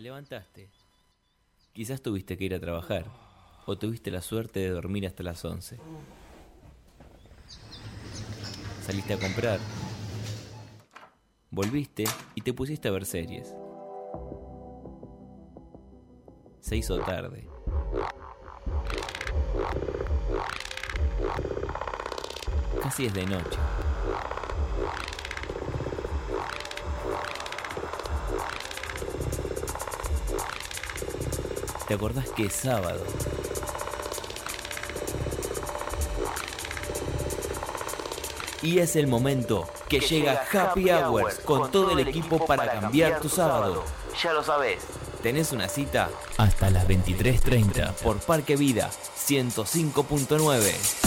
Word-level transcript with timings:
Te 0.00 0.04
levantaste. 0.04 0.70
Quizás 1.74 2.00
tuviste 2.00 2.38
que 2.38 2.44
ir 2.44 2.54
a 2.54 2.58
trabajar. 2.58 3.04
O 3.66 3.76
tuviste 3.76 4.10
la 4.10 4.22
suerte 4.22 4.58
de 4.58 4.70
dormir 4.70 5.06
hasta 5.06 5.22
las 5.22 5.44
11. 5.44 5.76
Saliste 8.80 9.12
a 9.12 9.18
comprar. 9.18 9.60
Volviste 11.50 12.04
y 12.34 12.40
te 12.40 12.54
pusiste 12.54 12.88
a 12.88 12.92
ver 12.92 13.04
series. 13.04 13.54
Se 16.60 16.78
hizo 16.78 16.98
tarde. 17.00 17.46
Casi 22.82 23.04
es 23.04 23.12
de 23.12 23.26
noche. 23.26 23.58
¿Te 31.90 31.94
acordás 31.94 32.28
que 32.30 32.44
es 32.44 32.52
sábado? 32.52 33.04
Y 38.62 38.78
es 38.78 38.94
el 38.94 39.08
momento 39.08 39.68
que, 39.88 39.98
llega 39.98 40.44
Happy 40.52 40.88
Hours 40.88 41.40
con 41.40 41.72
todo 41.72 41.98
el 41.98 42.06
equipo 42.06 42.46
para 42.46 42.70
cambiar 42.80 43.20
tu 43.20 43.28
sábado. 43.28 43.82
Ya 44.22 44.32
lo 44.32 44.44
sabes. 44.44 44.84
Tenés 45.20 45.50
una 45.50 45.68
cita 45.68 46.10
hasta 46.38 46.70
las 46.70 46.86
23.30 46.86 47.94
por 47.94 48.20
Parque 48.20 48.54
Vida 48.54 48.88
105.9. 49.16 50.99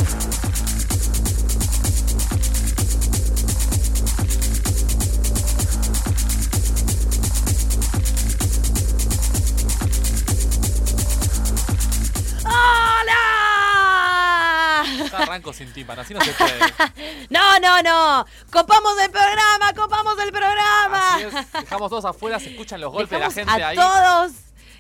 Sin 15.54 15.72
tímpano, 15.74 16.02
así 16.02 16.14
no 16.14 16.22
se 16.22 16.32
puede. 16.34 16.60
No, 17.30 17.60
no, 17.60 17.82
no. 17.82 18.26
Copamos 18.52 19.00
el 19.00 19.12
programa, 19.12 19.74
copamos 19.76 20.18
el 20.20 20.32
programa. 20.32 21.16
Así 21.16 21.24
es, 21.26 21.52
dejamos 21.54 21.90
todos 21.90 22.06
afuera, 22.06 22.40
se 22.40 22.52
escuchan 22.52 22.82
los 22.82 22.92
golpes 22.92 23.12
Dejamos 23.12 23.36
de 23.36 23.46
la 23.46 23.52
gente 23.54 23.64
a 23.64 23.68
ahí. 23.70 23.76
todos 23.76 24.32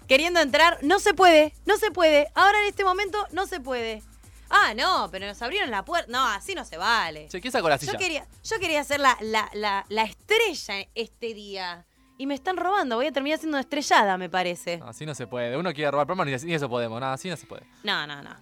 queriendo 0.07 0.39
entrar. 0.39 0.79
No 0.81 0.99
se 0.99 1.13
puede, 1.13 1.53
no 1.65 1.77
se 1.77 1.91
puede. 1.91 2.27
Ahora 2.35 2.59
en 2.61 2.67
este 2.67 2.83
momento 2.83 3.25
no 3.31 3.45
se 3.47 3.59
puede. 3.59 4.03
Ah, 4.49 4.73
no, 4.75 5.09
pero 5.11 5.25
nos 5.25 5.41
abrieron 5.41 5.71
la 5.71 5.83
puerta. 5.83 6.11
No, 6.11 6.23
así 6.27 6.53
no 6.53 6.63
se 6.63 6.77
vale. 6.77 7.27
Che, 7.29 7.41
¿quién 7.41 7.51
sacó 7.51 7.69
la 7.69 7.77
silla? 7.77 7.93
Yo 7.93 7.97
quería, 7.97 8.27
yo 8.43 8.59
quería 8.59 8.83
ser 8.83 8.99
la, 8.99 9.17
la, 9.21 9.49
la, 9.53 9.85
la 9.89 10.03
estrella 10.03 10.87
este 10.93 11.33
día. 11.33 11.85
Y 12.19 12.27
me 12.27 12.35
están 12.35 12.57
robando. 12.57 12.95
Voy 12.95 13.07
a 13.07 13.11
terminar 13.11 13.39
siendo 13.39 13.57
estrellada, 13.57 14.17
me 14.17 14.29
parece. 14.29 14.79
Así 14.85 15.05
no 15.05 15.15
se 15.15 15.25
puede. 15.25 15.57
Uno 15.57 15.73
quiere 15.73 15.89
robar 15.89 16.27
ni, 16.27 16.35
ni 16.35 16.53
eso 16.53 16.69
podemos. 16.69 17.01
Nada, 17.01 17.13
así 17.13 17.29
no 17.29 17.35
se 17.35 17.47
puede. 17.47 17.65
No, 17.83 18.05
no, 18.05 18.21
no. 18.21 18.35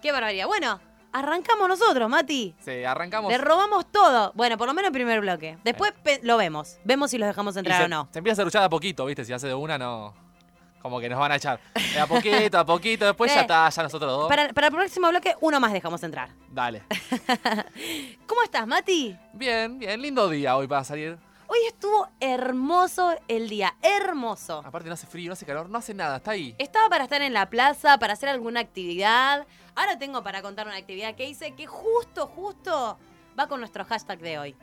Qué 0.00 0.12
barbaridad. 0.12 0.46
Bueno, 0.46 0.80
arrancamos 1.12 1.68
nosotros, 1.68 2.08
Mati. 2.08 2.54
Sí, 2.60 2.84
arrancamos. 2.84 3.30
Le 3.30 3.38
robamos 3.38 3.90
todo. 3.90 4.32
Bueno, 4.34 4.56
por 4.58 4.66
lo 4.68 4.74
menos 4.74 4.88
el 4.88 4.92
primer 4.92 5.20
bloque. 5.20 5.58
Después 5.64 5.92
pe- 6.02 6.20
lo 6.22 6.36
vemos. 6.36 6.78
Vemos 6.84 7.10
si 7.10 7.18
los 7.18 7.26
dejamos 7.28 7.56
entrar 7.56 7.78
se, 7.78 7.84
o 7.84 7.88
no. 7.88 8.08
Se 8.12 8.18
empieza 8.18 8.42
a 8.42 8.46
hacer 8.46 8.60
a 8.62 8.68
poquito, 8.68 9.04
¿viste? 9.06 9.24
Si 9.24 9.32
hace 9.32 9.46
de 9.48 9.54
una, 9.54 9.78
no. 9.78 10.14
Como 10.80 11.00
que 11.00 11.08
nos 11.08 11.18
van 11.18 11.32
a 11.32 11.36
echar. 11.36 11.58
Eh, 11.74 11.98
A 12.00 12.06
poquito, 12.06 12.56
a 12.58 12.64
poquito. 12.64 13.04
Después 13.06 13.32
ya 13.34 13.38
Eh, 13.40 13.42
está, 13.42 13.68
ya 13.68 13.82
nosotros 13.82 14.10
dos. 14.10 14.28
Para, 14.28 14.52
para 14.52 14.68
el 14.68 14.72
próximo 14.72 15.08
bloque, 15.08 15.34
uno 15.40 15.58
más 15.58 15.72
dejamos 15.72 16.02
entrar. 16.04 16.30
Dale. 16.50 16.84
¿Cómo 18.26 18.42
estás, 18.42 18.66
Mati? 18.66 19.16
Bien, 19.32 19.78
bien. 19.78 20.00
Lindo 20.00 20.28
día 20.28 20.56
hoy 20.56 20.66
para 20.66 20.84
salir. 20.84 21.18
Hoy 21.50 21.58
estuvo 21.66 22.06
hermoso 22.20 23.14
el 23.26 23.48
día. 23.48 23.74
Hermoso. 23.82 24.62
Aparte 24.64 24.86
no 24.88 24.94
hace 24.94 25.06
frío, 25.06 25.28
no 25.28 25.32
hace 25.32 25.46
calor, 25.46 25.68
no 25.70 25.78
hace 25.78 25.94
nada. 25.94 26.18
Está 26.18 26.32
ahí. 26.32 26.54
Estaba 26.58 26.88
para 26.90 27.04
estar 27.04 27.22
en 27.22 27.32
la 27.32 27.48
plaza, 27.48 27.98
para 27.98 28.12
hacer 28.12 28.28
alguna 28.28 28.60
actividad. 28.60 29.46
Ahora 29.78 29.96
tengo 29.96 30.24
para 30.24 30.42
contar 30.42 30.66
una 30.66 30.74
actividad 30.74 31.14
que 31.14 31.28
hice 31.28 31.52
que 31.52 31.68
justo, 31.68 32.26
justo 32.26 32.98
va 33.38 33.46
con 33.46 33.60
nuestro 33.60 33.84
hashtag 33.84 34.18
de 34.18 34.36
hoy. 34.36 34.56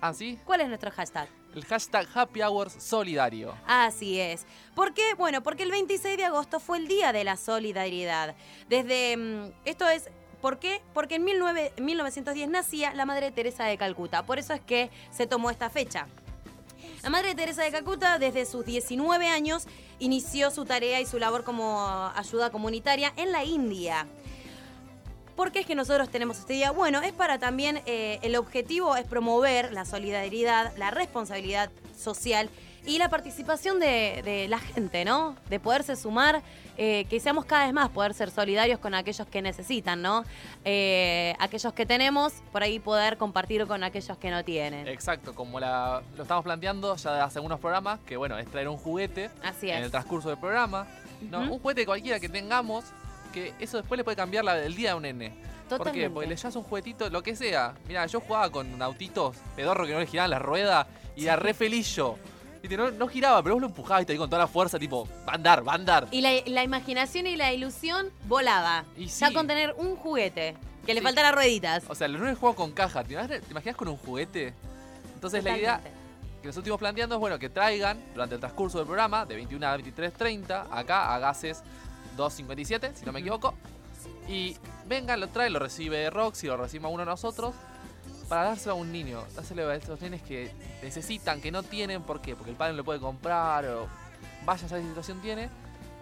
¿Ah, 0.00 0.12
sí? 0.12 0.40
¿Cuál 0.44 0.62
es 0.62 0.66
nuestro 0.66 0.90
hashtag? 0.90 1.28
El 1.54 1.64
hashtag 1.64 2.08
Happy 2.12 2.42
Hours 2.42 2.72
Solidario. 2.72 3.54
Así 3.64 4.18
es. 4.18 4.44
¿Por 4.74 4.92
qué? 4.92 5.14
Bueno, 5.16 5.40
porque 5.44 5.62
el 5.62 5.70
26 5.70 6.16
de 6.16 6.24
agosto 6.24 6.58
fue 6.58 6.78
el 6.78 6.88
Día 6.88 7.12
de 7.12 7.22
la 7.22 7.36
Solidaridad. 7.36 8.34
Desde... 8.68 9.16
mm, 9.16 9.52
esto 9.64 9.88
es... 9.88 10.10
¿Por 10.40 10.58
qué? 10.58 10.82
Porque 10.92 11.14
en 11.14 11.24
19 11.24 11.74
1910 11.80 12.48
nacía 12.48 12.92
la 12.92 13.06
Madre 13.06 13.30
Teresa 13.30 13.66
de 13.66 13.78
Calcuta. 13.78 14.26
Por 14.26 14.40
eso 14.40 14.52
es 14.52 14.60
que 14.60 14.90
se 15.12 15.28
tomó 15.28 15.50
esta 15.50 15.70
fecha. 15.70 16.08
La 17.04 17.10
Madre 17.10 17.36
Teresa 17.36 17.62
de 17.62 17.70
Calcuta, 17.70 18.18
desde 18.18 18.46
sus 18.46 18.64
19 18.64 19.28
años, 19.28 19.68
inició 20.00 20.50
su 20.50 20.64
tarea 20.64 21.00
y 21.00 21.06
su 21.06 21.20
labor 21.20 21.44
como 21.44 22.10
ayuda 22.16 22.50
comunitaria 22.50 23.12
en 23.16 23.30
la 23.30 23.44
India. 23.44 24.08
¿Por 25.36 25.52
qué 25.52 25.60
es 25.60 25.66
que 25.66 25.74
nosotros 25.74 26.08
tenemos 26.08 26.38
este 26.38 26.54
día? 26.54 26.70
Bueno, 26.70 27.02
es 27.02 27.12
para 27.12 27.38
también, 27.38 27.82
eh, 27.86 28.18
el 28.22 28.36
objetivo 28.36 28.96
es 28.96 29.04
promover 29.04 29.72
la 29.72 29.84
solidaridad, 29.84 30.72
la 30.78 30.90
responsabilidad 30.90 31.70
social 31.96 32.48
y 32.86 32.98
la 32.98 33.08
participación 33.10 33.78
de, 33.80 34.22
de 34.24 34.48
la 34.48 34.58
gente, 34.58 35.04
¿no? 35.04 35.36
De 35.50 35.58
poderse 35.60 35.94
sumar, 35.96 36.40
eh, 36.78 37.04
que 37.10 37.18
seamos 37.20 37.44
cada 37.44 37.64
vez 37.64 37.74
más, 37.74 37.88
poder 37.90 38.14
ser 38.14 38.30
solidarios 38.30 38.78
con 38.78 38.94
aquellos 38.94 39.26
que 39.26 39.42
necesitan, 39.42 40.00
¿no? 40.02 40.24
Eh, 40.64 41.34
aquellos 41.38 41.72
que 41.74 41.84
tenemos, 41.84 42.32
por 42.52 42.62
ahí 42.62 42.78
poder 42.78 43.18
compartir 43.18 43.66
con 43.66 43.82
aquellos 43.84 44.16
que 44.18 44.30
no 44.30 44.42
tienen. 44.44 44.86
Exacto, 44.88 45.34
como 45.34 45.58
la- 45.60 46.02
lo 46.16 46.22
estamos 46.22 46.44
planteando 46.44 46.96
ya 46.96 47.24
hace 47.24 47.38
algunos 47.40 47.60
programas, 47.60 47.98
que 48.06 48.16
bueno, 48.16 48.38
es 48.38 48.46
traer 48.50 48.68
un 48.68 48.76
juguete 48.76 49.30
Así 49.42 49.68
en 49.68 49.82
el 49.82 49.90
transcurso 49.90 50.28
del 50.28 50.38
programa. 50.38 50.86
¿no? 51.30 51.40
Un 51.40 51.58
juguete 51.58 51.84
cualquiera 51.86 52.20
que 52.20 52.28
tengamos, 52.28 52.84
que 53.36 53.52
eso 53.60 53.76
después 53.76 53.98
le 53.98 54.04
puede 54.04 54.16
cambiar 54.16 54.44
la, 54.44 54.58
el 54.64 54.74
día 54.74 54.90
de 54.90 54.94
un 54.96 55.02
nene. 55.02 55.28
¿Por 55.30 55.38
qué? 55.38 55.68
Totalmente. 55.68 56.10
Porque 56.10 56.28
le 56.28 56.36
llevas 56.36 56.56
un 56.56 56.62
juguetito, 56.62 57.10
lo 57.10 57.22
que 57.22 57.36
sea. 57.36 57.74
Mira, 57.86 58.06
yo 58.06 58.20
jugaba 58.20 58.50
con 58.50 58.80
autitos 58.80 59.36
pedorro 59.54 59.84
que 59.86 59.92
no 59.92 59.98
le 60.00 60.06
giraban 60.06 60.30
la 60.30 60.38
rueda 60.38 60.86
y 61.14 61.24
era 61.24 61.36
re 61.36 61.52
feliz 61.54 61.94
yo. 61.94 62.16
No, 62.70 62.90
no 62.90 63.06
giraba, 63.06 63.42
pero 63.44 63.54
vos 63.56 63.60
lo 63.62 63.68
empujabas 63.68 64.02
y 64.02 64.06
te 64.06 64.16
con 64.16 64.28
toda 64.28 64.42
la 64.42 64.48
fuerza, 64.48 64.76
tipo, 64.78 65.06
va 65.28 65.32
a 65.32 65.34
andar, 65.36 65.66
va 65.66 65.72
a 65.72 65.74
andar. 65.76 66.08
Y 66.10 66.20
la, 66.20 66.30
la 66.46 66.64
imaginación 66.64 67.26
y 67.28 67.36
la 67.36 67.52
ilusión 67.52 68.08
volaba. 68.26 68.84
Y 68.96 69.06
Ya 69.06 69.28
sí. 69.28 69.34
con 69.34 69.46
tener 69.46 69.72
un 69.78 69.94
juguete, 69.96 70.56
que 70.84 70.92
le 70.94 71.00
Sí. 71.00 71.04
faltara 71.04 71.30
rueditas. 71.30 71.84
O 71.88 71.94
sea, 71.94 72.08
los 72.08 72.20
nenes 72.20 72.38
juegan 72.38 72.56
con 72.56 72.72
caja. 72.72 73.04
¿Te 73.04 73.12
imaginas, 73.12 73.40
te 73.42 73.50
imaginas 73.52 73.76
con 73.76 73.86
un 73.88 73.96
juguete? 73.96 74.52
Entonces 75.14 75.44
la 75.44 75.50
idea 75.56 75.76
Totalmente. 75.76 75.90
que 76.42 76.46
nosotros 76.48 76.56
estuvimos 76.56 76.78
planteando 76.80 77.14
es 77.16 77.20
bueno 77.20 77.38
que 77.38 77.48
traigan 77.50 78.00
durante 78.14 78.34
el 78.34 78.40
transcurso 78.40 78.78
del 78.78 78.86
programa 78.86 79.24
de 79.26 79.36
21 79.36 79.64
a 79.66 79.76
23.30 79.78 80.66
acá 80.70 81.14
a 81.14 81.18
Gases 81.20 81.62
257, 82.16 82.92
si 82.96 83.04
no 83.04 83.12
me 83.12 83.20
equivoco. 83.20 83.54
Y 84.28 84.56
vengan, 84.86 85.20
lo 85.20 85.28
traen, 85.28 85.52
lo 85.52 85.58
recibe 85.58 86.10
Roxy, 86.10 86.46
lo 86.46 86.56
recibimos 86.56 86.92
uno 86.92 87.04
de 87.04 87.10
nosotros 87.10 87.54
para 88.28 88.44
dárselo 88.44 88.72
a 88.72 88.74
un 88.74 88.90
niño, 88.90 89.24
dárselo 89.34 89.68
a 89.68 89.76
esos 89.76 90.00
nenes 90.00 90.22
que 90.22 90.50
necesitan, 90.82 91.40
que 91.40 91.52
no 91.52 91.62
tienen, 91.62 92.02
¿por 92.02 92.20
qué? 92.20 92.34
Porque 92.34 92.50
el 92.50 92.56
padre 92.56 92.72
no 92.72 92.78
lo 92.78 92.84
puede 92.84 92.98
comprar 92.98 93.64
o 93.66 93.86
vaya 94.44 94.66
a 94.66 94.68
qué 94.68 94.82
situación 94.82 95.20
tiene, 95.20 95.48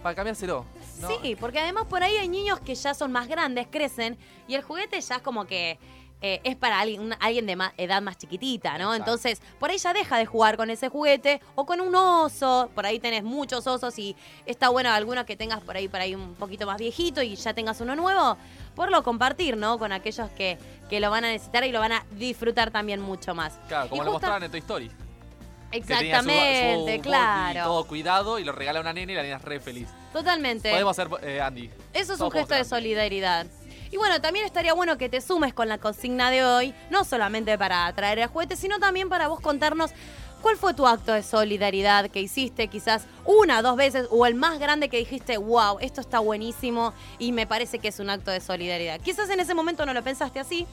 para 0.02 0.14
cambiárselo. 0.14 0.64
¿no? 1.00 1.08
Sí, 1.08 1.36
porque 1.36 1.60
además 1.60 1.86
por 1.86 2.02
ahí 2.02 2.16
hay 2.16 2.28
niños 2.28 2.60
que 2.60 2.74
ya 2.74 2.94
son 2.94 3.12
más 3.12 3.28
grandes, 3.28 3.66
crecen, 3.70 4.16
y 4.48 4.54
el 4.54 4.62
juguete 4.62 5.00
ya 5.00 5.16
es 5.16 5.22
como 5.22 5.46
que 5.46 5.78
eh, 6.26 6.40
es 6.42 6.56
para 6.56 6.80
alguien, 6.80 7.02
un- 7.02 7.14
alguien 7.20 7.44
de 7.44 7.54
ma- 7.54 7.74
edad 7.76 8.00
más 8.00 8.16
chiquitita, 8.16 8.78
¿no? 8.78 8.94
Exacto. 8.94 8.96
Entonces, 8.96 9.42
por 9.60 9.68
ahí 9.70 9.76
ya 9.76 9.92
deja 9.92 10.16
de 10.16 10.24
jugar 10.24 10.56
con 10.56 10.70
ese 10.70 10.88
juguete 10.88 11.42
o 11.54 11.66
con 11.66 11.82
un 11.82 11.94
oso, 11.94 12.70
por 12.74 12.86
ahí 12.86 12.98
tenés 12.98 13.22
muchos 13.24 13.66
osos 13.66 13.98
y 13.98 14.16
está 14.46 14.70
bueno 14.70 14.88
alguno 14.90 15.26
que 15.26 15.36
tengas 15.36 15.60
por 15.60 15.76
ahí, 15.76 15.86
por 15.86 16.00
ahí 16.00 16.14
un 16.14 16.34
poquito 16.34 16.64
más 16.66 16.78
viejito 16.78 17.20
y 17.20 17.36
ya 17.36 17.52
tengas 17.52 17.78
uno 17.82 17.94
nuevo, 17.94 18.38
por 18.74 18.90
lo 18.90 19.02
compartir, 19.02 19.58
¿no? 19.58 19.78
Con 19.78 19.92
aquellos 19.92 20.30
que, 20.30 20.56
que 20.88 20.98
lo 20.98 21.10
van 21.10 21.26
a 21.26 21.28
necesitar 21.28 21.62
y 21.64 21.72
lo 21.72 21.80
van 21.80 21.92
a 21.92 22.06
disfrutar 22.12 22.70
también 22.70 23.02
mucho 23.02 23.34
más. 23.34 23.58
Claro, 23.68 23.90
como 23.90 24.00
Y 24.02 24.04
lo 24.06 24.12
mostraban 24.12 24.42
en 24.44 24.50
Toy 24.50 24.60
Story. 24.60 24.88
que 24.88 25.80
tenía 25.80 26.22
su- 26.22 26.30
Exactamente, 26.30 26.96
su 26.96 27.02
claro. 27.02 27.64
Todo 27.64 27.84
cuidado 27.86 28.38
y 28.38 28.44
lo 28.44 28.52
regala 28.52 28.78
a 28.78 28.82
una 28.82 28.92
nena 28.94 29.12
y 29.12 29.14
la 29.16 29.22
nena 29.24 29.36
es 29.36 29.42
re 29.42 29.60
feliz. 29.60 29.88
Totalmente. 30.12 30.70
Podemos 30.70 30.98
hacer, 30.98 31.08
eh, 31.22 31.40
Andy. 31.42 31.68
Eso 31.92 32.12
es 32.14 32.18
Todos 32.18 32.32
un 32.32 32.38
gesto 32.40 32.54
de 32.54 32.64
solidaridad. 32.64 33.46
Y 33.94 33.96
bueno, 33.96 34.20
también 34.20 34.44
estaría 34.44 34.74
bueno 34.74 34.98
que 34.98 35.08
te 35.08 35.20
sumes 35.20 35.54
con 35.54 35.68
la 35.68 35.78
consigna 35.78 36.28
de 36.28 36.44
hoy, 36.44 36.74
no 36.90 37.04
solamente 37.04 37.56
para 37.56 37.92
traer 37.92 38.18
el 38.18 38.26
juguete, 38.26 38.56
sino 38.56 38.80
también 38.80 39.08
para 39.08 39.28
vos 39.28 39.38
contarnos 39.38 39.92
cuál 40.42 40.56
fue 40.56 40.74
tu 40.74 40.84
acto 40.84 41.12
de 41.12 41.22
solidaridad 41.22 42.10
que 42.10 42.20
hiciste 42.20 42.66
quizás 42.66 43.06
una, 43.24 43.62
dos 43.62 43.76
veces, 43.76 44.08
o 44.10 44.26
el 44.26 44.34
más 44.34 44.58
grande 44.58 44.88
que 44.88 44.96
dijiste, 44.96 45.36
wow, 45.36 45.78
esto 45.80 46.00
está 46.00 46.18
buenísimo 46.18 46.92
y 47.20 47.30
me 47.30 47.46
parece 47.46 47.78
que 47.78 47.86
es 47.86 48.00
un 48.00 48.10
acto 48.10 48.32
de 48.32 48.40
solidaridad. 48.40 49.00
Quizás 49.00 49.30
en 49.30 49.38
ese 49.38 49.54
momento 49.54 49.86
no 49.86 49.94
lo 49.94 50.02
pensaste 50.02 50.40
así, 50.40 50.66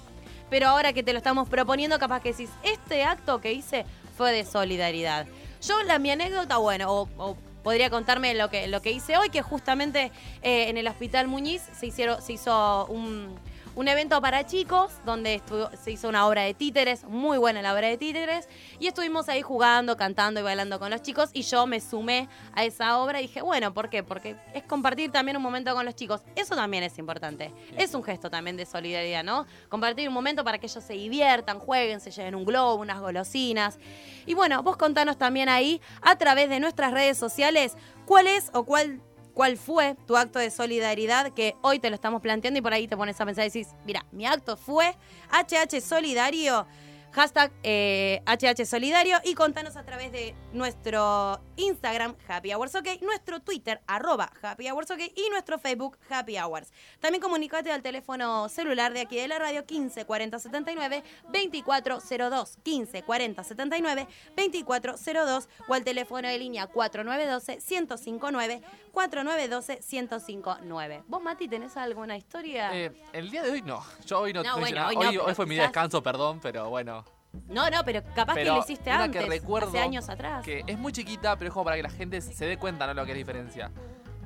pero 0.50 0.70
ahora 0.70 0.92
que 0.92 1.04
te 1.04 1.14
lo 1.14 1.20
estamos 1.20 1.48
proponiendo, 1.48 2.00
capaz 2.00 2.24
que 2.24 2.32
decís, 2.32 2.50
este 2.64 3.04
acto 3.04 3.40
que 3.40 3.54
hice 3.54 3.86
fue 4.18 4.32
de 4.32 4.46
solidaridad. 4.46 5.28
Yo, 5.62 5.84
la 5.84 6.00
mi 6.00 6.10
anécdota, 6.10 6.58
bueno, 6.58 7.08
o 7.18 7.38
podría 7.64 7.90
contarme 7.90 8.34
lo 8.34 8.50
que, 8.50 8.68
lo 8.68 8.82
que 8.82 8.92
hice 8.92 9.18
hoy, 9.18 9.30
que 9.30 9.42
justamente 9.42 10.12
eh, 10.42 10.70
en 10.70 10.78
el 10.78 10.88
Hospital 10.88 11.28
Muñiz 11.28 11.62
se, 11.74 11.88
hicieron, 11.88 12.22
se 12.22 12.34
hizo 12.34 12.86
un, 12.88 13.36
un 13.76 13.88
evento 13.88 14.22
para 14.22 14.46
chicos 14.46 14.92
donde 15.06 15.42
se 15.82 15.92
hizo 15.92 16.10
una 16.10 16.28
obra 16.28 16.44
de 16.44 16.54
títeres, 16.54 17.04
muy 17.06 17.38
buena 17.38 17.62
la 17.62 17.74
obra 17.74 17.88
de 17.88 17.98
títeres, 17.98 18.50
y 18.80 18.88
estuvimos 18.88 19.30
ahí 19.30 19.42
jugando, 19.42 19.98
cantando 19.98 20.40
y 20.40 20.44
bailando 20.44 20.80
con 20.80 20.90
los 20.90 21.02
chicos 21.02 21.30
y 21.34 21.44
yo 21.44 21.66
me 21.68 21.80
sumé 21.80 22.28
a 22.54 22.66
esa 22.66 22.98
obra 23.00 23.20
y 23.20 23.28
dije, 23.28 23.42
bueno, 23.42 23.74
¿por 23.74 23.90
qué? 23.90 24.04
Porque 24.04 24.36
es 24.54 24.64
compartir 24.64 25.12
también 25.12 25.38
un 25.38 25.44
momento 25.44 25.74
con 25.74 25.86
los 25.86 25.96
chicos. 25.96 26.22
Eso 26.36 26.56
también 26.56 26.84
es 26.84 26.98
importante. 26.98 27.54
Es 27.78 27.94
un 27.94 28.04
gesto 28.04 28.30
también 28.30 28.58
de 28.58 28.66
solidaridad, 28.66 29.24
¿no? 29.24 29.46
Compartir 29.70 30.08
un 30.08 30.14
momento 30.14 30.44
para 30.44 30.60
que 30.60 30.68
ellos 30.68 30.84
se 30.84 30.94
diviertan, 30.94 31.60
jueguen, 31.60 32.02
se 32.02 32.12
lleven 32.12 32.36
un 32.36 32.46
globo, 32.46 32.76
unas 32.82 33.00
golosinas. 33.00 33.80
Y 34.26 34.34
bueno, 34.34 34.62
vos 34.64 34.78
contanos 34.78 35.18
también 35.18 35.50
ahí 35.50 35.82
a 36.02 36.18
través 36.18 36.50
de 36.50 36.60
nuestras 36.60 36.92
redes 36.92 37.18
sociales 37.18 37.76
cuál 38.06 38.28
es 38.28 38.50
o 38.54 38.64
cuál 38.64 39.02
cuál 39.34 39.58
fue 39.58 39.96
tu 40.06 40.18
acto 40.18 40.40
de 40.40 40.52
solidaridad 40.52 41.34
que 41.34 41.56
hoy 41.62 41.80
te 41.80 41.90
lo 41.90 41.96
estamos 41.96 42.22
planteando 42.22 42.60
y 42.60 42.62
por 42.62 42.74
ahí 42.74 42.88
te 42.88 42.98
pones 42.98 43.20
a 43.20 43.26
pensar 43.26 43.46
y 43.46 43.50
decís, 43.50 43.70
mira, 43.86 44.06
mi 44.12 44.26
acto 44.26 44.58
fue 44.58 44.96
HH 45.32 45.82
Solidario, 45.82 46.66
hashtag 47.14 47.52
eh, 47.64 48.22
HH 48.26 48.66
Solidario 48.66 49.18
y 49.24 49.34
contanos 49.36 49.76
a 49.76 49.84
través 49.84 50.12
de 50.12 50.36
nuestro 50.54 51.40
Instagram 51.58 52.16
Happy 52.28 52.54
Hours 52.54 52.76
OK, 52.76 52.88
nuestro 53.02 53.40
Twitter 53.42 53.82
arroba 53.88 54.32
Happy 54.42 54.70
Hours 54.70 54.92
OK 54.92 55.00
y 55.16 55.30
nuestro 55.30 55.60
Facebook 55.60 55.98
Happy 56.10 56.38
Hours. 56.38 56.72
También 57.00 57.22
comunicate 57.22 57.72
al 57.72 57.82
teléfono 57.82 58.50
celular 58.50 58.94
de 58.94 59.02
aquí 59.02 59.18
de 59.18 59.28
la 59.28 59.40
radio 59.40 59.66
15 59.66 60.06
40 60.06 60.40
79 60.40 61.04
2402 61.32 62.58
15 62.64 63.04
40 63.04 63.44
79 63.44 64.08
2402 64.36 65.50
o 65.68 65.74
al 65.74 65.84
teléfono 65.84 66.28
de 66.28 66.38
línea 66.38 66.68
4912 66.68 67.60
1059 67.70 68.62
4912 68.92 69.80
1059. 69.92 71.04
¿Vos, 71.08 71.22
Mati, 71.22 71.48
tenés 71.48 71.76
alguna 71.78 72.18
historia? 72.18 72.70
Eh, 72.78 72.92
el 73.14 73.30
día 73.30 73.44
de 73.44 73.52
hoy 73.52 73.62
no. 73.62 73.84
Yo 74.06 74.20
hoy 74.20 74.34
no, 74.34 74.44
No, 74.44 74.58
bueno, 74.60 74.88
hoy 74.88 74.96
Hoy, 74.96 75.04
no, 75.04 75.10
hoy 75.10 75.18
pero 75.26 75.36
fue 75.36 75.46
mi 75.46 75.56
día 75.56 75.64
de 75.64 75.68
quizás- 75.70 75.72
descanso, 75.74 76.04
perdón, 76.04 76.40
pero 76.42 76.70
bueno. 76.70 77.01
No, 77.48 77.70
no, 77.70 77.84
pero 77.84 78.02
capaz 78.16 78.34
Pero 78.34 78.54
que 78.54 78.58
lo 78.58 78.60
hiciste 78.60 78.90
una 78.90 79.04
antes, 79.04 79.24
que 79.24 79.30
recuerdo 79.30 79.70
hace 79.70 79.80
años 79.80 80.10
atrás. 80.10 80.44
Que 80.44 80.64
es 80.66 80.78
muy 80.78 80.92
chiquita, 80.92 81.36
pero 81.38 81.50
es 81.50 81.54
como 81.54 81.66
para 81.66 81.78
que 81.78 81.84
la 81.84 81.90
gente 81.90 82.22
se 82.22 82.46
dé 82.46 82.58
cuenta, 82.58 82.88
¿no? 82.88 82.94
Lo 82.94 83.06
que 83.06 83.12
es 83.12 83.18
diferencia. 83.18 83.72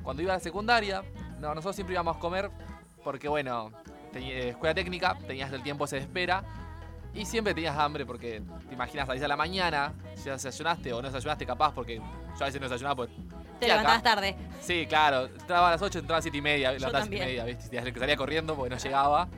Cuando 0.02 0.22
iba 0.22 0.32
a 0.32 0.36
la 0.36 0.40
secundaria, 0.40 1.02
no, 1.40 1.48
nosotros 1.48 1.76
siempre 1.76 1.94
íbamos 1.94 2.16
a 2.16 2.20
comer 2.20 2.50
porque, 3.02 3.28
bueno, 3.28 3.70
eh, 4.14 4.50
escuela 4.50 4.74
técnica, 4.74 5.16
tenías 5.26 5.52
el 5.52 5.62
tiempo 5.62 5.86
se 5.86 5.98
espera. 5.98 6.42
Y 7.14 7.24
siempre 7.24 7.54
tenías 7.54 7.76
hambre 7.78 8.04
porque 8.04 8.42
te 8.68 8.74
imaginas 8.74 9.06
salís 9.06 9.22
a 9.22 9.28
la 9.28 9.36
mañana, 9.36 9.94
si 10.16 10.28
desayunaste 10.28 10.92
o 10.92 11.00
no 11.00 11.08
desayunaste 11.08 11.46
capaz, 11.46 11.72
porque 11.72 11.96
yo 11.96 12.42
a 12.42 12.44
veces 12.44 12.60
no 12.60 12.68
desayunaba 12.68 12.96
pues. 12.96 13.10
Te 13.58 13.68
levantabas 13.68 14.02
tarde. 14.02 14.36
Sí, 14.60 14.86
claro. 14.86 15.24
Entraba 15.24 15.68
a 15.68 15.70
las 15.70 15.82
8, 15.82 16.00
entraba 16.00 16.16
a 16.16 16.18
las 16.18 16.24
7 16.24 16.36
y 16.36 16.42
media, 16.42 16.72
levantaba 16.72 16.98
a 16.98 17.00
las 17.00 17.08
7 17.08 17.24
y 17.24 17.26
media, 17.26 17.44
¿viste? 17.44 17.92
Que 17.92 17.98
salía 17.98 18.16
corriendo 18.16 18.54
porque 18.54 18.74
no 18.74 18.76
llegaba. 18.76 19.28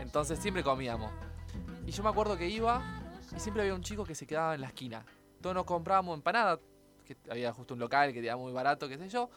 Entonces 0.00 0.38
siempre 0.38 0.62
comíamos. 0.62 1.10
Y 1.86 1.90
yo 1.90 2.02
me 2.02 2.08
acuerdo 2.08 2.36
que 2.36 2.48
iba 2.48 2.82
y 3.34 3.40
siempre 3.40 3.62
había 3.62 3.74
un 3.74 3.82
chico 3.82 4.04
que 4.04 4.14
se 4.14 4.26
quedaba 4.26 4.54
en 4.54 4.60
la 4.60 4.68
esquina. 4.68 5.04
Todos 5.40 5.54
nos 5.54 5.64
comprábamos 5.64 6.16
empanadas, 6.16 6.58
que 7.04 7.16
había 7.30 7.52
justo 7.52 7.74
un 7.74 7.80
local 7.80 8.12
que 8.12 8.18
era 8.20 8.36
muy 8.36 8.52
barato, 8.52 8.88
qué 8.88 8.98
sé 8.98 9.08
yo. 9.08 9.30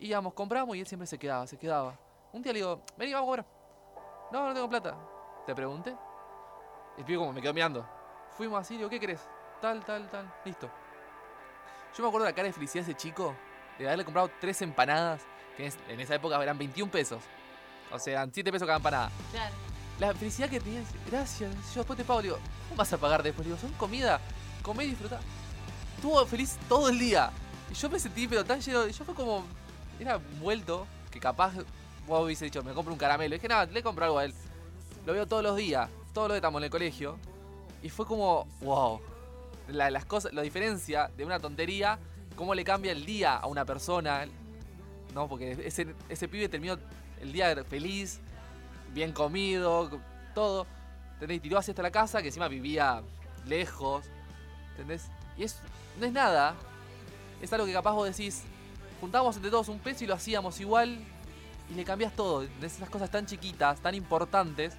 Íbamos, 0.00 0.34
compramos 0.34 0.76
y 0.76 0.80
él 0.80 0.86
siempre 0.86 1.06
se 1.06 1.18
quedaba, 1.18 1.46
se 1.46 1.56
quedaba. 1.56 1.98
Un 2.32 2.42
día 2.42 2.52
le 2.52 2.60
digo, 2.60 2.82
vení, 2.96 3.12
vamos 3.12 3.28
a 3.28 3.30
comer. 3.30 3.46
No, 4.32 4.48
no 4.48 4.54
tengo 4.54 4.68
plata. 4.68 4.96
Te 5.46 5.54
pregunté. 5.54 5.96
El 6.96 7.04
pibe 7.04 7.18
como 7.18 7.32
me 7.32 7.40
quedó 7.40 7.54
mirando. 7.54 7.88
Fuimos 8.36 8.60
así, 8.60 8.76
digo, 8.76 8.88
¿qué 8.88 9.00
querés? 9.00 9.20
Tal, 9.60 9.84
tal, 9.84 10.08
tal. 10.10 10.32
Listo. 10.44 10.70
Yo 11.96 12.02
me 12.02 12.08
acuerdo 12.08 12.26
de 12.26 12.32
la 12.32 12.36
cara 12.36 12.46
de 12.46 12.52
felicidad 12.52 12.84
de 12.84 12.92
ese 12.92 13.00
chico 13.00 13.34
de 13.78 13.86
haberle 13.86 14.04
comprado 14.04 14.30
tres 14.40 14.60
empanadas, 14.62 15.22
que 15.56 15.72
en 15.88 16.00
esa 16.00 16.14
época 16.14 16.40
eran 16.42 16.58
21 16.58 16.90
pesos. 16.90 17.22
O 17.90 17.98
sea, 17.98 18.12
eran 18.12 18.32
7 18.32 18.52
pesos 18.52 18.66
cada 18.66 18.76
empanada. 18.76 19.10
Claro. 19.32 19.54
La 19.98 20.14
felicidad 20.14 20.48
que 20.48 20.60
tenía, 20.60 20.82
gracias, 21.10 21.52
yo 21.74 21.80
después 21.80 21.96
te 21.96 22.04
pago, 22.04 22.22
digo, 22.22 22.38
¿cómo 22.68 22.76
vas 22.76 22.92
a 22.92 22.98
pagar 22.98 23.22
después? 23.22 23.44
Digo, 23.44 23.58
son 23.58 23.72
comida, 23.72 24.20
comé 24.62 24.84
y 24.84 24.90
disfrutá. 24.90 25.18
Estuvo 25.96 26.24
feliz 26.24 26.56
todo 26.68 26.88
el 26.88 26.98
día. 26.98 27.30
Y 27.70 27.74
yo 27.74 27.90
me 27.90 27.98
sentí, 27.98 28.28
pero 28.28 28.44
tan 28.44 28.60
lleno, 28.60 28.86
yo 28.86 29.04
fue 29.04 29.14
como, 29.14 29.44
era 29.98 30.20
vuelto, 30.40 30.86
que 31.10 31.18
capaz 31.18 31.52
vos 32.06 32.24
hubiese 32.24 32.44
dicho, 32.44 32.62
me 32.62 32.72
compro 32.72 32.92
un 32.92 32.98
caramelo. 32.98 33.34
Y 33.34 33.38
dije, 33.38 33.48
nada, 33.48 33.66
le 33.66 33.82
compro 33.82 34.04
algo 34.04 34.18
a 34.18 34.24
él. 34.24 34.34
Lo 35.04 35.12
veo 35.14 35.26
todos 35.26 35.42
los 35.42 35.56
días, 35.56 35.90
todos 36.14 36.28
los 36.28 36.34
días 36.34 36.38
estamos 36.38 36.60
en 36.60 36.64
el 36.64 36.70
colegio. 36.70 37.18
Y 37.82 37.90
fue 37.90 38.06
como, 38.06 38.46
wow, 38.60 39.00
la, 39.66 39.90
las 39.90 40.04
cosas, 40.04 40.32
la 40.32 40.42
diferencia 40.42 41.10
de 41.16 41.24
una 41.24 41.40
tontería, 41.40 41.98
cómo 42.36 42.54
le 42.54 42.62
cambia 42.62 42.92
el 42.92 43.04
día 43.04 43.36
a 43.36 43.46
una 43.48 43.64
persona. 43.64 44.26
No, 45.12 45.28
porque 45.28 45.58
ese, 45.64 45.94
ese 46.08 46.28
pibe 46.28 46.48
terminó 46.48 46.78
el 47.20 47.32
día 47.32 47.64
feliz, 47.64 48.20
bien 48.94 49.12
comido, 49.12 49.90
todo. 50.34 50.66
¿Entendés? 51.14 51.38
Y 51.38 51.40
tiró 51.40 51.58
hacia 51.58 51.72
hasta 51.72 51.82
la 51.82 51.90
casa, 51.90 52.22
que 52.22 52.28
encima 52.28 52.48
vivía 52.48 53.02
lejos. 53.46 54.04
¿Entendés? 54.72 55.06
Y 55.36 55.44
es, 55.44 55.58
no 55.98 56.06
es 56.06 56.12
nada. 56.12 56.54
Es 57.42 57.52
algo 57.52 57.66
que 57.66 57.72
capaz 57.72 57.92
vos 57.92 58.08
decís, 58.08 58.42
juntábamos 59.00 59.36
entre 59.36 59.50
todos 59.50 59.68
un 59.68 59.78
peso 59.78 60.04
y 60.04 60.06
lo 60.06 60.14
hacíamos 60.14 60.60
igual. 60.60 60.98
Y 61.70 61.74
le 61.74 61.84
cambias 61.84 62.14
todo. 62.14 62.40
De 62.40 62.66
esas 62.66 62.88
cosas 62.88 63.10
tan 63.10 63.26
chiquitas, 63.26 63.80
tan 63.80 63.94
importantes. 63.94 64.74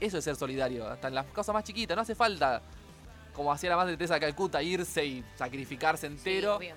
Eso 0.00 0.18
es 0.18 0.24
ser 0.24 0.36
solidario. 0.36 0.88
Hasta 0.88 1.08
en 1.08 1.14
las 1.14 1.26
cosas 1.26 1.52
más 1.52 1.64
chiquitas. 1.64 1.94
No 1.94 2.02
hace 2.02 2.14
falta, 2.14 2.62
como 3.34 3.52
hacía 3.52 3.70
la 3.70 3.76
madre 3.76 3.92
de 3.92 3.96
Teresa 3.96 4.14
de 4.14 4.20
Calcuta, 4.20 4.62
irse 4.62 5.04
y 5.04 5.24
sacrificarse 5.36 6.06
entero. 6.06 6.58
Sí, 6.58 6.68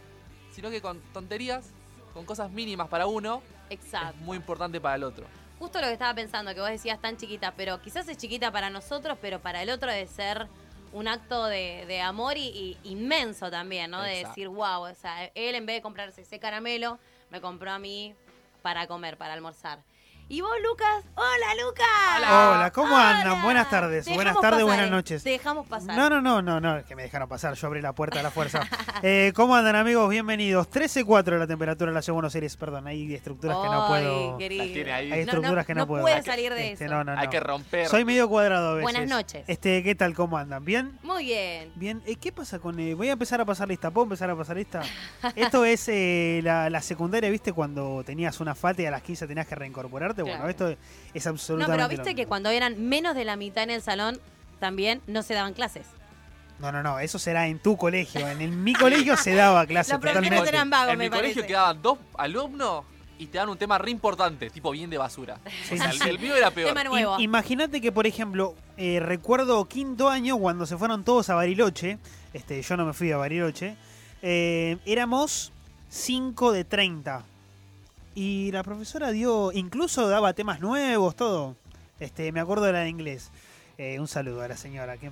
sino 0.51 0.69
que 0.69 0.81
con 0.81 0.99
tonterías, 1.13 1.65
con 2.13 2.25
cosas 2.25 2.51
mínimas 2.51 2.87
para 2.87 3.07
uno, 3.07 3.41
Exacto. 3.69 4.15
es 4.15 4.21
muy 4.21 4.37
importante 4.37 4.79
para 4.79 4.95
el 4.95 5.03
otro. 5.03 5.25
Justo 5.59 5.79
lo 5.79 5.87
que 5.87 5.93
estaba 5.93 6.13
pensando, 6.13 6.53
que 6.53 6.59
vos 6.59 6.69
decías 6.69 6.99
tan 6.99 7.17
chiquita, 7.17 7.53
pero 7.55 7.81
quizás 7.81 8.07
es 8.07 8.17
chiquita 8.17 8.51
para 8.51 8.69
nosotros, 8.69 9.17
pero 9.21 9.41
para 9.41 9.61
el 9.61 9.69
otro 9.69 9.89
debe 9.89 10.07
ser 10.07 10.47
un 10.91 11.07
acto 11.07 11.45
de, 11.45 11.85
de 11.87 12.01
amor 12.01 12.37
y, 12.37 12.77
y 12.83 12.91
inmenso 12.91 13.49
también, 13.49 13.91
¿no? 13.91 14.01
De 14.01 14.25
decir, 14.25 14.47
wow, 14.47 14.81
o 14.83 14.95
sea, 14.95 15.25
él 15.33 15.55
en 15.55 15.65
vez 15.65 15.77
de 15.77 15.81
comprarse 15.81 16.21
ese 16.21 16.39
caramelo, 16.39 16.99
me 17.29 17.41
compró 17.41 17.71
a 17.71 17.79
mí 17.79 18.15
para 18.61 18.87
comer, 18.87 19.17
para 19.17 19.33
almorzar. 19.33 19.79
¿Y 20.27 20.41
vos, 20.41 20.49
Lucas? 20.67 21.03
¡Hola, 21.13 21.63
Lucas! 21.63 21.85
Hola, 22.17 22.71
¿cómo 22.73 22.95
Hola. 22.95 23.19
andan? 23.19 23.43
Buenas 23.43 23.69
tardes, 23.69 24.07
buenas 24.11 24.33
tardes, 24.33 24.63
pasar, 24.63 24.63
buenas 24.65 24.89
noches. 24.89 25.21
Te 25.23 25.29
dejamos 25.29 25.67
pasar. 25.67 25.95
No, 25.95 26.09
no, 26.09 26.19
no, 26.19 26.41
no, 26.41 26.59
no, 26.59 26.83
que 26.83 26.95
me 26.95 27.03
dejaron 27.03 27.29
pasar, 27.29 27.53
yo 27.53 27.67
abrí 27.67 27.79
la 27.79 27.93
puerta 27.93 28.21
a 28.21 28.23
la 28.23 28.31
fuerza. 28.31 28.61
Eh, 29.03 29.33
¿Cómo 29.35 29.53
andan 29.55 29.75
amigos? 29.75 30.09
Bienvenidos. 30.09 30.67
13.4 30.71 31.37
la 31.37 31.45
temperatura 31.45 31.91
en 31.91 31.95
la 31.95 32.13
Buenos 32.13 32.33
Aires, 32.33 32.55
perdón, 32.57 32.87
hay 32.87 33.13
estructuras 33.13 33.57
que 33.57 33.69
no 33.69 33.87
puedo... 33.87 34.37
tiene 34.37 34.91
ahí. 34.91 35.11
Hay 35.11 35.19
No, 35.19 35.25
estructuras 35.25 35.57
no, 35.57 35.65
que 35.67 35.75
no, 35.75 35.79
no 35.81 35.87
puedo. 35.87 36.01
puede 36.01 36.23
salir 36.23 36.53
de 36.53 36.71
este, 36.71 36.85
eso. 36.85 36.93
No, 36.93 37.03
no, 37.03 37.11
Hay 37.11 37.25
no. 37.25 37.29
que 37.29 37.39
romper. 37.41 37.87
Soy 37.87 38.05
medio 38.05 38.27
cuadrado 38.29 38.69
a 38.69 38.73
veces. 38.75 38.83
Buenas 38.83 39.07
noches. 39.09 39.43
Este, 39.47 39.83
¿qué 39.83 39.93
tal? 39.95 40.15
¿Cómo 40.15 40.37
andan? 40.37 40.63
¿Bien? 40.63 40.97
Muy 41.03 41.25
bien. 41.25 41.71
Bien, 41.75 42.01
Eh, 42.05 42.15
¿qué 42.15 42.31
pasa 42.31 42.57
con.? 42.57 42.79
eh, 42.79 42.95
voy 42.95 43.09
a 43.09 43.13
empezar 43.13 43.41
a 43.41 43.45
pasar 43.45 43.67
lista. 43.67 43.91
¿Puedo 43.91 44.05
empezar 44.05 44.29
a 44.29 44.35
pasar 44.35 44.55
lista? 44.55 44.81
Esto 45.35 45.65
es 45.65 45.87
eh, 45.89 46.39
la, 46.41 46.69
la 46.69 46.81
secundaria, 46.81 47.29
¿viste? 47.29 47.51
Cuando 47.53 48.01
tenías 48.05 48.39
una 48.39 48.55
falta 48.55 48.81
y 48.81 48.85
a 48.85 48.91
las 48.91 49.01
15 49.03 49.27
tenías 49.27 49.45
que 49.45 49.55
reincorporarte. 49.55 50.14
Bueno, 50.23 50.37
Claro. 50.37 50.49
esto 50.49 50.69
es 51.13 51.25
No, 51.25 51.31
absolutamente. 51.31 51.77
pero 51.77 51.83
lo 51.83 51.89
viste 52.03 52.15
que 52.15 52.25
cuando 52.27 52.49
eran 52.49 52.81
menos 52.87 53.15
de 53.15 53.25
la 53.25 53.35
mitad 53.35 53.63
en 53.63 53.69
el 53.71 53.81
salón, 53.81 54.19
también 54.59 55.01
no 55.07 55.21
se 55.23 55.33
daban 55.33 55.53
clases. 55.53 55.85
No, 56.59 56.71
no, 56.71 56.81
no, 56.81 56.99
eso 56.99 57.19
será 57.19 57.47
en 57.47 57.59
tu 57.59 57.75
colegio. 57.75 58.27
En 58.27 58.41
el- 58.41 58.51
mi 58.51 58.73
colegio 58.73 59.17
se 59.17 59.35
daba 59.35 59.65
clase 59.65 59.91
Los 59.93 59.99
profesores 60.01 60.29
totalmente. 60.29 60.55
eran 60.55 60.69
vagos, 60.69 60.93
en 60.93 60.97
me 60.99 61.05
mi 61.09 61.09
colegio 61.15 61.45
quedaban 61.45 61.81
dos 61.81 61.97
alumnos 62.17 62.85
y 63.19 63.27
te 63.27 63.37
dan 63.37 63.49
un 63.49 63.57
tema 63.57 63.77
re 63.77 63.91
importante, 63.91 64.49
tipo 64.49 64.71
bien 64.71 64.89
de 64.89 64.97
basura. 64.97 65.37
Sí, 65.67 65.75
O 65.75 65.77
sea, 65.77 65.91
sí, 65.91 66.09
el, 66.09 66.17
mío 66.19 66.35
era 66.35 66.51
peor. 66.51 66.69
Tema 66.69 66.83
nuevo. 66.85 67.19
I- 67.19 67.23
Imagínate 67.23 67.81
que, 67.81 67.91
por 67.91 68.07
ejemplo, 68.07 68.55
eh, 68.77 68.99
recuerdo 69.01 69.65
quinto 69.65 70.09
año 70.09 70.37
cuando 70.37 70.65
se 70.65 70.77
fueron 70.77 71.03
todos 71.03 71.29
a 71.29 71.35
Bariloche. 71.35 71.97
Este, 72.33 72.61
yo 72.61 72.77
no 72.77 72.85
me 72.85 72.93
fui 72.93 73.11
a 73.11 73.17
Bariloche. 73.17 73.75
eh, 74.21 74.77
éramos 74.85 75.51
5 75.89 76.51
de 76.53 76.63
30. 76.63 77.23
Y 78.15 78.51
la 78.51 78.63
profesora 78.63 79.11
dio, 79.11 79.51
incluso 79.51 80.07
daba 80.07 80.33
temas 80.33 80.61
nuevos, 80.61 81.15
todo. 81.15 81.55
Este, 81.99 82.31
me 82.31 82.39
acuerdo 82.39 82.63
de 82.65 82.71
la 82.73 82.79
de 82.79 82.89
inglés. 82.89 83.29
Eh, 83.77 83.99
un 83.99 84.07
saludo 84.07 84.41
a 84.41 84.47
la 84.47 84.55
señora. 84.57 84.97
Que, 84.97 85.11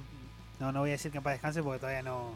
no, 0.59 0.71
no 0.71 0.79
voy 0.79 0.89
a 0.89 0.93
decir 0.93 1.11
que 1.11 1.17
en 1.17 1.23
paz 1.23 1.33
descanse 1.33 1.61
porque 1.61 1.79
todavía 1.79 2.01
no, 2.01 2.33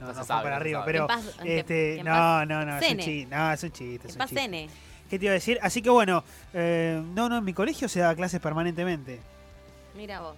no, 0.00 0.06
No 0.06 0.06
no 0.08 0.14
fue 0.14 0.24
sabe, 0.24 0.42
para 0.44 0.56
arriba. 0.56 0.80
sabe. 0.80 0.92
Pero, 0.92 1.06
paz- 1.06 1.34
este, 1.44 2.00
no, 2.02 2.46
no, 2.46 2.64
no, 2.64 2.78
es 2.78 2.90
un 2.92 2.98
chiste. 2.98 3.26
No, 3.36 3.52
es 3.52 3.62
un 3.62 3.72
chiste. 3.72 4.08
Es 4.08 4.16
un 4.16 4.26
chiste. 4.26 4.68
¿Qué 5.10 5.18
te 5.18 5.24
iba 5.26 5.32
a 5.32 5.34
decir? 5.34 5.58
Así 5.62 5.82
que 5.82 5.90
bueno, 5.90 6.24
eh, 6.52 7.00
no, 7.14 7.28
no, 7.28 7.38
en 7.38 7.44
mi 7.44 7.52
colegio 7.52 7.88
se 7.88 8.00
daba 8.00 8.14
clases 8.14 8.40
permanentemente. 8.40 9.20
Mira 9.94 10.20
vos. 10.20 10.36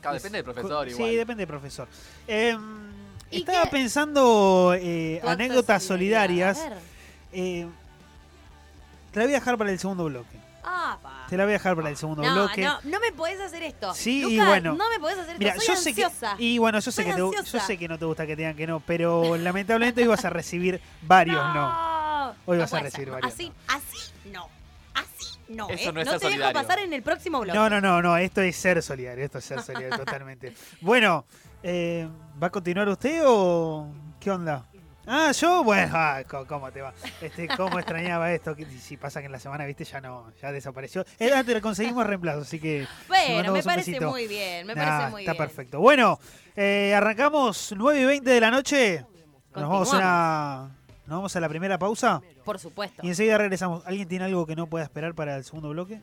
Claro, 0.00 0.14
depende 0.14 0.38
del 0.38 0.44
profesor 0.44 0.86
Sí, 0.88 0.94
igual. 0.94 1.16
depende 1.16 1.40
del 1.42 1.48
profesor. 1.48 1.88
Eh, 2.28 2.56
¿Y 3.30 3.38
estaba 3.40 3.64
qué? 3.64 3.70
pensando 3.70 4.72
eh, 4.78 5.20
anécdotas 5.24 5.82
solidarias. 5.82 6.58
A 6.60 6.68
ver. 6.70 7.66
Te 9.16 9.20
la 9.20 9.26
voy 9.28 9.34
a 9.34 9.38
dejar 9.38 9.56
para 9.56 9.70
el 9.70 9.78
segundo 9.78 10.04
bloque. 10.04 10.36
Ah, 10.62 10.98
pa. 11.02 11.24
Te 11.26 11.38
la 11.38 11.44
voy 11.44 11.52
a 11.52 11.54
dejar 11.54 11.74
para 11.74 11.88
el 11.88 11.96
segundo 11.96 12.22
No, 12.22 12.34
bloque. 12.34 12.62
no, 12.62 12.78
no 12.84 13.00
me 13.00 13.12
podés 13.12 13.40
hacer 13.40 13.62
esto. 13.62 13.94
Sí, 13.94 14.22
y 14.28 14.36
bueno. 14.38 14.74
No 14.74 14.90
me 14.90 15.00
podés 15.00 15.16
hacer 15.16 15.30
esto. 15.30 15.38
Mira, 15.38 15.54
Soy 15.56 15.66
yo 15.68 15.76
sé 15.76 15.88
ansiosa. 15.88 16.36
que 16.36 16.42
y 16.44 16.58
bueno, 16.58 16.78
yo 16.80 16.82
sé 16.82 16.96
Soy 16.96 17.04
que 17.06 17.12
te, 17.12 17.18
yo 17.18 17.28
ansiosa. 17.38 17.66
sé 17.66 17.78
que 17.78 17.88
no 17.88 17.98
te 17.98 18.04
gusta 18.04 18.26
que 18.26 18.36
te 18.36 18.42
digan 18.42 18.54
que 18.56 18.66
no, 18.66 18.80
pero 18.80 19.38
lamentablemente 19.38 20.02
hoy 20.02 20.08
vas 20.08 20.22
a 20.26 20.28
recibir 20.28 20.82
varios 21.00 21.38
no. 21.54 22.34
Hoy 22.44 22.58
No 22.58 22.62
vas 22.64 22.74
a 22.74 22.80
recibir 22.80 23.06
ser. 23.06 23.10
varios 23.14 23.32
Así, 23.32 23.48
no. 23.48 23.54
así 23.74 24.12
no. 24.30 24.48
Así 24.92 25.38
No, 25.48 25.70
Eso 25.70 25.88
¿eh? 25.88 25.92
no 25.94 26.00
te 26.02 26.10
dejo 26.10 26.18
solidario. 26.20 26.52
pasar 26.52 26.78
en 26.80 26.92
el 26.92 27.02
próximo 27.02 27.40
bloque. 27.40 27.58
No, 27.58 27.70
no, 27.70 27.80
no, 27.80 28.02
no, 28.02 28.18
esto 28.18 28.42
es 28.42 28.54
ser 28.54 28.82
solidario, 28.82 29.24
esto 29.24 29.38
es 29.38 29.46
ser 29.46 29.62
solidario 29.62 29.96
totalmente. 30.04 30.52
Bueno, 30.82 31.24
eh, 31.62 32.06
¿va 32.42 32.48
a 32.48 32.50
continuar 32.50 32.86
usted 32.90 33.22
o 33.24 33.88
qué 34.20 34.30
onda? 34.30 34.66
Ah, 35.06 35.30
yo, 35.32 35.62
bueno, 35.62 35.90
ah, 35.94 36.22
¿cómo 36.48 36.70
te 36.72 36.82
va? 36.82 36.92
Este, 37.20 37.46
¿Cómo 37.48 37.78
extrañaba 37.78 38.32
esto? 38.32 38.56
Si 38.80 38.96
pasa 38.96 39.20
que 39.20 39.26
en 39.26 39.32
la 39.32 39.38
semana, 39.38 39.64
viste, 39.64 39.84
ya 39.84 40.00
no, 40.00 40.32
ya 40.42 40.50
desapareció. 40.52 41.04
Eh, 41.18 41.32
antes 41.32 41.60
conseguimos 41.60 42.06
reemplazo, 42.06 42.40
así 42.40 42.58
que... 42.58 42.86
Bueno, 43.08 43.52
me 43.52 43.62
parece 43.62 43.92
besito. 43.92 44.10
muy 44.10 44.26
bien, 44.26 44.66
me 44.66 44.74
Nah, 44.74 44.84
parece 44.84 45.10
muy 45.10 45.22
está 45.22 45.32
bien. 45.32 45.44
perfecto. 45.44 45.80
Bueno, 45.80 46.18
eh, 46.56 46.92
arrancamos 46.94 47.72
9 47.76 48.00
y 48.00 48.04
20 48.04 48.30
de 48.30 48.40
la 48.40 48.50
noche. 48.50 49.04
Nos 49.54 49.68
vamos, 49.70 49.94
a 49.94 49.96
una- 49.96 50.76
nos 51.06 51.16
vamos 51.18 51.36
a 51.36 51.40
la 51.40 51.48
primera 51.48 51.78
pausa 51.78 52.20
Por 52.44 52.58
supuesto. 52.58 53.00
y 53.04 53.08
enseguida 53.08 53.38
regresamos. 53.38 53.86
¿Alguien 53.86 54.08
tiene 54.08 54.24
algo 54.26 54.44
que 54.44 54.56
no 54.56 54.66
pueda 54.66 54.84
esperar 54.84 55.14
para 55.14 55.36
el 55.36 55.44
segundo 55.44 55.70
bloque? 55.70 56.00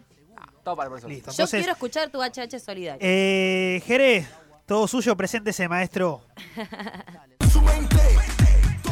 Todo 0.63 0.75
para 0.77 0.85
el 0.87 0.91
profesor. 0.91 1.09
Listo. 1.11 1.31
Yo 1.33 1.45
quiero 1.47 1.71
escuchar 1.73 2.09
tu 2.09 2.19
HH 2.23 2.57
solidario. 2.59 2.99
eh, 3.01 3.83
Jere, 3.85 4.25
todo 4.65 4.87
suyo, 4.87 5.15
preséntese, 5.17 5.67
maestro. 5.67 6.21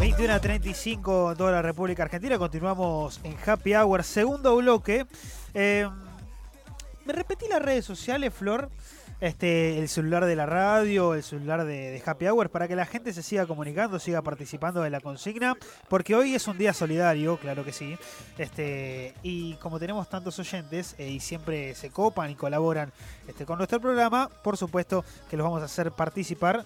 21 0.01 0.33
a 0.33 0.39
35 0.39 1.31
en 1.33 1.37
toda 1.37 1.51
la 1.51 1.61
República 1.61 2.01
Argentina. 2.01 2.39
Continuamos 2.39 3.21
en 3.23 3.37
Happy 3.45 3.75
Hour, 3.75 4.03
segundo 4.03 4.55
bloque. 4.55 5.05
Eh, 5.53 5.87
me 7.05 7.13
repetí 7.13 7.47
las 7.47 7.61
redes 7.61 7.85
sociales, 7.85 8.33
Flor. 8.33 8.71
Este, 9.19 9.77
el 9.77 9.87
celular 9.87 10.25
de 10.25 10.35
la 10.35 10.47
radio, 10.47 11.13
el 11.13 11.21
celular 11.21 11.65
de, 11.65 11.91
de 11.91 12.01
Happy 12.03 12.25
Hour, 12.25 12.49
para 12.49 12.67
que 12.67 12.75
la 12.75 12.87
gente 12.87 13.13
se 13.13 13.21
siga 13.21 13.45
comunicando, 13.45 13.99
siga 13.99 14.23
participando 14.23 14.81
de 14.81 14.89
la 14.89 15.01
consigna, 15.01 15.55
porque 15.87 16.15
hoy 16.15 16.33
es 16.33 16.47
un 16.47 16.57
día 16.57 16.73
solidario, 16.73 17.37
claro 17.37 17.63
que 17.63 17.71
sí. 17.71 17.95
Este, 18.39 19.13
y 19.21 19.53
como 19.57 19.77
tenemos 19.77 20.09
tantos 20.09 20.39
oyentes 20.39 20.95
eh, 20.97 21.09
y 21.09 21.19
siempre 21.19 21.75
se 21.75 21.91
copan 21.91 22.31
y 22.31 22.35
colaboran 22.35 22.91
este, 23.27 23.45
con 23.45 23.59
nuestro 23.59 23.79
programa, 23.79 24.31
por 24.43 24.57
supuesto 24.57 25.05
que 25.29 25.37
los 25.37 25.43
vamos 25.43 25.61
a 25.61 25.65
hacer 25.65 25.91
participar 25.91 26.65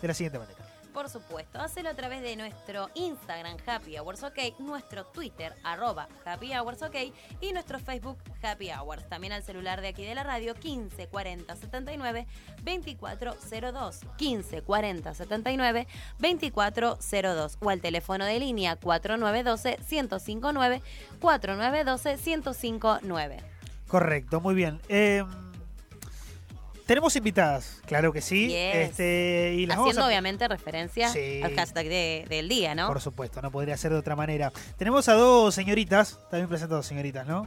de 0.00 0.08
la 0.08 0.14
siguiente 0.14 0.38
manera. 0.38 0.69
Por 0.92 1.08
supuesto, 1.08 1.60
hacelo 1.60 1.90
a 1.90 1.94
través 1.94 2.22
de 2.22 2.36
nuestro 2.36 2.90
Instagram 2.94 3.56
Happy 3.66 3.96
Hours 3.96 4.22
OK, 4.22 4.38
nuestro 4.58 5.06
Twitter 5.06 5.54
arroba 5.62 6.08
Happy 6.24 6.52
Hours 6.52 6.82
OK 6.82 6.96
y 7.40 7.52
nuestro 7.52 7.78
Facebook 7.78 8.18
Happy 8.42 8.70
Hours. 8.70 9.08
También 9.08 9.32
al 9.32 9.42
celular 9.42 9.80
de 9.80 9.88
aquí 9.88 10.04
de 10.04 10.14
la 10.14 10.24
radio 10.24 10.54
15 10.54 11.06
40 11.06 11.56
79 11.56 12.26
2402 12.64 14.00
15 14.16 14.62
40 14.62 15.14
79 15.14 15.86
2402 16.18 17.58
o 17.60 17.70
al 17.70 17.80
teléfono 17.80 18.24
de 18.24 18.38
línea 18.38 18.76
4912 18.76 19.78
1059 19.90 20.82
4912 21.20 22.16
1059. 22.16 23.36
Correcto, 23.86 24.40
muy 24.40 24.54
bien. 24.54 24.80
Eh, 24.88 25.24
tenemos 26.90 27.14
invitadas, 27.14 27.80
claro 27.86 28.12
que 28.12 28.20
sí. 28.20 28.48
Yes. 28.48 28.74
Este, 28.74 29.54
y 29.56 29.64
las 29.66 29.76
vamos 29.76 29.90
Haciendo 29.90 30.02
a- 30.02 30.08
obviamente 30.08 30.48
referencia 30.48 31.08
Sí. 31.08 31.40
al 31.40 31.54
hashtag 31.54 31.86
de- 31.86 32.26
del 32.28 32.48
día, 32.48 32.74
¿no? 32.74 32.88
Por 32.88 33.00
supuesto, 33.00 33.40
no 33.40 33.52
podría 33.52 33.76
ser 33.76 33.92
de 33.92 33.98
otra 33.98 34.16
manera. 34.16 34.52
Tenemos 34.76 35.08
a 35.08 35.12
dos 35.14 35.54
señoritas, 35.54 36.18
también 36.30 36.48
presento 36.48 36.74
dos 36.74 36.86
señoritas, 36.86 37.24
¿no? 37.28 37.46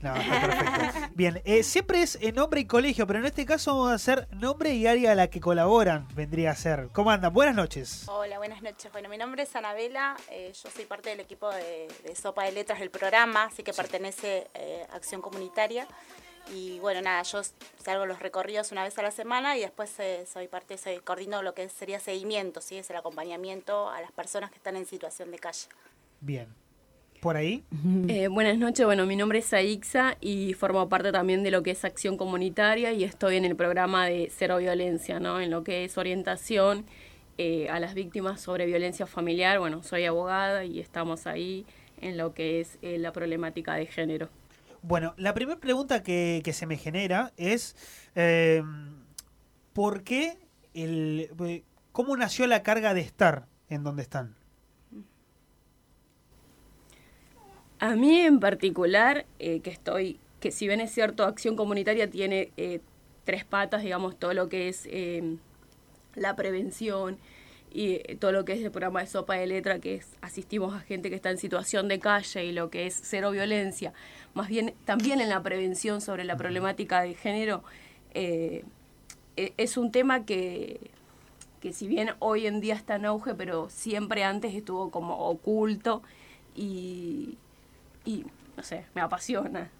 No, 0.00 0.16
está 0.16 0.40
perfecto. 0.40 1.12
Bien, 1.14 1.40
eh, 1.44 1.62
siempre 1.62 2.02
es 2.02 2.18
en 2.20 2.34
nombre 2.34 2.60
y 2.62 2.64
colegio, 2.66 3.06
pero 3.06 3.20
en 3.20 3.26
este 3.26 3.46
caso 3.46 3.70
vamos 3.76 3.92
a 3.92 3.94
hacer 3.94 4.26
nombre 4.32 4.74
y 4.74 4.88
área 4.88 5.12
a 5.12 5.14
la 5.14 5.28
que 5.28 5.38
colaboran, 5.38 6.08
vendría 6.16 6.50
a 6.50 6.56
ser. 6.56 6.88
¿Cómo 6.92 7.12
andan? 7.12 7.32
Buenas 7.32 7.54
noches. 7.54 8.02
Hola, 8.08 8.38
buenas 8.38 8.60
noches. 8.60 8.90
Bueno, 8.90 9.08
mi 9.08 9.18
nombre 9.18 9.44
es 9.44 9.54
Anabela, 9.54 10.16
eh, 10.32 10.52
yo 10.52 10.68
soy 10.68 10.84
parte 10.86 11.10
del 11.10 11.20
equipo 11.20 11.48
de, 11.48 11.86
de 12.04 12.16
Sopa 12.16 12.42
de 12.42 12.50
Letras 12.50 12.80
del 12.80 12.90
programa, 12.90 13.44
así 13.44 13.62
que 13.62 13.72
pertenece 13.72 14.48
eh, 14.54 14.84
a 14.92 14.96
Acción 14.96 15.22
Comunitaria. 15.22 15.86
Y 16.52 16.78
bueno, 16.80 17.00
nada, 17.00 17.22
yo 17.22 17.40
salgo 17.82 18.06
los 18.06 18.20
recorridos 18.20 18.72
una 18.72 18.84
vez 18.84 18.98
a 18.98 19.02
la 19.02 19.10
semana 19.10 19.56
y 19.56 19.60
después 19.60 19.98
eh, 19.98 20.24
soy 20.26 20.48
parte, 20.48 20.76
soy, 20.76 20.98
coordino 20.98 21.42
lo 21.42 21.54
que 21.54 21.68
sería 21.68 22.00
seguimiento, 22.00 22.60
¿sí? 22.60 22.76
es 22.76 22.90
el 22.90 22.96
acompañamiento 22.96 23.88
a 23.88 24.00
las 24.00 24.12
personas 24.12 24.50
que 24.50 24.56
están 24.56 24.76
en 24.76 24.86
situación 24.86 25.30
de 25.30 25.38
calle. 25.38 25.68
Bien. 26.20 26.48
¿Por 27.20 27.38
ahí? 27.38 27.64
Eh, 28.08 28.28
buenas 28.28 28.58
noches, 28.58 28.84
bueno, 28.84 29.06
mi 29.06 29.16
nombre 29.16 29.38
es 29.38 29.52
Aixa 29.54 30.18
y 30.20 30.52
formo 30.52 30.88
parte 30.90 31.10
también 31.10 31.42
de 31.42 31.50
lo 31.50 31.62
que 31.62 31.70
es 31.70 31.84
acción 31.84 32.18
comunitaria 32.18 32.92
y 32.92 33.02
estoy 33.02 33.36
en 33.36 33.46
el 33.46 33.56
programa 33.56 34.06
de 34.06 34.30
Cero 34.36 34.58
Violencia, 34.58 35.20
¿no? 35.20 35.40
En 35.40 35.50
lo 35.50 35.64
que 35.64 35.84
es 35.84 35.96
orientación 35.96 36.84
eh, 37.38 37.68
a 37.70 37.80
las 37.80 37.94
víctimas 37.94 38.42
sobre 38.42 38.66
violencia 38.66 39.06
familiar. 39.06 39.58
Bueno, 39.58 39.82
soy 39.82 40.04
abogada 40.04 40.64
y 40.64 40.80
estamos 40.80 41.26
ahí 41.26 41.64
en 42.00 42.18
lo 42.18 42.34
que 42.34 42.60
es 42.60 42.78
eh, 42.82 42.98
la 42.98 43.12
problemática 43.12 43.74
de 43.74 43.86
género. 43.86 44.28
Bueno, 44.86 45.14
la 45.16 45.32
primera 45.32 45.58
pregunta 45.58 46.02
que, 46.02 46.42
que 46.44 46.52
se 46.52 46.66
me 46.66 46.76
genera 46.76 47.32
es 47.38 47.74
eh, 48.16 48.62
¿por 49.72 50.02
qué 50.04 50.36
el 50.74 51.30
cómo 51.90 52.14
nació 52.18 52.46
la 52.46 52.62
carga 52.62 52.92
de 52.92 53.00
estar 53.00 53.46
en 53.70 53.82
donde 53.82 54.02
están? 54.02 54.34
A 57.78 57.96
mí 57.96 58.20
en 58.20 58.40
particular, 58.40 59.24
eh, 59.38 59.60
que 59.60 59.70
estoy, 59.70 60.20
que 60.38 60.50
si 60.50 60.66
bien 60.66 60.82
es 60.82 60.92
cierto, 60.92 61.24
acción 61.24 61.56
comunitaria 61.56 62.10
tiene 62.10 62.52
eh, 62.58 62.80
tres 63.24 63.46
patas, 63.46 63.82
digamos, 63.82 64.18
todo 64.18 64.34
lo 64.34 64.50
que 64.50 64.68
es 64.68 64.86
eh, 64.90 65.38
la 66.14 66.36
prevención 66.36 67.18
y 67.74 67.94
eh, 67.94 68.16
todo 68.18 68.30
lo 68.30 68.44
que 68.44 68.52
es 68.52 68.62
el 68.62 68.70
programa 68.70 69.00
de 69.00 69.08
sopa 69.08 69.34
de 69.34 69.48
letra, 69.48 69.80
que 69.80 69.96
es 69.96 70.06
asistimos 70.22 70.72
a 70.72 70.80
gente 70.80 71.10
que 71.10 71.16
está 71.16 71.30
en 71.30 71.38
situación 71.38 71.88
de 71.88 71.98
calle 71.98 72.44
y 72.44 72.52
lo 72.52 72.70
que 72.70 72.86
es 72.86 72.98
cero 73.02 73.32
violencia, 73.32 73.92
más 74.34 74.48
bien 74.48 74.74
también 74.84 75.20
en 75.20 75.28
la 75.28 75.42
prevención 75.42 76.00
sobre 76.00 76.24
la 76.24 76.36
problemática 76.36 77.02
de 77.02 77.14
género, 77.14 77.62
eh, 78.12 78.64
e- 79.36 79.54
es 79.56 79.76
un 79.76 79.90
tema 79.92 80.24
que, 80.24 80.80
que 81.60 81.72
si 81.72 81.86
bien 81.86 82.10
hoy 82.18 82.46
en 82.46 82.60
día 82.60 82.74
está 82.74 82.96
en 82.96 83.06
auge, 83.06 83.34
pero 83.34 83.68
siempre 83.70 84.24
antes 84.24 84.54
estuvo 84.54 84.90
como 84.90 85.16
oculto 85.28 86.02
y, 86.54 87.36
y 88.04 88.24
no 88.56 88.62
sé, 88.62 88.86
me 88.94 89.00
apasiona. 89.00 89.70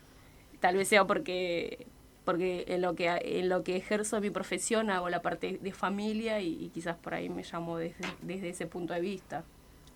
Tal 0.61 0.77
vez 0.77 0.89
sea 0.89 1.05
porque 1.07 1.87
porque 2.25 2.65
en 2.69 2.81
lo 2.81 2.95
que 2.95 3.09
en 3.23 3.51
lo 3.51 3.63
que 3.65 3.77
ejerzo 3.77 4.19
mi 4.23 4.31
profesión 4.31 4.89
hago 4.89 5.11
la 5.11 5.21
parte 5.21 5.59
de 5.61 5.73
familia 5.73 6.41
y, 6.41 6.65
y 6.65 6.69
quizás 6.71 6.97
por 6.97 7.13
ahí 7.13 7.29
me 7.29 7.43
llamo 7.43 7.77
desde, 7.77 8.07
desde 8.23 8.49
ese 8.49 8.67
punto 8.67 8.95
de 8.95 9.01
vista. 9.01 9.45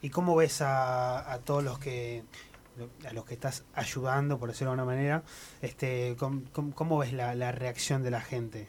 ¿Y 0.02 0.10
cómo 0.10 0.36
ves 0.36 0.60
a, 0.60 1.32
a 1.32 1.38
todos 1.38 1.64
los 1.64 1.78
que 1.78 2.22
a 3.08 3.12
los 3.12 3.24
que 3.24 3.34
estás 3.34 3.64
ayudando, 3.74 4.38
por 4.38 4.48
decirlo 4.50 4.72
de 4.72 4.80
alguna 4.80 4.94
manera? 4.96 5.22
Este, 5.62 6.16
¿cómo, 6.18 6.98
ves 6.98 7.12
la, 7.12 7.34
la 7.34 7.52
reacción 7.52 8.02
de 8.02 8.10
la 8.10 8.20
gente 8.20 8.68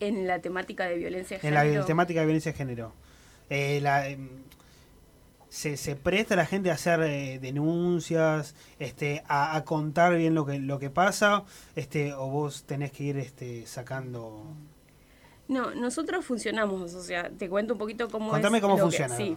En 0.00 0.26
la 0.26 0.40
temática 0.40 0.84
de 0.86 0.96
violencia 0.96 1.38
de 1.38 1.48
en 1.48 1.54
la 1.54 1.62
género, 1.62 1.84
temática 1.84 2.20
de 2.20 2.26
violencia 2.26 2.52
de 2.52 2.58
género? 2.58 2.92
Eh, 3.50 3.80
la, 3.82 4.08
em, 4.08 4.28
se, 5.48 5.76
se 5.76 5.94
presta 5.96 6.34
la 6.36 6.46
gente 6.46 6.70
a 6.70 6.74
hacer 6.74 7.00
eh, 7.02 7.38
denuncias, 7.38 8.54
este, 8.78 9.22
a, 9.28 9.54
a 9.56 9.64
contar 9.64 10.16
bien 10.16 10.34
lo 10.34 10.44
que 10.46 10.58
lo 10.58 10.78
que 10.78 10.90
pasa, 10.90 11.44
este, 11.76 12.12
o 12.12 12.26
vos 12.28 12.64
tenés 12.64 12.90
que 12.92 13.04
ir 13.04 13.18
este, 13.18 13.66
sacando. 13.66 14.44
No, 15.46 15.74
nosotros 15.74 16.24
funcionamos, 16.24 16.94
o 16.94 17.02
sea, 17.02 17.30
te 17.30 17.48
cuento 17.48 17.74
un 17.74 17.78
poquito 17.78 18.08
cómo 18.08 18.30
Contame 18.30 18.58
es 18.58 18.62
cómo 18.62 18.76
que- 18.76 18.82
funciona. 18.82 19.16
sí. 19.16 19.36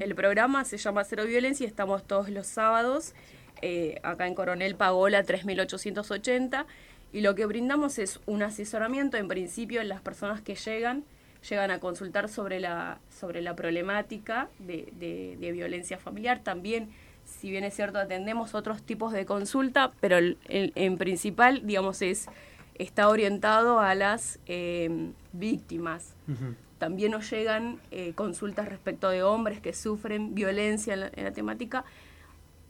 El 0.00 0.14
programa 0.14 0.64
se 0.64 0.76
llama 0.76 1.04
Cero 1.04 1.24
Violencia 1.24 1.64
y 1.64 1.66
estamos 1.68 2.04
todos 2.06 2.28
los 2.28 2.46
sábados 2.46 3.14
eh, 3.62 3.98
acá 4.02 4.26
en 4.26 4.34
Coronel 4.34 4.74
Pagola 4.76 5.22
3880 5.24 6.66
y 7.12 7.20
lo 7.22 7.34
que 7.34 7.46
brindamos 7.46 7.98
es 7.98 8.20
un 8.26 8.42
asesoramiento. 8.42 9.16
En 9.16 9.28
principio 9.28 9.82
las 9.84 10.00
personas 10.00 10.40
que 10.40 10.54
llegan 10.54 11.04
llegan 11.48 11.70
a 11.70 11.78
consultar 11.78 12.28
sobre 12.28 12.60
la 12.60 12.98
sobre 13.10 13.40
la 13.42 13.54
problemática 13.56 14.48
de, 14.58 14.92
de- 14.98 15.52
violencia 15.52 15.96
familiar. 15.98 16.40
También 16.42 16.90
si 17.24 17.50
bien 17.50 17.64
es 17.64 17.74
cierto 17.74 17.98
atendemos 17.98 18.54
otros 18.54 18.82
tipos 18.82 19.12
de 19.12 19.24
consulta 19.26 19.92
pero 20.00 20.18
en 20.48 20.98
principal 20.98 21.66
digamos 21.66 22.02
es 22.02 22.26
está 22.74 23.08
orientado 23.08 23.80
a 23.80 23.94
las 23.94 24.38
eh, 24.46 25.10
víctimas. 25.32 26.14
Ujú. 26.28 26.54
También 26.78 27.12
nos 27.12 27.28
llegan 27.30 27.80
eh, 27.90 28.12
consultas 28.14 28.68
respecto 28.68 29.08
de 29.08 29.22
hombres 29.22 29.60
que 29.60 29.72
sufren 29.72 30.34
violencia 30.34 30.94
en 30.94 31.00
la, 31.00 31.10
en 31.14 31.24
la 31.24 31.32
temática. 31.32 31.84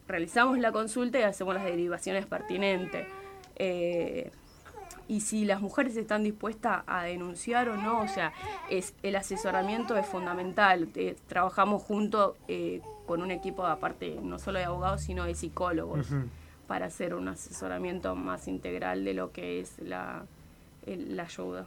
Realizamos 0.07 0.59
la 0.59 0.73
consulta 0.73 1.19
y 1.19 1.23
hacemos 1.23 1.55
las 1.55 1.65
derivaciones 1.65 2.25
pertinentes. 2.27 3.07
Eh, 3.57 4.31
y 5.07 5.21
si 5.21 5.45
las 5.45 5.61
mujeres 5.61 5.97
están 5.97 6.23
dispuestas 6.23 6.83
a 6.87 7.03
denunciar 7.05 7.69
o 7.69 7.77
no, 7.77 8.01
o 8.03 8.09
sea, 8.09 8.33
es, 8.71 8.95
el 9.03 9.17
asesoramiento 9.17 9.97
es 9.97 10.07
fundamental. 10.07 10.89
Eh, 10.95 11.17
trabajamos 11.29 11.83
junto 11.83 12.37
eh, 12.47 12.81
con 13.07 13.23
un 13.23 13.31
equipo, 13.31 13.65
aparte, 13.67 14.19
no 14.23 14.39
solo 14.39 14.59
de 14.59 14.67
abogados, 14.67 15.03
sino 15.03 15.25
de 15.25 15.35
psicólogos, 15.35 16.09
para 16.67 16.87
hacer 16.87 17.15
un 17.15 17.29
asesoramiento 17.29 18.15
más 18.15 18.49
integral 18.49 19.05
de 19.05 19.15
lo 19.15 19.33
que 19.33 19.61
es 19.61 19.79
la, 19.79 20.25
el- 20.85 21.17
la 21.17 21.23
ayuda. 21.23 21.67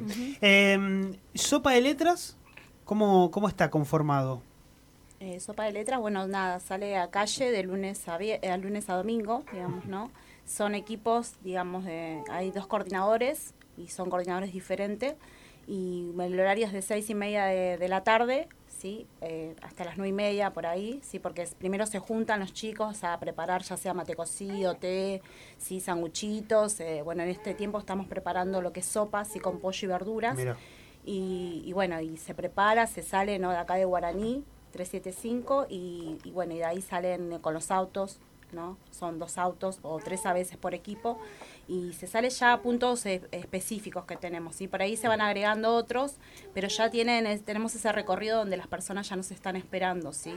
Bien. 0.00 0.38
Em, 0.40 1.16
Sopa 1.34 1.72
de 1.72 1.80
letras, 1.82 2.36
¿cómo, 2.84 3.30
cómo 3.30 3.48
está 3.48 3.70
conformado? 3.70 4.42
Eh, 5.24 5.38
sopa 5.38 5.66
de 5.66 5.72
letras, 5.72 6.00
bueno, 6.00 6.26
nada, 6.26 6.58
sale 6.58 6.96
a 6.96 7.08
calle 7.08 7.52
de 7.52 7.62
lunes 7.62 8.08
a, 8.08 8.16
eh, 8.20 8.58
lunes 8.58 8.90
a 8.90 8.94
domingo, 8.94 9.44
digamos, 9.52 9.84
¿no? 9.84 10.10
Son 10.44 10.74
equipos, 10.74 11.34
digamos, 11.44 11.84
de, 11.84 12.24
hay 12.28 12.50
dos 12.50 12.66
coordinadores 12.66 13.54
y 13.76 13.86
son 13.86 14.10
coordinadores 14.10 14.52
diferentes 14.52 15.14
y 15.68 16.10
el 16.18 16.40
horario 16.40 16.66
es 16.66 16.72
de 16.72 16.82
seis 16.82 17.08
y 17.08 17.14
media 17.14 17.44
de, 17.44 17.78
de 17.78 17.88
la 17.88 18.02
tarde, 18.02 18.48
¿sí? 18.82 19.06
Eh, 19.20 19.54
hasta 19.62 19.84
las 19.84 19.96
nueve 19.96 20.08
y 20.08 20.12
media 20.12 20.52
por 20.52 20.66
ahí, 20.66 20.98
¿sí? 21.04 21.20
Porque 21.20 21.46
primero 21.56 21.86
se 21.86 22.00
juntan 22.00 22.40
los 22.40 22.52
chicos 22.52 23.04
a 23.04 23.16
preparar 23.20 23.62
ya 23.62 23.76
sea 23.76 23.94
mate 23.94 24.16
cocido, 24.16 24.74
té, 24.74 25.22
¿sí? 25.56 25.78
Sanguchitos, 25.78 26.80
eh, 26.80 27.02
bueno, 27.04 27.22
en 27.22 27.28
este 27.28 27.54
tiempo 27.54 27.78
estamos 27.78 28.08
preparando 28.08 28.60
lo 28.60 28.72
que 28.72 28.80
es 28.80 28.86
sopa, 28.86 29.24
¿sí? 29.24 29.38
Con 29.38 29.60
pollo 29.60 29.86
y 29.86 29.88
verduras. 29.88 30.34
Mira. 30.34 30.56
Y, 31.04 31.62
y 31.64 31.72
bueno, 31.72 32.00
y 32.00 32.16
se 32.16 32.34
prepara, 32.34 32.88
se 32.88 33.02
sale 33.02 33.38
¿no? 33.38 33.50
de 33.50 33.56
acá 33.56 33.76
de 33.76 33.84
Guaraní, 33.84 34.44
375, 34.72 35.66
y, 35.68 36.18
y 36.24 36.30
bueno, 36.32 36.54
y 36.54 36.58
de 36.58 36.64
ahí 36.64 36.82
salen 36.82 37.32
eh, 37.32 37.40
con 37.40 37.54
los 37.54 37.70
autos, 37.70 38.18
Son 38.90 39.18
dos 39.18 39.38
autos 39.38 39.78
o 39.82 39.98
tres 39.98 40.26
a 40.26 40.32
veces 40.32 40.56
por 40.56 40.74
equipo, 40.74 41.18
y 41.68 41.92
se 41.94 42.06
sale 42.06 42.30
ya 42.30 42.52
a 42.52 42.62
puntos 42.62 43.06
eh, 43.06 43.22
específicos 43.32 44.04
que 44.04 44.16
tenemos. 44.16 44.56
Por 44.70 44.82
ahí 44.82 44.96
se 44.96 45.08
van 45.08 45.20
agregando 45.20 45.74
otros, 45.74 46.16
pero 46.54 46.68
ya 46.68 46.90
tienen, 46.90 47.42
tenemos 47.44 47.74
ese 47.74 47.90
recorrido 47.92 48.38
donde 48.38 48.56
las 48.56 48.66
personas 48.66 49.08
ya 49.08 49.16
nos 49.16 49.30
están 49.30 49.56
esperando, 49.56 50.12
¿sí? 50.12 50.32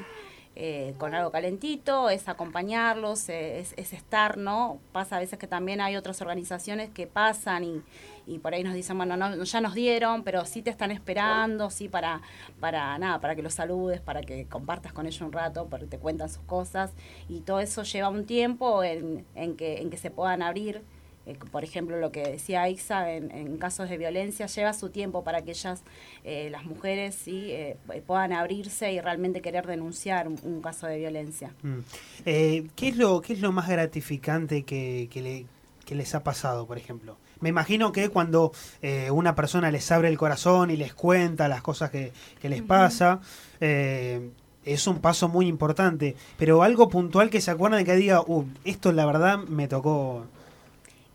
eh, 0.56 0.94
con 0.98 1.14
algo 1.14 1.32
calentito, 1.32 2.10
es 2.10 2.30
acompañarlos, 2.30 3.28
eh, 3.28 3.60
es, 3.60 3.74
es 3.76 3.92
estar, 3.92 4.38
¿no? 4.38 4.80
Pasa 4.94 5.18
a 5.18 5.20
veces 5.20 5.38
que 5.38 5.48
también 5.48 5.82
hay 5.82 5.98
otras 5.98 6.22
organizaciones 6.22 6.90
que 6.90 7.08
pasan 7.08 7.64
y, 7.66 7.84
y 8.28 8.40
por 8.40 8.54
ahí 8.54 8.64
nos 8.64 8.74
dicen, 8.74 8.98
bueno, 8.98 9.16
no, 9.18 9.44
ya 9.44 9.62
nos 9.62 9.74
dieron, 9.76 10.24
pero 10.24 10.46
sí 10.46 10.62
te 10.62 10.70
están 10.70 10.92
esperando, 10.92 11.70
sí, 11.70 11.88
para, 11.90 12.22
para 12.60 12.98
nada, 12.98 13.20
para 13.22 13.36
que 13.36 13.42
los 13.44 13.54
saludes, 13.54 14.02
para 14.02 14.22
que 14.22 14.46
compartas 14.46 14.94
con 14.94 15.06
ellos 15.06 15.22
un 15.22 15.32
rato, 15.32 15.68
porque 15.70 15.86
te 15.86 15.98
cuentan 16.00 16.30
sus 16.30 16.44
cosas, 16.44 16.92
y 17.30 17.42
todo 17.42 17.60
eso 17.60 17.84
lleva 17.84 18.10
un 18.10 18.26
tiempo 18.26 18.84
en, 18.84 19.26
en, 19.36 19.56
que, 19.56 19.82
en 19.82 19.90
que 19.90 19.98
se 19.98 20.10
puedan 20.12 20.42
abrir. 20.42 20.82
Eh, 21.28 21.36
por 21.52 21.64
ejemplo, 21.64 22.00
lo 22.00 22.12
que 22.12 22.22
decía 22.22 22.70
Ixa, 22.70 23.12
en, 23.12 23.58
casos 23.58 23.90
de 23.90 23.98
violencia, 23.98 24.46
lleva 24.46 24.74
su 24.74 24.90
tiempo 24.90 25.24
para 25.24 25.42
que 25.42 25.52
ellas, 25.52 25.82
eh, 26.24 26.50
las 26.52 26.66
mujeres, 26.66 27.16
sí, 27.16 27.48
eh, 27.50 27.78
puedan 28.06 28.32
abrirse 28.32 28.92
y 28.94 29.02
realmente 29.02 29.42
querer 29.42 29.66
denunciar 29.66 30.28
un, 30.28 30.40
un 30.44 30.62
caso 30.62 30.86
de 30.86 30.98
violencia. 31.00 31.52
Mm. 31.64 31.80
Eh, 32.28 32.68
¿qué, 32.76 32.90
es 32.90 32.98
lo, 32.98 33.22
¿Qué 33.22 33.34
es 33.34 33.40
lo 33.42 33.52
más 33.52 33.68
gratificante 33.68 34.62
que, 34.64 35.08
que, 35.10 35.22
le- 35.24 35.46
que 35.84 35.96
les 35.96 36.14
ha 36.14 36.24
pasado, 36.24 36.68
por 36.68 36.78
ejemplo? 36.78 37.18
Me 37.42 37.50
imagino 37.50 37.92
que 37.92 38.10
cuando 38.10 38.52
eh, 38.82 39.12
una 39.12 39.36
persona 39.36 39.72
les 39.72 39.92
abre 39.92 40.08
el 40.10 40.18
corazón 40.18 40.72
y 40.72 40.78
les 40.78 40.94
cuenta 40.94 41.48
las 41.48 41.62
cosas 41.62 41.92
que, 41.92 42.12
que 42.42 42.50
les 42.50 42.62
pasa, 42.62 43.20
eh, 43.60 44.30
es 44.64 44.88
un 44.88 45.00
paso 45.00 45.28
muy 45.30 45.48
importante. 45.48 46.16
Pero 46.38 46.64
algo 46.64 46.90
puntual 46.90 47.30
que 47.30 47.42
se 47.42 47.52
acuerdan 47.52 47.80
de 47.80 47.86
que 47.86 47.96
diga, 47.96 48.22
"Uh, 48.22 48.46
esto 48.64 48.92
la 48.92 49.06
verdad 49.06 49.40
me 49.40 49.68
tocó. 49.68 50.26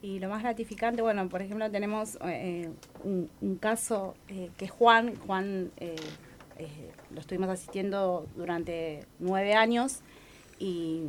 Y 0.03 0.19
lo 0.19 0.29
más 0.29 0.43
gratificante, 0.43 1.03
bueno, 1.03 1.29
por 1.29 1.43
ejemplo, 1.43 1.71
tenemos 1.71 2.17
eh, 2.25 2.71
un, 3.05 3.29
un 3.41 3.57
caso 3.57 4.15
que 4.57 4.65
es 4.65 4.71
Juan. 4.71 5.15
Juan 5.27 5.71
lo 7.13 7.21
estuvimos 7.21 7.49
asistiendo 7.49 8.27
durante 8.37 9.05
nueve 9.19 9.55
años 9.55 10.01
y 10.59 11.03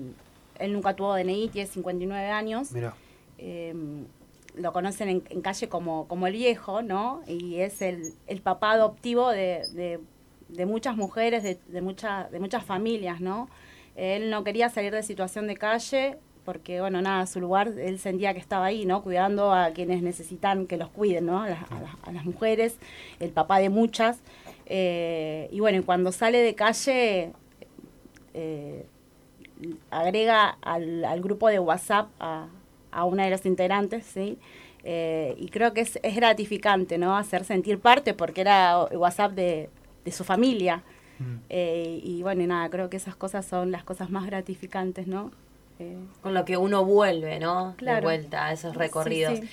él 0.59 0.73
nunca 0.73 0.95
tuvo 0.95 1.13
DNI, 1.15 1.49
tiene 1.49 1.67
59 1.69 2.29
años. 2.29 2.71
Mira, 2.71 2.93
Eh, 3.37 3.73
lo 4.55 4.73
conocen 4.73 5.09
en, 5.09 5.41
calle 5.41 5.69
como, 5.69 6.07
como 6.07 6.27
el 6.27 6.33
viejo, 6.33 6.81
¿no? 6.81 7.21
Y 7.27 7.57
es 7.57 7.81
el, 7.81 8.13
el 8.27 8.41
papá 8.41 8.71
adoptivo 8.71 9.29
de, 9.29 9.63
de- 9.73 9.99
muchas 10.65 10.95
mujeres, 10.97 11.43
de, 11.43 11.57
de, 11.67 11.81
mucha- 11.81 12.27
de 12.31 12.39
muchas 12.39 12.63
familias, 12.65 13.21
¿no? 13.21 13.49
Él 13.95 14.29
no 14.29 14.43
quería 14.43 14.69
salir 14.69 14.93
de 14.93 15.03
situación 15.03 15.47
de 15.47 15.55
calle 15.55 16.17
porque, 16.45 16.81
bueno, 16.81 17.01
nada, 17.01 17.27
su 17.27 17.39
lugar, 17.39 17.67
él 17.77 17.99
sentía 17.99 18.33
que 18.33 18.39
estaba 18.39 18.65
ahí, 18.65 18.85
¿no? 18.85 19.03
Cuidando 19.03 19.53
a 19.53 19.69
quienes 19.71 20.01
necesitan 20.01 20.65
que 20.67 20.75
los 20.77 20.89
cuiden, 20.89 21.27
¿no? 21.27 21.41
A 21.43 21.49
las, 21.49 21.59
a 22.05 22.11
las- 22.11 22.25
mujeres, 22.25 22.77
el 23.19 23.29
papá 23.31 23.59
de 23.59 23.69
muchas. 23.69 24.19
Eh, 24.65 25.49
y 25.51 25.59
bueno, 25.59 25.83
cuando 25.85 26.11
sale 26.11 26.39
de 26.39 26.55
calle, 26.55 27.31
eh, 28.33 28.85
agrega 29.89 30.57
al, 30.61 31.05
al 31.05 31.21
grupo 31.21 31.47
de 31.49 31.59
WhatsApp 31.59 32.09
a, 32.19 32.47
a 32.91 33.05
una 33.05 33.23
de 33.25 33.29
las 33.31 33.45
integrantes, 33.45 34.05
¿sí? 34.05 34.37
Eh, 34.83 35.35
y 35.37 35.49
creo 35.49 35.73
que 35.73 35.81
es, 35.81 35.99
es 36.01 36.15
gratificante, 36.15 36.97
¿no? 36.97 37.15
Hacer 37.15 37.43
sentir 37.45 37.79
parte 37.79 38.13
porque 38.13 38.41
era 38.41 38.83
WhatsApp 38.85 39.31
de, 39.33 39.69
de 40.05 40.11
su 40.11 40.23
familia. 40.23 40.83
Mm. 41.19 41.35
Eh, 41.49 41.99
y 42.03 42.21
bueno, 42.23 42.41
y 42.43 42.47
nada, 42.47 42.69
creo 42.69 42.89
que 42.89 42.97
esas 42.97 43.15
cosas 43.15 43.45
son 43.45 43.71
las 43.71 43.83
cosas 43.83 44.09
más 44.09 44.25
gratificantes, 44.25 45.05
¿no? 45.07 45.31
Eh, 45.79 45.97
Con 46.21 46.33
lo 46.33 46.45
que 46.45 46.57
uno 46.57 46.83
vuelve, 46.85 47.39
¿no? 47.39 47.71
De 47.71 47.75
Claro. 47.77 48.01
vuelta 48.03 48.47
a 48.47 48.53
esos 48.53 48.75
recorridos. 48.75 49.39
sí. 49.39 49.47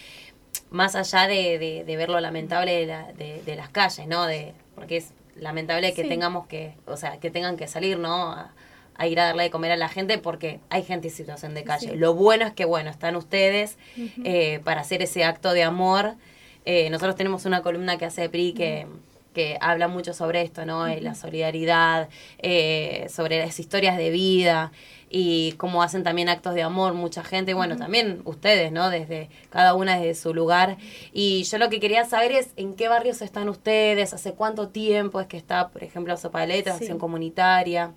Más 0.71 0.95
allá 0.97 1.27
de, 1.27 1.59
de- 1.59 1.85
de 1.85 1.97
ver 1.97 2.09
lo 2.11 2.21
lamentable 2.21 2.73
de, 2.81 2.87
la- 2.87 3.13
de- 3.13 3.43
de 3.45 3.57
las 3.57 3.69
calles, 3.71 4.07
¿no? 4.07 4.27
De, 4.27 4.53
porque 4.75 4.99
es 4.99 5.13
lamentable 5.37 5.93
que 5.95 6.03
Sí. 6.03 6.09
tengamos 6.09 6.47
que, 6.47 6.75
o 6.87 6.97
sea, 6.97 7.19
que 7.21 7.31
tengan 7.31 7.57
que 7.57 7.67
salir, 7.69 7.99
¿no? 7.99 8.33
A, 8.33 8.51
a 8.99 9.07
ir 9.07 9.19
a 9.21 9.25
darle 9.27 9.45
de 9.45 9.51
comer 9.51 9.71
a 9.73 9.77
la 9.77 9.89
gente 9.89 10.19
porque 10.19 10.61
hay 10.69 10.83
gente 10.83 11.09
en 11.09 11.15
situación 11.15 11.55
de 11.55 11.65
calle. 11.65 11.91
Sí. 11.91 11.97
Lo 11.97 12.15
bueno 12.15 12.45
es 12.45 12.53
que, 12.53 12.65
bueno, 12.65 12.91
están 12.91 13.17
ustedes 13.17 13.79
eh, 14.25 14.61
para 14.65 14.81
hacer 14.83 15.01
ese 15.03 15.25
acto 15.25 15.53
de 15.53 15.63
amor. 15.63 16.17
Eh, 16.65 16.91
nosotros 16.91 17.17
tenemos 17.17 17.45
una 17.47 17.63
columna 17.63 17.97
que 17.97 18.05
hace 18.05 18.29
PRI 18.29 18.53
que, 18.53 18.87
que 19.33 19.57
habla 19.61 19.89
mucho 19.89 20.13
sobre 20.13 20.43
esto, 20.43 20.67
¿no? 20.67 20.87
Eh, 20.87 21.01
La 21.01 21.15
solidaridad, 21.15 22.09
eh, 22.39 23.07
sobre 23.09 23.39
las 23.39 23.59
historias 23.61 23.97
de 23.97 24.11
vida 24.11 24.73
y 25.11 25.53
cómo 25.53 25.83
hacen 25.83 26.03
también 26.03 26.29
actos 26.29 26.55
de 26.55 26.63
amor 26.63 26.93
mucha 26.93 27.25
gente, 27.25 27.55
bueno, 27.55 27.77
también 27.77 28.21
ustedes, 28.25 28.73
¿no? 28.73 28.91
Desde 28.91 29.31
cada 29.49 29.75
una 29.75 29.97
desde 29.99 30.21
su 30.21 30.35
lugar. 30.35 30.77
Y 31.13 31.45
yo 31.45 31.57
lo 31.59 31.71
que 31.71 31.81
quería 31.81 32.05
saber 32.05 32.33
es 32.33 32.49
en 32.57 32.75
qué 32.75 32.89
barrios 32.89 33.23
están 33.23 33.49
ustedes, 33.49 34.13
hace 34.13 34.35
cuánto 34.35 34.69
tiempo 34.69 35.21
es 35.21 35.27
que 35.29 35.37
está, 35.39 35.69
por 35.69 35.83
ejemplo, 35.85 36.15
Sopa 36.17 36.41
de 36.43 36.49
Letras, 36.49 36.77
Sí. 36.79 36.85
Acción 36.85 36.99
Comunitaria, 36.99 37.93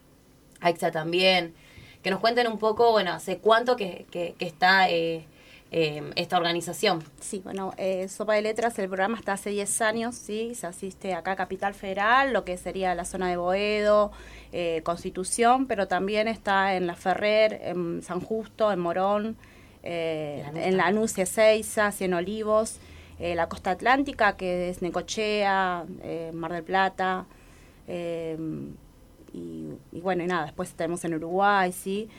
AIXA 0.62 0.92
también. 0.92 1.54
Que 2.02 2.10
nos 2.10 2.20
cuenten 2.20 2.48
un 2.48 2.58
poco, 2.58 2.92
bueno, 2.92 3.12
hace 3.12 3.38
cuánto 3.38 3.76
que, 3.76 4.06
que, 4.10 4.36
que 4.38 4.46
está 4.46 4.90
eh, 4.90 5.26
eh, 5.74 6.12
esta 6.18 6.36
organización. 6.36 7.02
Sí, 7.22 7.40
bueno, 7.46 7.72
eh, 7.78 8.10
Sopa 8.10 8.34
de 8.34 8.42
Letras, 8.42 8.78
el 8.78 8.90
programa 8.90 9.18
está 9.18 9.34
hace 9.34 9.52
10 9.52 9.82
años, 9.82 10.16
¿sí? 10.16 10.54
Se 10.54 10.68
asiste 10.68 11.14
acá 11.14 11.32
a 11.32 11.36
Capital 11.38 11.74
Federal, 11.74 12.34
lo 12.34 12.44
que 12.44 12.58
sería 12.58 12.94
la 12.94 13.06
zona 13.06 13.30
de 13.30 13.38
Boedo, 13.38 14.12
eh, 14.52 14.82
Constitución, 14.84 15.68
pero 15.68 15.88
también 15.88 16.28
está 16.28 16.76
en 16.76 16.88
La 16.88 16.96
Ferrer, 16.96 17.62
en 17.64 18.02
San 18.02 18.20
Justo, 18.20 18.70
en 18.74 18.80
Morón, 18.80 19.38
Lanús 19.82 20.58
en 20.62 20.78
Lanús, 20.78 21.18
Ezeiza, 21.18 21.94
Cien 21.94 22.14
Olivos, 22.14 22.80
la 23.18 23.48
costa 23.48 23.72
atlántica, 23.72 24.36
que 24.36 24.70
es 24.70 24.82
Necochea, 24.82 25.86
Mar 26.34 26.52
del 26.52 26.64
Plata, 26.64 27.26
y, 29.34 29.70
y 29.92 30.02
bueno, 30.02 30.24
y 30.24 30.28
nada, 30.28 30.46
después 30.46 30.74
tenemos 30.74 31.04
en 31.06 31.16
Uruguay, 31.16 31.72
¿sí? 31.72 32.10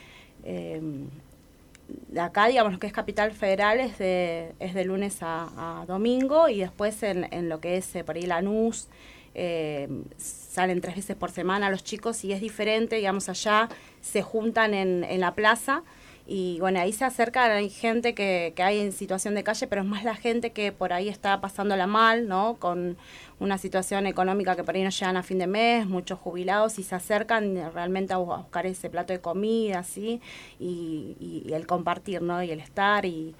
De 2.09 2.21
acá, 2.21 2.47
digamos, 2.47 2.73
lo 2.73 2.79
que 2.79 2.87
es 2.87 2.93
Capital 2.93 3.31
Federal 3.33 3.79
es 3.79 3.97
de, 3.97 4.53
es 4.59 4.73
de 4.73 4.85
lunes 4.85 5.21
a, 5.21 5.81
a 5.81 5.85
domingo 5.85 6.47
y 6.47 6.59
después 6.59 7.03
en, 7.03 7.27
en 7.33 7.49
lo 7.49 7.59
que 7.59 7.77
es 7.77 7.95
eh, 7.95 8.03
por 8.03 8.15
ahí 8.15 8.23
Lanús, 8.23 8.87
eh, 9.35 9.89
salen 10.17 10.79
tres 10.79 10.95
veces 10.95 11.15
por 11.15 11.31
semana 11.31 11.69
los 11.69 11.83
chicos 11.83 12.23
y 12.23 12.31
es 12.31 12.39
diferente, 12.39 12.95
digamos, 12.95 13.29
allá 13.29 13.67
se 14.01 14.21
juntan 14.21 14.73
en, 14.73 15.03
en 15.03 15.19
la 15.19 15.33
plaza 15.35 15.83
y 16.25 16.57
bueno, 16.61 16.79
ahí 16.79 16.93
se 16.93 17.03
acercan, 17.03 17.51
hay 17.51 17.69
gente 17.69 18.13
que, 18.15 18.53
que 18.55 18.63
hay 18.63 18.79
en 18.79 18.91
situación 18.93 19.35
de 19.35 19.43
calle, 19.43 19.67
pero 19.67 19.81
es 19.81 19.87
más 19.87 20.03
la 20.05 20.15
gente 20.15 20.51
que 20.51 20.71
por 20.71 20.93
ahí 20.93 21.09
está 21.09 21.41
pasándola 21.41 21.85
mal, 21.85 22.27
¿no? 22.29 22.55
Con 22.59 22.95
una 23.39 23.57
situación 23.57 24.07
económica 24.07 24.55
que 24.55 24.63
por 24.63 24.75
ahí 24.75 24.83
no 24.83 24.89
llegan 24.89 25.17
a 25.17 25.23
fin 25.23 25.37
de 25.39 25.47
mes, 25.47 25.85
muchos 25.85 26.17
jubilados 26.19 26.79
y 26.79 26.83
se 26.83 26.95
acercan 26.95 27.55
realmente 27.73 28.13
a 28.13 28.17
bu- 28.19 28.33
a 28.33 28.37
buscar 28.37 28.65
ese 28.65 28.89
plato 28.89 29.11
de 29.11 29.19
comida, 29.19 29.83
¿sí? 29.83 30.21
Y, 30.59 31.17
y- 31.19 31.43
y 31.45 31.53
el 31.53 31.67
compartir, 31.67 32.21
¿no? 32.21 32.41
Y 32.41 32.51
el 32.51 32.61
estar 32.61 33.03
y, 33.05 33.35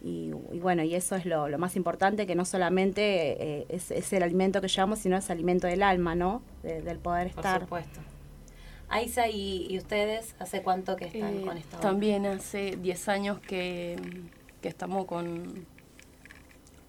y, 0.00 0.30
y 0.52 0.58
bueno, 0.60 0.84
y 0.84 0.94
eso 0.94 1.16
es 1.16 1.26
lo, 1.26 1.48
lo 1.48 1.58
más 1.58 1.74
importante, 1.74 2.24
que 2.24 2.36
no 2.36 2.44
solamente 2.44 3.02
eh, 3.62 3.66
es, 3.68 3.90
es 3.90 4.12
el 4.12 4.22
alimento 4.22 4.60
que 4.60 4.68
llevamos, 4.68 5.00
sino 5.00 5.16
es 5.16 5.28
alimento 5.28 5.66
del 5.66 5.82
alma, 5.82 6.14
¿no? 6.14 6.40
De- 6.62 6.82
del 6.82 6.98
poder 7.00 7.30
Por 7.32 7.44
estar. 7.44 7.60
supuesto. 7.62 7.98
Aiza, 8.88 9.28
¿y, 9.28 9.66
y 9.68 9.78
ustedes 9.78 10.34
hace 10.38 10.62
cuánto 10.62 10.96
que 10.96 11.06
están 11.06 11.38
Eh, 11.38 11.42
con 11.44 11.56
esta 11.56 11.76
obra? 11.78 11.88
También 11.88 12.26
hace 12.26 12.76
10 12.76 13.08
años 13.08 13.38
que, 13.40 13.96
que 14.62 14.68
estamos 14.68 15.04
con 15.06 15.66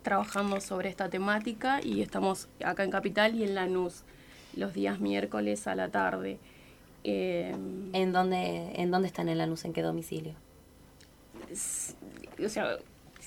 trabajando 0.01 0.61
sobre 0.61 0.89
esta 0.89 1.09
temática 1.09 1.81
y 1.83 2.01
estamos 2.01 2.47
acá 2.63 2.83
en 2.83 2.89
Capital 2.91 3.35
y 3.35 3.43
en 3.43 3.53
Lanús 3.53 4.03
los 4.55 4.73
días 4.73 4.99
miércoles 4.99 5.67
a 5.67 5.75
la 5.75 5.89
tarde. 5.89 6.39
Eh, 7.03 7.53
¿En 7.93 8.11
dónde, 8.13 8.71
¿En 8.75 8.91
dónde 8.91 9.07
están 9.07 9.29
en 9.29 9.37
Lanús? 9.37 9.65
¿En 9.65 9.73
qué 9.73 9.81
domicilio? 9.81 10.33
o 11.51 12.49
sea, 12.49 12.77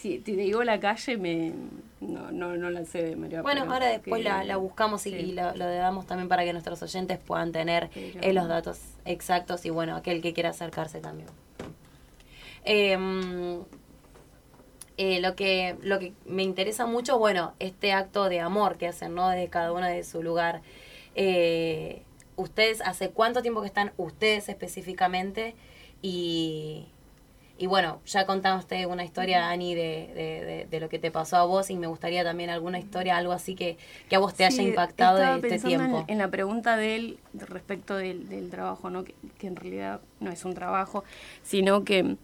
si 0.03 0.19
te 0.19 0.33
digo 0.33 0.65
la 0.65 0.81
calle 0.81 1.17
me, 1.17 1.53
no, 2.01 2.33
no, 2.33 2.57
no 2.57 2.71
la 2.71 2.85
sé 2.85 3.03
de 3.05 3.11
memoria. 3.17 3.41
Bueno, 3.43 3.62
ahora 3.73 3.87
después 3.87 4.21
que- 4.23 4.29
la, 4.29 4.43
la 4.43 4.57
buscamos 4.57 5.07
y, 5.07 5.11
sí. 5.11 5.17
y 5.17 5.33
la- 5.33 5.55
lo 5.55 5.65
damos 5.67 6.07
también 6.07 6.29
para 6.29 6.45
que 6.45 6.53
nuestros 6.53 6.83
oyentes 6.83 7.19
puedan 7.19 7.53
tener 7.53 7.88
Pero- 7.95 8.21
eh, 8.21 8.33
los 8.33 8.49
datos 8.49 8.81
exactos 9.05 9.65
y 9.65 9.71
bueno, 9.71 9.95
aquel 9.95 10.21
que 10.21 10.33
quiera 10.33 10.51
acercarse 10.51 11.01
también. 11.01 11.29
Em, 12.65 13.62
eh, 14.97 15.21
lo 15.21 15.35
que 15.35 15.77
lo 15.83 15.99
que 15.99 16.12
me 16.27 16.43
interesa 16.43 16.87
mucho, 16.87 17.19
bueno, 17.19 17.55
este 17.59 17.93
acto 17.93 18.29
de 18.29 18.41
amor 18.41 18.77
que 18.79 18.87
hacen, 18.88 19.15
¿no? 19.15 19.29
De 19.31 19.49
cada 19.49 19.73
uno 19.73 19.87
de 19.87 20.05
su 20.05 20.23
lugar. 20.23 20.62
Eh, 21.15 22.03
ustedes, 22.37 22.81
¿hace 22.83 23.11
cuánto 23.11 23.43
tiempo 23.43 23.61
que 23.62 23.67
están 23.69 23.93
ustedes 23.97 24.49
específicamente? 24.49 25.55
Y, 26.03 26.88
y 27.62 27.66
bueno, 27.68 28.01
ya 28.07 28.27
contaste 28.27 28.87
una 28.87 29.05
historia, 29.05 29.48
Ani, 29.48 29.77
de, 29.77 30.11
de, 30.16 30.44
de- 30.44 30.66
de 30.68 30.81
lo 30.81 30.88
que 30.88 30.98
te 30.98 31.12
pasó 31.12 31.37
a 31.37 31.44
vos 31.44 31.70
y 31.70 31.77
me 31.77 31.87
gustaría 31.87 32.25
también 32.25 32.51
alguna 32.51 32.81
historia, 32.81 33.16
algo 33.16 33.31
así 33.33 33.55
que, 33.55 33.77
que 34.09 34.16
a 34.16 34.18
vos 34.18 34.35
te 34.35 34.44
haya 34.44 34.61
impactado 34.64 35.18
de 35.18 35.35
este 35.37 35.55
en- 35.55 35.62
tiempo. 35.62 36.05
En, 36.09 36.18
la 36.18 36.27
pregunta 36.29 36.77
de 36.77 36.96
él 36.96 37.18
respecto 37.35 37.94
del, 37.96 38.29
del 38.29 38.51
trabajo, 38.51 38.90
¿no? 38.90 39.05
Que, 39.05 39.14
que 39.38 39.46
en 39.46 39.55
realidad 39.55 40.01
no 40.18 40.33
es 40.33 40.44
un 40.44 40.55
trabajo, 40.55 41.05
sino 41.44 41.85
que 41.85 42.16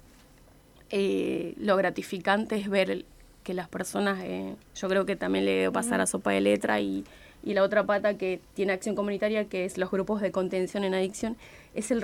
eh, 0.90 1.54
lo 1.56 1.76
gratificante 1.76 2.56
es 2.56 2.68
ver 2.68 3.04
que 3.44 3.54
las 3.54 3.68
personas, 3.68 4.18
eh, 4.24 4.56
yo 4.74 4.88
creo 4.88 5.06
que 5.06 5.14
también 5.14 5.44
le 5.44 5.52
debe 5.52 5.70
pasar 5.72 6.00
a 6.00 6.06
Sopa 6.06 6.32
de 6.32 6.40
Letra 6.40 6.80
y, 6.80 7.04
y 7.44 7.54
la 7.54 7.62
otra 7.62 7.84
pata 7.86 8.14
que 8.18 8.40
tiene 8.54 8.72
acción 8.72 8.96
comunitaria, 8.96 9.44
que 9.44 9.64
es 9.64 9.78
los 9.78 9.88
grupos 9.92 10.20
de 10.20 10.32
contención 10.32 10.82
en 10.82 10.94
adicción, 10.94 11.36
es 11.74 11.92
el 11.92 12.02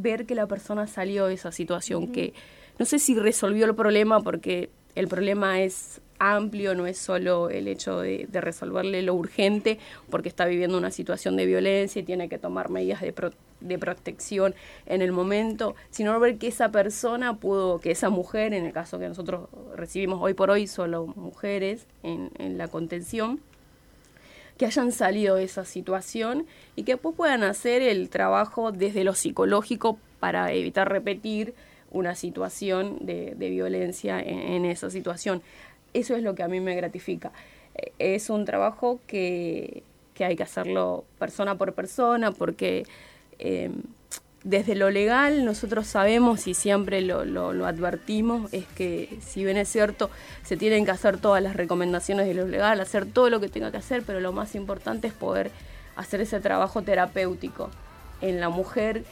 ver 0.00 0.26
que 0.26 0.34
la 0.34 0.46
persona 0.46 0.86
salió 0.86 1.26
de 1.26 1.34
esa 1.34 1.52
situación, 1.52 2.08
que 2.12 2.32
no 2.78 2.86
sé 2.86 2.98
si 2.98 3.14
resolvió 3.14 3.66
el 3.66 3.74
problema 3.74 4.20
porque 4.20 4.70
el 4.94 5.06
problema 5.08 5.60
es 5.60 6.00
amplio, 6.18 6.74
no 6.74 6.86
es 6.86 6.98
solo 6.98 7.48
el 7.48 7.66
hecho 7.66 8.00
de, 8.00 8.26
de 8.30 8.40
resolverle 8.42 9.00
lo 9.02 9.14
urgente, 9.14 9.78
porque 10.10 10.28
está 10.28 10.44
viviendo 10.44 10.76
una 10.76 10.90
situación 10.90 11.36
de 11.36 11.46
violencia 11.46 12.00
y 12.00 12.02
tiene 12.02 12.28
que 12.28 12.38
tomar 12.38 12.68
medidas 12.68 13.00
de, 13.00 13.12
pro- 13.14 13.30
de 13.60 13.78
protección 13.78 14.54
en 14.84 15.00
el 15.00 15.12
momento, 15.12 15.74
sino 15.90 16.18
ver 16.20 16.36
que 16.36 16.48
esa 16.48 16.70
persona 16.70 17.38
pudo, 17.38 17.78
que 17.78 17.90
esa 17.90 18.10
mujer, 18.10 18.52
en 18.52 18.66
el 18.66 18.72
caso 18.72 18.98
que 18.98 19.08
nosotros 19.08 19.48
recibimos 19.74 20.20
hoy 20.20 20.34
por 20.34 20.50
hoy, 20.50 20.66
solo 20.66 21.06
mujeres 21.06 21.86
en, 22.02 22.30
en 22.38 22.58
la 22.58 22.68
contención, 22.68 23.40
que 24.60 24.66
hayan 24.66 24.92
salido 24.92 25.36
de 25.36 25.44
esa 25.44 25.64
situación 25.64 26.44
y 26.76 26.82
que 26.82 26.92
después 26.92 27.16
puedan 27.16 27.44
hacer 27.44 27.80
el 27.80 28.10
trabajo 28.10 28.72
desde 28.72 29.04
lo 29.04 29.14
psicológico 29.14 29.98
para 30.18 30.52
evitar 30.52 30.86
repetir 30.92 31.54
una 31.90 32.14
situación 32.14 32.98
de, 33.00 33.34
violencia 33.38 34.20
en, 34.20 34.38
en 34.38 34.64
esa 34.66 34.90
situación. 34.90 35.40
Eso 35.94 36.14
es 36.14 36.22
lo 36.22 36.34
que 36.34 36.42
a 36.42 36.48
mí 36.48 36.60
me 36.60 36.74
gratifica. 36.74 37.32
Eh, 37.74 37.92
Es 37.98 38.28
un 38.28 38.44
trabajo 38.44 39.00
que, 39.06 39.82
que 40.12 40.26
hay 40.26 40.36
que 40.36 40.42
hacerlo 40.42 41.06
persona 41.18 41.56
por 41.56 41.72
persona 41.72 42.30
porque 42.30 42.84
eh, 43.38 43.70
desde 44.42 44.74
lo 44.74 44.90
legal 44.90 45.44
nosotros 45.44 45.86
sabemos 45.86 46.46
y 46.46 46.54
siempre 46.54 47.02
lo, 47.02 47.20
advertimos, 47.66 48.52
es 48.52 48.64
que 48.66 49.18
si 49.20 49.44
bien 49.44 49.56
es 49.56 49.68
cierto, 49.68 50.10
se 50.44 50.56
tienen 50.56 50.84
que 50.84 50.90
hacer 50.92 51.18
todas 51.18 51.42
las 51.42 51.56
recomendaciones 51.56 52.26
de 52.26 52.34
lo 52.34 52.46
legal, 52.46 52.80
hacer 52.80 53.06
todo 53.06 53.28
lo 53.28 53.40
que 53.40 53.48
tenga 53.48 53.70
que 53.70 53.76
hacer, 53.76 54.02
pero 54.02 54.20
lo 54.20 54.32
más 54.32 54.54
importante 54.54 55.08
es 55.08 55.12
poder 55.12 55.50
hacer 55.96 56.22
ese 56.22 56.40
trabajo 56.40 56.82
terapéutico 56.82 57.70
en 58.22 58.40
la 58.40 58.48
mujer 58.48 59.04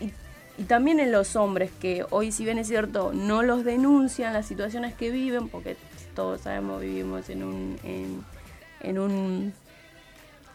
y, 0.00 0.62
también 0.64 1.00
en 1.00 1.12
los 1.12 1.36
hombres, 1.36 1.70
que 1.80 2.06
hoy 2.10 2.32
si 2.32 2.44
bien 2.44 2.58
es 2.58 2.68
cierto, 2.68 3.12
no 3.12 3.42
los 3.42 3.64
denuncian 3.64 4.32
las 4.32 4.46
situaciones 4.46 4.94
que 4.94 5.10
viven, 5.10 5.48
porque 5.48 5.76
todos 6.14 6.42
sabemos, 6.42 6.80
vivimos 6.80 7.28
en 7.28 7.42
un... 7.42 8.24
en 8.80 8.98
un 8.98 9.52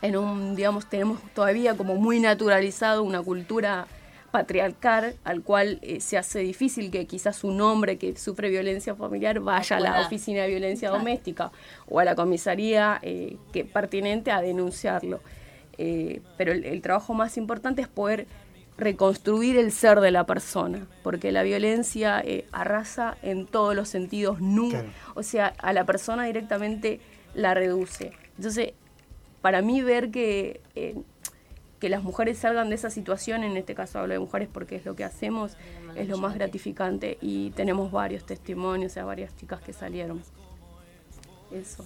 en 0.01 0.15
un, 0.15 0.55
digamos, 0.55 0.85
tenemos 0.85 1.19
todavía 1.33 1.75
como 1.75 1.95
muy 1.95 2.21
naturalizado 2.21 3.03
una 3.03 3.21
cultura 3.21 3.85
patriarcal 4.31 5.15
al 5.23 5.41
cual 5.43 5.79
eh, 5.81 5.99
se 6.01 6.17
hace 6.17 6.39
difícil 6.39 6.91
que 6.91 7.05
quizás 7.07 7.43
un 7.43 7.59
hombre 7.61 7.97
que 7.97 8.15
sufre 8.17 8.49
violencia 8.49 8.95
familiar 8.95 9.39
vaya 9.39 9.77
a 9.77 9.79
la 9.79 10.01
oficina 10.01 10.41
de 10.43 10.49
violencia 10.49 10.89
doméstica 10.89 11.51
o 11.87 11.99
a 11.99 12.05
la 12.05 12.15
comisaría 12.15 12.99
eh, 13.01 13.37
que 13.53 13.65
pertinente 13.65 14.31
a 14.31 14.41
denunciarlo. 14.41 15.21
Eh, 15.77 16.21
pero 16.37 16.51
el, 16.51 16.65
el 16.65 16.81
trabajo 16.81 17.13
más 17.13 17.37
importante 17.37 17.81
es 17.81 17.87
poder 17.87 18.27
reconstruir 18.77 19.57
el 19.57 19.71
ser 19.71 19.99
de 19.99 20.11
la 20.11 20.25
persona, 20.25 20.87
porque 21.03 21.31
la 21.31 21.43
violencia 21.43 22.21
eh, 22.23 22.45
arrasa 22.51 23.17
en 23.21 23.45
todos 23.45 23.75
los 23.75 23.89
sentidos, 23.89 24.39
nu, 24.39 24.69
Claro. 24.69 24.87
o 25.15 25.23
sea, 25.23 25.53
a 25.57 25.73
la 25.73 25.85
persona 25.85 26.23
directamente 26.25 27.01
la 27.33 27.53
reduce. 27.53 28.11
Entonces, 28.37 28.71
para 29.41 29.61
mí 29.61 29.81
ver 29.81 30.11
que, 30.11 30.61
eh, 30.75 30.95
que 31.79 31.89
las 31.89 32.03
mujeres 32.03 32.37
salgan 32.37 32.69
de 32.69 32.75
esa 32.75 32.89
situación, 32.89 33.43
en 33.43 33.55
este 33.57 33.73
caso 33.73 33.99
hablo 33.99 34.13
de 34.13 34.19
mujeres 34.19 34.49
porque 34.51 34.75
es 34.75 34.85
lo 34.85 34.95
que 34.95 35.03
hacemos, 35.03 35.53
es 35.95 36.07
lo 36.07 36.17
más 36.17 36.35
gratificante 36.35 37.17
y 37.21 37.51
tenemos 37.51 37.91
varios 37.91 38.25
testimonios, 38.25 38.91
o 38.91 38.93
sea, 38.93 39.05
varias 39.05 39.35
chicas 39.37 39.61
que 39.61 39.73
salieron. 39.73 40.21
Eso. 41.51 41.85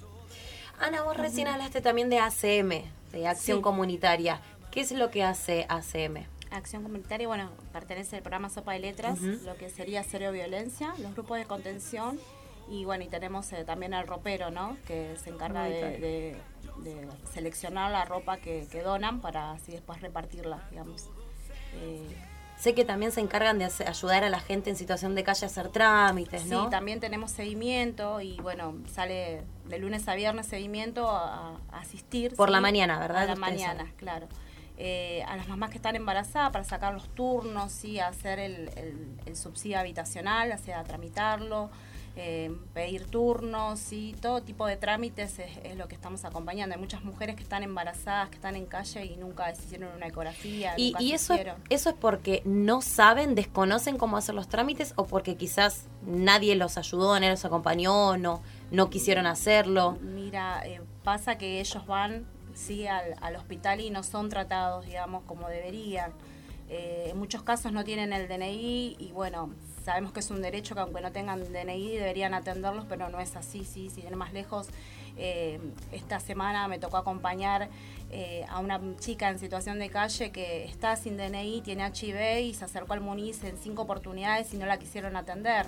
Ana, 0.79 1.03
vos 1.03 1.15
recién 1.15 1.47
hablaste 1.47 1.81
también 1.81 2.09
de 2.09 2.19
ACM, 2.19 2.83
de 3.11 3.27
Acción 3.27 3.59
Sí. 3.59 3.61
Comunitaria. 3.61 4.41
¿Qué 4.71 4.81
es 4.81 4.91
lo 4.91 5.11
que 5.11 5.23
hace 5.23 5.65
ACM? 5.69 6.25
Acción 6.51 6.83
Comunitaria, 6.83 7.27
bueno, 7.27 7.49
pertenece 7.71 8.17
al 8.17 8.21
programa 8.23 8.49
Sopa 8.49 8.73
de 8.73 8.79
Letras, 8.79 9.19
lo 9.21 9.55
que 9.55 9.69
sería 9.69 10.03
Cero 10.03 10.31
Violencia, 10.31 10.93
los 10.99 11.13
grupos 11.13 11.37
de 11.37 11.45
contención 11.45 12.19
y 12.69 12.85
bueno, 12.85 13.03
y 13.03 13.07
tenemos 13.07 13.51
eh, 13.53 13.63
también 13.65 13.93
al 13.93 14.07
ropero, 14.07 14.51
¿no? 14.51 14.77
Que 14.87 15.15
se 15.23 15.29
encarga 15.29 15.63
de, 15.63 15.79
Comunitario. 15.79 16.07
de- 16.07 16.37
de 16.83 17.07
seleccionar 17.31 17.91
la 17.91 18.03
ropa 18.05 18.37
que, 18.37 18.67
que 18.71 18.81
donan 18.81 19.21
para 19.21 19.51
así 19.51 19.71
después 19.73 20.01
repartirla, 20.01 20.59
digamos. 20.71 21.07
Eh, 21.75 22.07
Sé 22.57 22.73
que 22.73 22.85
también 22.85 23.11
se 23.11 23.19
encargan 23.19 23.59
de 23.59 23.65
hacer- 23.65 23.89
ayudar 23.89 24.23
a 24.23 24.29
la 24.29 24.39
gente 24.39 24.69
en 24.69 24.75
situación 24.77 25.15
de 25.15 25.23
calle 25.23 25.45
a 25.45 25.49
hacer 25.49 25.67
trámites, 25.69 26.45
¿no? 26.45 26.63
Sí, 26.65 26.69
también 26.69 26.99
tenemos 26.99 27.31
seguimiento 27.31 28.21
y 28.21 28.37
bueno, 28.37 28.75
sale 28.91 29.43
de 29.65 29.79
lunes 29.79 30.07
a 30.07 30.15
viernes 30.15 30.45
seguimiento 30.47 31.09
a, 31.09 31.57
a 31.71 31.79
asistir. 31.79 32.35
Por 32.35 32.49
¿sí? 32.49 32.53
la 32.53 32.61
mañana, 32.61 32.99
¿verdad? 32.99 33.23
A 33.23 33.25
la 33.25 33.35
mañana, 33.35 33.79
saben. 33.81 33.93
claro. 33.97 34.27
Eh, 34.77 35.23
a 35.27 35.35
las 35.35 35.47
mamás 35.47 35.69
que 35.71 35.75
están 35.77 35.95
embarazadas 35.95 36.51
para 36.51 36.63
sacar 36.63 36.93
los 36.93 37.07
turnos, 37.09 37.71
sí, 37.71 37.99
a 37.99 38.07
hacer 38.07 38.39
el, 38.39 38.69
el- 38.77 39.19
el 39.25 39.35
subsidio 39.35 39.77
habitacional, 39.79 40.51
o 40.51 40.57
sea, 40.57 40.79
a 40.79 40.83
tramitarlo, 40.83 41.69
eh, 42.15 42.55
pedir 42.75 43.07
turnos, 43.07 43.79
sí, 43.79 44.15
todo 44.21 44.43
tipo 44.43 44.67
de 44.67 44.77
trámites 44.77 45.39
es, 45.39 45.57
es 45.63 45.75
lo 45.77 45.87
que 45.87 45.95
estamos 45.95 46.25
acompañando. 46.25 46.75
Hay 46.75 46.81
muchas 46.81 47.03
mujeres 47.03 47.35
que 47.35 47.41
están 47.41 47.63
embarazadas, 47.63 48.29
que 48.29 48.35
están 48.35 48.55
en 48.55 48.67
calle 48.67 49.03
y 49.05 49.17
nunca 49.17 49.51
hicieron 49.51 49.95
una 49.95 50.07
ecografía. 50.07 50.75
Y, 50.77 50.91
nunca 50.91 51.03
y 51.03 51.13
eso 51.13 51.35
es 51.89 51.95
porque 51.99 52.43
no 52.45 52.81
saben, 52.81 53.33
desconocen 53.33 53.97
cómo 53.97 54.17
hacer 54.17 54.35
los 54.35 54.47
trámites 54.47 54.93
o 54.95 55.05
porque 55.05 55.35
quizás 55.37 55.87
nadie 56.05 56.55
los 56.55 56.77
ayudó, 56.77 57.15
nadie 57.15 57.31
los 57.31 57.45
acompañó, 57.45 58.15
no, 58.17 58.43
no 58.69 58.91
quisieron 58.91 59.25
hacerlo. 59.25 59.97
Mira, 60.01 60.61
eh, 60.67 60.81
pasa 61.03 61.39
que 61.39 61.59
ellos 61.59 61.85
van 61.87 62.27
sí 62.53 62.85
al, 62.85 63.15
al 63.21 63.35
hospital 63.35 63.79
y 63.79 63.89
no 63.89 64.03
son 64.03 64.29
tratados, 64.29 64.85
digamos, 64.85 65.23
como 65.23 65.49
deberían. 65.49 66.11
Eh, 66.69 67.09
en 67.09 67.17
muchos 67.17 67.43
casos 67.43 67.71
no 67.71 67.83
tienen 67.83 68.13
el 68.13 68.27
DNI 68.27 68.97
y 68.99 69.11
bueno, 69.13 69.51
sabemos 69.83 70.11
que 70.11 70.21
es 70.21 70.31
un 70.31 70.41
derecho 70.41 70.75
que 70.75 70.81
aunque 70.81 71.01
no 71.01 71.11
tengan 71.11 71.43
DNI 71.51 71.97
deberían 71.97 72.33
atenderlos, 72.33 72.85
pero 72.87 73.09
no 73.09 73.19
es 73.19 73.35
así, 73.35 73.65
sí, 73.65 73.89
si 73.89 74.01
más 74.15 74.33
lejos. 74.33 74.67
eh, 75.17 75.59
esta 75.91 76.19
semana 76.19 76.67
me 76.67 76.79
tocó 76.79 76.97
acompañar 76.97 77.69
eh, 78.11 78.45
a 78.49 78.59
una 78.59 78.79
chica 78.99 79.29
en 79.29 79.39
situación 79.39 79.79
de 79.79 79.89
calle 79.89 80.31
que 80.31 80.65
está 80.65 80.95
sin 80.95 81.17
DNI, 81.17 81.61
tiene 81.61 81.85
HIV 81.85 82.41
y 82.41 82.53
se 82.53 82.65
acercó 82.65 82.93
al 82.93 83.01
Muniz 83.01 83.43
en 83.43 83.57
cinco 83.57 83.83
oportunidades 83.83 84.53
y 84.53 84.57
no 84.57 84.65
la 84.65 84.79
quisieron 84.79 85.15
atender. 85.15 85.67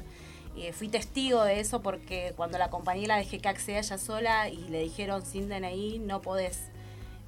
Y 0.56 0.71
fui 0.71 0.88
testigo 0.88 1.43
de 1.43 1.60
eso 1.60 1.82
porque 1.82 2.34
cuando 2.38 2.58
la 2.58 2.65
acompañé 2.65 3.08
la 3.08 3.17
dejé 3.17 3.39
que 3.39 3.49
acceda 3.49 3.80
ella 3.80 3.97
sola 3.97 4.49
y 4.49 4.69
le 4.69 4.80
dijeron 4.80 5.25
sin 5.25 5.49
DNI 5.49 5.99
no 5.99 6.21
podés. 6.21 6.69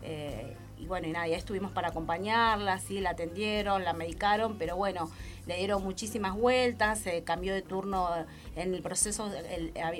Eh, 0.01 0.55
y 0.79 0.85
bueno, 0.85 1.07
y 1.07 1.11
nada, 1.11 1.25
estuvimos 1.27 1.71
para 1.71 1.89
acompañarla, 1.89 2.79
sí, 2.79 2.99
la 3.01 3.11
atendieron, 3.11 3.83
la 3.83 3.93
medicaron, 3.93 4.57
pero 4.57 4.75
bueno, 4.75 5.09
le 5.47 5.57
dieron 5.57 5.83
muchísimas 5.83 6.35
vueltas, 6.35 6.99
se 6.99 7.23
cambió 7.23 7.53
de 7.53 7.61
turno 7.61 8.07
en 8.55 8.73
el 8.73 8.81
proceso, 8.81 9.31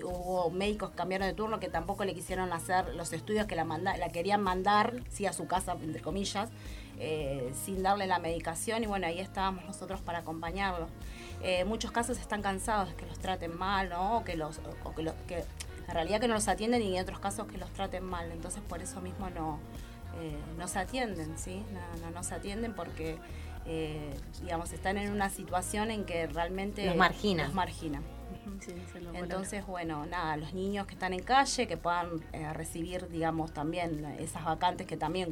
hubo 0.04 0.50
médicos 0.52 0.92
que 0.92 0.96
cambiaron 0.98 1.28
de 1.28 1.34
turno 1.34 1.60
que 1.60 1.70
tampoco 1.70 2.04
le 2.06 2.14
quisieron 2.14 2.52
hacer 2.52 2.94
los 2.96 3.14
estudios 3.14 3.48
que 3.48 3.56
la, 3.56 3.64
manda, 3.64 3.96
la 3.98 4.10
querían 4.10 4.44
mandar, 4.44 5.02
sí, 5.10 5.26
a 5.26 5.34
su 5.34 5.48
casa, 5.48 5.78
entre 5.82 6.02
comillas, 6.02 6.50
eh, 7.00 7.54
sin 7.66 7.84
darle 7.84 8.08
la 8.08 8.20
medicación, 8.20 8.84
y 8.84 8.88
bueno, 8.88 9.08
ahí 9.08 9.20
estábamos 9.20 9.64
nosotros 9.66 10.02
para 10.02 10.20
acompañarlo. 10.20 10.88
Eh, 11.44 11.64
muchos 11.64 11.92
casos 11.92 12.18
están 12.18 12.42
cansados 12.42 12.90
de 12.90 12.96
que 12.96 13.06
los 13.06 13.20
traten 13.20 13.58
mal, 13.58 13.90
¿no? 13.90 14.18
O 14.18 14.24
que 14.24 14.36
los, 14.36 14.60
o 14.84 14.96
que 14.96 15.04
los, 15.04 15.14
que 15.28 15.46
en 15.88 15.94
realidad 15.94 16.20
que 16.20 16.28
no 16.28 16.34
los 16.34 16.48
atienden 16.48 16.82
y 16.82 16.98
en 16.98 17.04
otros 17.04 17.20
casos 17.20 17.48
que 17.48 17.58
los 17.58 17.72
traten 17.72 18.04
mal. 18.04 18.32
Entonces 18.32 18.62
por 18.68 18.82
eso 18.82 19.00
mismo 19.02 19.30
no, 19.30 19.60
eh, 20.20 20.38
no 20.58 20.68
se 20.68 20.80
atienden, 20.80 21.38
¿sí? 21.38 21.64
No, 21.72 22.06
no, 22.06 22.12
no 22.12 22.24
se 22.24 22.36
atienden 22.36 22.74
porque 22.74 23.18
eh, 23.68 24.14
digamos, 24.42 24.72
están 24.74 24.98
en 24.98 25.12
una 25.12 25.30
situación 25.30 25.92
en 25.92 26.06
que 26.06 26.28
realmente 26.28 26.86
Los 26.86 26.96
margina. 26.96 27.44
los 27.46 27.54
margina. 27.54 28.02
Sí. 28.62 28.74
Entonces, 29.14 29.66
bueno, 29.68 30.06
nada, 30.06 30.38
los 30.38 30.54
niños 30.54 30.88
que 30.88 30.94
están 30.94 31.14
en 31.14 31.22
calle, 31.22 31.68
que 31.68 31.78
puedan 31.78 32.24
eh, 32.34 32.52
recibir, 32.54 33.08
digamos, 33.10 33.54
también 33.54 34.04
esas 34.20 34.46
vacantes 34.46 34.88
que 34.88 34.98
también 34.98 35.32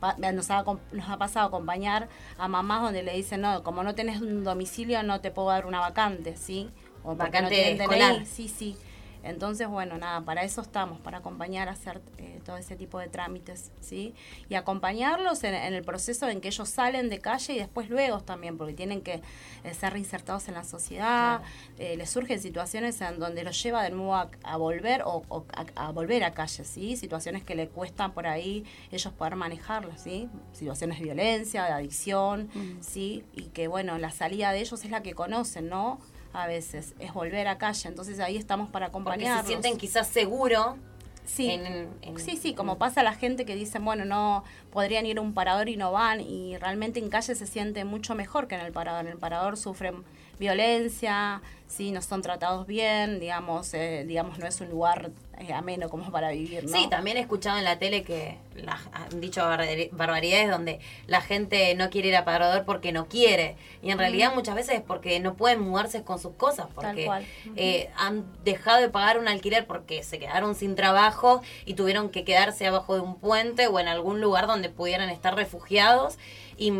pa- 0.00 0.16
nos 0.32 0.50
ha, 0.50 0.64
com- 0.64 0.78
nos 0.92 1.08
ha 1.08 1.18
pasado 1.18 1.46
a 1.46 1.48
acompañar 1.48 2.08
a 2.38 2.48
mamás 2.48 2.82
donde 2.82 3.02
le 3.02 3.14
dicen, 3.14 3.42
no, 3.42 3.62
como 3.62 3.82
no 3.82 3.94
tenés 3.94 4.20
un 4.20 4.44
domicilio, 4.44 5.02
no 5.02 5.20
te 5.20 5.30
puedo 5.30 5.48
dar 5.48 5.66
una 5.66 5.80
vacante, 5.80 6.36
¿sí? 6.36 6.70
O 7.02 7.16
porque 7.16 7.24
Vacante 7.24 7.74
no 7.76 7.82
escolar. 7.82 8.14
DNI, 8.16 8.26
sí, 8.26 8.48
sí. 8.48 8.76
Entonces, 9.22 9.68
bueno, 9.68 9.98
nada, 9.98 10.20
para 10.22 10.42
eso 10.42 10.60
estamos, 10.60 11.00
para 11.00 11.18
acompañar 11.18 11.68
a 11.68 11.72
hacer 11.72 12.00
eh, 12.18 12.40
todo 12.44 12.56
ese 12.56 12.76
tipo 12.76 12.98
de 12.98 13.08
trámites, 13.08 13.70
¿sí? 13.80 14.14
Y 14.48 14.54
acompañarlos 14.54 15.44
en, 15.44 15.54
en 15.54 15.74
el 15.74 15.84
proceso 15.84 16.28
en 16.28 16.40
que 16.40 16.48
ellos 16.48 16.68
salen 16.68 17.08
de 17.08 17.18
calle 17.18 17.54
y 17.54 17.58
después 17.58 17.90
luego 17.90 18.20
también, 18.20 18.56
porque 18.56 18.74
tienen 18.74 19.00
que 19.02 19.20
eh, 19.64 19.74
ser 19.74 19.92
reinsertados 19.92 20.48
en 20.48 20.54
la 20.54 20.64
sociedad, 20.64 21.42
eh, 21.78 21.96
les 21.96 22.10
surgen 22.10 22.40
situaciones 22.40 23.00
en 23.00 23.18
donde 23.18 23.42
los 23.44 23.60
lleva 23.62 23.82
de 23.82 23.90
nuevo 23.90 24.14
a, 24.14 24.30
a 24.44 24.56
volver 24.56 25.02
o, 25.02 25.22
o 25.28 25.44
a, 25.52 25.88
a 25.88 25.92
volver 25.92 26.24
a 26.24 26.32
calle, 26.32 26.64
¿sí? 26.64 26.96
Situaciones 26.96 27.42
que 27.44 27.54
le 27.54 27.68
cuestan 27.68 28.12
por 28.12 28.26
ahí 28.26 28.64
ellos 28.90 29.12
poder 29.12 29.36
manejarlas, 29.36 30.02
¿sí? 30.02 30.28
Situaciones 30.52 30.98
de 30.98 31.04
violencia, 31.04 31.64
de 31.64 31.72
adicción, 31.72 32.48
¿sí? 32.80 33.24
Y 33.32 33.44
que, 33.46 33.68
bueno, 33.68 33.98
la 33.98 34.10
salida 34.10 34.52
de 34.52 34.60
ellos 34.60 34.84
es 34.84 34.90
la 34.90 35.02
que 35.02 35.14
conocen, 35.14 35.68
¿no? 35.68 35.98
A 36.32 36.46
veces 36.46 36.94
es 36.98 37.12
volver 37.14 37.48
a 37.48 37.58
calle, 37.58 37.88
entonces 37.88 38.20
ahí 38.20 38.36
estamos 38.36 38.68
para 38.68 38.86
Porque 38.90 38.98
acompañarlos. 39.10 39.42
se 39.42 39.48
sienten 39.48 39.76
quizás 39.78 40.06
seguros 40.08 40.76
Sí. 41.24 41.50
en, 41.50 41.88
en- 42.00 42.18
Sí, 42.18 42.36
sí, 42.38 42.54
como 42.54 42.78
pasa 42.78 43.00
a 43.02 43.04
la 43.04 43.12
gente 43.14 43.44
que 43.44 43.54
dicen, 43.54 43.84
bueno, 43.84 44.04
no 44.06 44.44
podrían 44.70 45.04
ir 45.04 45.18
a 45.18 45.20
un 45.20 45.34
parador 45.34 45.68
y 45.68 45.76
no 45.76 45.92
van, 45.92 46.20
y 46.22 46.56
realmente 46.56 47.00
en 47.00 47.10
calle 47.10 47.34
se 47.34 47.46
siente 47.46 47.84
mucho 47.84 48.14
mejor 48.14 48.46
que 48.48 48.54
en 48.54 48.62
el 48.62 48.72
parador. 48.72 49.04
En 49.06 49.12
el 49.12 49.18
parador 49.18 49.56
sufren 49.58 50.04
violencia, 50.38 51.40
sí, 51.66 51.90
no 51.90 52.00
son 52.02 52.22
tratados 52.22 52.66
bien, 52.66 53.20
digamos, 53.20 53.72
eh, 53.74 54.04
digamos 54.06 54.38
no 54.38 54.46
es 54.46 54.60
un 54.60 54.70
lugar 54.70 55.10
eh, 55.38 55.52
ameno 55.52 55.88
como 55.88 56.10
para 56.10 56.30
vivir, 56.30 56.64
¿no? 56.64 56.70
Sí, 56.76 56.88
también 56.88 57.16
he 57.16 57.20
escuchado 57.20 57.58
en 57.58 57.64
la 57.64 57.78
tele 57.78 58.02
que 58.02 58.38
la- 58.56 58.80
han 58.92 59.20
dicho 59.20 59.40
barbar- 59.42 59.88
barbaridades 59.92 60.50
donde 60.50 60.80
la 61.06 61.20
gente 61.20 61.74
no 61.76 61.90
quiere 61.90 62.08
ir 62.08 62.16
a 62.16 62.24
parador 62.24 62.64
porque 62.64 62.90
no 62.90 63.06
quiere. 63.06 63.56
Y 63.82 63.90
en 63.90 63.98
realidad 63.98 64.34
muchas 64.34 64.54
veces 64.56 64.76
es 64.76 64.80
porque 64.82 65.20
no 65.20 65.34
pueden 65.34 65.60
mudarse 65.60 66.02
con 66.02 66.18
sus 66.18 66.32
cosas, 66.34 66.66
porque 66.74 67.04
cual. 67.04 67.24
eh, 67.56 67.88
han 67.96 68.24
dejado 68.44 68.80
de 68.80 68.88
pagar 68.88 69.18
un 69.18 69.28
alquiler 69.28 69.66
porque 69.66 70.02
se 70.02 70.18
quedaron 70.18 70.54
sin 70.56 70.74
trabajo 70.74 71.40
y 71.66 71.74
tuvieron 71.74 72.08
que 72.08 72.24
quedarse 72.24 72.66
abajo 72.66 72.94
de 72.94 73.00
un 73.02 73.16
puente 73.16 73.68
o 73.68 73.78
en 73.78 73.86
algún 73.88 74.20
lugar 74.20 74.46
donde 74.48 74.70
pudieran 74.70 75.08
estar 75.10 75.36
refugiados. 75.36 76.18
Y 76.56 76.72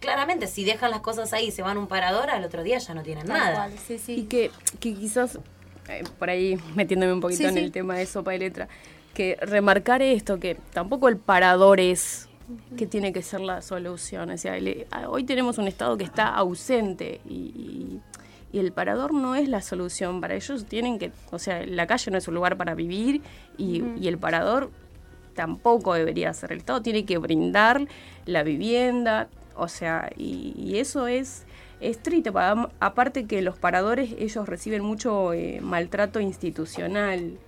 claramente 0.00 0.46
si 0.46 0.64
dejan 0.64 0.90
las 0.90 1.00
cosas 1.00 1.32
ahí 1.32 1.46
y 1.48 1.50
se 1.50 1.62
van 1.62 1.76
a 1.76 1.80
un 1.80 1.86
parador, 1.86 2.30
al 2.30 2.44
otro 2.44 2.62
día 2.62 2.78
ya 2.78 2.94
no 2.94 3.02
tienen 3.02 3.26
Tal 3.26 3.36
nada. 3.38 3.54
cual, 3.54 3.72
sí, 3.78 3.94
Y 3.94 3.98
sí. 3.98 4.22
que, 4.28 4.50
que 4.80 4.94
quizás, 4.94 5.38
eh, 5.88 6.04
por 6.18 6.30
ahí 6.30 6.58
metiéndome 6.74 7.12
un 7.12 7.20
poquito 7.20 7.38
Sí, 7.42 7.44
en 7.46 7.54
sí. 7.54 7.60
el 7.60 7.72
tema 7.72 7.96
de 7.96 8.06
sopa 8.06 8.34
y 8.34 8.38
letra, 8.38 8.68
que 9.14 9.36
remarcar 9.40 10.02
esto, 10.02 10.38
que 10.38 10.56
tampoco 10.72 11.08
el 11.08 11.16
parador 11.16 11.80
es 11.80 12.28
que 12.76 12.86
tiene 12.86 13.12
que 13.12 13.22
ser 13.22 13.40
la 13.40 13.60
solución. 13.62 14.30
O 14.30 14.38
sea, 14.38 14.54
hoy 15.08 15.24
tenemos 15.24 15.58
un 15.58 15.66
Estado 15.66 15.96
que 15.96 16.04
está 16.04 16.28
ausente 16.28 17.20
y, 17.28 17.34
y- 17.34 18.00
y 18.52 18.58
el 18.60 18.72
parador 18.72 19.12
no 19.12 19.34
es 19.34 19.48
la 19.48 19.60
solución. 19.60 20.20
Para 20.20 20.34
ellos 20.36 20.64
tienen 20.66 20.98
que, 20.98 21.10
o 21.32 21.38
sea, 21.38 21.66
la 21.66 21.86
calle 21.88 22.10
no 22.12 22.18
es 22.18 22.28
un 22.28 22.34
lugar 22.34 22.56
para 22.56 22.74
vivir 22.74 23.20
y, 23.58 23.82
y 24.00 24.06
el 24.06 24.16
parador 24.18 24.70
tampoco 25.34 25.94
debería 25.94 26.32
ser. 26.32 26.52
El 26.52 26.58
Estado 26.58 26.80
tiene 26.80 27.04
que 27.04 27.18
brindar 27.18 27.86
la 28.24 28.42
vivienda, 28.44 29.28
o 29.56 29.68
sea, 29.68 30.10
y, 30.16 30.54
y 30.56 30.78
eso 30.78 31.06
es, 31.06 31.44
es 31.80 32.02
triste. 32.02 32.32
pa- 32.32 32.70
Aparte 32.80 33.26
que 33.26 33.42
los 33.42 33.58
paradores, 33.58 34.14
ellos 34.18 34.48
reciben 34.48 34.82
mucho 34.82 35.32
eh, 35.32 35.60
maltrato 35.62 36.20
institucional. 36.20 37.38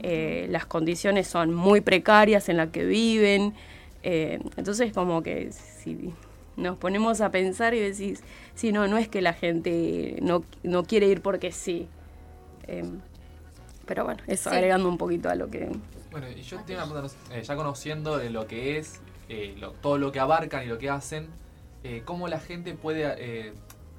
Eh, 0.00 0.46
las 0.50 0.66
condiciones 0.66 1.26
son 1.26 1.54
muy 1.54 1.80
precarias 1.80 2.48
en 2.48 2.58
las 2.58 2.70
que 2.70 2.84
viven. 2.84 3.54
eh, 4.02 4.38
entonces, 4.56 4.92
como 4.92 5.22
que 5.22 5.50
si 5.52 6.12
nos 6.56 6.78
ponemos 6.78 7.20
a 7.20 7.30
pensar 7.30 7.74
y 7.74 7.80
decís, 7.80 8.22
sí, 8.54 8.72
no, 8.72 8.86
no 8.88 8.98
es 8.98 9.08
que 9.08 9.20
la 9.22 9.32
gente 9.32 10.18
no, 10.22 10.44
no 10.62 10.84
quiere 10.84 11.06
ir 11.06 11.20
porque 11.22 11.52
sí. 11.52 11.88
Eh, 12.68 12.84
pero 13.86 14.04
bueno, 14.04 14.20
eso 14.26 14.50
Sí. 14.50 14.56
agregando 14.56 14.88
un 14.88 14.98
poquito 14.98 15.28
a 15.28 15.34
lo 15.34 15.48
que 15.48 15.70
Bueno, 16.10 16.26
y 16.30 16.42
yo 16.42 16.58
tengo 16.60 16.82
una 16.82 16.92
pregunta, 16.92 17.14
eh, 17.32 17.42
ya 17.42 17.56
conociendo 17.56 18.16
de 18.18 18.30
lo 18.30 18.46
que 18.46 18.78
es, 18.78 19.00
eh, 19.28 19.54
lo- 19.58 19.72
todo 19.72 19.98
lo 19.98 20.12
que 20.12 20.18
abarcan 20.20 20.64
y 20.64 20.66
lo 20.66 20.78
que 20.78 20.88
hacen, 20.90 21.28
eh, 21.84 22.02
cómo 22.04 22.28
la 22.28 22.40
gente 22.40 22.74
puede 22.74 23.04
eh, 23.18 23.52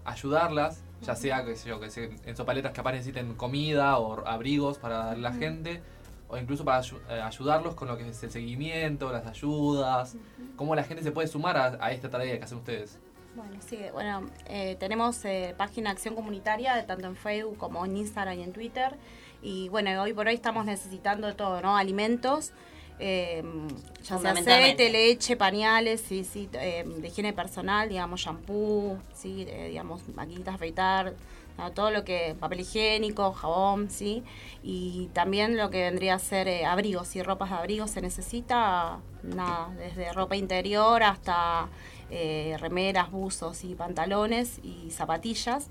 ayudarlas, 0.06 0.82
ya 1.02 1.16
sea 1.16 1.46
que, 1.46 1.56
yo, 1.56 1.80
que 1.80 1.90
se- 1.90 2.12
en 2.26 2.36
sopaletas 2.36 2.72
que 2.72 2.78
capaz 2.78 2.94
necesiten 2.94 3.34
comida 3.36 3.98
o 3.98 4.26
abrigos 4.28 4.78
para 4.78 4.98
darle 4.98 5.28
a 5.28 5.32
la 5.32 5.36
gente, 5.38 5.82
o 6.30 6.38
incluso 6.38 6.66
para 6.66 6.82
ayu- 6.82 7.00
eh, 7.10 7.22
ayudarlos 7.22 7.76
con 7.76 7.88
lo 7.88 7.98
que 7.98 8.08
es 8.10 8.24
el 8.24 8.32
seguimiento, 8.32 9.12
las 9.12 9.26
ayudas, 9.28 10.16
cómo 10.56 10.76
la 10.76 10.84
gente 10.84 11.04
se 11.04 11.12
puede 11.12 11.28
sumar 11.28 11.56
a, 11.58 11.78
a 11.80 11.92
esta 11.92 12.10
tarea 12.10 12.38
que 12.38 12.44
hacen 12.44 12.58
ustedes. 12.58 12.98
Bueno, 13.36 13.54
sí, 13.68 13.80
bueno, 13.94 14.28
eh, 14.48 14.76
tenemos 14.80 15.24
eh, 15.24 15.54
página 15.56 15.92
Acción 15.92 16.16
Comunitaria, 16.16 16.86
tanto 16.88 17.06
en 17.06 17.16
Facebook 17.16 17.58
como 17.58 17.86
en 17.86 17.96
Instagram 17.96 18.40
y 18.40 18.44
en 18.44 18.52
Twitter. 18.52 18.96
Y 19.44 19.70
bueno, 19.70 20.02
hoy 20.02 20.14
por 20.14 20.26
hoy 20.28 20.34
estamos 20.34 20.66
necesitando 20.66 21.36
todo, 21.36 21.62
¿no? 21.62 21.78
Alimentos, 21.78 22.52
eh, 23.00 23.44
ya 24.04 24.18
sea 24.18 24.32
aceite, 24.32 24.90
leche, 24.90 25.36
pañales, 25.36 26.02
sí, 26.02 26.24
sí, 26.24 26.50
eh, 26.54 26.84
de 26.86 27.08
higiene 27.08 27.34
personal, 27.34 27.90
digamos, 27.90 28.22
shampoo, 28.22 28.98
sí, 29.14 29.46
eh, 29.48 29.68
digamos, 29.70 30.08
maquinitas 30.16 30.56
afeitar, 30.56 31.14
todo 31.74 31.90
lo 31.90 32.04
que, 32.04 32.36
papel 32.40 32.60
higiénico, 32.60 33.34
jabón, 33.34 33.90
sí. 33.90 34.24
Y 34.62 35.10
también 35.14 35.58
lo 35.58 35.72
que 35.72 35.82
vendría 35.82 36.14
a 36.14 36.20
ser 36.20 36.66
abrigos, 36.66 37.16
y 37.16 37.24
ropas 37.24 37.50
de 37.50 37.56
abrigo 37.56 37.88
se 37.88 38.00
necesita, 38.02 39.00
nada, 39.24 39.70
desde 39.78 40.14
ropa 40.14 40.36
interior 40.36 41.02
hasta 41.02 41.68
eh, 42.10 42.56
remeras, 42.60 43.12
buzos 43.12 43.64
y 43.64 43.76
pantalones 43.76 44.60
y 44.64 44.92
zapatillas. 44.92 45.70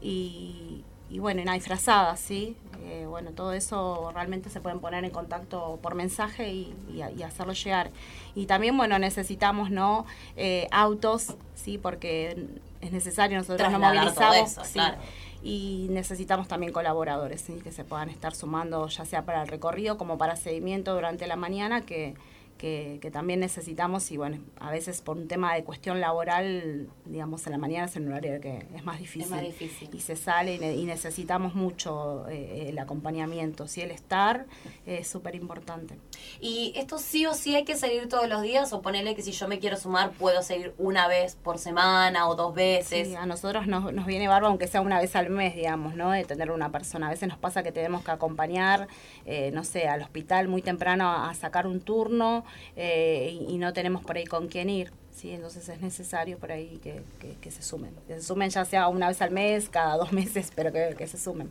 Y, 0.00 0.84
y 1.12 1.18
bueno, 1.18 1.40
y 1.42 1.44
nada, 1.44 1.56
y 1.56 1.60
frazadas, 1.60 2.18
¿sí? 2.18 2.56
Eh, 2.84 3.04
bueno, 3.08 3.30
todo 3.30 3.52
eso 3.52 4.10
realmente 4.14 4.50
se 4.50 4.60
pueden 4.60 4.80
poner 4.80 5.04
en 5.04 5.10
contacto 5.10 5.78
por 5.82 5.94
mensaje 5.94 6.50
y, 6.50 6.74
y- 6.90 7.02
y 7.18 7.22
hacerlo 7.22 7.52
llegar. 7.52 7.90
Y 8.34 8.46
también, 8.46 8.76
bueno, 8.76 8.98
necesitamos, 8.98 9.70
¿no? 9.70 10.06
Eh, 10.36 10.66
autos, 10.72 11.34
¿sí? 11.54 11.78
Porque 11.78 12.46
es 12.80 12.90
necesario, 12.92 13.38
nosotros 13.38 13.70
nos 13.70 13.80
movilizamos. 13.80 14.50
eso, 14.50 14.64
sí. 14.64 14.72
claro. 14.74 14.96
Y 15.44 15.86
necesitamos 15.90 16.48
también 16.48 16.72
colaboradores, 16.72 17.40
¿sí? 17.42 17.54
Que 17.62 17.72
se 17.72 17.84
puedan 17.84 18.08
estar 18.08 18.34
sumando, 18.34 18.86
ya 18.88 19.04
sea 19.04 19.24
para 19.24 19.42
el 19.42 19.48
recorrido 19.48 19.98
como 19.98 20.16
para 20.18 20.36
seguimiento 20.36 20.94
durante 20.94 21.26
la 21.26 21.36
mañana, 21.36 21.82
que, 21.82 22.14
que, 22.62 22.98
que 23.02 23.10
también 23.10 23.40
necesitamos. 23.40 24.08
Y 24.12 24.16
bueno, 24.16 24.38
a 24.60 24.70
veces 24.70 25.02
por 25.02 25.16
un 25.16 25.26
tema 25.26 25.52
de 25.54 25.64
cuestión 25.64 26.00
laboral, 26.00 26.88
digamos, 27.06 27.44
en 27.46 27.52
la 27.52 27.58
mañana 27.58 27.86
es 27.86 27.96
un 27.96 28.06
horario 28.06 28.40
que 28.40 28.64
es 28.72 28.84
más 28.84 29.00
difícil 29.00 29.22
Es 29.22 29.30
más 29.30 29.40
difícil. 29.42 29.90
y 29.92 29.98
se 30.00 30.14
sale 30.14 30.54
y, 30.54 30.58
ne- 30.60 30.76
y 30.76 30.84
necesitamos 30.84 31.56
mucho 31.56 32.24
eh, 32.28 32.66
el 32.68 32.78
acompañamiento. 32.78 33.66
¿sí? 33.66 33.80
El 33.80 33.90
estar 33.90 34.46
es 34.86 35.08
súper 35.08 35.34
importante. 35.34 35.98
Y 36.40 36.72
esto 36.76 36.98
sí 36.98 37.26
o 37.26 37.34
sí 37.34 37.56
hay 37.56 37.64
que 37.64 37.74
salir 37.76 38.08
todos 38.08 38.28
los 38.28 38.42
días 38.42 38.72
o 38.72 38.80
ponerle 38.80 39.16
que 39.16 39.22
si 39.22 39.32
yo 39.32 39.48
me 39.48 39.58
quiero 39.58 39.76
sumar 39.76 40.12
puedo 40.12 40.40
salir 40.42 40.72
una 40.78 41.08
vez 41.08 41.34
por 41.34 41.58
semana 41.58 42.28
o 42.28 42.36
dos 42.36 42.54
veces. 42.54 43.08
Sí, 43.08 43.14
a 43.16 43.26
nosotros 43.26 43.66
nos, 43.66 43.92
nos 43.92 44.06
viene 44.06 44.28
barba, 44.28 44.46
aunque 44.46 44.68
sea 44.68 44.82
una 44.82 45.00
vez 45.00 45.16
al 45.16 45.30
mes, 45.30 45.56
digamos, 45.56 45.96
¿no? 45.96 46.12
De 46.12 46.22
tener 46.24 46.52
una 46.52 46.70
persona. 46.70 47.08
A 47.08 47.10
veces 47.10 47.28
nos 47.28 47.38
pasa 47.38 47.64
que 47.64 47.72
tenemos 47.72 48.04
que 48.04 48.12
acompañar, 48.12 48.86
eh, 49.26 49.50
no 49.52 49.64
sé, 49.64 49.88
al 49.88 50.00
hospital 50.02 50.46
muy 50.46 50.62
temprano 50.62 51.08
a, 51.08 51.28
a 51.28 51.34
sacar 51.34 51.66
un 51.66 51.80
turno 51.80 52.44
eh, 52.76 53.38
y, 53.48 53.54
y 53.54 53.58
no 53.58 53.72
tenemos 53.72 54.02
por 54.04 54.16
ahí 54.16 54.24
con 54.24 54.48
quién 54.48 54.70
ir. 54.70 54.92
Sí, 55.14 55.30
entonces 55.30 55.68
es 55.68 55.80
necesario 55.80 56.38
por 56.38 56.50
ahí 56.52 56.80
que, 56.82 57.02
que- 57.20 57.34
que 57.40 57.50
se 57.50 57.62
sumen. 57.62 57.94
Que 58.08 58.14
se 58.14 58.22
sumen 58.22 58.50
ya 58.50 58.64
sea 58.64 58.88
una 58.88 59.08
vez 59.08 59.20
al 59.22 59.30
mes, 59.30 59.68
cada 59.68 59.96
dos 59.96 60.12
meses, 60.12 60.50
pero 60.54 60.72
que, 60.72 60.94
que 60.96 61.06
se 61.06 61.18
sumen. 61.18 61.48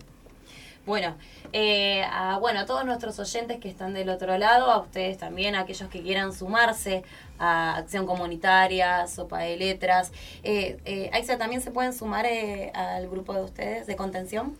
Bueno, 0.83 1.15
eh, 1.53 2.03
a, 2.11 2.39
bueno, 2.39 2.61
a 2.61 2.65
todos 2.65 2.83
nuestros 2.85 3.19
oyentes 3.19 3.59
que 3.59 3.69
están 3.69 3.93
del 3.93 4.09
otro 4.09 4.35
lado, 4.39 4.71
a 4.71 4.79
ustedes 4.79 5.19
también, 5.19 5.53
a 5.53 5.59
aquellos 5.59 5.87
que 5.89 6.01
quieran 6.01 6.33
sumarse 6.33 7.03
a 7.37 7.77
Acción 7.77 8.07
Comunitaria, 8.07 9.05
Sopa 9.05 9.41
de 9.41 9.57
Letras. 9.57 10.11
Eh, 10.41 10.79
eh, 10.85 11.11
Aixa, 11.13 11.37
¿también 11.37 11.61
se 11.61 11.69
pueden 11.69 11.93
sumar 11.93 12.25
eh, 12.25 12.71
al 12.73 13.07
grupo 13.09 13.33
de 13.35 13.43
ustedes 13.43 13.85
de 13.85 13.95
contención? 13.95 14.57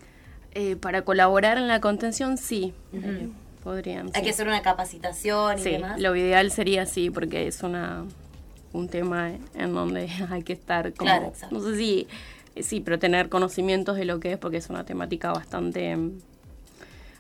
Eh, 0.54 0.76
para 0.76 1.02
colaborar 1.04 1.58
en 1.58 1.68
la 1.68 1.82
contención, 1.82 2.38
sí, 2.38 2.76
podrían. 3.64 4.08
Hay 4.08 4.14
sí. 4.14 4.22
que 4.24 4.30
hacer 4.32 4.48
una 4.48 4.62
capacitación 4.62 5.60
y 5.60 5.62
Sí, 5.62 5.72
demás. 5.72 6.00
lo 6.00 6.16
ideal 6.16 6.52
sería 6.52 6.86
sí, 6.86 7.10
porque 7.10 7.48
es 7.48 7.64
una 7.64 8.06
un 8.74 8.88
tema 8.88 9.32
en 9.54 9.74
donde 9.74 10.10
hay 10.30 10.44
que 10.44 10.54
estar 10.54 10.94
como, 10.94 11.10
Claro, 11.10 11.34
no 11.52 11.60
sé 11.62 11.76
si, 11.76 12.08
sí, 12.62 12.80
pero 12.82 13.00
tener 13.00 13.28
conocimientos 13.30 13.98
de 13.98 14.06
lo 14.06 14.20
que 14.20 14.34
es, 14.34 14.38
porque 14.38 14.58
es 14.58 14.70
una 14.70 14.86
temática 14.86 15.32
bastante 15.34 15.98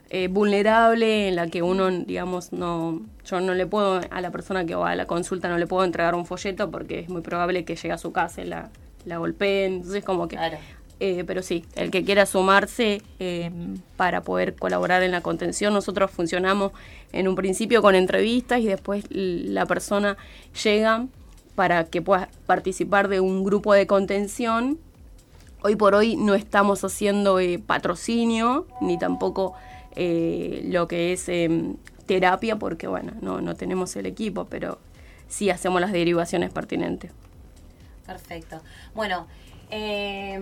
eh, 0.10 0.28
vulnerable 0.30 1.28
en 1.30 1.36
la 1.36 1.48
que 1.48 1.62
uno, 1.62 1.90
digamos, 1.90 2.52
no, 2.52 3.02
yo 3.26 3.40
no 3.40 3.54
le 3.54 3.66
puedo, 3.66 4.02
a 4.10 4.22
la 4.22 4.32
persona 4.32 4.66
que 4.66 4.76
va 4.76 4.92
a 4.92 4.96
la 4.96 5.08
consulta 5.08 5.48
no 5.50 5.58
le 5.58 5.68
puedo 5.68 5.84
entregar 5.86 6.16
un 6.16 6.26
folleto 6.26 6.70
porque 6.70 7.00
es 7.00 7.10
muy 7.10 7.22
probable 7.22 7.64
que 7.66 7.76
llegue 7.76 7.92
a 7.94 7.98
su 7.98 8.12
casa 8.12 8.42
y 8.42 8.46
la, 8.46 8.70
la 9.06 9.18
golpeen. 9.18 9.76
Entonces, 9.76 10.04
como 10.04 10.28
que. 10.28 10.36
Claro. 10.36 10.58
Eh, 11.04 11.24
pero 11.26 11.42
sí, 11.42 11.66
el 11.74 11.90
que 11.90 12.06
quiera 12.06 12.28
sumarse 12.28 13.02
eh, 13.18 13.50
para 13.98 14.22
poder 14.22 14.56
colaborar 14.56 15.02
en 15.02 15.10
la 15.10 15.22
contención, 15.22 15.74
nosotros 15.74 16.12
funcionamos 16.12 16.74
en 17.12 17.28
un 17.28 17.34
principio 17.34 17.82
con 17.82 17.96
entrevistas 17.96 18.60
y 18.60 18.68
después 18.68 19.06
la 19.10 19.66
persona 19.66 20.16
llega 20.64 21.08
para 21.56 21.86
que 21.86 22.04
pueda 22.04 22.30
participar 22.46 23.08
de 23.08 23.20
un 23.20 23.44
grupo 23.44 23.74
de 23.74 23.88
contención. 23.88 24.78
Hoy 25.64 25.76
por 25.76 25.96
hoy 25.96 26.18
no 26.18 26.36
estamos 26.36 26.84
haciendo 26.84 27.40
eh, 27.40 27.58
patrocinio 27.58 28.68
ni 28.80 29.00
tampoco 29.00 29.56
lo 29.96 30.88
que 30.88 31.14
es 31.14 31.28
em, 31.30 31.78
terapia 32.06 32.58
porque 32.58 32.86
bueno, 32.86 33.14
no, 33.22 33.42
no 33.42 33.56
tenemos 33.56 33.96
el 33.96 34.06
equipo, 34.06 34.46
pero 34.46 34.78
sí 35.28 35.50
hacemos 35.50 35.82
las 35.82 35.94
derivaciones 35.94 36.52
pertinentes. 36.52 37.12
Perfecto. 38.06 38.62
Bueno, 38.94 39.26
eh, 39.72 40.40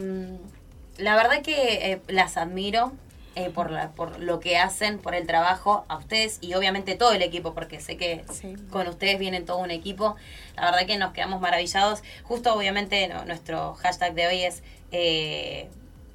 la 0.97 1.15
verdad 1.15 1.41
que 1.41 1.91
eh, 1.93 2.01
las 2.07 2.35
admiro 2.37 2.91
eh, 3.35 3.49
por, 3.51 3.71
la- 3.71 3.91
por 3.91 4.19
lo 4.19 4.39
que 4.39 4.57
hacen, 4.57 4.97
por 4.99 5.15
el 5.15 5.25
trabajo 5.27 5.85
a 5.87 5.97
ustedes 5.97 6.39
y 6.41 6.55
obviamente 6.55 6.95
todo 6.95 7.13
el 7.13 7.21
equipo, 7.21 7.53
porque 7.53 7.79
sé 7.79 7.95
que 7.95 8.25
Sí. 8.33 8.55
con 8.69 8.87
ustedes 8.87 9.17
vienen 9.19 9.45
todo 9.45 9.57
un 9.59 9.71
equipo. 9.71 10.15
La 10.55 10.65
verdad 10.71 10.85
que 10.87 10.97
nos 10.97 11.13
quedamos 11.13 11.39
maravillados. 11.39 12.03
Justo 12.23 12.53
obviamente 12.53 13.07
no- 13.07 13.23
nuestro 13.25 13.75
hashtag 13.75 14.13
de 14.13 14.27
hoy 14.27 14.43
es... 14.43 14.61
eh, 14.91 15.69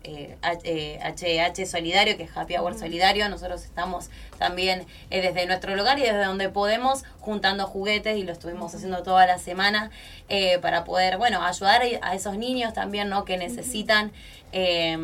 eh, 0.05 0.37
H- 0.43 1.01
HH 1.03 1.67
Solidario, 1.67 2.17
que 2.17 2.23
es 2.25 2.37
Happy 2.37 2.57
Hour 2.57 2.79
Solidario. 2.79 3.29
Nosotros 3.29 3.65
estamos 3.65 4.11
también 4.39 4.87
eh, 5.11 5.21
desde 5.21 5.47
nuestro 5.47 5.75
lugar 5.77 5.99
y 5.99 6.03
desde 6.03 6.25
donde 6.25 6.49
podemos 6.51 7.05
juntando 7.21 7.67
juguetes 7.67 8.17
y 8.17 8.23
lo 8.23 8.33
estuvimos 8.33 8.75
haciendo 8.75 9.03
toda 9.03 9.27
la 9.27 9.39
semana 9.39 9.91
eh, 10.29 10.59
para 10.61 10.85
poder, 10.85 11.17
bueno, 11.19 11.43
ayudar 11.43 11.83
a 12.03 12.15
esos 12.15 12.37
niños 12.39 12.73
también, 12.75 13.09
¿no? 13.09 13.25
Que 13.25 13.37
necesitan 13.37 14.13
eh, 14.53 14.97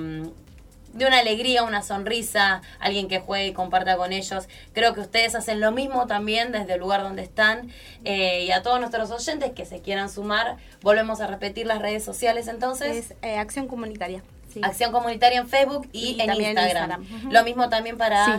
de 0.92 1.06
una 1.06 1.18
alegría, 1.20 1.62
una 1.62 1.82
sonrisa, 1.82 2.62
alguien 2.80 3.06
que 3.06 3.20
juegue 3.20 3.46
y 3.46 3.52
comparta 3.52 3.96
con 3.96 4.12
ellos. 4.12 4.48
Creo 4.72 4.92
que 4.92 5.00
ustedes 5.00 5.36
hacen 5.36 5.60
lo 5.60 5.70
mismo 5.70 6.06
también 6.08 6.50
desde 6.50 6.74
el 6.74 6.80
lugar 6.80 7.02
donde 7.02 7.22
están. 7.22 7.70
Eh, 8.04 8.44
y 8.46 8.50
a 8.50 8.62
todos 8.62 8.80
nuestros 8.80 9.10
oyentes 9.12 9.52
que 9.52 9.64
se 9.66 9.80
quieran 9.80 10.10
sumar, 10.10 10.56
volvemos 10.82 11.20
a 11.20 11.28
repetir 11.28 11.66
las 11.66 11.80
redes 11.80 12.04
sociales 12.04 12.48
entonces. 12.48 13.10
Es 13.10 13.14
eh, 13.22 13.38
acción 13.38 13.68
comunitaria. 13.68 14.22
Sí. 14.52 14.60
Acción 14.62 14.92
Comunitaria 14.92 15.38
en 15.40 15.48
Facebook 15.48 15.88
y, 15.92 16.12
Y 16.12 16.20
en, 16.20 16.32
Instagram. 16.34 17.04
Lo 17.30 17.44
mismo 17.44 17.68
también 17.68 17.96
para, 17.98 18.24
Sí, 18.24 18.32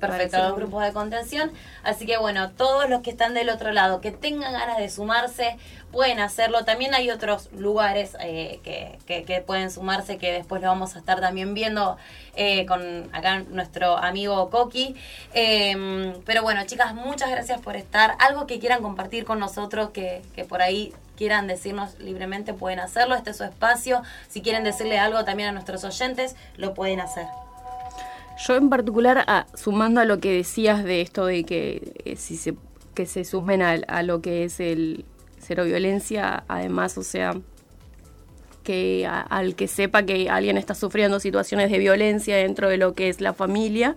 perfecto, 0.00 0.38
los 0.38 0.56
grupos 0.56 0.84
de 0.84 0.92
contención. 0.92 1.50
Así 1.82 2.04
que 2.06 2.16
bueno, 2.18 2.50
todos 2.50 2.88
los 2.90 3.00
que 3.02 3.10
están 3.10 3.32
del 3.34 3.48
otro 3.48 3.72
lado, 3.72 4.00
que 4.00 4.10
tengan 4.10 4.52
ganas 4.52 4.76
de 4.78 4.88
sumarse, 4.90 5.56
pueden 5.92 6.18
hacerlo. 6.18 6.64
También 6.64 6.92
hay 6.92 7.10
otros 7.10 7.50
lugares 7.52 8.16
eh, 8.20 8.58
que, 8.64 8.98
que- 9.06 9.22
que 9.24 9.40
pueden 9.40 9.70
sumarse, 9.70 10.18
que 10.18 10.32
después 10.32 10.60
lo 10.60 10.66
vamos 10.68 10.96
a 10.96 10.98
estar 10.98 11.20
también 11.20 11.54
viendo 11.54 11.96
eh, 12.34 12.66
con 12.66 13.08
acá 13.14 13.38
nuestro 13.48 13.96
amigo 13.96 14.50
Coqui. 14.50 14.96
Eh, 15.34 16.12
pero 16.26 16.42
bueno, 16.42 16.64
chicas, 16.66 16.94
muchas 16.94 17.30
gracias 17.30 17.60
por 17.60 17.76
estar. 17.76 18.16
Algo 18.18 18.46
que 18.46 18.58
quieran 18.58 18.82
compartir 18.82 19.24
con 19.24 19.38
nosotros, 19.38 19.90
que, 19.90 20.22
que 20.34 20.44
por 20.44 20.62
ahí 20.62 20.92
quieran 21.16 21.46
decirnos 21.46 21.98
libremente, 21.98 22.54
pueden 22.54 22.80
hacerlo. 22.80 23.14
Este 23.14 23.30
es 23.30 23.36
su 23.36 23.44
espacio. 23.44 24.02
Si 24.28 24.42
quieren 24.42 24.64
decirle 24.64 24.98
algo 24.98 25.24
también 25.24 25.48
a 25.50 25.52
nuestros 25.52 25.84
oyentes, 25.84 26.36
lo 26.56 26.74
pueden 26.74 27.00
hacer. 27.00 27.26
Yo 28.46 28.56
en 28.56 28.68
particular, 28.68 29.24
ah, 29.28 29.46
sumando 29.54 30.00
a 30.00 30.04
lo 30.04 30.18
que 30.18 30.32
decías 30.32 30.82
de 30.82 31.00
esto 31.00 31.26
de 31.26 31.44
que 31.44 31.92
eh, 32.04 32.16
si 32.16 32.36
se 32.36 32.54
que 32.94 33.06
se 33.06 33.24
sumen 33.24 33.60
al- 33.62 33.84
a, 33.88 34.02
lo 34.04 34.20
que 34.20 34.44
es 34.44 34.60
el 34.60 35.04
cero 35.40 35.64
violencia, 35.64 36.44
además, 36.46 36.96
o 36.96 37.02
sea, 37.02 37.34
que 38.62 39.06
a- 39.06 39.20
al 39.20 39.54
que 39.56 39.68
sepa 39.68 40.04
que 40.04 40.30
alguien 40.30 40.56
está 40.56 40.74
sufriendo 40.74 41.20
situaciones 41.20 41.70
de 41.70 41.78
violencia 41.78 42.36
dentro 42.36 42.68
de 42.68 42.76
lo 42.78 42.94
que 42.94 43.08
es 43.08 43.20
la 43.20 43.32
familia, 43.34 43.96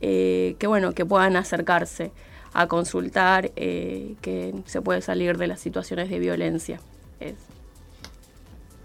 eh, 0.00 0.54
que 0.58 0.66
bueno, 0.66 0.92
que 0.92 1.04
puedan 1.06 1.36
acercarse 1.36 2.12
a 2.58 2.66
consultar, 2.68 3.52
eh, 3.56 4.14
que 4.22 4.54
se 4.64 4.80
puede 4.80 5.02
salir 5.02 5.36
de 5.36 5.46
las 5.46 5.60
situaciones 5.60 6.08
de 6.08 6.18
violencia. 6.18 6.80
Es- 7.20 7.34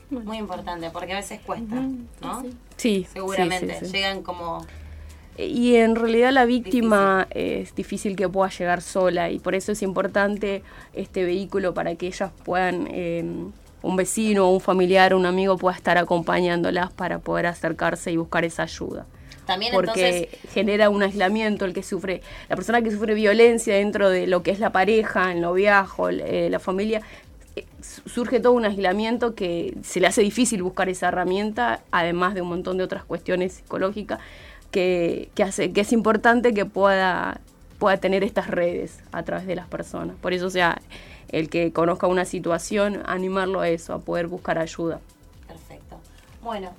Muy 0.10 0.38
importante, 0.38 0.90
porque 0.90 1.14
a 1.14 1.18
veces 1.18 1.40
cuesta, 1.46 1.76
¿no? 2.22 2.42
sí, 2.42 2.54
sí, 2.76 3.08
Seguramente. 3.14 3.80
sí, 3.80 3.86
sí. 3.86 3.92
Llegan 3.94 4.24
como... 4.24 4.66
Y 5.38 5.76
en 5.76 5.96
realidad 5.96 6.34
la 6.34 6.44
víctima 6.44 7.26
es 7.32 7.74
difícil 7.74 8.18
que 8.18 8.28
pueda 8.28 8.50
llegar 8.50 8.82
sola 8.82 9.30
y 9.32 9.40
por 9.40 9.56
eso 9.56 9.72
es 9.72 9.82
importante 9.82 10.62
este 10.94 11.24
vehículo 11.24 11.74
para 11.74 11.96
que 11.96 12.08
ellas 12.08 12.32
puedan, 12.44 12.88
eh, 12.92 13.24
un 13.82 13.96
vecino, 13.96 14.52
un 14.52 14.60
familiar, 14.60 15.16
un 15.16 15.26
amigo 15.26 15.58
pueda 15.58 15.78
estar 15.78 15.98
acompañándolas 15.98 16.92
para 16.92 17.20
poder 17.20 17.46
acercarse 17.48 18.12
y 18.12 18.18
buscar 18.18 18.44
esa 18.44 18.64
ayuda. 18.64 19.06
También 19.52 19.74
Porque 19.74 20.26
entonces... 20.28 20.52
genera 20.54 20.90
un 20.90 21.04
aislamiento 21.04 21.66
el 21.66 21.74
que 21.74 21.84
sufre, 21.84 22.22
la 22.50 22.56
persona 22.56 22.82
que 22.82 22.92
sufre 22.92 23.14
violencia 23.14 23.76
dentro 23.76 24.10
de 24.10 24.28
lo 24.28 24.44
que 24.44 24.52
es 24.52 24.60
la 24.60 24.72
pareja, 24.72 25.32
el 25.32 25.42
noviazgo, 25.42 26.10
eh, 26.10 26.50
la 26.50 26.60
familia, 26.60 27.02
eh, 27.56 27.66
su- 27.82 28.08
surge 28.10 28.40
todo 28.40 28.54
un 28.54 28.66
aislamiento 28.66 29.36
que 29.36 29.76
se 29.84 30.00
le 30.00 30.08
hace 30.08 30.22
difícil 30.22 30.64
buscar 30.64 30.88
esa 30.90 31.10
herramienta, 31.10 31.82
además 31.92 32.34
de 32.34 32.42
un 32.42 32.48
montón 32.50 32.78
de 32.78 32.84
otras 32.84 33.04
cuestiones 33.04 33.54
psicológicas 33.54 34.20
que, 34.72 35.30
que 35.36 35.44
hace 35.44 35.72
que 35.74 35.82
es 35.82 35.92
importante 35.92 36.54
que 36.54 36.66
pueda, 36.66 37.42
pueda 37.78 37.98
tener 37.98 38.24
estas 38.24 38.48
redes 38.48 39.00
a 39.12 39.24
través 39.24 39.46
de 39.46 39.56
las 39.56 39.68
personas. 39.68 40.16
Por 40.22 40.32
eso, 40.34 40.48
o 40.48 40.50
sea, 40.50 40.82
el 41.30 41.50
que 41.50 41.74
conozca 41.74 42.08
una 42.08 42.24
situación, 42.26 43.02
animarlo 43.06 43.60
a 43.62 43.68
eso, 43.70 43.94
a 43.94 44.00
poder 44.00 44.28
buscar 44.28 44.58
ayuda. 44.60 45.00
Perfecto. 45.48 46.00
Bueno, 46.42 46.72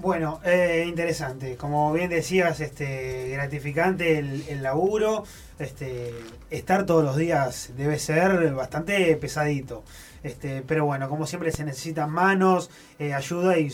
Bueno, 0.00 0.40
eh, 0.44 0.86
interesante. 0.88 1.56
Como 1.58 1.92
bien 1.92 2.08
decías, 2.08 2.60
este 2.60 3.28
gratificante 3.32 4.18
el, 4.18 4.62
laburo. 4.62 5.24
Este, 5.58 6.14
estar 6.48 6.86
todos 6.86 7.04
los 7.04 7.18
días 7.18 7.72
debe 7.76 7.98
ser 7.98 8.54
bastante 8.54 9.14
pesadito. 9.16 9.84
Este, 10.22 10.62
pero 10.62 10.86
bueno, 10.86 11.10
como 11.10 11.26
siempre 11.26 11.52
se 11.52 11.64
necesitan 11.64 12.10
manos, 12.10 12.70
eh, 12.98 13.12
ayuda 13.12 13.58
y 13.58 13.70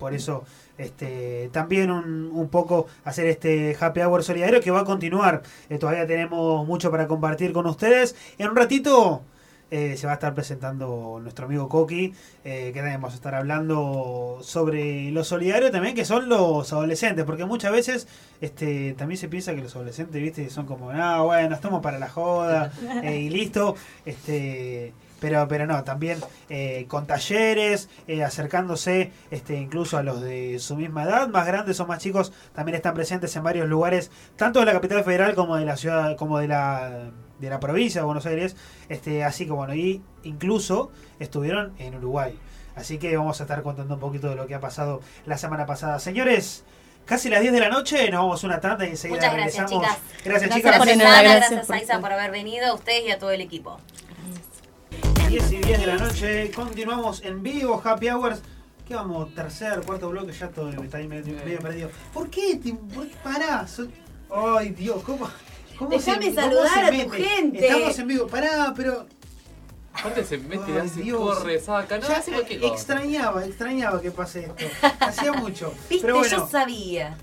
por 0.00 0.14
eso 0.14 0.42
este, 0.78 1.48
también 1.52 1.92
un, 1.92 2.26
un 2.32 2.48
poco 2.48 2.86
hacer 3.04 3.26
este 3.26 3.76
happy 3.78 4.00
hour 4.00 4.24
solidario 4.24 4.60
que 4.60 4.72
va 4.72 4.80
a 4.80 4.84
continuar. 4.84 5.42
Eh, 5.68 5.78
todavía 5.78 6.08
tenemos 6.08 6.66
mucho 6.66 6.90
para 6.90 7.06
compartir 7.06 7.52
con 7.52 7.66
ustedes. 7.66 8.16
En 8.36 8.48
un 8.48 8.56
ratito 8.56 9.22
eh, 9.70 9.96
se 9.96 10.06
va 10.06 10.12
a 10.12 10.14
estar 10.14 10.34
presentando 10.34 11.18
nuestro 11.22 11.46
amigo 11.46 11.68
Coqui, 11.68 12.14
eh, 12.44 12.70
que 12.72 12.80
también 12.80 13.00
vamos 13.00 13.12
a 13.12 13.16
estar 13.16 13.34
hablando 13.34 14.38
sobre 14.42 15.10
lo 15.10 15.24
solidario 15.24 15.70
también, 15.70 15.94
que 15.94 16.04
son 16.04 16.28
los 16.28 16.72
adolescentes, 16.72 17.24
porque 17.24 17.44
muchas 17.44 17.72
veces 17.72 18.08
este 18.40 18.94
también 18.94 19.18
se 19.18 19.28
piensa 19.28 19.54
que 19.54 19.62
los 19.62 19.74
adolescentes, 19.76 20.22
viste, 20.22 20.50
son 20.50 20.66
como, 20.66 20.90
ah, 20.90 21.22
bueno, 21.22 21.54
estamos 21.54 21.82
para 21.82 21.98
la 21.98 22.08
joda 22.08 22.72
eh, 23.02 23.20
y 23.20 23.30
listo, 23.30 23.76
este 24.04 24.92
pero 25.20 25.46
pero 25.48 25.66
no, 25.66 25.82
también 25.84 26.18
eh, 26.48 26.86
con 26.88 27.06
talleres, 27.06 27.88
eh, 28.06 28.22
acercándose 28.22 29.12
este 29.30 29.56
incluso 29.56 29.98
a 29.98 30.02
los 30.02 30.20
de 30.20 30.58
su 30.58 30.76
misma 30.76 31.04
edad, 31.04 31.28
más 31.28 31.46
grandes 31.46 31.80
o 31.80 31.86
más 31.86 32.00
chicos, 32.00 32.32
también 32.54 32.76
están 32.76 32.94
presentes 32.94 33.34
en 33.36 33.42
varios 33.42 33.68
lugares, 33.68 34.10
tanto 34.36 34.60
de 34.60 34.66
la 34.66 34.72
capital 34.72 35.04
federal 35.04 35.34
como 35.34 35.56
de 35.56 35.64
la 35.64 35.76
ciudad, 35.76 36.16
como 36.16 36.38
de 36.38 36.48
la 36.48 37.10
de 37.38 37.50
la 37.50 37.60
provincia 37.60 38.00
de 38.00 38.04
Buenos 38.06 38.26
Aires, 38.26 38.56
este, 38.88 39.24
así 39.24 39.46
que 39.46 39.52
bueno, 39.52 39.74
y 39.74 40.02
incluso 40.24 40.90
estuvieron 41.18 41.72
en 41.78 41.94
Uruguay. 41.96 42.38
Así 42.76 42.98
que 42.98 43.16
vamos 43.16 43.40
a 43.40 43.44
estar 43.44 43.62
contando 43.62 43.94
un 43.94 44.00
poquito 44.00 44.28
de 44.28 44.36
lo 44.36 44.46
que 44.46 44.54
ha 44.54 44.60
pasado 44.60 45.00
la 45.26 45.36
semana 45.38 45.66
pasada. 45.66 45.98
Señores, 45.98 46.64
casi 47.06 47.28
las 47.28 47.40
10 47.40 47.52
de 47.52 47.60
la 47.60 47.68
noche, 47.70 48.08
nos 48.10 48.20
vamos 48.20 48.44
a 48.44 48.46
una 48.46 48.60
tanda 48.60 48.86
y 48.86 48.90
enseguida 48.90 49.16
muchas 49.18 49.34
gracias, 49.34 49.70
regresamos. 49.70 49.84
chicas. 49.86 49.98
Gracias, 50.24 50.24
Gracias 50.24 50.54
chicas. 50.56 50.76
por 50.78 50.86
Gracias, 50.86 50.98
nada, 51.04 51.18
Ana, 51.18 51.22
gracias 51.30 51.50
gracias, 51.50 51.66
por 51.66 51.76
Aiza, 51.76 52.00
por 52.00 52.12
haber 52.12 52.30
venido, 52.30 52.66
a 52.66 52.74
ustedes 52.74 53.04
y 53.06 53.10
a 53.10 53.18
todo 53.18 53.30
el 53.32 53.40
equipo. 53.40 53.78
10 55.28 55.52
y 55.52 55.56
10 55.58 55.80
de 55.80 55.86
la 55.86 55.96
noche, 55.96 56.50
continuamos 56.52 57.22
en 57.22 57.42
vivo, 57.42 57.80
Happy 57.84 58.08
Hours. 58.08 58.40
¿Qué 58.86 58.94
vamos? 58.94 59.34
Tercer, 59.34 59.82
cuarto 59.82 60.08
bloque, 60.08 60.32
ya 60.32 60.48
todo 60.48 60.70
está 60.70 60.96
ahí 60.98 61.06
medio, 61.06 61.34
medio 61.44 61.58
perdido. 61.58 61.90
¿Por 62.14 62.30
qué? 62.30 62.58
Por 62.94 63.06
qué 63.06 63.14
pará? 63.22 63.66
So- 63.66 63.88
Ay, 64.30 64.70
Dios, 64.70 65.02
¿cómo? 65.02 65.28
Cómo 65.78 65.90
Déjame 65.90 66.26
cómo 66.26 66.40
saludar 66.40 66.84
a 66.84 66.90
tu 66.90 67.10
gente. 67.10 67.66
Estamos 67.66 67.98
en 67.98 68.08
vivo, 68.08 68.26
pará, 68.26 68.72
pero 68.76 69.06
Aparte 69.98 70.24
se 70.24 70.38
mete 70.38 70.72
Ay, 70.72 70.86
hace, 70.86 71.00
Dios. 71.02 71.18
corre, 71.18 71.58
saca, 71.60 71.98
no, 71.98 72.06
ya 72.06 72.18
hace 72.18 72.30
cualquier 72.30 72.60
cosa. 72.60 72.72
extrañaba, 72.74 73.44
extrañaba 73.44 74.00
que 74.00 74.10
pase 74.12 74.40
esto. 74.44 74.64
Hacía 75.00 75.32
mucho. 75.32 75.72
Viste, 75.90 76.02
Pero 76.06 76.18
bueno, 76.18 76.36
yo 76.36 76.46
sabía. 76.46 77.16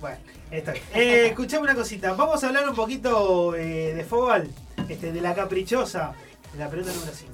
bueno, 0.00 0.18
está 0.50 0.72
bien. 0.72 0.84
Eh, 0.94 1.26
escuchame 1.28 1.62
una 1.62 1.74
cosita. 1.74 2.12
Vamos 2.12 2.44
a 2.44 2.48
hablar 2.48 2.68
un 2.68 2.74
poquito 2.74 3.54
eh, 3.56 3.94
de 3.94 4.04
fútbol, 4.04 4.50
este, 4.88 5.12
de 5.12 5.20
la 5.22 5.34
caprichosa, 5.34 6.12
de 6.52 6.58
la 6.58 6.68
pelota 6.68 6.92
número 6.92 7.12
5. 7.14 7.32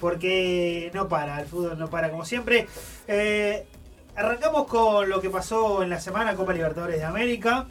Porque 0.00 0.90
no 0.94 1.06
para, 1.08 1.40
el 1.40 1.46
fútbol 1.46 1.78
no 1.78 1.88
para 1.88 2.10
como 2.10 2.24
siempre. 2.24 2.66
Eh, 3.06 3.64
arrancamos 4.16 4.66
con 4.66 5.08
lo 5.08 5.20
que 5.20 5.30
pasó 5.30 5.84
en 5.84 5.90
la 5.90 6.00
semana 6.00 6.34
Copa 6.34 6.52
Libertadores 6.52 6.96
de 6.96 7.04
América. 7.04 7.66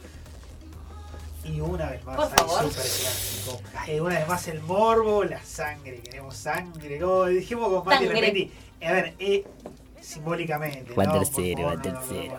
Y 1.44 1.60
una 1.60 1.90
vez 1.90 2.04
más, 2.04 2.16
Por 2.16 2.24
hay 2.26 2.30
favor. 2.38 2.62
superclásico. 2.72 3.60
Eh, 3.86 4.00
una 4.00 4.18
vez 4.18 4.28
más 4.28 4.48
el 4.48 4.60
morbo, 4.62 5.24
la 5.24 5.42
sangre, 5.44 6.00
queremos 6.00 6.36
sangre. 6.36 6.98
Como 6.98 7.26
dijimos 7.26 7.68
con 7.68 7.84
Mati. 7.84 8.06
Repetti. 8.06 8.50
A 8.84 8.92
ver, 8.92 9.14
eh, 9.18 9.44
simbólicamente. 10.00 10.94
Va 10.94 11.04
¿no? 11.04 11.12
Tercero, 11.18 11.64
va 11.66 11.80
tercero. 11.82 12.34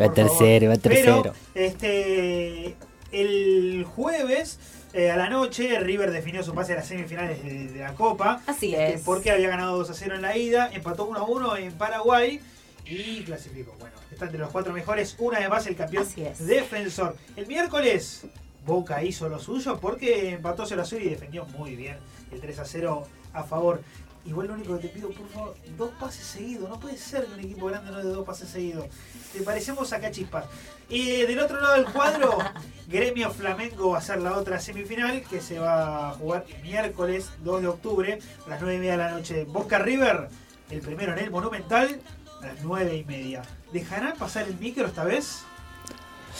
Va 0.00 0.12
tercero, 0.12 0.68
va 0.70 0.76
tercero. 0.76 1.32
este, 1.54 2.76
el 3.12 3.84
jueves 3.84 4.58
eh, 4.92 5.10
a 5.10 5.16
la 5.16 5.28
noche, 5.28 5.78
River 5.80 6.10
definió 6.12 6.42
su 6.42 6.54
pase 6.54 6.72
a 6.72 6.76
las 6.76 6.86
semifinales 6.86 7.42
de, 7.44 7.66
de 7.68 7.80
la 7.80 7.94
Copa. 7.94 8.40
Así 8.46 8.72
Este, 8.74 8.94
es. 8.94 9.02
Porque 9.02 9.30
había 9.30 9.48
ganado 9.48 9.76
2 9.78 9.90
a 9.90 9.94
0 9.94 10.14
en 10.16 10.22
la 10.22 10.36
ida, 10.36 10.70
empató 10.72 11.04
1 11.06 11.18
a 11.18 11.22
1 11.24 11.56
en 11.58 11.72
Paraguay 11.74 12.40
y 12.86 13.22
clasificó. 13.24 13.74
Bueno, 13.78 13.89
está 14.20 14.26
entre 14.26 14.40
los 14.40 14.50
cuatro 14.50 14.74
mejores. 14.74 15.16
Una 15.18 15.38
vez 15.38 15.48
más 15.48 15.66
el 15.66 15.76
campeón 15.76 16.06
defensor. 16.40 17.16
El 17.36 17.46
miércoles, 17.46 18.26
Boca 18.66 19.02
hizo 19.02 19.30
lo 19.30 19.38
suyo 19.38 19.78
porque 19.80 20.34
empató 20.34 20.66
0 20.66 20.82
a 20.82 20.84
0 20.84 21.02
y 21.06 21.08
defendió 21.08 21.46
muy 21.46 21.74
bien 21.74 21.96
el 22.30 22.38
3 22.38 22.58
a 22.58 22.64
0 22.66 23.06
a 23.32 23.44
favor. 23.44 23.80
Igual 24.26 24.48
lo 24.48 24.54
único 24.54 24.76
que 24.76 24.88
te 24.88 24.88
pido, 24.88 25.08
por 25.08 25.26
favor, 25.30 25.56
dos 25.78 25.90
pases 25.98 26.26
seguidos. 26.26 26.68
No 26.68 26.78
puede 26.78 26.98
ser 26.98 27.24
que 27.24 27.32
un 27.32 27.40
equipo 27.40 27.66
grande 27.68 27.90
no 27.90 27.96
dé 27.96 28.04
dos 28.04 28.26
pases 28.26 28.50
seguidos. 28.50 28.84
Te 29.32 29.40
parecemos 29.40 29.90
acá 29.94 30.10
chispas. 30.10 30.44
Y 30.90 31.22
del 31.22 31.38
otro 31.38 31.58
lado 31.58 31.76
del 31.76 31.86
cuadro, 31.86 32.36
Gremio 32.88 33.30
Flamengo 33.30 33.92
va 33.92 33.98
a 33.98 34.02
ser 34.02 34.20
la 34.20 34.36
otra 34.36 34.60
semifinal 34.60 35.22
que 35.22 35.40
se 35.40 35.58
va 35.58 36.10
a 36.10 36.12
jugar 36.12 36.44
el 36.54 36.62
miércoles 36.62 37.30
2 37.42 37.62
de 37.62 37.68
octubre 37.68 38.18
a 38.44 38.50
las 38.50 38.60
9 38.60 38.76
y 38.76 38.78
media 38.80 38.92
de 38.92 38.98
la 38.98 39.10
noche. 39.12 39.44
Boca 39.44 39.78
River, 39.78 40.28
el 40.68 40.80
primero 40.82 41.14
en 41.14 41.20
el 41.20 41.30
Monumental, 41.30 41.98
a 42.42 42.46
las 42.46 42.62
9 42.62 42.94
y 42.94 43.04
media. 43.04 43.42
¿Dejarán 43.72 44.16
pasar 44.16 44.46
el 44.48 44.56
micro 44.58 44.86
esta 44.86 45.04
vez? 45.04 45.42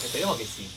Esperemos 0.03 0.37
que 0.37 0.45
sí. 0.45 0.69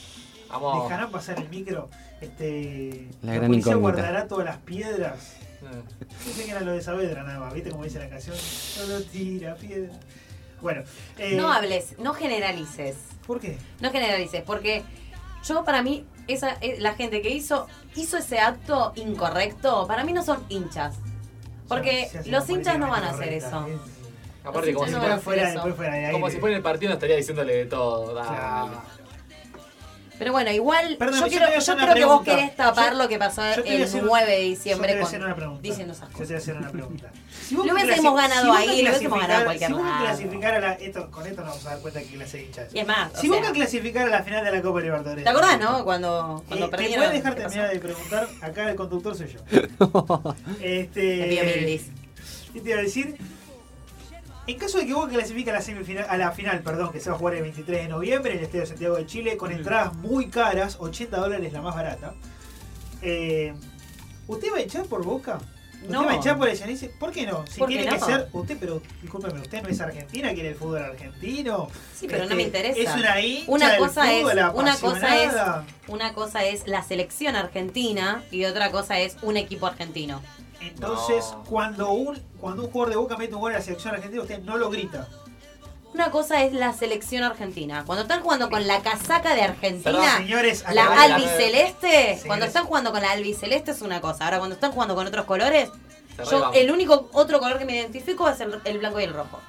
Vamos. 0.49 0.83
¿Dejarán 0.83 1.11
pasar 1.11 1.39
el 1.39 1.49
micro? 1.49 1.89
Este, 2.21 3.07
La 3.21 3.31
¿La 3.31 3.35
gran 3.37 3.47
policía 3.47 3.71
incógnita. 3.73 4.01
guardará 4.01 4.27
todas 4.27 4.45
las 4.45 4.57
piedras? 4.57 5.33
Eh, 5.63 6.43
que 6.45 6.51
era 6.51 6.61
lo 6.61 6.71
de 6.73 6.81
Saavedra 6.81 7.23
nada 7.23 7.39
más, 7.39 7.53
¿viste 7.53 7.71
cómo 7.71 7.83
dice 7.83 7.99
la 7.99 8.09
canción? 8.09 8.35
Solo 8.37 9.01
tira 9.01 9.55
piedra. 9.55 9.93
Bueno, 10.61 10.83
eh, 11.17 11.35
No 11.35 11.51
hables, 11.51 11.97
no 11.99 12.13
generalices. 12.13 12.95
¿Por 13.25 13.39
qué? 13.39 13.57
No 13.81 13.91
generalices, 13.91 14.43
porque 14.43 14.83
yo 15.43 15.63
para 15.65 15.81
mí, 15.81 16.05
esa, 16.27 16.53
eh, 16.61 16.77
la 16.79 16.93
gente 16.93 17.21
que 17.21 17.29
hizo, 17.29 17.67
hizo 17.95 18.17
ese 18.17 18.39
acto 18.39 18.93
incorrecto, 18.95 19.87
para 19.87 20.03
mí 20.03 20.13
no 20.13 20.23
son 20.23 20.43
hinchas. 20.49 20.95
Porque 21.67 22.09
los 22.27 22.47
hinchas 22.49 22.77
no 22.77 22.89
van 22.89 23.03
a 23.03 23.09
hacer 23.09 23.25
correcta, 23.25 23.47
eso. 23.47 23.67
Aparte, 24.45 24.73
como 24.73 24.85
si, 24.87 24.91
no 24.93 24.99
fuera, 24.99 25.17
fuera, 25.19 25.51
después 25.51 25.75
fuera 25.75 25.93
de 25.95 26.11
como 26.11 26.29
si 26.29 26.37
fuera 26.39 26.53
en 26.53 26.57
el 26.57 26.63
partido, 26.63 26.93
estaría 26.93 27.15
diciéndole 27.17 27.55
de 27.55 27.65
todo. 27.65 28.13
Dale. 28.13 28.27
Claro. 28.29 28.81
Pero 30.17 30.31
bueno, 30.31 30.49
igual 30.49 30.95
Perdón, 30.97 31.15
yo, 31.15 31.19
yo 31.19 31.25
te 31.25 31.29
quiero, 31.45 31.59
yo 31.61 31.75
creo 31.75 31.93
que 31.93 32.05
vos 32.05 32.23
querés 32.23 32.55
tapar 32.55 32.93
Yo- 32.93 32.99
lo 32.99 33.09
que 33.09 33.19
pasó 33.19 33.41
te 33.41 33.75
el 33.75 33.83
hacer- 33.83 34.01
9 34.01 34.25
de 34.31 34.37
Yo 34.37 34.43
te 34.43 34.49
diciembre 34.49 34.93
voy 35.01 35.13
a 35.13 35.19
con, 35.19 35.35
pregunta. 35.35 35.61
diciendo 35.61 35.93
esas 35.93 36.07
Yo 36.07 36.13
te 36.13 36.13
cosas. 36.13 36.27
voy 36.29 36.35
a 36.35 36.37
hacer 36.37 36.55
una 36.57 36.69
pregunta. 36.71 37.11
Si 37.45 37.53
Lo 37.55 37.61
Boca 37.63 37.73
hubiésemos 37.83 38.15
ganado 38.15 38.55
si 38.55 38.61
ahí, 38.69 38.81
lo 38.81 38.89
hubiésemos 38.91 39.19
ganado 39.19 39.43
cualquier 39.43 39.67
Si 39.69 39.73
Boca 39.75 39.97
clasificara 39.99 40.59
la, 40.61 40.73
esto, 40.75 41.11
con 41.11 41.27
esto 41.27 41.41
nos 41.41 41.49
vamos 41.49 41.65
a 41.65 41.69
dar 41.71 41.79
cuenta 41.79 41.99
que 41.99 42.05
clase 42.07 42.37
de 42.37 42.43
hinchas. 42.45 42.73
Y 42.73 42.79
es 42.79 42.87
más, 42.87 43.11
Si 43.19 43.27
Boca 43.27 43.51
clasificara 43.51 44.05
a 44.05 44.09
la 44.09 44.23
final 44.23 44.45
de 44.45 44.51
la 44.53 44.61
Copa 44.61 44.79
Libertadores. 44.79 45.23
¿te 45.25 45.29
acordás, 45.29 45.59
no? 45.59 45.83
Cuando, 45.83 46.43
cuando 46.47 46.65
Eh, 46.65 46.69
¿Me 46.69 46.77
perdieron. 46.77 47.05
puedes 47.07 47.13
dejar 47.23 47.35
terminar 47.35 47.69
de 47.73 47.79
preguntar? 47.79 48.27
Acá 48.41 48.69
el 48.69 48.75
conductor 48.77 49.15
soy 49.17 49.27
yo. 49.27 49.39
este, 50.61 50.89
Te. 50.91 51.81
¿Qué 52.53 52.61
te 52.61 52.69
iba 52.69 52.79
a 52.79 52.83
decir? 52.83 53.17
En 54.47 54.59
caso 54.59 54.77
de 54.77 54.85
que 54.85 54.93
Boca 54.93 55.09
clasifique 55.11 55.49
a 55.49 55.53
la, 55.53 55.61
semifinal, 55.61 56.05
a 56.07 56.17
la 56.17 56.31
final, 56.31 56.61
perdón, 56.61 56.91
que 56.91 56.99
se 56.99 57.09
va 57.09 57.15
a 57.15 57.19
jugar 57.19 57.33
el 57.35 57.41
23 57.43 57.83
de 57.83 57.87
noviembre 57.87 58.31
en 58.33 58.37
el 58.39 58.43
Estadio 58.43 58.61
de 58.61 58.67
Santiago 58.67 58.95
de 58.95 59.05
Chile, 59.07 59.37
con 59.37 59.51
entradas 59.51 59.95
muy 59.95 60.27
caras, 60.29 60.77
80 60.79 61.17
dólares 61.17 61.51
la 61.51 61.61
más 61.61 61.75
barata. 61.75 62.13
eh, 63.01 63.53
¿Usted 64.27 64.47
va 64.53 64.57
a 64.57 64.61
echar 64.61 64.85
por 64.85 65.03
Boca? 65.03 65.39
¿Usted 65.81 65.89
No. 65.89 66.05
va 66.05 66.13
a 66.13 66.15
echar 66.15 66.35
por 66.37 66.49
el 66.49 66.57
Yanise? 66.57 66.89
¿Por 66.89 67.11
qué 67.11 67.27
no? 67.27 67.45
Si 67.47 67.59
¿Por 67.59 67.69
qué 67.69 67.77
tiene 67.77 67.91
que 67.91 67.99
ser. 68.03 68.27
Usted, 68.33 68.57
pero 68.59 68.81
discúlpeme, 69.03 69.39
¿usted 69.41 69.61
no 69.61 69.69
es 69.69 69.79
argentina? 69.81 70.33
¿Quiere 70.33 70.49
el 70.49 70.55
fútbol 70.55 70.83
argentino? 70.83 71.67
Sí, 71.95 72.07
pero 72.07 72.19
no 72.19 72.23
Este, 72.23 72.35
me 72.35 72.41
interesa. 72.43 72.79
Es 72.79 72.95
una 72.95 73.21
hincha 73.21 73.51
Una 73.51 73.69
del 73.71 73.79
cosa 73.79 74.11
es- 74.11 74.21
fútbol, 74.21 74.39
una 74.55 74.77
cosa 74.77 75.23
es-. 75.23 75.33
Una 75.87 76.13
cosa 76.13 76.43
es 76.45 76.67
la 76.67 76.81
selección 76.81 77.35
argentina 77.35 78.23
y 78.31 78.45
otra 78.45 78.71
cosa 78.71 78.99
es 78.99 79.15
un 79.21 79.37
equipo 79.37 79.67
argentino. 79.67 80.21
Entonces, 80.61 81.25
No. 81.31 81.43
cuando 81.43 81.91
un 81.91 82.21
cuando 82.39 82.63
un 82.65 82.71
jugador 82.71 82.89
de 82.91 82.97
Boca 82.97 83.17
mete 83.17 83.33
un 83.35 83.41
gol 83.41 83.53
a 83.53 83.57
la 83.57 83.61
selección 83.63 83.93
argentina, 83.95 84.21
usted 84.21 84.39
no 84.39 84.57
lo 84.57 84.69
grita. 84.69 85.07
Una 85.93 86.11
cosa 86.11 86.43
es 86.43 86.51
la 86.51 86.73
selección 86.73 87.23
argentina. 87.23 87.83
Cuando 87.85 88.01
están 88.01 88.21
jugando 88.21 88.49
con 88.49 88.67
la 88.67 88.81
casaca 88.81 89.33
de 89.33 89.43
Argentina, 89.43 89.83
Perdón, 89.91 90.05
señores, 90.17 90.65
la 90.73 90.85
albiceleste, 91.03 92.19
cuando 92.27 92.45
están 92.45 92.65
jugando 92.65 92.91
con 92.91 93.01
la 93.01 93.11
albiceleste 93.11 93.71
es 93.71 93.81
una 93.81 94.01
cosa. 94.01 94.25
Ahora, 94.25 94.39
cuando 94.39 94.55
están 94.55 94.71
jugando 94.73 94.93
con 94.95 95.07
otros 95.07 95.25
colores, 95.25 95.69
Cerré, 96.17 96.29
yo 96.31 96.39
vamos. 96.41 96.57
el 96.57 96.71
único 96.71 97.09
otro 97.13 97.39
color 97.39 97.57
que 97.57 97.65
me 97.65 97.75
identifico 97.77 98.27
es 98.29 98.39
el, 98.41 98.59
el 98.65 98.77
blanco 98.79 98.99
y 98.99 99.03
el 99.05 99.13
rojo. 99.13 99.39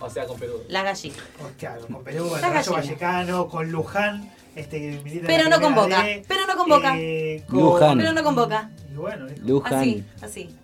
O 0.00 0.10
sea, 0.10 0.26
con 0.26 0.38
Perú. 0.38 0.60
La 0.68 0.82
gallina. 0.82 1.16
Con, 1.40 1.52
claro, 1.54 1.86
con 1.86 2.04
Perú, 2.04 2.28
con 2.28 2.42
Rayo. 2.42 2.72
Vallecano, 2.72 3.48
con 3.48 3.70
Luján, 3.72 4.30
este, 4.56 5.00
Pero 5.26 5.48
no 5.48 5.60
con 5.60 5.74
primera 5.74 5.82
Boca. 5.82 6.02
D, 6.04 6.24
Pero 6.28 6.40
no 6.46 6.52
eh, 6.96 7.44
con- 7.46 7.58
Luján. 7.60 7.98
Pero 7.98 8.12
no 8.12 8.22
con 8.22 8.34
Boca. 8.34 8.70
Y 8.92 8.96
bueno. 8.96 9.26
Luján. 9.44 9.74
Así, 9.80 10.04
así. 10.22 10.56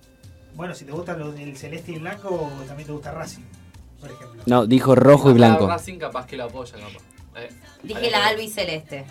bueno, 0.55 0.75
si 0.75 0.85
te 0.85 0.93
gusta 0.93 1.17
lo 1.17 1.33
del 1.33 1.57
celeste 1.57 1.93
y 1.93 1.99
blanco, 1.99 2.51
también 2.67 2.87
te 2.87 2.93
gusta 2.93 3.11
Racing, 3.13 3.43
por 4.01 4.11
ejemplo. 4.11 4.43
No, 4.47 4.67
dijo 4.67 4.95
rojo 4.95 5.31
y 5.31 5.35
blanco. 5.35 5.67
Racing 5.67 5.99
capaz 5.99 6.27
que 6.27 6.37
lo 6.37 6.45
apoya, 6.45 6.73
capaz. 6.73 7.05
Eh, 7.41 7.49
Dije 7.83 8.11
la 8.11 8.19
está. 8.19 8.29
albiceleste. 8.29 9.05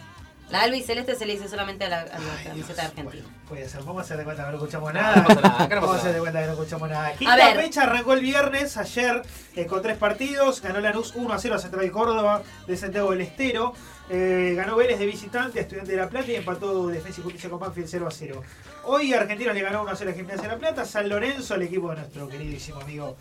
La 0.49 0.61
albiceleste 0.63 1.15
se 1.15 1.27
le 1.27 1.33
dice 1.33 1.47
solamente 1.47 1.85
a 1.85 1.89
la, 1.89 1.99
a 2.01 2.05
la 2.19 2.43
camiseta 2.43 2.81
de 2.81 2.87
Argentina. 2.87 3.23
Bueno, 3.23 3.39
puede 3.47 3.69
ser. 3.69 3.81
Vamos 3.83 3.97
a 3.97 4.01
hacer 4.01 4.17
de 4.17 4.23
cuenta 4.23 4.45
que 4.45 4.49
no 4.51 4.57
escuchamos 4.57 4.91
No, 4.93 4.99
nada. 4.99 5.15
no 5.17 5.35
nada, 5.41 5.67
no 5.69 5.75
Vamos 5.81 5.95
a 5.95 5.99
hacer 5.99 6.03
de 6.05 6.09
nada. 6.13 6.19
cuenta 6.21 6.39
que 6.41 6.45
no 6.47 6.53
escuchamos 6.53 6.89
nada. 6.89 7.07
A 7.07 7.13
Quinta 7.13 7.35
ver. 7.35 7.57
fecha 7.61 7.83
arrancó 7.83 8.13
el 8.13 8.21
viernes, 8.21 8.75
ayer, 8.77 9.21
eh, 9.55 9.65
con 9.67 9.83
tres 9.83 9.97
partidos. 9.97 10.61
Ganó 10.63 10.79
Lanús 10.79 11.13
1 11.15 11.31
a 11.33 11.37
0 11.37 11.53
a 11.55 11.59
Central 11.59 11.91
Córdoba 11.91 12.41
de 12.65 12.77
Santiago 12.77 13.11
del 13.11 13.21
Estero. 13.21 13.73
Eh, 14.11 14.53
ganó 14.55 14.75
Vélez 14.75 14.97
de 14.97 15.05
visitante 15.05 15.59
a 15.59 15.61
Estudiante 15.61 15.91
de 15.91 15.97
La 15.97 16.09
Plata 16.09 16.31
y 16.31 16.35
empató 16.35 16.87
Defensa 16.87 17.21
y 17.21 17.23
Justicia 17.23 17.49
con 17.49 17.59
Banfield 17.59 17.87
0 17.89 18.07
a 18.07 18.11
0. 18.11 18.41
Hoy 18.85 19.13
Argentino 19.13 19.53
le 19.53 19.61
ganó 19.61 19.83
1 19.83 19.91
a 19.91 19.95
0 19.95 20.11
a 20.11 20.13
Gimnasia 20.13 20.41
de 20.41 20.47
La 20.47 20.57
Plata. 20.57 20.83
San 20.83 21.07
Lorenzo, 21.07 21.53
el 21.55 21.61
equipo 21.61 21.89
de 21.91 21.97
nuestro 21.97 22.27
queridísimo 22.27 22.81
amigo 22.81 23.17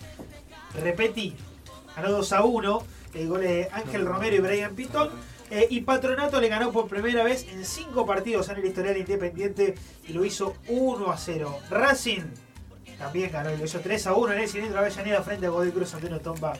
Repeti, 0.80 1.36
ganó 1.94 2.10
2 2.10 2.32
a 2.32 2.42
1. 2.42 2.82
El 3.14 3.28
gol 3.28 3.40
de 3.42 3.68
Ángel 3.70 4.06
Romero 4.06 4.36
y 4.36 4.40
Brian 4.40 4.74
Pitón. 4.74 5.10
Eh, 5.50 5.66
y 5.70 5.80
Patronato 5.82 6.40
le 6.40 6.48
ganó 6.48 6.72
por 6.72 6.88
primera 6.88 7.22
vez 7.22 7.46
en 7.50 7.64
cinco 7.64 8.04
partidos 8.04 8.48
en 8.50 8.56
el 8.56 8.64
historial 8.66 8.96
independiente 8.96 9.74
y 10.06 10.12
lo 10.12 10.24
hizo 10.24 10.56
1 10.68 11.10
a 11.10 11.16
0. 11.18 11.58
Racing 11.70 12.22
también 12.98 13.30
ganó 13.30 13.52
y 13.52 13.56
lo 13.56 13.64
hizo 13.64 13.80
3 13.80 14.06
a 14.08 14.14
1 14.14 14.32
en 14.32 14.38
el 14.40 14.48
cilindro 14.48 14.78
Avellaneda 14.78 15.22
frente 15.22 15.46
a 15.46 15.50
Godoy 15.50 15.70
Cruz 15.70 15.94
Antonio 15.94 16.20
Tomba 16.20 16.54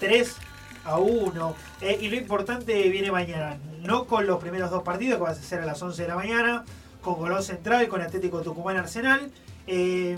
3 0.00 0.36
a 0.38 0.51
1. 0.86 1.54
Eh, 1.80 1.98
y 2.00 2.08
lo 2.08 2.16
importante 2.16 2.88
viene 2.88 3.10
mañana, 3.10 3.58
no 3.82 4.06
con 4.06 4.26
los 4.26 4.40
primeros 4.40 4.70
dos 4.70 4.82
partidos 4.82 5.18
que 5.18 5.22
va 5.24 5.30
a 5.30 5.34
ser 5.34 5.60
a 5.60 5.66
las 5.66 5.80
11 5.82 6.02
de 6.02 6.08
la 6.08 6.16
mañana, 6.16 6.64
con 7.00 7.16
Colón 7.16 7.42
Central, 7.42 7.88
con 7.88 8.00
Atlético 8.00 8.42
Tucumán 8.42 8.76
Arsenal. 8.76 9.30
Eh, 9.66 10.16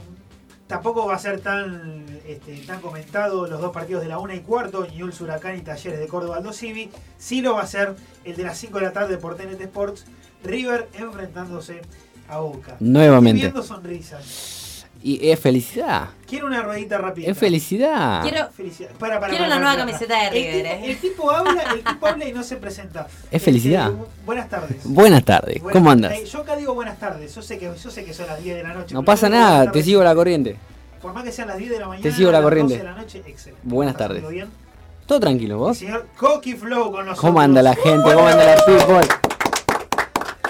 Tampoco 0.66 1.06
va 1.06 1.14
a 1.14 1.18
ser 1.18 1.40
tan, 1.40 2.04
este, 2.26 2.56
tan 2.66 2.80
comentado 2.80 3.46
los 3.46 3.60
dos 3.60 3.70
partidos 3.70 4.02
de 4.02 4.08
la 4.08 4.18
1 4.18 4.34
y 4.34 4.40
cuarto, 4.40 4.86
Newell's 4.86 5.20
Huracán 5.20 5.58
y 5.58 5.60
Talleres 5.60 6.00
de 6.00 6.08
Córdoba 6.08 6.38
Aldo 6.38 6.54
Civi. 6.54 6.90
Sí 7.18 7.42
lo 7.42 7.54
va 7.54 7.62
a 7.62 7.66
ser 7.66 7.94
el 8.24 8.34
de 8.34 8.44
las 8.44 8.56
5 8.58 8.78
de 8.78 8.86
la 8.86 8.92
tarde 8.92 9.18
por 9.18 9.36
TNT 9.36 9.60
Sports, 9.60 10.06
River 10.42 10.88
enfrentándose 10.94 11.82
a 12.28 12.38
Boca. 12.38 12.76
Nuevamente. 12.80 13.46
Estoy 13.46 13.52
viendo 13.52 13.62
sonrisas. 13.62 14.63
Y 15.06 15.28
es 15.30 15.38
felicidad. 15.38 16.08
Quiero 16.26 16.46
una 16.46 16.62
ruedita 16.62 16.96
rápida. 16.96 17.30
Es 17.30 17.36
felicidad. 17.36 18.22
Quiero, 18.22 18.48
Felicidad. 18.56 18.88
Para, 18.98 19.20
para, 19.20 19.28
Quiero 19.30 19.44
para, 19.44 19.56
nueva 19.56 19.72
para. 19.74 19.84
camiseta 19.86 20.22
de 20.22 20.30
River, 20.30 20.64
eh. 20.66 20.80
El 20.92 20.96
tipo 20.96 21.30
habla, 21.30 21.62
el 21.74 21.84
tipo 21.84 22.06
habla 22.06 22.26
y 22.26 22.32
no 22.32 22.42
se 22.42 22.56
presenta. 22.56 23.06
Es 23.30 23.42
felicidad. 23.42 23.90
Este, 23.90 24.02
buenas 24.24 24.48
tardes. 24.48 24.76
Buenas 24.84 25.22
tardes. 25.22 25.60
Buenas- 25.60 25.72
¿Cómo 25.78 25.90
andas? 25.90 26.12
Eh, 26.14 26.24
yo 26.24 26.38
acá 26.40 26.56
digo 26.56 26.72
buenas 26.74 26.98
tardes. 26.98 27.34
Yo 27.34 27.42
sé 27.42 27.58
que, 27.58 27.70
yo 27.80 27.90
sé 27.90 28.02
que 28.06 28.14
son 28.14 28.26
las 28.28 28.42
10 28.42 28.56
de 28.56 28.62
la 28.62 28.72
noche. 28.72 28.94
No 28.94 29.02
pasa 29.02 29.28
nada, 29.28 29.60
te 29.60 29.66
tardes. 29.66 29.84
sigo 29.84 30.02
la 30.02 30.14
corriente. 30.14 30.56
Por 31.02 31.12
más 31.12 31.22
que 31.22 31.32
sean 31.32 31.48
las 31.48 31.58
10 31.58 31.70
de 31.72 31.78
la 31.80 31.86
mañana. 31.88 32.02
Te 32.02 32.10
sigo 32.10 32.30
la 32.32 32.38
las 32.38 32.44
corriente. 32.44 32.72
12 32.78 32.84
de 32.86 32.90
la 32.90 32.96
noche, 32.98 33.22
excelente. 33.26 33.60
Buenas 33.62 33.92
¿Estás 33.92 34.08
tardes. 34.08 34.24
haciendo 34.24 34.46
bien? 34.46 34.64
Todo 35.06 35.20
tranquilo, 35.20 35.54
El 35.56 35.60
¿vos? 35.60 35.76
señor 35.76 36.06
Coqui 36.16 36.54
Flow 36.54 36.84
con 36.90 37.04
nosotros. 37.04 37.20
¿Cómo 37.20 37.40
anda 37.42 37.60
la 37.60 37.74
gente? 37.74 38.10
¿Cómo 38.14 38.26
anda 38.26 38.56
la 38.56 38.64
people? 38.64 39.23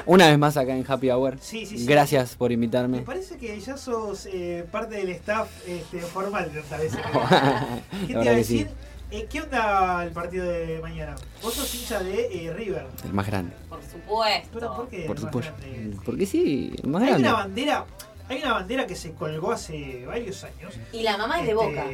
Una 0.07 0.29
vez 0.29 0.39
más 0.39 0.57
acá 0.57 0.77
en 0.77 0.85
Happy 0.87 1.11
Hour. 1.11 1.39
Sí, 1.41 1.65
sí, 1.65 1.79
sí. 1.79 1.87
Gracias 1.87 2.37
por 2.37 2.51
Me 2.51 2.55
invitarme. 2.55 3.01
parece 3.01 3.37
que 3.39 3.59
ya 3.59 3.77
sos 3.77 4.27
eh, 4.27 4.67
parte 4.71 4.97
del 4.97 5.09
staff 5.11 5.49
este, 5.67 6.01
formal, 6.01 6.51
me 6.53 6.61
parece. 6.63 6.99
¿Qué 8.07 8.13
La 8.13 8.21
te 8.21 8.25
iba 8.27 8.33
a 8.33 8.37
decir? 8.37 8.69
Eh, 9.11 9.27
¿Qué 9.31 9.41
onda 9.43 10.03
el 10.05 10.11
partido 10.11 10.45
de 10.45 10.79
mañana? 10.81 11.15
Vos 11.43 11.55
sos 11.55 11.75
hincha 11.75 12.03
de 12.03 12.47
eh, 12.47 12.53
River. 12.53 12.87
El 13.05 13.13
más 13.15 13.27
grande. 13.27 13.55
por 13.69 13.81
supuesto. 13.83 14.49
¿Pero 14.53 14.77
por 14.77 14.89
qué? 14.89 15.05
Por 15.07 15.17
el 15.17 15.23
más 15.23 15.33
supuesto. 15.33 15.53
grande? 15.61 15.97
Porque 16.05 16.27
sí, 16.27 16.73
el 16.83 16.89
más 16.91 17.03
Hay 17.03 17.09
grande. 17.09 17.29
una 17.29 17.37
bandera, 17.39 17.85
hay 18.29 18.39
una 18.43 18.53
bandera 18.55 18.87
que 18.87 18.97
se 18.97 19.13
colgó 19.13 19.53
hace 19.53 20.05
varios 20.07 20.45
años. 20.45 20.75
Y 20.93 21.03
la 21.03 21.17
mamá 21.17 21.41
es 21.41 21.47
de 21.47 21.53
Este, 21.53 21.65
Boca. 21.65 21.85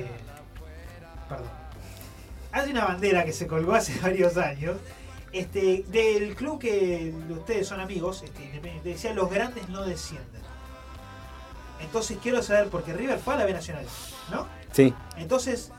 Perdón. 1.29 1.47
Hay 2.53 2.71
una 2.73 2.85
bandera 2.87 3.25
que 3.25 3.33
se 3.33 3.47
colgó 3.47 3.75
hace 3.75 3.97
varios 4.03 4.37
años. 4.37 4.77
Este, 5.33 5.85
del 5.89 6.35
club 6.35 6.59
que 6.59 7.15
ustedes 7.31 7.69
son 7.69 7.81
amigos, 7.81 8.23
este, 8.25 8.45
Independiente, 8.45 8.89
decía 8.89 9.15
los 9.15 9.31
grandes 9.31 9.69
no 9.69 9.83
descienden. 9.83 10.41
Entonces 11.81 12.19
quiero 12.23 12.43
saber, 12.43 12.69
porque 12.69 12.93
River 12.93 13.19
fue 13.19 13.35
a 13.35 13.37
la 13.39 13.45
B 13.45 13.53
Nacional, 13.53 13.87
¿no? 14.31 14.47
Sí. 14.73 14.93
Entonces, 15.17 15.71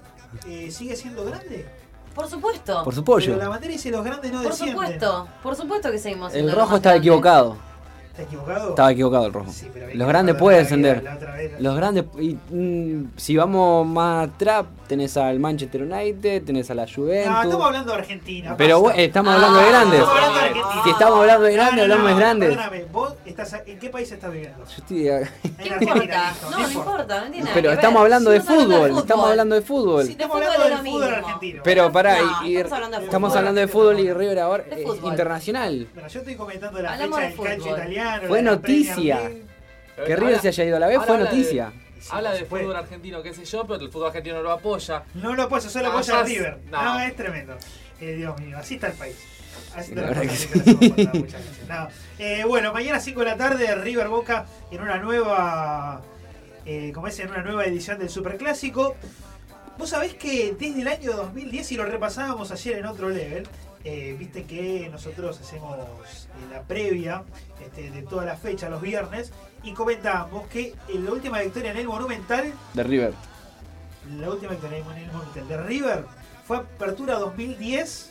eh, 0.47 0.72
sigue 0.72 0.95
siendo 0.95 1.26
grande. 1.26 1.68
Por 2.16 2.30
supuesto. 2.30 2.84
Por 2.84 2.95
su 2.95 3.04
pollo. 3.04 3.34
Pero 3.34 3.38
la 3.38 3.49
bandera 3.49 3.72
dice 3.74 3.89
los 3.91 4.04
grandes 4.04 4.32
no 4.32 4.41
Por 4.41 4.52
descienden. 4.52 4.76
supuesto. 4.78 5.28
Por 5.43 5.56
supuesto 5.56 5.91
que 5.91 5.99
seguimos 5.99 6.34
El 6.34 6.52
rojo 6.52 6.80
grandes. 6.80 6.95
equivocado. 6.99 7.58
¿Está 8.12 8.24
equivocado? 8.24 8.70
Estaba 8.72 8.91
equivocado 8.91 9.26
el 9.26 9.34
rojo. 9.34 9.51
Sí, 9.51 9.68
pero 9.74 9.88
Los 9.93 10.07
grandes 10.07 10.36
pueden 10.36 10.64
descender. 10.64 11.01
la 11.03 11.16
otra 11.16 11.36
vez- 11.36 11.62
Los 11.62 11.76
grandes. 11.78 12.03
y, 12.20 12.38
mm, 12.53 13.12
si 13.16 13.38
vamos 13.38 13.88
más 13.88 14.28
atrás, 14.30 14.66
tenés 14.88 15.16
al 15.16 15.39
Manchester 15.39 15.84
United, 15.84 16.43
tenés 16.43 16.70
a 16.70 16.76
la 16.76 16.86
No, 16.86 16.91
Juventus. 16.93 17.43
estamos 17.45 17.66
hablando 17.68 17.93
de 17.93 17.97
Argentina. 17.99 18.55
Pero 18.57 18.82
vos- 18.82 18.93
estamos 18.97 19.32
Ah, 19.32 19.36
hablando 19.36 19.59
de 19.59 19.70
grandes. 19.70 19.99
Estamos 20.01 20.16
hablando 20.18 20.39
de 20.39 20.45
Argentina. 20.45 20.84
Si 20.84 20.89
estamos 20.89 21.20
hablando 21.22 21.43
de 21.45 21.49
No, 21.51 21.55
grandes, 21.55 21.78
no, 21.78 21.84
hablamos 21.84 22.05
de 22.07 22.12
no, 22.12 22.20
grandes. 22.20 22.49
Perdóname, 22.49 22.86
¿vos 22.91 23.14
estás, 23.26 23.55
¿en 23.66 23.80
qué 23.80 23.89
país 23.89 24.12
estás 24.12 24.32
viviendo? 24.34 24.57
Yo 24.66 24.72
estoy 24.78 25.09
acá. 25.09 25.30
En 25.43 25.55
¿Qué 25.55 25.70
Argentina, 25.70 26.34
No, 26.51 26.59
no 26.59 26.70
importa, 26.70 27.16
no 27.22 27.26
tiene 27.32 27.39
nada 27.43 27.51
Pero 27.53 27.72
estamos 27.72 28.01
hablando 28.01 28.30
de 28.32 28.41
fútbol, 28.41 28.97
estamos 28.97 29.30
hablando 29.30 29.55
de 29.55 29.62
fútbol. 29.62 30.09
Estamos 30.09 30.36
hablando 30.36 30.99
del 30.99 31.14
argentino. 31.14 31.62
Pero 31.64 31.91
pará, 31.93 32.18
No, 32.20 32.97
estamos 32.99 33.34
hablando 33.38 33.62
de 33.62 33.68
fútbol. 33.70 33.99
y 34.01 34.12
River 34.12 34.39
ahora 34.39 34.66
internacional. 35.03 35.88
Bueno, 35.93 36.09
yo 36.09 36.20
estoy 36.20 36.36
comentando 36.36 36.82
la 36.82 36.91
fecha 36.91 37.05
de 37.20 37.32
del. 37.32 38.01
Fue 38.28 38.41
noticia. 38.41 39.32
Que 40.06 40.16
River 40.16 40.39
se 40.39 40.47
haya 40.49 40.64
ido 40.66 40.78
a 40.78 40.80
la 40.80 40.88
vez 40.88 40.99
fue 41.06 41.18
de- 41.18 41.24
noticia. 41.26 41.72
Sí, 41.99 42.10
Habla 42.12 42.32
de 42.34 42.45
fútbol 42.45 42.76
argentino, 42.76 43.22
qué 43.22 43.32
sé 43.34 43.45
yo, 43.45 43.64
pero 43.68 43.80
el 43.80 43.91
fútbol 43.91 44.08
argentino 44.08 44.38
no 44.38 44.41
lo 44.41 44.52
apoya. 44.52 45.04
No 45.14 45.36
lo 45.36 45.43
apoya, 45.43 45.70
solo 45.70 45.86
Ah, 45.88 45.89
apoya 45.91 46.14
ya 46.14 46.20
a 46.20 46.24
River. 46.24 46.58
no. 46.72 46.84
No, 46.84 46.99
es 46.99 47.16
tremendo. 47.16 47.56
Eh, 47.99 48.14
Dios 48.16 48.39
mío, 48.39 48.58
así 48.58 48.76
está 48.76 48.88
el 48.88 48.93
país. 48.93 49.16
Así 49.76 49.91
está 49.91 50.02
La 50.02 50.08
el 50.08 50.14
verdad 50.16 51.06
país. 51.06 51.36
No. 51.70 51.88
Eh, 52.18 52.43
bueno, 52.47 52.74
mañana 52.74 52.99
5 52.99 53.20
de 53.20 53.26
la 53.28 53.38
tarde, 53.38 53.76
River 53.76 54.08
Boca 54.08 54.45
en 54.72 54.82
una 54.82 54.97
nueva. 54.97 56.02
Eh, 56.66 56.91
como 56.93 57.08
es, 57.08 57.20
en 57.20 57.30
una 57.30 57.43
nueva 57.43 57.66
edición 57.66 57.99
del 57.99 58.10
Superclásico. 58.10 58.95
Vos 59.78 59.89
sabés 59.89 60.16
que 60.16 60.56
desde 60.60 60.82
el 60.82 60.88
año 60.88 61.12
2010, 61.14 61.72
y 61.72 61.76
lo 61.78 61.86
repasábamos 61.86 62.52
ayer 62.52 62.78
en 62.80 62.86
otro 62.88 63.10
level, 63.10 63.47
eh, 63.84 64.15
viste 64.17 64.43
que 64.43 64.88
nosotros 64.91 65.39
hacemos 65.39 65.77
eh, 65.79 66.27
la 66.51 66.61
previa 66.63 67.23
este, 67.63 67.89
de 67.91 68.01
toda 68.03 68.25
la 68.25 68.36
fecha 68.38 68.69
los 68.69 68.82
viernes 68.82 69.32
y 69.63 69.73
comentábamos 69.73 70.47
que 70.47 70.75
en 70.88 71.05
la 71.05 71.11
última 71.11 71.39
victoria 71.41 71.71
en 71.71 71.77
el 71.77 71.88
Monumental 71.88 72.51
De 72.73 72.84
River. 72.84 73.13
la 74.19 74.29
última 74.29 74.51
victoria 74.51 74.77
en 74.79 74.97
el 74.97 75.11
Monumental 75.11 75.47
de 75.47 75.57
River 75.63 76.05
fue 76.45 76.57
Apertura 76.57 77.15
2010, 77.19 78.09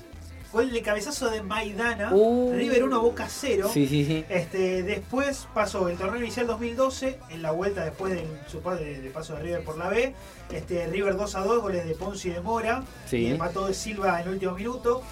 gol 0.53 0.71
de 0.73 0.83
cabezazo 0.83 1.29
de 1.31 1.43
Maidana, 1.43 2.11
Uh. 2.15 2.53
River 2.55 2.85
1 2.85 3.01
Boca 3.01 3.27
0. 3.29 3.69
Sí, 3.73 3.87
sí, 3.87 4.05
sí. 4.05 4.25
Este, 4.29 4.83
después 4.83 5.47
pasó 5.53 5.89
el 5.89 5.97
torneo 5.99 6.21
inicial 6.21 6.47
2012, 6.47 7.19
en 7.31 7.43
la 7.43 7.51
vuelta 7.51 7.85
después 7.85 8.15
del 8.15 8.27
su 8.49 8.61
pa- 8.61 8.77
de, 8.77 9.01
de 9.01 9.11
paso 9.11 9.35
de 9.35 9.43
River 9.43 9.65
por 9.65 9.77
la 9.79 9.89
B. 9.89 10.15
Este, 10.53 10.87
River 10.87 11.17
2 11.17 11.35
a 11.37 11.41
2, 11.41 11.61
goles 11.63 11.87
de 11.87 11.95
Ponzi 11.95 12.29
y 12.31 12.33
de 12.33 12.41
Mora. 12.41 12.83
Y 13.13 13.27
empató 13.27 13.67
de 13.67 13.75
Silva 13.75 14.21
en 14.21 14.29
el 14.29 14.35
último 14.35 14.53
minuto. 14.55 15.03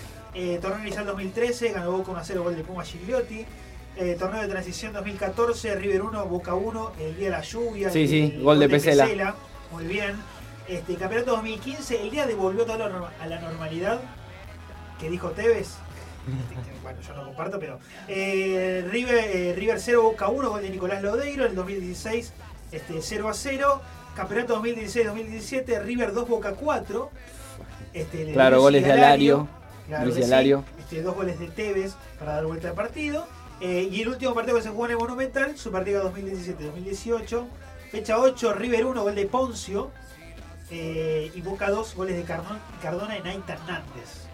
Eh, 0.40 0.60
torneo 0.62 0.82
inicial 0.86 1.04
2013, 1.04 1.72
ganó 1.72 1.90
Boca 1.90 2.12
1 2.12 2.20
a 2.20 2.24
0, 2.24 2.42
gol 2.44 2.54
de 2.56 2.62
Puma 2.62 2.84
Gigliotti. 2.84 3.44
Eh, 3.96 4.14
torneo 4.16 4.40
de 4.40 4.46
transición 4.46 4.92
2014, 4.92 5.74
River 5.74 6.02
1, 6.02 6.26
Boca 6.26 6.54
1, 6.54 6.92
el 7.00 7.16
día 7.16 7.24
de 7.24 7.30
la 7.32 7.40
lluvia. 7.40 7.90
Sí, 7.90 8.02
el- 8.02 8.08
sí, 8.08 8.32
el 8.36 8.42
gol 8.44 8.60
de 8.60 8.68
Pesela. 8.68 9.34
Muy 9.72 9.84
bien. 9.86 10.14
Este, 10.68 10.94
campeonato 10.94 11.32
2015, 11.32 12.00
el 12.02 12.10
día 12.12 12.24
devolvió 12.24 12.62
todo 12.64 12.74
a 12.74 12.78
la 12.78 12.88
norma- 12.88 13.12
a 13.20 13.26
la 13.26 13.40
normalidad 13.40 13.98
que 15.00 15.10
dijo 15.10 15.30
Tevez. 15.30 15.70
Bueno, 16.84 17.00
yo 17.06 17.14
no 17.14 17.24
comparto, 17.24 17.58
pero 17.58 17.80
eh, 18.06 18.86
River, 18.90 19.16
eh, 19.16 19.54
River 19.56 19.80
0, 19.80 20.02
Boca 20.02 20.28
1, 20.28 20.50
gol 20.50 20.62
de 20.62 20.70
Nicolás 20.70 21.02
Lodeiro, 21.02 21.44
en 21.44 21.50
el 21.50 21.56
2016 21.56 22.32
este, 22.70 23.02
0 23.02 23.28
a 23.28 23.34
0. 23.34 23.80
Campeonato 24.14 24.62
2016-2017, 24.62 25.82
River 25.82 26.12
2, 26.12 26.28
Boca 26.28 26.52
4. 26.52 27.10
Este, 27.92 28.24
de 28.26 28.32
Claro, 28.32 28.60
goles 28.60 28.84
de 28.84 28.92
Alario. 28.92 29.48
Claro 29.88 30.04
Luis 30.04 30.16
sí. 30.26 30.54
Este, 30.78 31.02
dos 31.02 31.14
goles 31.16 31.38
de 31.40 31.48
Tevez 31.48 31.94
para 32.18 32.34
dar 32.34 32.46
vuelta 32.46 32.68
al 32.68 32.74
partido. 32.74 33.26
Eh, 33.60 33.88
y 33.90 34.02
el 34.02 34.08
último 34.08 34.34
partido 34.34 34.56
que 34.56 34.62
se 34.62 34.68
jugó 34.68 34.84
en 34.86 34.92
el 34.92 34.98
Monumental, 34.98 35.56
Superliga 35.58 36.02
2017-2018. 36.04 37.44
Fecha 37.90 38.18
8, 38.18 38.52
River 38.52 38.84
1, 38.84 39.02
gol 39.02 39.14
de 39.14 39.26
Poncio. 39.26 39.90
Eh, 40.70 41.32
y 41.34 41.40
Boca 41.40 41.70
2, 41.70 41.94
goles 41.94 42.16
de 42.16 42.22
Cardona, 42.24 42.60
Cardona 42.82 43.16
y 43.16 43.22
Naita 43.22 43.54
Hernández. 43.54 44.26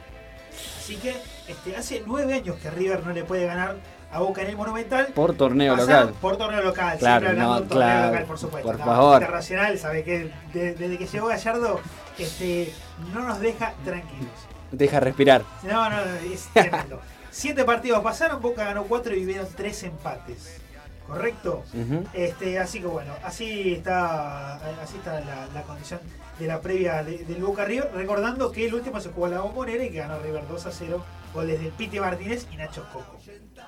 Así 0.78 0.96
que 0.96 1.16
este, 1.48 1.76
hace 1.76 2.02
nueve 2.04 2.34
años 2.34 2.56
que 2.56 2.70
River 2.70 3.04
no 3.06 3.12
le 3.12 3.24
puede 3.24 3.46
ganar 3.46 3.76
a 4.12 4.18
Boca 4.18 4.42
en 4.42 4.48
el 4.48 4.56
Monumental. 4.56 5.06
Por 5.14 5.34
torneo 5.36 5.76
local. 5.76 6.12
Por 6.20 6.36
torneo 6.36 6.60
local, 6.62 6.98
Claro, 6.98 7.26
siempre 7.26 7.40
hablando 7.40 7.48
no, 7.50 7.56
de 7.56 7.62
un 7.62 7.68
torneo 7.68 7.86
claro, 7.88 8.06
local, 8.10 8.24
por 8.26 8.38
supuesto. 8.38 8.68
por 8.68 8.78
favor. 8.78 9.14
Internacional, 9.22 9.78
sabe 9.78 10.02
que 10.04 10.30
de- 10.52 10.74
desde 10.74 10.98
que 10.98 11.06
llegó 11.06 11.26
Gallardo 11.28 11.80
este, 12.18 12.72
no 13.14 13.20
nos 13.20 13.40
deja 13.40 13.72
tranquilos. 13.84 14.28
Deja 14.76 15.00
respirar. 15.00 15.42
No, 15.62 15.88
no, 15.90 15.96
es 16.32 16.48
tremendo. 16.52 17.00
Siete 17.30 17.64
partidos 17.64 18.00
pasaron, 18.02 18.40
Boca 18.40 18.64
ganó 18.64 18.84
cuatro 18.84 19.14
y 19.14 19.24
hubieron 19.24 19.46
tres 19.56 19.82
empates. 19.82 20.58
¿Correcto? 21.06 21.62
Este, 22.14 22.58
así 22.58 22.80
que 22.80 22.86
bueno, 22.86 23.12
así 23.24 23.74
está, 23.74 24.54
así 24.82 24.96
está 24.96 25.20
la, 25.20 25.46
la 25.52 25.62
condición 25.62 26.00
de 26.38 26.46
la 26.46 26.60
previa 26.62 27.02
de- 27.04 27.18
del 27.24 27.42
Boca 27.42 27.64
River. 27.66 27.90
Recordando 27.94 28.50
que 28.50 28.66
el 28.66 28.74
último 28.74 28.98
se 29.00 29.10
jugó 29.10 29.26
a 29.26 29.28
la 29.30 29.40
bombonera 29.40 29.84
y 29.84 29.90
que 29.90 29.98
ganó 29.98 30.18
River 30.20 30.44
2 30.48 30.64
a 30.66 30.72
0, 30.72 31.04
goles 31.34 31.60
del 31.60 31.72
Piti 31.72 32.00
Martínez 32.00 32.46
y 32.50 32.56
Nacho 32.56 32.86
Coco. 32.92 33.18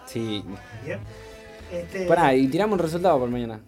Sí. 0.06 0.44
Bien. 0.84 0.98
Este, 1.70 2.06
Pará, 2.06 2.32
y 2.34 2.46
tiramos 2.48 2.74
un 2.78 2.78
resultado 2.84 3.18
por 3.18 3.28
mañana. 3.28 3.60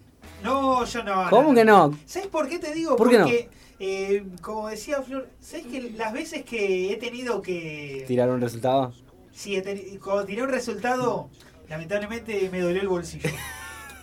No, 0.43 0.85
yo 0.85 1.03
no. 1.03 1.29
¿Cómo 1.29 1.53
que 1.53 1.65
no? 1.65 1.97
¿Sabes 2.05 2.27
por 2.27 2.47
qué 2.47 2.59
te 2.59 2.73
digo? 2.73 2.95
¿Por 2.95 3.09
qué 3.09 3.17
no? 3.17 3.23
Porque, 3.25 3.49
eh, 3.79 4.23
como 4.41 4.67
decía 4.69 5.01
Flor, 5.01 5.27
¿sabes 5.39 5.65
que 5.67 5.91
las 5.91 6.13
veces 6.13 6.43
que 6.43 6.91
he 6.93 6.97
tenido 6.97 7.41
que. 7.41 8.05
¿Tirar 8.07 8.29
un 8.29 8.41
resultado? 8.41 8.93
Sí, 9.33 9.55
he 9.55 9.63
teni- 9.63 9.99
cuando 9.99 10.25
tiré 10.25 10.43
un 10.43 10.49
resultado, 10.49 11.29
lamentablemente 11.69 12.49
me 12.51 12.59
dolió 12.61 12.81
el 12.81 12.87
bolsillo. 12.87 13.29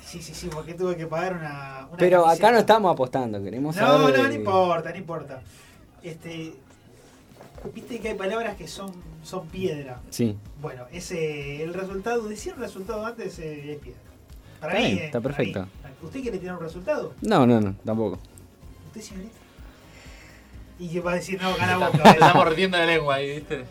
Sí, 0.07 0.23
sí, 0.23 0.35
sí, 0.35 0.49
porque 0.53 0.75
tuve 0.75 0.97
que 0.97 1.07
pagar 1.09 1.35
una. 1.35 1.89
una 1.89 1.97
Pero 1.99 2.29
acá 2.29 2.53
no 2.53 2.59
estamos 2.59 2.93
apostando, 2.93 3.43
queremos 3.43 3.75
No, 3.75 3.83
saber. 3.83 4.17
no, 4.17 4.23
de- 4.23 4.29
no 4.29 4.35
importa, 4.37 4.91
no 4.91 4.97
importa. 4.97 5.43
Este. 6.01 6.53
Viste 7.75 7.99
que 7.99 8.11
hay 8.11 8.15
palabras 8.15 8.55
que 8.57 8.69
son, 8.69 8.93
son 9.25 9.49
piedra. 9.49 10.01
Sí. 10.11 10.37
Bueno, 10.63 10.85
ese 10.93 11.61
el 11.65 11.75
resultado, 11.75 12.23
decir 12.29 12.53
el 12.55 12.61
resultado 12.61 13.05
antes 13.05 13.37
eh, 13.41 13.73
es 13.73 13.79
piedra. 13.81 14.01
Para 14.61 14.75
Está 14.75 14.81
mí, 14.89 14.93
bien, 14.95 14.99
eh, 15.03 15.07
está 15.07 15.21
para 15.21 15.35
perfecto. 15.37 15.63
mí. 15.65 15.69
¿Usted 16.03 16.23
quiere 16.23 16.39
tirar 16.39 16.57
un 16.57 16.63
resultado? 16.63 17.15
No, 17.23 17.47
no, 17.47 17.61
no, 17.61 17.75
tampoco. 17.85 18.19
¿Usted, 18.89 19.01
señorita? 19.01 19.35
Y 20.79 20.89
que 20.89 21.01
va 21.01 21.13
a 21.13 21.15
decir, 21.15 21.41
no, 21.41 21.55
gana 21.57 21.77
Boca. 21.91 22.11
Está 22.11 22.35
mordiendo 22.35 22.77
la 22.79 22.87
lengua 22.87 23.15
ahí, 23.17 23.37
¿viste? 23.37 23.65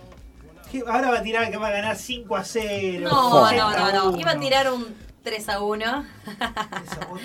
¿Qué? 0.71 0.83
Ahora 0.87 1.11
va 1.11 1.19
a 1.19 1.21
tirar 1.21 1.49
que 1.51 1.57
va 1.57 1.67
a 1.67 1.71
ganar 1.71 1.95
5 1.95 2.35
a 2.35 2.43
0. 2.43 3.07
No, 3.09 3.41
80 3.43 3.61
no, 3.61 3.77
no, 3.77 3.91
no. 3.93 4.09
1. 4.09 4.19
Iba 4.19 4.31
a 4.31 4.39
tirar 4.39 4.71
un 4.71 4.85
3 5.23 5.49
a 5.49 5.61
1, 5.61 5.83
Esa 5.85 6.99
puta. 7.07 7.23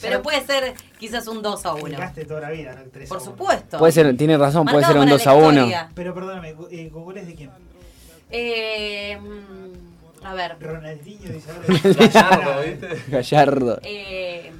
pero 0.00 0.22
puede 0.22 0.44
ser 0.46 0.74
quizás 0.98 1.26
un 1.28 1.40
2 1.42 1.66
a 1.66 1.72
1. 1.72 1.78
Explicaste 1.86 2.24
toda 2.26 2.40
la 2.40 2.50
vida, 2.50 2.74
¿no? 2.74 2.82
El 2.82 2.90
3 2.90 3.08
a 3.10 3.14
Por 3.14 3.22
1. 3.22 3.30
supuesto. 3.30 3.78
Puede 3.78 3.92
ser, 3.92 4.16
tiene 4.16 4.36
razón, 4.36 4.66
puede 4.66 4.84
ser 4.84 4.96
un 4.96 5.04
para 5.04 5.12
2 5.12 5.24
la 5.26 5.32
a 5.32 5.34
1. 5.34 5.48
historia. 5.52 5.90
Pero 5.94 6.14
perdóname, 6.14 6.54
eh, 6.70 6.90
¿con 6.92 7.04
goles 7.04 7.26
de 7.26 7.34
quién? 7.34 7.50
Eh, 8.30 9.18
mm, 9.20 9.91
a 10.24 10.34
ver. 10.34 10.56
Ronaldinho 10.60 11.32
dice. 11.32 11.50
Gallardo, 11.94 12.60
¿viste? 12.62 13.02
Gallardo. 13.08 13.80
eh, 13.82 14.52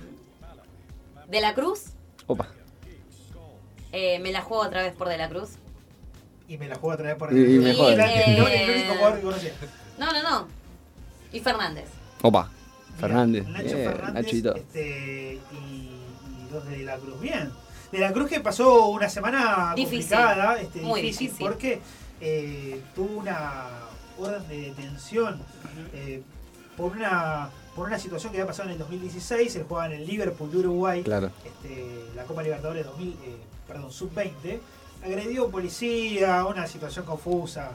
de 1.28 1.40
la 1.40 1.54
Cruz. 1.54 1.84
Opa. 2.26 2.48
eh, 3.92 4.18
me 4.20 4.32
la 4.32 4.40
juego 4.42 4.62
otra 4.64 4.82
vez 4.82 4.94
por 4.94 5.08
De 5.08 5.18
la 5.18 5.28
Cruz. 5.28 5.50
Y 6.48 6.58
me 6.58 6.68
la 6.68 6.74
juego 6.76 6.94
otra 6.94 7.06
vez 7.08 7.16
por 7.16 7.32
Y- 7.32 7.40
y 7.56 7.58
me 7.58 7.70
el, 7.70 7.76
jode. 7.76 7.92
el, 7.94 8.00
el 8.00 8.70
único 8.70 8.94
jugador 8.94 9.16
que 9.18 9.22
conocía. 9.24 9.52
No, 9.98 10.12
no, 10.12 10.22
no. 10.22 10.48
Y 11.32 11.40
Fernández. 11.40 11.88
Opa. 12.22 12.50
Mira, 12.88 12.98
Fernández. 13.00 13.46
Nacho 13.48 13.68
Fernández 13.70 14.12
Nachito. 14.24 14.54
este, 14.56 15.40
y, 15.52 15.56
y 15.64 16.48
dos 16.50 16.66
de 16.68 16.78
la 16.78 16.96
Cruz. 16.96 17.20
Bien. 17.20 17.50
De 17.90 17.98
la 17.98 18.12
Cruz 18.12 18.28
que 18.28 18.40
pasó 18.40 18.88
una 18.88 19.08
semana 19.08 19.72
Difícil. 19.74 20.00
complicada, 20.16 20.60
este, 20.60 20.80
Muy 20.80 21.00
difícil, 21.02 21.26
difícil. 21.28 21.46
porque 21.46 21.80
eh, 22.20 22.80
tuvo 22.94 23.18
una 23.18 23.68
de 24.30 24.60
detención 24.70 25.40
eh, 25.94 26.22
por 26.76 26.92
una 26.92 27.50
por 27.74 27.86
una 27.88 27.98
situación 27.98 28.32
que 28.32 28.38
había 28.38 28.46
pasado 28.48 28.68
en 28.68 28.74
el 28.74 28.78
2016. 28.80 29.56
Él 29.56 29.64
jugaba 29.66 29.86
en 29.86 29.92
el 30.00 30.06
Liverpool 30.06 30.50
de 30.50 30.58
Uruguay, 30.58 31.02
Claro. 31.02 31.30
este, 31.44 32.04
la 32.14 32.24
Copa 32.24 32.42
Libertadores 32.42 32.84
2000, 32.84 33.08
eh, 33.08 33.36
perdón, 33.66 33.90
sub-20. 33.90 34.60
Agredió 35.02 35.42
a 35.42 35.44
un 35.46 35.50
policía, 35.52 36.44
una 36.44 36.66
situación 36.66 37.06
confusa. 37.06 37.70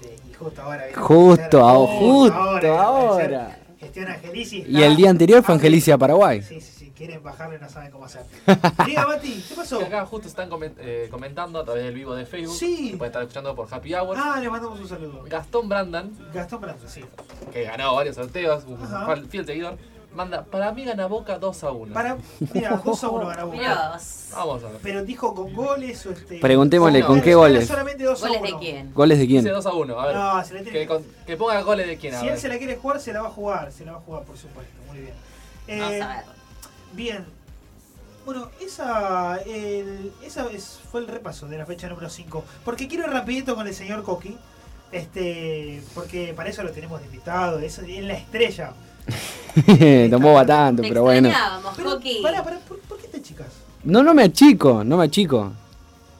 este, 0.00 0.16
y 0.30 0.32
justo 0.34 0.62
ahora. 0.62 0.84
a 0.94 1.00
Justo, 1.00 1.58
aparecer- 1.60 1.60
a- 1.60 1.98
justo 1.98 2.78
a 2.78 2.82
ahora. 2.84 3.58
Gestión 3.80 4.06
Angelici. 4.08 4.64
Y 4.68 4.80
el 4.82 4.94
día 4.94 5.10
anterior 5.10 5.42
fue 5.42 5.54
Angelicia 5.56 5.98
Paraguay. 5.98 6.40
Sí, 6.40 6.60
sí, 6.60 6.60
sí, 6.60 6.71
quieren 7.02 7.20
bajarle, 7.22 7.58
no 7.58 7.68
saben 7.68 7.90
cómo 7.90 8.04
hacer. 8.04 8.22
Diga, 8.86 9.06
Mati, 9.08 9.44
¿qué 9.48 9.54
pasó? 9.56 9.80
Que 9.80 9.86
acá 9.86 10.06
justo 10.06 10.28
están 10.28 10.48
comen- 10.48 10.74
eh, 10.78 11.08
comentando 11.10 11.58
a 11.58 11.64
través 11.64 11.82
del 11.82 11.94
vivo 11.94 12.14
de 12.14 12.24
Facebook. 12.26 12.56
Sí. 12.56 12.90
Se 12.92 12.96
puede 12.96 13.08
estar 13.08 13.22
escuchando 13.22 13.56
por 13.56 13.66
Happy 13.74 13.92
Hour. 13.92 14.16
Ah, 14.16 14.38
le 14.40 14.48
mandamos 14.48 14.78
un 14.78 14.88
saludo. 14.88 15.24
Gastón 15.26 15.68
Brandan, 15.68 16.12
Gastón 16.32 16.60
Branco, 16.60 16.86
sí. 16.86 17.04
que 17.52 17.64
ganó 17.64 17.96
varios 17.96 18.14
sorteos, 18.14 18.64
un 18.66 18.80
Ajá. 18.80 19.06
fiel- 19.08 19.26
fiel 19.28 19.46
seguidor, 19.46 19.78
Manda, 20.14 20.44
para 20.44 20.70
mí 20.72 20.84
gana 20.84 21.06
Boca 21.06 21.38
2 21.38 21.64
a 21.64 21.72
1. 21.72 21.92
Para, 21.94 22.18
mira, 22.52 22.80
2 22.84 23.02
a 23.04 23.08
1 23.08 23.26
gana 23.28 23.44
Boca. 23.44 23.90
Vos. 23.94 24.28
Vamos 24.36 24.62
a 24.62 24.68
ver. 24.68 24.76
Pero 24.82 25.04
dijo 25.04 25.34
con 25.34 25.52
goles 25.54 26.04
o 26.06 26.10
este. 26.12 26.38
Preguntémosle, 26.38 27.00
No, 27.00 27.06
¿con 27.06 27.16
no, 27.16 27.22
qué 27.24 27.34
goles? 27.34 27.66
Solamente 27.66 28.04
2 28.04 28.22
a 28.22 28.26
1. 28.30 28.38
¿Goles 28.38 28.52
de 28.52 28.58
quién? 28.60 28.94
¿Goles 28.94 29.18
de 29.18 29.26
Dice 29.26 29.40
quién? 29.42 29.54
2 29.54 29.66
a 29.66 29.72
1, 29.72 29.98
a 30.00 30.06
ver. 30.06 30.14
No, 30.14 30.44
se 30.44 30.54
le 30.54 30.62
tiene 30.62 30.78
que, 30.80 30.86
con- 30.86 31.04
que 31.26 31.36
ponga 31.36 31.62
goles 31.62 31.86
de 31.88 31.96
quién, 31.96 32.14
a 32.14 32.20
Si 32.20 32.26
ver. 32.26 32.34
él 32.34 32.40
se 32.40 32.48
la 32.48 32.58
quiere 32.58 32.76
jugar, 32.76 33.00
se 33.00 33.12
la 33.12 33.22
va 33.22 33.28
a 33.28 33.32
jugar. 33.32 33.72
Se 33.72 33.84
la 33.86 33.92
va 33.92 33.98
a 33.98 34.00
jugar, 34.02 34.22
por 34.24 34.36
supuesto. 34.36 34.72
Muy 34.88 34.98
bien. 35.00 35.14
Vamos 35.80 35.92
Eh, 35.94 36.02
a 36.02 36.08
ver. 36.08 36.24
Bien. 36.92 37.24
Bueno, 38.24 38.48
esa, 38.60 39.38
el- 39.46 40.12
esa 40.24 40.46
es- 40.52 40.78
fue 40.90 41.00
el 41.00 41.08
repaso 41.08 41.46
de 41.48 41.58
la 41.58 41.66
fecha 41.66 41.88
número 41.88 42.08
5. 42.08 42.44
Porque 42.64 42.86
quiero 42.86 43.04
ir 43.06 43.10
rapidito 43.12 43.54
con 43.54 43.66
el 43.66 43.74
señor 43.74 44.02
Coqui. 44.04 44.36
Este, 44.92 45.82
porque 45.94 46.34
para 46.36 46.50
eso 46.50 46.62
lo 46.62 46.70
tenemos 46.70 47.00
de 47.00 47.06
invitado. 47.06 47.58
Eso 47.58 47.82
es 47.82 48.04
la 48.04 48.14
estrella. 48.14 48.72
Tampoco 50.10 50.34
va 50.34 50.46
tanto, 50.46 50.82
Te 50.82 50.88
pero 50.88 51.02
bueno. 51.02 51.30
Pero, 51.76 51.98
pará, 52.22 52.44
pará, 52.44 52.58
¿por, 52.68 52.78
por 52.80 52.98
qué 52.98 53.08
te 53.08 53.20
chicas? 53.22 53.48
No, 53.84 54.02
no 54.02 54.14
me 54.14 54.24
achico, 54.24 54.84
no 54.84 54.96
me 54.98 55.04
achico. 55.04 55.52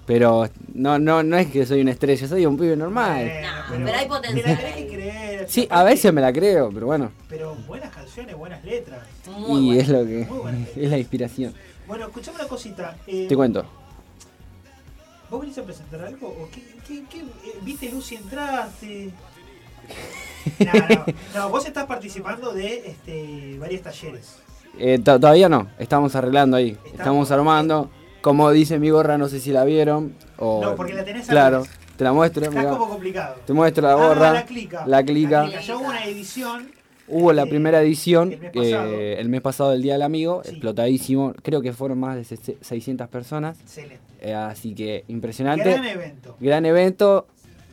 Pero 0.07 0.49
no, 0.75 0.99
no, 0.99 1.23
no 1.23 1.37
es 1.39 1.47
que 1.47 1.65
soy 1.65 1.81
una 1.83 1.93
estrella, 1.93 2.27
soy 2.27 2.45
un 2.45 2.57
pibe 2.59 2.77
normal. 2.77 3.25
Bueno, 3.69 3.79
No, 3.79 3.85
pero 3.87 3.99
hay 3.99 4.09
potencial 4.09 4.57
tenés 4.59 4.75
ahí. 4.75 4.83
que 4.87 4.93
creer. 4.95 5.32
Sí, 5.49 5.67
a 5.71 5.83
veces 5.85 6.13
me 6.13 6.21
la 6.21 6.33
creo, 6.33 6.71
pero 6.73 6.87
bueno. 6.87 7.11
Pero 7.29 7.55
buenas 7.67 7.91
canciones, 7.95 8.37
buenas 8.37 8.65
letras. 8.65 9.01
Muy 9.39 9.73
y 9.75 9.79
es 9.79 9.89
lo 9.89 10.05
que 10.05 10.27
es 10.77 10.91
la 10.91 10.99
inspiración. 10.99 11.55
Bueno, 11.87 12.07
escuchame 12.07 12.39
una 12.39 12.49
cosita. 12.49 12.97
eh, 13.07 13.27
Te 13.29 13.37
cuento. 13.37 13.65
¿Vos 15.31 15.41
venís 15.41 15.57
a 15.59 15.63
presentar 15.63 16.03
algo? 16.05 16.29
¿O 16.29 16.49
qué, 16.53 16.63
qué- 16.87 17.05
qué- 17.11 17.21
eh, 17.21 17.59
¿Viste 17.63 17.91
Lucy 17.91 18.17
entraste? 18.17 19.11
No, 20.59 20.73
no, 20.73 21.05
no, 21.35 21.49
vos 21.51 21.65
estás 21.67 21.87
participando 21.87 22.53
de 22.53 22.89
este, 22.91 23.57
varios 23.61 23.83
talleres. 23.83 24.37
Eh, 24.79 24.99
to- 24.99 25.19
todavía 25.21 25.49
no, 25.49 25.69
estamos 25.79 26.15
arreglando 26.17 26.57
ahí. 26.57 26.71
Estamos- 26.71 26.93
Estamos 26.95 27.31
armando. 27.31 27.91
Como 28.23 28.51
dice 28.51 28.79
mi 28.79 28.91
gorra, 28.91 29.19
no 29.19 29.29
sé 29.29 29.39
si 29.41 29.51
la 29.53 29.65
vieron. 29.65 30.15
O, 30.39 30.61
No, 30.63 30.75
porque 30.77 30.95
la 30.95 31.05
tenés 31.05 31.27
Claro. 31.29 31.65
Te 32.03 32.05
la 32.05 32.13
muestro. 32.13 32.45
Está 32.45 32.59
mirá. 32.59 32.71
como 32.73 32.89
complicado. 32.89 33.37
Te 33.47 33.53
muestro 33.53 33.83
la 33.87 33.93
Ah, 33.93 33.97
gorra. 33.97 34.33
la 34.33 34.45
clica. 34.45 34.87
La 34.87 35.03
clica. 35.05 35.61
Ya 35.61 35.77
hubo 35.77 35.89
una 35.89 36.05
edición. 36.05 36.71
Hubo 37.09 37.33
la 37.33 37.43
eh, 37.43 37.47
primera 37.47 37.81
edición 37.83 38.33
el 38.33 38.41
mes 38.41 38.51
eh, 38.55 38.71
pasado. 38.71 38.93
el 38.93 39.29
mes 39.29 39.41
pasado 39.41 39.71
del 39.73 39.83
Día 39.83 39.93
del 39.95 40.03
Amigo, 40.03 40.43
Sí. 40.45 40.51
explotadísimo. 40.51 41.35
Creo 41.43 41.61
que 41.61 41.73
fueron 41.73 41.99
más 42.01 42.17
de 42.17 42.25
se- 42.25 42.57
600 42.61 43.09
personas. 43.09 43.59
Excelente. 43.61 43.99
eh, 44.21 44.35
así 44.35 44.75
que 44.75 45.05
impresionante. 45.09 45.71
Gran 45.73 45.85
evento. 45.85 46.37
gran 46.41 46.65
evento. 46.67 47.27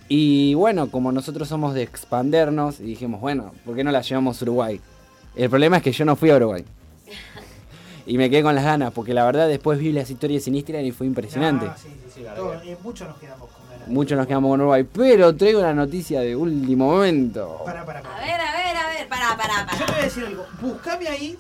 Y 0.08 0.56
bueno, 0.56 0.90
como 0.90 1.12
nosotros 1.12 1.48
somos 1.48 1.74
de 1.76 1.84
expandernos, 1.84 2.80
y 2.80 2.84
dijimos, 2.84 3.22
bueno, 3.22 3.52
¿por 3.66 3.76
qué 3.76 3.84
no 3.84 3.92
la 3.92 4.02
llevamos 4.02 4.42
a 4.42 4.46
Uruguay? 4.46 4.82
El 5.36 5.50
problema 5.50 5.78
es 5.78 5.84
que 5.84 5.92
yo 5.92 6.04
no 6.06 6.16
fui 6.16 6.30
a 6.32 6.36
Uruguay. 6.36 6.66
Y 8.08 8.18
me 8.18 8.28
quedé 8.32 8.42
con 8.42 8.56
las 8.56 8.64
ganas, 8.64 8.92
porque 8.92 9.14
la 9.14 9.24
verdad 9.24 9.48
después 9.48 9.78
vi 9.78 9.92
las 9.92 10.10
historias 10.10 10.48
Instagram 10.48 10.84
y 10.84 10.92
fue 10.92 11.06
impresionante. 11.06 11.68
Ah, 11.70 11.76
sí, 11.78 11.90
sí, 11.90 12.12
sí, 12.16 12.26
todo, 12.36 12.56
eh, 12.64 12.76
muchos 12.82 13.08
nos 13.08 13.20
quedamos 13.20 13.48
con. 13.52 13.59
Muchos 13.90 14.18
nos 14.18 14.28
quedamos 14.28 14.50
con 14.50 14.62
Uruguay. 14.62 14.86
Pero 14.94 15.36
traigo 15.36 15.60
una 15.60 15.74
noticia 15.74 16.22
de 16.22 16.36
último 16.36 16.92
momento. 16.92 17.62
Para, 17.66 17.86
para, 17.86 18.02
para. 18.02 18.18
A 18.18 18.20
ver, 18.20 18.40
a 18.40 18.52
ver, 18.52 18.78
a 18.78 18.88
ver. 18.90 19.08
Pará, 19.08 19.36
pará, 19.36 19.68
Yo 19.80 19.86
te 19.86 19.92
voy 19.92 20.02
a 20.02 20.04
decir 20.04 20.26
algo. 20.26 20.46
Buscame 20.62 21.08
ahí, 21.08 21.38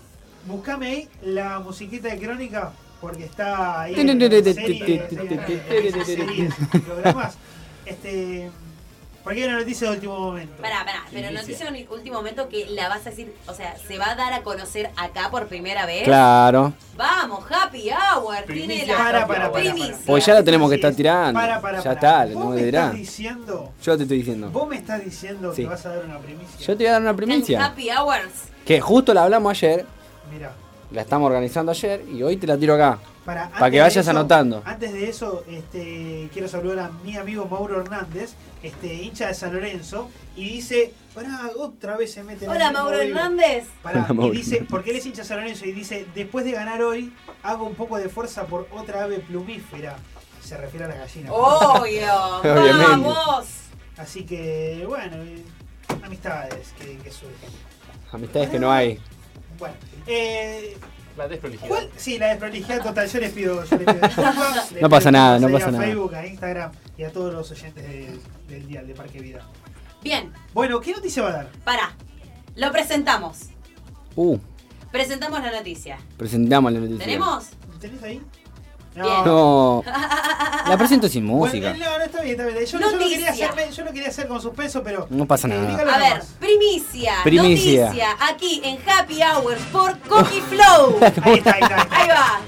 buscame 0.47 0.87
ahí 0.87 1.07
la 1.21 1.59
musiquita 1.59 2.07
de 2.07 2.19
crónica, 2.19 2.71
porque 2.99 3.25
está 3.25 3.81
ahí. 3.81 3.93
en 3.99 4.09
en 4.09 4.21
en 4.21 4.43
programas. 6.81 7.37
Este. 7.85 8.49
Porque 9.29 9.43
hay 9.43 9.47
una 9.49 9.59
noticia 9.59 9.87
de 9.89 9.93
último 9.93 10.17
momento. 10.19 10.59
Pará, 10.59 10.83
pará. 10.83 11.03
Pero 11.11 11.29
noticia 11.29 11.67
en 11.67 11.87
último 11.87 12.15
momento 12.17 12.49
que 12.49 12.65
la 12.71 12.89
vas 12.89 13.05
a 13.05 13.11
decir, 13.11 13.31
o 13.45 13.53
sea, 13.53 13.77
se 13.77 13.99
va 13.99 14.09
a 14.09 14.15
dar 14.15 14.33
a 14.33 14.41
conocer 14.41 14.89
acá 14.97 15.29
por 15.29 15.45
primera 15.45 15.85
vez. 15.85 16.01
Claro. 16.03 16.73
Vamos, 16.97 17.45
Happy 17.47 17.91
Hour. 17.91 18.37
Tiene 18.47 18.65
Primicia. 18.65 18.87
la 18.87 18.97
Para, 18.97 19.27
para, 19.27 19.51
para. 19.51 19.73
Pues 20.07 20.25
ya 20.25 20.33
lo 20.33 20.43
tenemos 20.43 20.67
que 20.67 20.77
estar 20.77 20.89
es. 20.89 20.97
tirando. 20.97 21.39
Para, 21.39 21.61
para, 21.61 21.79
Ya 21.83 21.91
está, 21.91 22.25
le 22.25 22.33
Vos 22.33 22.41
tenemos 22.41 22.55
me 22.55 22.61
que 22.61 22.67
estás 22.69 22.89
tirar. 22.89 22.95
diciendo. 22.99 23.73
Yo 23.83 23.97
te 23.97 24.01
estoy 24.03 24.17
diciendo. 24.17 24.49
Vos 24.49 24.67
me 24.67 24.75
estás 24.77 25.05
diciendo 25.05 25.53
Sí. 25.53 25.61
que 25.61 25.67
vas 25.69 25.85
a 25.85 25.89
dar 25.89 26.05
una 26.05 26.17
primicia. 26.17 26.59
Yo 26.59 26.65
te 26.65 26.83
voy 26.83 26.85
a 26.87 26.91
dar 26.93 27.01
una 27.01 27.09
En 27.11 27.15
primicia. 27.15 27.65
Happy 27.65 27.89
Hours. 27.91 28.31
Que 28.65 28.81
justo 28.81 29.13
la 29.13 29.25
hablamos 29.25 29.51
ayer, 29.51 29.85
Mira. 30.33 30.53
la 30.89 31.01
estamos 31.01 31.27
organizando 31.27 31.71
ayer 31.71 32.03
y 32.11 32.23
hoy 32.23 32.35
te 32.37 32.47
la 32.47 32.57
tiro 32.57 32.73
acá. 32.73 32.97
Para, 33.35 33.71
que 33.71 33.79
vayas 33.79 33.97
eso- 33.97 34.09
anotando. 34.11 34.61
Antes 34.65 34.91
de 34.93 35.09
eso, 35.09 35.43
este, 35.49 36.29
quiero 36.33 36.47
saludar 36.47 36.79
a 36.79 36.89
mi 37.03 37.15
amigo 37.15 37.45
Mauro 37.45 37.79
Hernández, 37.81 38.33
este, 38.63 38.93
hincha 38.93 39.27
de 39.27 39.33
San 39.33 39.53
Lorenzo, 39.53 40.09
y 40.35 40.45
dice, 40.49 40.93
pará, 41.13 41.51
otra 41.57 41.95
vez 41.97 42.11
se 42.13 42.23
mete 42.23 42.45
en 42.45 42.51
el 42.51 42.57
Hola, 42.57 42.71
Mauro 42.71 42.97
vivo". 42.99 43.09
Hernández. 43.17 43.65
Pará, 43.83 43.99
Hola, 44.01 44.07
y 44.09 44.13
Mauro. 44.15 44.33
dice, 44.33 44.65
porque 44.69 44.91
él 44.91 44.97
es 44.97 45.05
hincha 45.05 45.21
de 45.21 45.27
San 45.27 45.37
Lorenzo, 45.37 45.65
y 45.65 45.71
dice, 45.73 46.05
después 46.15 46.43
de 46.45 46.51
ganar 46.51 46.81
hoy, 46.81 47.13
hago 47.43 47.65
un 47.65 47.75
poco 47.75 47.97
de 47.97 48.09
fuerza 48.09 48.45
por 48.45 48.67
otra 48.71 49.03
ave 49.03 49.19
plumífera. 49.19 49.95
Se 50.43 50.57
refiere 50.57 50.85
a 50.85 50.87
la 50.87 50.95
gallina. 50.95 51.31
Obvio. 51.31 52.13
Obviamente. 52.39 52.83
Vamos. 52.87 53.45
Así 53.97 54.23
que, 54.23 54.83
bueno, 54.87 55.17
eh, 55.17 55.43
amistades 56.03 56.73
que, 56.79 56.97
que 56.97 57.11
surgen. 57.11 57.49
Amistades 58.11 58.49
que 58.49 58.57
no 58.59 58.71
hay. 58.71 58.99
Bueno, 59.59 59.75
eh, 60.07 60.77
La 61.19 61.27
desprolijidad. 61.27 61.67
¿Cuál? 61.67 61.89
Sí, 61.97 62.17
la 62.17 62.27
desprolijidad 62.27 62.81
total. 62.81 63.09
Yo 63.09 63.19
les 63.19 63.31
pido, 63.33 63.63
yo 63.65 63.77
les 63.77 63.85
pido 63.93 63.93
disculpas. 64.07 64.71
Les 64.71 64.81
No 64.81 64.89
pasa 64.89 65.09
pido 65.09 65.11
nada, 65.21 65.39
no 65.39 65.49
pasa 65.49 65.67
a 65.67 65.71
nada. 65.71 65.83
Facebook, 65.83 66.15
a 66.15 66.25
Instagram 66.25 66.71
y 66.97 67.03
a 67.03 67.11
todos 67.11 67.33
los 67.33 67.51
oyentes 67.51 67.83
de- 67.87 68.17
del 68.47 68.67
Dial 68.67 68.87
de 68.87 68.93
Parque 68.95 69.19
Vida. 69.19 69.41
Bien, 70.01 70.31
Bueno, 70.53 70.79
¿qué 70.79 70.93
noticia 70.93 71.21
va 71.23 71.29
a 71.29 71.33
dar? 71.33 71.49
pará. 71.65 71.91
Lo 72.55 72.71
presentamos. 72.71 73.49
Uh, 74.15 74.37
Presentamos 74.93 75.41
la 75.41 75.51
noticia. 75.51 75.99
presentamos 76.17 76.71
la 76.71 76.79
noticia. 76.79 77.05
¿Tenemos? 77.05 77.49
¿Tenés 77.81 78.01
ahí? 78.01 78.21
Bien. 79.03 79.25
No. 79.25 79.83
La 80.67 80.77
presento 80.77 81.07
sin 81.07 81.25
música. 81.25 81.69
Bueno, 81.69 81.85
no, 81.85 81.97
no, 81.97 82.03
está 82.03 82.21
bien, 82.21 82.39
está 82.39 82.45
bien. 82.45 82.65
Yo, 82.65 82.79
yo, 82.79 82.91
no 82.91 82.97
quería 82.99 83.29
hacer, 83.29 83.71
yo 83.71 83.85
no 83.85 83.91
quería 83.91 84.09
hacer 84.09 84.27
con 84.27 84.41
suspenso, 84.41 84.83
pero. 84.83 85.07
No 85.09 85.25
pasa 85.25 85.47
eh, 85.47 85.51
nada. 85.51 85.73
A 85.73 85.97
ver, 85.97 86.11
nomás. 86.13 86.25
primicia, 86.39 87.13
Primicia. 87.23 87.85
noticia, 87.85 88.17
aquí 88.19 88.61
en 88.63 88.77
Happy 88.87 89.19
Hours 89.23 89.61
por 89.71 89.97
Coqui 90.01 90.41
Flow. 90.41 90.97
Ahí 91.23 91.37
está, 91.37 91.53
ahí 91.53 91.61
está. 91.61 91.87
Ahí 91.89 92.07
va. 92.07 92.39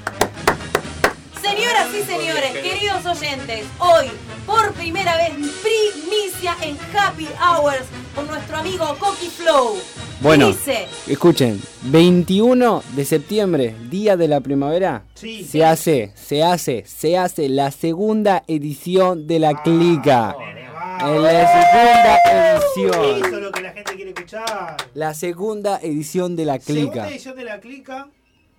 Señoras 1.42 1.88
y 1.96 2.04
señores, 2.04 2.52
queridos 2.54 3.06
oyentes, 3.06 3.66
hoy 3.80 4.12
por 4.46 4.72
primera 4.74 5.18
vez 5.18 5.32
primicia 5.34 6.56
en 6.62 6.78
Happy 6.96 7.28
Hours 7.42 7.86
con 8.14 8.28
nuestro 8.28 8.58
amigo 8.58 8.96
Coqui 9.00 9.30
Flow. 9.30 9.78
Bueno. 10.22 10.48
Dice, 10.50 10.88
Escuchen, 11.08 11.60
21 11.84 12.84
de 12.96 13.06
septiembre, 13.06 13.76
día 13.90 14.16
de 14.18 14.28
la 14.28 14.40
primavera, 14.42 15.04
Sí. 15.16 15.44
se 15.44 15.66
hace, 15.66 16.12
se 16.16 16.44
hace, 16.44 16.84
se 16.86 17.18
hace 17.18 17.50
la 17.50 17.72
segunda 17.72 18.44
edición 18.48 19.26
de 19.28 19.40
la 19.40 19.62
clica. 19.64 20.36
En 21.00 21.24
la 21.24 21.32
segunda 21.48 22.16
Eso 22.18 22.92
es 22.92 23.18
edición. 23.24 23.42
lo 23.44 23.52
que 23.52 23.62
la 23.62 23.72
gente 23.72 23.96
quiere 23.96 24.12
escuchar. 24.12 24.78
La 24.94 25.14
segunda 25.16 25.80
edición 25.82 26.36
de 26.36 26.46
la 26.46 26.60
Segunda 26.60 26.92
clica. 26.92 27.10
edición 27.10 27.36
de 27.36 27.44
la 27.44 27.60
clica, 27.60 28.08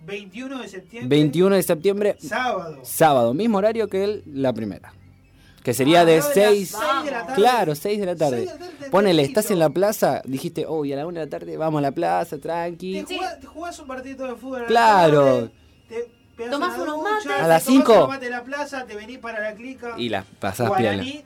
21 0.05 0.61
de 0.61 0.67
septiembre. 0.67 1.07
21 1.17 1.55
de 1.55 1.63
septiembre, 1.63 2.15
Sábado. 2.19 2.79
sábado, 2.83 3.33
mismo 3.33 3.59
horario 3.59 3.87
que 3.87 4.03
el, 4.03 4.23
la 4.25 4.51
primera. 4.51 4.93
Que 5.63 5.73
sería 5.73 6.01
Ah, 6.01 6.05
de 6.05 6.17
no, 6.19 6.23
las 6.25 6.33
6. 6.33 6.69
seis 6.69 7.05
de 7.05 7.11
la 7.11 7.19
tarde. 7.25 7.33
Claro, 7.35 7.75
6 7.75 7.99
de 7.99 8.05
la 8.05 8.15
tarde. 8.15 8.37
Seis 8.45 8.51
de 8.51 8.59
la 8.59 8.71
tarde, 8.71 8.89
Ponele, 8.91 9.23
estás 9.23 9.49
en 9.51 9.59
la 9.59 9.69
plaza, 9.69 10.21
dijiste, 10.25 10.65
oh, 10.67 10.83
y 10.85 10.91
a 10.93 10.97
la 10.97 11.07
1 11.07 11.19
de 11.19 11.25
la 11.25 11.29
tarde 11.29 11.55
vamos 11.57 11.79
a 11.79 11.81
la 11.81 11.91
plaza, 11.91 12.35
Te 12.35 12.41
tranqui. 12.41 13.03
jugás, 13.07 13.39
te 13.39 13.47
jugás 13.47 13.79
un 13.79 13.87
partido 13.87 14.27
de 14.27 14.35
fútbol. 14.35 14.57
a 14.57 14.61
la 14.63 14.67
Claro. 14.67 15.51
te 15.87 16.09
pegás 16.35 16.51
Tomás 16.51 16.77
unos 16.79 17.01
mates. 17.01 17.23
te 17.23 17.33
A 17.33 17.47
las 17.47 17.63
tomás 17.63 17.77
cinco. 17.79 17.93
unos 17.93 18.07
mates 18.09 18.25
en 18.27 18.31
la 18.31 18.43
plaza, 18.43 18.85
te 18.85 18.95
venís 18.95 19.19
para 19.19 19.39
la 19.39 19.53
clica. 19.55 19.93
Y 19.97 20.09
la 20.09 20.25
pasás 20.39 20.67
piola. 20.71 20.77
Guaraní, 20.95 21.23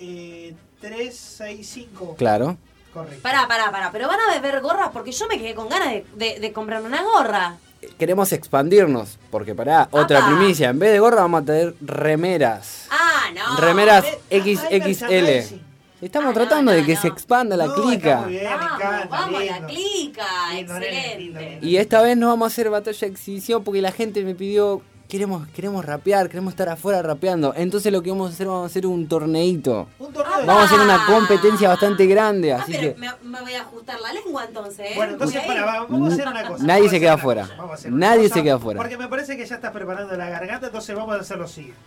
eh, 0.00 0.54
365. 0.80 2.16
Claro. 2.16 2.56
Correcto. 2.92 3.22
pará, 3.22 3.48
pará, 3.48 3.70
pará, 3.70 3.90
pero 3.90 4.06
van 4.06 4.18
a 4.20 4.34
beber 4.38 4.60
gorras 4.60 4.90
porque 4.92 5.12
yo 5.12 5.26
me 5.26 5.38
quedé 5.38 5.54
con 5.54 5.66
ganas 5.70 5.88
de, 5.92 6.04
de, 6.14 6.40
de 6.40 6.52
comprarme 6.52 6.88
una 6.88 7.02
gorra. 7.02 7.56
Queremos 7.98 8.32
expandirnos, 8.32 9.18
porque 9.30 9.54
para 9.54 9.88
otra 9.90 10.18
Apa. 10.18 10.36
primicia, 10.36 10.70
en 10.70 10.78
vez 10.78 10.92
de 10.92 10.98
gorra 11.00 11.22
vamos 11.22 11.42
a 11.42 11.44
tener 11.44 11.74
remeras. 11.80 12.86
Ah, 12.90 13.24
no. 13.34 13.56
remeras 13.60 14.04
XXL. 14.30 15.60
Estamos 16.00 16.30
Ah, 16.30 16.34
tratando 16.34 16.72
no, 16.72 16.76
de 16.76 16.84
que 16.84 16.94
no. 16.94 17.00
se 17.00 17.08
expanda 17.08 17.56
la 17.56 17.66
No, 17.66 17.74
clica. 17.74 18.10
está 18.10 18.22
muy 18.22 18.30
bien, 18.32 18.42
me 18.44 18.50
Vamos, 18.56 18.80
encanta, 18.80 19.06
vamos 19.08 19.44
la 19.44 19.66
clica, 19.66 20.26
Lindo, 20.52 20.74
excelente. 20.76 21.18
lindo, 21.18 21.40
lindo. 21.40 21.66
Y 21.66 21.76
esta 21.76 22.02
vez 22.02 22.16
no 22.16 22.26
vamos 22.28 22.46
a 22.46 22.48
hacer 22.52 22.70
batalla 22.70 22.98
de 23.00 23.06
exhibición 23.06 23.62
porque 23.62 23.80
la 23.80 23.92
gente 23.92 24.24
me 24.24 24.34
pidió, 24.34 24.82
queremos, 25.12 25.46
queremos 25.48 25.84
rapear, 25.84 26.26
queremos 26.30 26.54
estar 26.54 26.70
afuera 26.70 27.02
rapeando. 27.02 27.52
Entonces 27.54 27.92
lo 27.92 28.02
que 28.02 28.08
vamos 28.08 28.30
a 28.30 28.32
hacer, 28.32 28.46
vamos 28.46 28.62
a 28.62 28.66
hacer 28.66 28.86
un 28.86 29.06
torneito. 29.06 29.86
Un 29.98 30.10
torneo 30.10 30.46
Vamos 30.46 30.62
a 30.62 30.64
hacer 30.64 30.80
una 30.80 30.94
Ah. 31.02 31.06
competencia 31.06 31.68
bastante 31.68 32.06
grande, 32.06 32.54
Ah, 32.54 32.62
así 32.62 32.72
pero 32.72 32.94
que 32.94 32.98
me, 32.98 33.08
me 33.22 33.40
voy 33.42 33.52
a 33.52 33.60
ajustar 33.60 34.00
la 34.00 34.10
lengua 34.14 34.46
entonces, 34.48 34.78
¿eh? 34.80 34.92
Bueno, 34.96 35.12
entonces 35.12 35.42
para, 35.46 35.66
va- 35.66 35.80
vamos 35.84 36.10
a 36.10 36.14
hacer 36.14 36.28
una 36.28 36.48
cosa. 36.48 36.64
Nadie 36.64 36.88
se 36.88 36.98
queda 36.98 37.12
afuera. 37.12 37.46
Nadie 37.90 38.22
cosa, 38.22 38.34
se 38.36 38.42
queda 38.42 38.54
afuera. 38.54 38.78
Porque 38.80 38.96
me 38.96 39.08
parece 39.08 39.36
que 39.36 39.44
ya 39.44 39.56
estás 39.56 39.70
preparando 39.72 40.16
la 40.16 40.30
garganta, 40.30 40.68
entonces 40.68 40.96
vamos 40.96 41.14
a 41.14 41.20
hacer 41.20 41.36
lo 41.36 41.46
siguiente. 41.46 41.78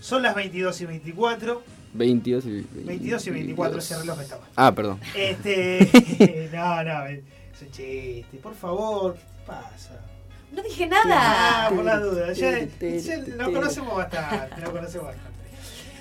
Son 0.00 0.22
las 0.22 0.34
22 0.34 0.80
y 0.80 0.86
24. 0.86 1.62
22 1.92 2.46
y 2.46 2.66
22 2.72 3.26
y 3.26 3.30
24, 3.30 3.78
ese 3.78 3.98
reloj 3.98 4.20
está 4.22 4.38
mal. 4.38 4.48
Ah, 4.56 4.72
perdón. 4.74 4.98
Este. 5.14 6.50
no, 6.54 6.82
no. 6.82 7.06
Es 7.08 7.62
un 7.62 7.70
chiste, 7.70 8.38
por 8.42 8.54
favor, 8.54 9.14
¿qué 9.14 9.20
te 9.20 9.46
pasa? 9.46 10.00
No 10.54 10.62
dije 10.62 10.88
Ah, 10.92 11.68
nada. 11.68 11.68
por 11.70 11.84
la 11.84 11.98
duda. 11.98 12.32
Ya, 12.32 12.58
ya 12.60 13.16
nos 13.36 13.48
conocemos 13.50 13.96
bastante, 13.96 14.60
nos 14.60 14.70
conocemos 14.70 15.06
bastante. 15.06 15.34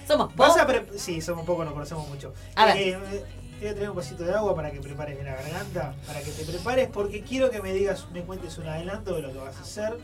Somos 0.07 0.33
pre- 0.65 0.85
sí, 0.99 1.21
somos 1.21 1.45
pocos, 1.45 1.65
nos 1.65 1.73
conocemos 1.73 2.07
mucho. 2.09 2.33
A 2.55 2.65
ver. 2.65 2.77
Eh, 2.77 2.89
eh, 2.91 3.23
te 3.59 3.65
voy 3.65 3.67
a 3.69 3.75
traer 3.75 3.89
un 3.91 3.95
vasito 3.95 4.23
de 4.25 4.33
agua 4.33 4.53
para 4.55 4.69
que 4.71 4.79
prepares 4.81 5.15
bien 5.15 5.25
la 5.25 5.35
garganta, 5.41 5.93
para 6.05 6.19
que 6.21 6.31
te 6.31 6.43
prepares, 6.43 6.89
porque 6.91 7.21
quiero 7.21 7.49
que 7.49 7.61
me 7.61 7.71
digas, 7.73 8.05
me 8.13 8.21
cuentes 8.21 8.57
un 8.57 8.67
adelanto 8.67 9.15
de 9.15 9.21
lo 9.21 9.31
que 9.31 9.37
vas 9.39 9.55
a 9.57 9.61
hacer. 9.61 9.97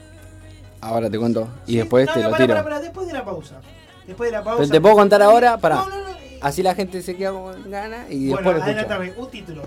Ahora 0.82 1.10
te 1.10 1.20
cuento. 1.20 1.47
Y 1.68 1.74
Sí, 1.74 1.78
después 1.80 2.08
no, 2.08 2.14
te 2.14 2.20
no, 2.20 2.26
lo 2.26 2.32
pará, 2.32 2.43
tiro. 2.45 2.54
pará, 2.56 2.64
pará, 2.64 2.80
después 2.80 3.08
de 3.08 3.14
la 3.14 3.26
pausa. 3.26 3.60
Después 4.08 4.32
de 4.32 4.38
la 4.38 4.43
pausa. 4.43 4.60
Pero 4.60 4.70
te 4.72 4.82
puedo 4.82 4.95
contar 4.95 5.22
ahora, 5.22 5.58
pará. 5.58 5.76
No, 5.76 5.89
no, 5.89 5.97
no. 5.97 6.10
Así 6.41 6.64
la 6.64 6.74
gente 6.74 7.02
se 7.02 7.18
queda 7.18 7.32
con 7.32 7.70
ganas 7.70 8.10
y 8.10 8.28
después 8.28 8.45
bueno, 8.45 8.60
lo 8.60 8.66
escucha. 8.66 8.80
adelántame, 8.86 9.14
un 9.22 9.30
título. 9.30 9.64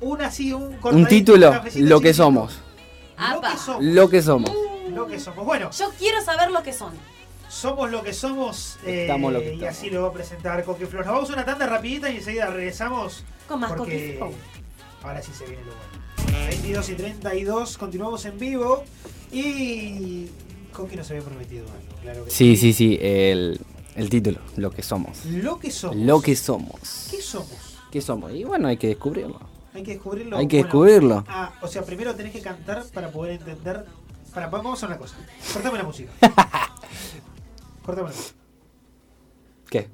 Un 0.00 0.22
así, 0.22 0.52
un 0.52 0.78
Un 0.82 1.06
título, 1.06 1.52
lo 1.52 1.62
que 1.62 1.70
chiquitito. 1.70 2.48
Lo 3.18 3.40
que 3.40 3.56
somos. 3.56 3.84
Lo 3.84 4.08
que 4.08 4.22
somos. 4.22 4.50
Lo 4.90 5.06
que 5.06 5.18
somos. 5.20 5.44
Bueno, 5.46 5.70
Yo 5.70 5.90
quiero 5.98 6.22
saber 6.22 6.50
lo 6.50 6.62
que 6.62 6.72
son. 6.72 6.92
somos 7.48 7.90
lo 7.90 8.02
que 8.02 8.12
somos. 8.12 8.76
eh, 8.84 9.02
Estamos 9.02 9.32
lo 9.32 9.40
que 9.40 9.50
y 9.50 9.54
estamos. 9.54 9.76
así 9.76 9.90
lo 9.90 10.02
va 10.02 10.08
a 10.08 10.12
presentar 10.12 10.64
Coqueflor. 10.64 11.04
Nos 11.06 11.14
vamos 11.14 11.30
a 11.30 11.32
una 11.34 11.44
tanda 11.44 11.66
rapidita 11.66 12.10
y 12.10 12.16
enseguida 12.16 12.46
regresamos. 12.46 13.24
Con 13.48 13.60
más 13.60 13.72
porque 13.72 14.20
ahora 15.02 15.22
sí 15.22 15.32
se 15.36 15.44
viene 15.46 15.62
lo 15.64 15.72
bueno. 15.72 16.48
22 16.48 16.88
y 16.90 16.94
32, 16.94 17.78
continuamos 17.78 18.24
en 18.24 18.38
vivo. 18.38 18.84
Y 19.32 20.26
Coqui 20.72 20.96
nos 20.96 21.10
había 21.10 21.22
prometido 21.22 21.64
algo, 21.66 22.00
claro 22.02 22.24
que 22.24 22.30
Sí, 22.30 22.56
sí, 22.56 22.72
sí. 22.72 22.98
El, 23.00 23.60
el 23.96 24.10
título. 24.10 24.38
Lo 24.56 24.70
que 24.70 24.82
somos. 24.82 25.24
Lo 25.26 25.58
que 25.58 25.70
somos. 25.70 25.96
Lo 25.96 26.20
que 26.20 26.34
somos. 26.36 27.08
¿Qué 27.10 27.20
somos? 27.22 27.48
¿Qué 27.90 28.00
somos? 28.00 28.32
Y 28.32 28.44
bueno, 28.44 28.68
hay 28.68 28.76
que 28.76 28.88
descubrirlo. 28.88 29.38
Hay 29.74 29.82
que 29.82 29.92
descubrirlo. 29.92 30.36
Hay 30.36 30.46
que 30.46 30.58
bueno, 30.58 30.66
descubrirlo. 30.66 31.24
Ah, 31.26 31.52
o 31.60 31.66
sea, 31.66 31.82
primero 31.82 32.14
tenés 32.14 32.32
que 32.32 32.40
cantar 32.40 32.84
para 32.94 33.10
poder 33.10 33.32
entender. 33.32 33.84
Para, 34.32 34.46
vamos 34.46 34.82
a 34.82 34.86
una 34.86 34.96
cosa. 34.96 35.16
Cortame 35.52 35.78
la 35.78 35.84
música. 35.84 36.12
Cortame 37.84 38.08
la 38.08 38.16
música. 38.16 38.38
¿Qué? 39.68 39.88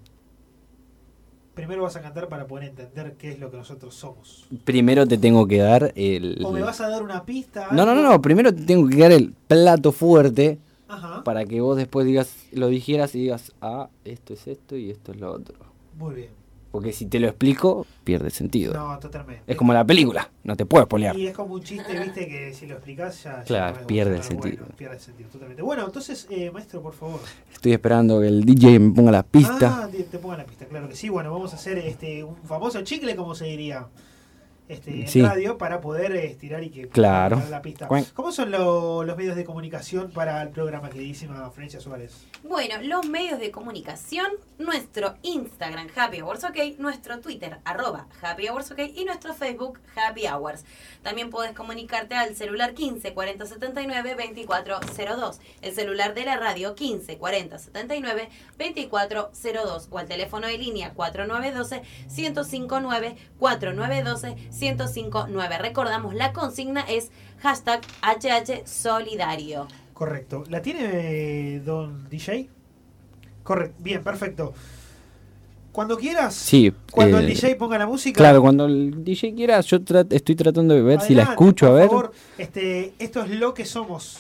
Primero 1.55 1.83
vas 1.83 1.97
a 1.97 2.03
cantar 2.03 2.29
para 2.29 2.47
poder 2.47 2.69
entender 2.69 3.15
qué 3.15 3.33
es 3.33 3.41
lo 3.41 3.51
que 3.51 3.57
nosotros 3.57 3.95
somos. 3.95 4.47
Primero 4.65 5.07
te 5.07 5.17
tengo 5.17 5.47
que 5.47 5.59
dar 5.59 5.93
el. 5.97 6.43
O 6.45 6.53
me 6.53 6.61
vas 6.61 6.81
a 6.83 6.89
dar 6.89 7.03
una 7.03 7.25
pista. 7.25 7.69
No, 7.71 7.87
no, 7.87 7.95
no, 7.95 8.03
no. 8.03 8.21
Primero 8.21 8.55
te 8.55 8.63
tengo 8.63 8.87
que 8.87 8.97
dar 8.97 9.13
el 9.13 9.33
plato 9.49 9.93
fuerte 9.93 10.59
Ajá. 10.89 11.25
para 11.25 11.47
que 11.47 11.63
vos 11.63 11.79
después 11.79 12.07
digas, 12.07 12.37
lo 12.53 12.69
dijeras 12.69 13.15
y 13.15 13.21
digas, 13.21 13.53
ah, 13.63 13.89
esto 14.05 14.35
es 14.35 14.47
esto 14.47 14.77
y 14.77 14.91
esto 14.91 15.13
es 15.13 15.21
lo 15.21 15.33
otro. 15.33 15.57
Muy 15.99 16.15
bien. 16.15 16.40
Porque 16.71 16.93
si 16.93 17.07
te 17.07 17.19
lo 17.19 17.27
explico, 17.27 17.85
pierde 18.05 18.31
sentido. 18.31 18.75
No, 18.75 18.99
totalmente. 19.01 19.43
Es 19.47 19.57
como 19.57 19.73
la 19.73 19.85
película, 19.85 20.31
no 20.45 20.57
te 20.57 20.65
puedo 20.67 20.85
spoilear. 20.85 21.17
Y 21.19 21.27
es 21.27 21.35
como 21.35 21.55
un 21.55 21.63
chiste, 21.63 21.99
viste, 21.99 22.29
que 22.29 22.55
si 22.55 22.67
lo 22.67 22.75
explicás 22.75 23.23
ya. 23.25 23.39
ya 23.39 23.45
Claro, 23.45 23.81
no 23.81 23.87
pierde 23.89 24.17
el 24.17 24.23
sentido. 24.23 24.59
bueno, 24.59 24.75
pierde 24.77 24.95
el 24.95 25.01
sentido, 25.01 25.29
totalmente. 25.31 25.63
Bueno, 25.63 25.85
entonces, 25.87 26.29
eh, 26.31 26.51
maestro, 26.53 26.81
por 26.81 26.95
favor. 26.95 27.19
Estoy 27.53 27.73
esperando 27.73 28.21
que 28.21 28.29
el 28.29 28.45
DJ 28.45 28.79
me 28.79 28.95
ponga 28.95 29.11
la 29.11 29.25
pista. 29.25 29.83
Ah, 29.85 29.89
te, 29.91 30.05
te 30.05 30.19
pongan 30.19 30.39
la 30.39 30.45
pista, 30.47 30.67
claro 30.67 30.89
que 30.89 30.95
sí. 30.95 31.09
Bueno, 31.09 31.33
vamos 31.33 31.53
a 31.53 31.57
hacer 31.57 31.77
este 31.79 32.23
un 32.23 32.37
famoso 32.37 32.81
chicle, 32.83 33.17
como 33.17 33.35
se 33.35 33.47
diría. 33.47 33.87
Este, 34.71 35.01
en 35.01 35.09
Sí. 35.09 35.21
radio 35.21 35.59
para 35.59 35.81
poder 35.81 36.13
eh, 36.15 36.27
estirar 36.27 36.63
y 36.63 36.71
que 36.71 36.87
Claro. 36.89 37.43
la 37.51 37.61
pista. 37.61 37.89
¿Cómo 38.15 38.31
son 38.31 38.53
lo- 38.53 39.03
los 39.03 39.17
medios 39.17 39.35
de 39.35 39.45
comunicación 39.45 40.13
para 40.13 40.41
el 40.43 40.51
programa, 40.51 40.91
queridísima 40.91 41.51
Florencia 41.51 41.81
Suárez? 41.81 42.25
Bueno, 42.45 42.77
los 42.83 43.05
medios 43.07 43.41
de 43.41 43.51
comunicación, 43.51 44.29
nuestro 44.59 45.17
Instagram 45.23 45.89
Happy 45.97 46.21
Hours 46.21 46.45
OK, 46.45 46.77
nuestro 46.79 47.19
Twitter 47.21 47.59
arroba 47.65 48.07
Happy 48.23 48.49
Hours 48.49 48.71
OK 48.71 48.79
y 48.95 49.05
nuestro 49.05 49.35
Facebook 49.35 49.81
Happy 49.97 50.27
Hours. 50.29 50.65
También 51.03 51.31
puedes 51.31 51.53
comunicarte 51.53 52.15
al 52.15 52.37
celular 52.37 52.75
15 52.75 53.13
40 53.13 53.47
79 53.47 54.15
2402, 54.15 55.41
el 55.63 55.75
celular 55.75 56.15
de 56.15 56.25
la 56.25 56.37
radio 56.37 56.75
15 56.77 57.19
40 57.19 57.59
79 57.59 58.29
2402 58.57 59.89
o 59.91 59.99
al 59.99 60.07
teléfono 60.07 60.47
de 60.47 60.59
línea 60.59 60.93
4912 60.95 61.83
1059 62.17 63.17
4912 63.39 64.37
1059. 64.61 65.59
Recordamos, 65.59 66.15
la 66.15 66.33
consigna 66.33 66.81
es 66.83 67.11
hashtag 67.41 67.81
HH 68.03 68.67
Solidario. 68.67 69.67
Correcto. 69.95 70.45
¿La 70.49 70.63
tiene 70.63 71.55
eh, 71.55 71.61
don 71.61 72.09
DJ? 72.09 72.49
Correcto. 73.43 73.77
Bien, 73.81 74.03
perfecto. 74.03 74.53
Cuando 75.73 75.97
quieras. 75.97 76.35
Sí, 76.35 76.73
Cuando 76.91 77.19
eh, 77.19 77.21
el 77.21 77.27
DJ 77.29 77.55
ponga 77.57 77.79
la 77.79 77.87
música. 77.87 78.17
Claro, 78.19 78.43
cuando 78.43 78.65
el 78.67 79.05
DJ 79.05 79.35
quiera, 79.35 79.61
yo 79.61 79.79
tra- 79.81 80.07
estoy 80.11 80.35
tratando 80.35 80.75
de 80.75 80.83
ver 80.83 81.01
si 81.01 81.15
la 81.15 81.23
escucho, 81.23 81.67
a 81.67 81.71
por 81.71 81.79
ver. 81.79 81.89
favor. 81.89 82.13
Este, 82.39 82.93
esto 82.99 83.23
es 83.23 83.31
lo 83.31 83.55
que 83.55 83.65
somos. 83.65 84.19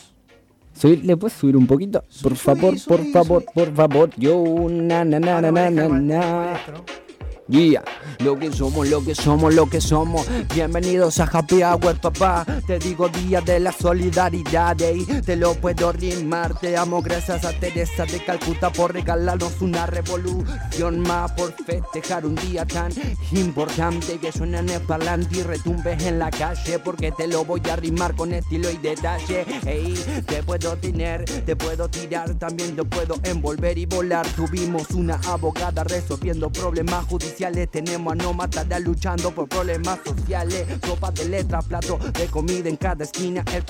Subir- 0.80 1.02
¿Le 1.02 1.16
puedes 1.16 1.36
subir 1.36 1.56
un 1.56 1.66
poquito? 1.66 2.02
Por 2.22 2.36
Subí, 2.36 2.36
favor, 2.36 2.78
subí, 2.78 2.88
por 2.88 2.98
subí, 3.00 3.12
favor, 3.12 3.42
subí. 3.42 3.52
por 3.64 3.74
favor. 3.74 4.10
Yo, 4.16 4.44
na, 4.70 5.04
na, 5.04 5.18
na, 5.18 5.34
Ahora 5.36 5.50
na, 5.50 5.88
na. 5.88 6.60
Yeah. 7.50 7.82
Lo 8.20 8.38
que 8.38 8.52
somos, 8.52 8.88
lo 8.88 9.02
que 9.02 9.12
somos, 9.12 9.52
lo 9.52 9.68
que 9.68 9.80
somos. 9.80 10.24
Bienvenidos 10.54 11.18
a 11.18 11.24
Happy 11.24 11.64
Hour, 11.64 11.98
papá. 11.98 12.46
Te 12.64 12.78
digo 12.78 13.08
día 13.08 13.40
de 13.40 13.58
la 13.58 13.72
solidaridad, 13.72 14.80
ey. 14.80 15.04
Te 15.04 15.34
lo 15.34 15.54
puedo 15.54 15.90
rimar. 15.90 16.56
Te 16.60 16.76
amo, 16.76 17.02
gracias 17.02 17.44
a 17.44 17.52
Teresa 17.52 18.04
de 18.04 18.24
Calcuta 18.24 18.70
por 18.70 18.92
regalarnos 18.92 19.60
una 19.62 19.86
revolución 19.86 21.00
más. 21.00 21.32
Por 21.32 21.52
festejar 21.64 22.24
un 22.24 22.36
día 22.36 22.64
tan 22.66 22.92
importante 23.32 24.18
que 24.18 24.30
suena 24.30 24.60
en 24.60 24.68
el 24.68 24.82
parlante 24.82 25.38
y 25.38 25.42
retumbe 25.42 25.94
en 25.94 26.20
la 26.20 26.30
calle. 26.30 26.78
Porque 26.78 27.10
te 27.10 27.26
lo 27.26 27.44
voy 27.44 27.62
a 27.68 27.74
rimar 27.74 28.14
con 28.14 28.32
estilo 28.32 28.70
y 28.70 28.76
detalle. 28.76 29.44
Ey, 29.66 29.94
te 30.26 30.44
puedo 30.44 30.76
tener, 30.76 31.24
te 31.24 31.56
puedo 31.56 31.88
tirar, 31.88 32.32
también 32.34 32.76
te 32.76 32.84
puedo 32.84 33.16
envolver 33.24 33.76
y 33.76 33.86
volar. 33.86 34.24
Tuvimos 34.36 34.90
una 34.90 35.18
abogada 35.26 35.82
resolviendo 35.82 36.48
problemas 36.50 37.06
judiciales. 37.06 37.39
Tenemos 37.40 38.12
a 38.12 38.16
no 38.16 38.34
luchando 38.80 39.30
por 39.30 39.48
problemas 39.48 39.98
sociales. 40.04 40.66
Sopa 40.84 41.10
de 41.10 41.26
letras, 41.26 41.64
plato 41.64 41.96
de 41.96 42.26
comida 42.26 42.68
en 42.68 42.76
cada 42.76 43.04
esquina. 43.04 43.42
El 43.54 43.64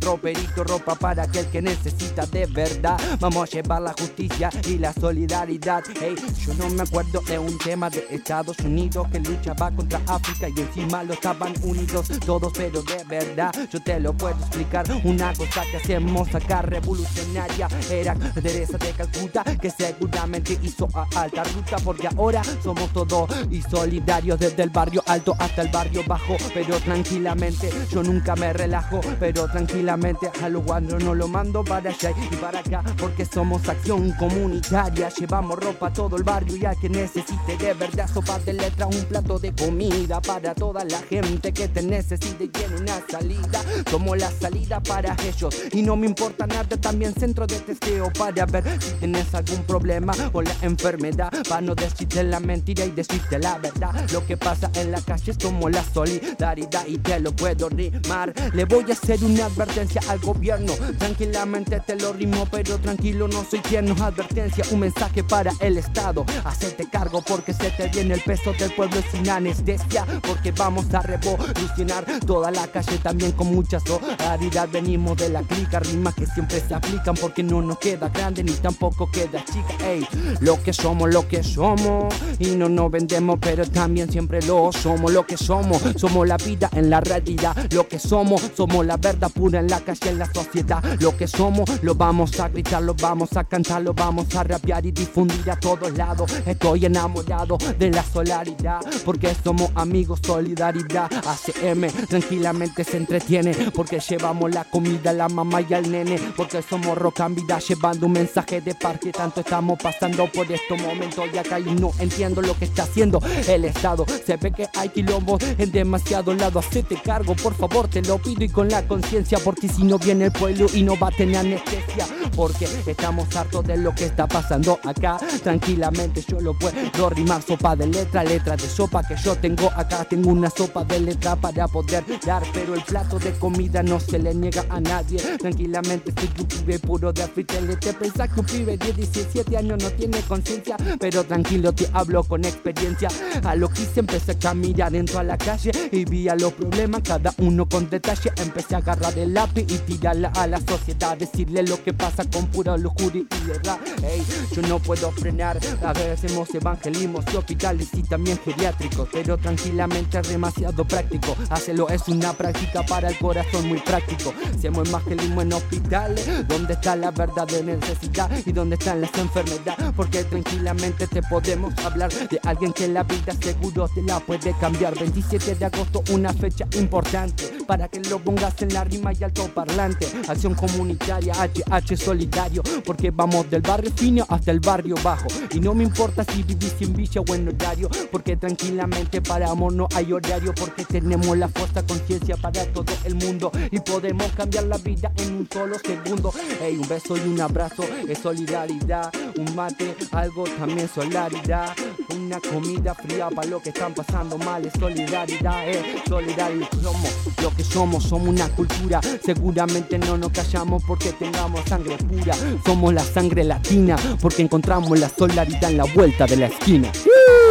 roperito, 0.00 0.64
ropa 0.64 0.94
para 0.94 1.24
aquel 1.24 1.46
que 1.48 1.60
necesita 1.60 2.24
de 2.24 2.46
verdad. 2.46 2.98
Vamos 3.20 3.50
a 3.50 3.52
llevar 3.52 3.82
la 3.82 3.92
justicia 3.92 4.48
y 4.66 4.78
la 4.78 4.94
solidaridad. 4.94 5.84
Ey, 6.00 6.16
yo 6.38 6.54
no 6.54 6.70
me 6.70 6.84
acuerdo 6.84 7.20
de 7.20 7.38
un 7.38 7.58
tema 7.58 7.90
de 7.90 8.06
Estados 8.10 8.58
Unidos 8.60 9.08
que 9.12 9.20
luchaba 9.20 9.70
contra 9.72 10.00
África 10.06 10.48
y 10.48 10.58
encima 10.58 11.02
lo 11.02 11.12
estaban 11.12 11.52
unidos 11.64 12.08
todos, 12.24 12.50
pero 12.56 12.82
de 12.82 13.04
verdad 13.04 13.52
yo 13.70 13.82
te 13.82 14.00
lo 14.00 14.14
puedo 14.14 14.36
explicar. 14.36 14.86
Una 15.04 15.34
cosa 15.34 15.62
que 15.70 15.76
hacemos 15.76 16.34
acá 16.34 16.62
revolucionaria 16.62 17.68
era 17.90 18.14
Teresa 18.14 18.78
de 18.78 18.90
Calcuta 18.92 19.44
que 19.60 19.70
seguramente 19.70 20.58
hizo 20.62 20.88
a 20.94 21.06
alta 21.20 21.44
ruta 21.44 21.76
porque 21.84 22.08
ahora 22.08 22.42
somos 22.62 22.85
todos 22.88 23.30
y 23.50 23.62
solidarios 23.62 24.38
desde 24.38 24.62
el 24.62 24.70
barrio 24.70 25.02
alto 25.06 25.34
hasta 25.38 25.62
el 25.62 25.68
barrio 25.68 26.02
bajo, 26.06 26.36
pero 26.54 26.78
tranquilamente 26.80 27.70
yo 27.90 28.02
nunca 28.02 28.36
me 28.36 28.52
relajo, 28.52 29.00
pero 29.18 29.46
tranquilamente 29.48 30.30
a 30.42 30.48
los 30.48 30.64
guandros 30.64 31.02
no 31.02 31.14
lo 31.14 31.28
mando 31.28 31.64
para 31.64 31.90
allá 31.90 32.10
y 32.30 32.36
para 32.36 32.60
acá 32.60 32.82
porque 32.98 33.24
somos 33.24 33.68
acción 33.68 34.12
comunitaria, 34.12 35.08
llevamos 35.10 35.58
ropa 35.58 35.88
a 35.88 35.92
todo 35.92 36.16
el 36.16 36.22
barrio 36.22 36.56
y 36.56 36.64
a 36.64 36.74
que 36.74 36.88
necesite 36.88 37.56
de 37.56 37.74
verdad 37.74 38.08
sopa 38.12 38.38
de 38.40 38.52
letra, 38.52 38.86
un 38.86 39.04
plato 39.04 39.38
de 39.38 39.52
comida 39.52 40.20
para 40.20 40.54
toda 40.54 40.84
la 40.84 40.98
gente 40.98 41.52
que 41.52 41.68
te 41.68 41.82
necesite 41.82 42.44
y 42.44 42.48
tiene 42.48 42.76
una 42.76 43.00
salida, 43.08 43.60
somos 43.90 44.18
la 44.18 44.30
salida 44.30 44.80
para 44.80 45.16
ellos 45.24 45.54
y 45.72 45.82
no 45.82 45.96
me 45.96 46.06
importa 46.06 46.46
nada, 46.46 46.76
también 46.76 47.14
centro 47.14 47.46
de 47.46 47.58
testeo 47.60 48.12
para 48.12 48.46
ver 48.46 48.64
si 48.80 48.92
tienes 48.94 49.34
algún 49.34 49.62
problema 49.64 50.12
o 50.32 50.42
la 50.42 50.54
enfermedad, 50.62 51.32
para 51.48 51.60
no 51.60 51.74
decirte 51.74 52.22
la 52.24 52.40
mentira 52.66 52.84
y 52.84 52.90
decirte 52.90 53.38
la 53.38 53.58
verdad, 53.58 53.94
lo 54.12 54.26
que 54.26 54.36
pasa 54.36 54.68
en 54.74 54.90
la 54.90 55.00
calle 55.00 55.30
es 55.30 55.38
como 55.38 55.68
la 55.68 55.84
solidaridad 55.84 56.84
y 56.88 56.98
te 56.98 57.20
lo 57.20 57.30
puedo 57.30 57.68
rimar, 57.68 58.32
le 58.54 58.64
voy 58.64 58.84
a 58.90 58.92
hacer 58.92 59.22
una 59.22 59.46
advertencia 59.46 60.00
al 60.08 60.18
gobierno, 60.18 60.72
tranquilamente 60.98 61.78
te 61.86 61.94
lo 61.94 62.12
rimo, 62.12 62.44
pero 62.50 62.76
tranquilo 62.78 63.28
no 63.28 63.44
soy 63.48 63.60
tierno, 63.60 63.94
advertencia, 64.04 64.64
un 64.72 64.80
mensaje 64.80 65.22
para 65.22 65.52
el 65.60 65.78
Estado, 65.78 66.24
hacerte 66.44 66.90
cargo 66.90 67.22
porque 67.22 67.52
se 67.52 67.70
te 67.70 67.86
viene 67.88 68.14
el 68.14 68.20
peso 68.22 68.52
del 68.54 68.72
pueblo 68.72 69.00
sin 69.12 69.28
anestesia, 69.28 70.04
porque 70.26 70.50
vamos 70.50 70.92
a 70.92 71.02
revolucionar 71.02 72.04
toda 72.26 72.50
la 72.50 72.66
calle 72.66 72.98
también 72.98 73.30
con 73.30 73.46
mucha 73.54 73.78
solidaridad, 73.78 74.68
venimos 74.72 75.16
de 75.16 75.28
la 75.28 75.42
clica, 75.42 75.78
rimas 75.78 76.14
que 76.14 76.26
siempre 76.26 76.60
se 76.66 76.74
aplican 76.74 77.14
porque 77.14 77.44
no 77.44 77.62
nos 77.62 77.78
queda 77.78 78.08
grande 78.08 78.42
ni 78.42 78.54
tampoco 78.54 79.08
queda 79.08 79.44
chica, 79.44 79.88
ey, 79.88 80.04
lo 80.40 80.60
que 80.64 80.72
somos, 80.72 81.14
lo 81.14 81.28
que 81.28 81.44
somos, 81.44 82.12
no 82.56 82.68
nos 82.68 82.90
vendemos, 82.90 83.38
pero 83.40 83.64
también 83.66 84.10
siempre 84.10 84.40
lo 84.42 84.70
somos, 84.72 85.12
lo 85.12 85.26
que 85.26 85.36
somos, 85.36 85.82
somos 85.96 86.26
la 86.26 86.36
vida 86.36 86.68
en 86.72 86.90
la 86.90 87.00
realidad, 87.00 87.56
lo 87.72 87.86
que 87.86 87.98
somos, 87.98 88.42
somos 88.56 88.84
la 88.84 88.96
verdad 88.96 89.30
pura 89.30 89.60
en 89.60 89.68
la 89.68 89.80
calle, 89.80 90.10
en 90.10 90.18
la 90.18 90.32
sociedad. 90.32 90.82
Lo 91.00 91.16
que 91.16 91.26
somos, 91.26 91.82
lo 91.82 91.94
vamos 91.94 92.38
a 92.40 92.48
gritar, 92.48 92.82
lo 92.82 92.94
vamos 92.94 93.36
a 93.36 93.44
cantar, 93.44 93.82
lo 93.82 93.94
vamos 93.94 94.34
a 94.34 94.44
rapear 94.44 94.84
y 94.86 94.92
difundir 94.92 95.50
a 95.50 95.56
todos 95.56 95.92
lados. 95.96 96.32
Estoy 96.46 96.86
enamorado 96.86 97.58
de 97.78 97.90
la 97.90 98.02
solaridad, 98.02 98.80
porque 99.04 99.34
somos 99.42 99.70
amigos, 99.74 100.20
solidaridad. 100.22 101.10
ACM 101.12 101.88
tranquilamente 102.08 102.84
se 102.84 102.96
entretiene, 102.96 103.54
porque 103.74 104.00
llevamos 104.00 104.52
la 104.52 104.64
comida 104.64 105.10
a 105.10 105.12
la 105.12 105.28
mamá 105.28 105.60
y 105.60 105.74
al 105.74 105.90
nene, 105.90 106.18
porque 106.36 106.62
somos 106.62 106.96
roca 106.96 107.26
en 107.26 107.34
vida, 107.34 107.58
llevando 107.58 108.06
un 108.06 108.12
mensaje 108.12 108.60
de 108.60 108.74
paz 108.74 108.98
que 108.98 109.12
tanto 109.12 109.40
estamos 109.40 109.78
pasando 109.82 110.30
por 110.32 110.50
estos 110.50 110.80
momentos. 110.80 111.24
Y 111.32 111.38
acá 111.38 111.58
y 111.58 111.74
no 111.74 111.90
entiendo 111.98 112.40
lo 112.46 112.56
que 112.58 112.64
está 112.66 112.84
haciendo 112.84 113.20
el 113.48 113.64
Estado. 113.64 114.06
Se 114.24 114.36
ve 114.36 114.52
que 114.52 114.68
hay 114.74 114.88
quilombo 114.88 115.38
en 115.58 115.70
demasiado 115.70 116.32
lado. 116.34 116.60
Hacete 116.60 116.96
cargo, 117.02 117.34
por 117.34 117.54
favor, 117.54 117.88
te 117.88 118.02
lo 118.02 118.18
pido 118.18 118.44
y 118.44 118.48
con 118.48 118.68
la 118.68 118.86
conciencia, 118.86 119.38
porque 119.38 119.68
si 119.68 119.82
no 119.82 119.98
viene 119.98 120.26
el 120.26 120.32
pueblo 120.32 120.66
y 120.72 120.82
no 120.82 120.98
va 120.98 121.08
a 121.08 121.10
tener 121.10 121.36
anestesia, 121.38 122.06
porque 122.34 122.68
estamos 122.86 123.34
hartos 123.34 123.66
de 123.66 123.76
lo 123.76 123.94
que 123.94 124.06
está 124.06 124.26
pasando 124.26 124.78
acá. 124.84 125.18
Tranquilamente 125.42 126.24
yo 126.26 126.40
lo 126.40 126.54
puedo 126.54 127.10
rimar, 127.10 127.42
sopa 127.42 127.74
de 127.76 127.86
letra, 127.86 128.24
letra 128.24 128.56
de 128.56 128.68
sopa 128.68 129.02
que 129.02 129.16
yo 129.16 129.36
tengo 129.36 129.70
acá. 129.74 130.04
Tengo 130.04 130.30
una 130.30 130.50
sopa 130.50 130.84
de 130.84 131.00
letra 131.00 131.36
para 131.36 131.66
poder 131.66 132.04
dar, 132.24 132.42
pero 132.52 132.74
el 132.74 132.82
plato 132.82 133.18
de 133.18 133.32
comida 133.32 133.82
no 133.82 133.98
se 133.98 134.18
le 134.18 134.34
niega 134.34 134.64
a 134.68 134.80
nadie. 134.80 135.18
Tranquilamente 135.38 136.12
soy 136.12 136.30
un 136.38 136.46
pibe 136.46 136.78
puro 136.78 137.12
de 137.12 137.22
afritel. 137.22 137.78
Te 137.80 137.92
pensás 137.92 138.30
que 138.32 138.40
un 138.40 138.46
pibe 138.46 138.76
de 138.76 138.92
17 138.92 139.56
años 139.56 139.82
no 139.82 139.90
tiene 139.90 140.20
conciencia, 140.22 140.76
pero 140.98 141.24
tranquilo 141.24 141.72
te 141.72 141.88
hablo 141.92 142.22
con 142.24 142.35
experiencia. 142.44 143.08
A 143.44 143.54
lo 143.54 143.68
que 143.68 143.82
hice 143.82 144.00
empecé 144.00 144.32
a 144.32 144.38
caminar 144.38 144.92
dentro 144.92 145.18
a 145.18 145.22
la 145.22 145.38
calle 145.38 145.70
y 145.92 146.04
vi 146.04 146.28
a 146.28 146.34
los 146.34 146.52
problemas, 146.52 147.02
cada 147.02 147.32
uno 147.38 147.68
con 147.68 147.88
detalle. 147.88 148.32
Empecé 148.36 148.74
a 148.74 148.78
agarrar 148.78 149.18
el 149.18 149.34
lápiz 149.34 149.66
y 149.68 149.78
tirarla 149.78 150.28
a 150.34 150.46
la 150.46 150.60
sociedad, 150.60 151.16
decirle 151.16 151.62
lo 151.62 151.82
que 151.82 151.92
pasa 151.92 152.24
con 152.24 152.46
pura 152.46 152.76
locura 152.76 153.16
y 153.16 153.46
verdad. 153.46 153.78
Ey, 154.02 154.22
yo 154.54 154.62
no 154.62 154.78
puedo 154.78 155.10
frenar, 155.12 155.58
a 155.82 155.92
veces 155.92 156.24
hacemos 156.24 156.54
evangelismos 156.54 157.24
y 157.32 157.36
hospitales 157.36 157.88
y 157.92 158.02
también 158.02 158.38
geriátricos, 158.44 159.08
pero 159.12 159.36
tranquilamente 159.38 160.18
es 160.18 160.28
demasiado 160.28 160.84
práctico. 160.84 161.36
Hacerlo 161.50 161.88
es 161.88 162.06
una 162.08 162.32
práctica 162.32 162.82
para 162.84 163.08
el 163.08 163.18
corazón 163.18 163.68
muy 163.68 163.78
práctico. 163.80 164.32
Hacemos 164.54 164.88
evangelismo 164.88 165.42
en 165.42 165.52
hospitales, 165.52 166.48
donde 166.48 166.74
está 166.74 166.96
la 166.96 167.10
verdadera 167.10 167.76
necesidad 167.76 168.30
y 168.44 168.52
donde 168.52 168.76
están 168.76 169.00
las 169.00 169.14
enfermedades, 169.18 169.92
porque 169.94 170.24
tranquilamente 170.24 171.06
te 171.06 171.22
podemos 171.22 171.72
hablar 171.84 172.10
de 172.26 172.40
alguien 172.44 172.72
que 172.72 172.88
la 172.88 173.02
vida 173.02 173.32
seguro 173.40 173.88
te 173.88 174.02
la 174.02 174.20
puede 174.20 174.52
cambiar. 174.58 174.98
27 174.98 175.54
de 175.54 175.64
agosto, 175.64 176.02
una 176.10 176.32
fecha 176.32 176.66
importante 176.78 177.52
para 177.66 177.88
que 177.88 178.00
lo 178.00 178.18
pongas 178.18 178.60
en 178.62 178.72
la 178.72 178.84
rima 178.84 179.12
y 179.12 179.22
alto 179.24 179.48
parlante. 179.48 180.06
Acción 180.28 180.54
comunitaria, 180.54 181.34
HH 181.34 181.96
solidario, 181.96 182.62
porque 182.84 183.10
vamos 183.10 183.50
del 183.50 183.62
barrio 183.62 183.90
fino 183.94 184.26
hasta 184.28 184.50
el 184.50 184.60
barrio 184.60 184.96
bajo. 185.02 185.26
Y 185.52 185.60
no 185.60 185.74
me 185.74 185.84
importa 185.84 186.24
si 186.24 186.42
vivís 186.42 186.74
en 186.80 186.94
Villa 186.94 187.20
o 187.26 187.34
en 187.34 187.48
horario, 187.48 187.88
porque 188.10 188.36
tranquilamente 188.36 189.20
para 189.20 189.50
amor 189.50 189.72
no 189.72 189.88
hay 189.94 190.12
horario, 190.12 190.54
porque 190.54 190.84
tenemos 190.84 191.36
la 191.36 191.48
fuerza 191.48 191.84
conciencia 191.84 192.36
para 192.36 192.64
todo 192.72 192.92
el 193.04 193.14
mundo 193.14 193.50
y 193.70 193.80
podemos 193.80 194.30
cambiar 194.32 194.64
la 194.64 194.78
vida 194.78 195.12
en 195.16 195.34
un 195.34 195.48
solo 195.52 195.76
segundo. 195.78 196.32
Ey, 196.60 196.76
un 196.76 196.88
beso 196.88 197.16
y 197.16 197.20
un 197.20 197.40
abrazo 197.40 197.84
es 198.08 198.18
solidaridad, 198.18 199.12
un 199.38 199.54
mate, 199.54 199.94
algo 200.12 200.44
también 200.44 200.88
solidaridad, 200.88 201.74
una 202.16 202.40
comida 202.40 202.94
fría 202.94 203.28
para 203.28 203.48
lo 203.48 203.60
que 203.60 203.70
están 203.70 203.94
pasando 203.94 204.38
mal 204.38 204.64
es 204.64 204.72
solidaridad, 204.78 205.68
eh, 205.68 206.02
solidaridad 206.08 206.68
somos 206.82 207.10
lo 207.42 207.50
que 207.50 207.64
somos, 207.64 208.04
somos 208.04 208.28
una 208.28 208.48
cultura, 208.48 209.00
seguramente 209.24 209.98
no 209.98 210.16
nos 210.16 210.30
callamos 210.32 210.82
porque 210.86 211.12
tengamos 211.12 211.60
sangre 211.66 211.96
pura, 211.98 212.34
somos 212.64 212.94
la 212.94 213.02
sangre 213.02 213.44
latina 213.44 213.96
porque 214.20 214.42
encontramos 214.42 214.98
la 214.98 215.08
solidaridad 215.08 215.70
en 215.70 215.76
la 215.76 215.84
vuelta 215.84 216.26
de 216.26 216.36
la 216.36 216.46
esquina. 216.46 216.90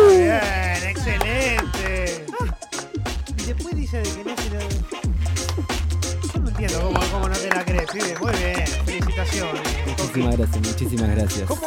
Bien, 0.09 0.89
excelente. 0.89 2.26
Y 3.38 3.43
después 3.43 3.76
dice 3.76 3.97
de 3.97 4.09
que 4.09 4.24
no 4.24 4.36
se 4.36 4.49
lo... 4.49 4.59
Yo 6.34 6.39
no 6.39 6.49
entiendo 6.49 6.82
cómo, 6.82 6.99
cómo 7.11 7.30
no 7.30 7.36
te 7.36 7.49
la 7.49 7.66
crees, 7.66 7.91
pibe. 7.91 8.16
Muy 8.20 8.34
bien, 8.34 8.68
felicitaciones. 8.86 9.94
Muchísimas 10.16 10.38
gracias, 10.38 10.68
muchísimas 10.68 11.09
gracias. 11.16 11.47
¿Cómo, 11.47 11.61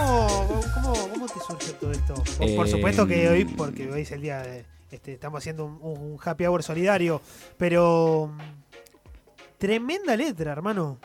cómo, 0.75 0.93
cómo 1.13 1.27
te 1.27 1.41
surgió 1.47 1.75
todo 1.75 1.93
esto? 1.93 2.15
Por, 2.15 2.55
por 2.57 2.67
Eh, 2.67 2.71
supuesto 2.71 3.07
que 3.07 3.29
hoy, 3.29 3.45
porque 3.45 3.91
hoy 3.91 4.03
es 4.03 4.13
el 4.13 4.23
día 4.23 4.43
de... 4.43 4.65
Este, 4.91 5.13
estamos 5.13 5.39
haciendo 5.39 5.67
un, 5.67 5.79
un 5.83 6.19
happy 6.25 6.45
hour 6.47 6.63
solidario, 6.63 7.21
pero... 7.57 8.33
mm, 8.35 8.39
Tremenda 9.59 10.17
letra, 10.17 10.53
hermano. 10.53 10.99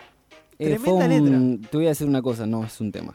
Eh, 0.59 0.77
tremenda 0.77 1.05
un- 1.07 1.61
Te 1.69 1.77
voy 1.77 1.87
a 1.87 1.89
decir 1.89 2.07
una 2.07 2.21
cosa, 2.21 2.45
no 2.45 2.63
es 2.63 2.79
un 2.79 2.91
tema. 2.91 3.13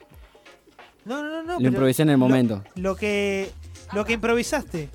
No, 1.04 1.22
no, 1.22 1.42
no. 1.42 1.54
no 1.54 1.60
Lo 1.60 1.68
improvisé 1.68 2.02
en 2.02 2.08
el 2.10 2.14
lo- 2.14 2.18
momento. 2.18 2.64
Lo, 2.74 2.96
que, 2.96 3.50
lo 3.94 4.04
que 4.04 4.12
improvisaste. 4.14 4.88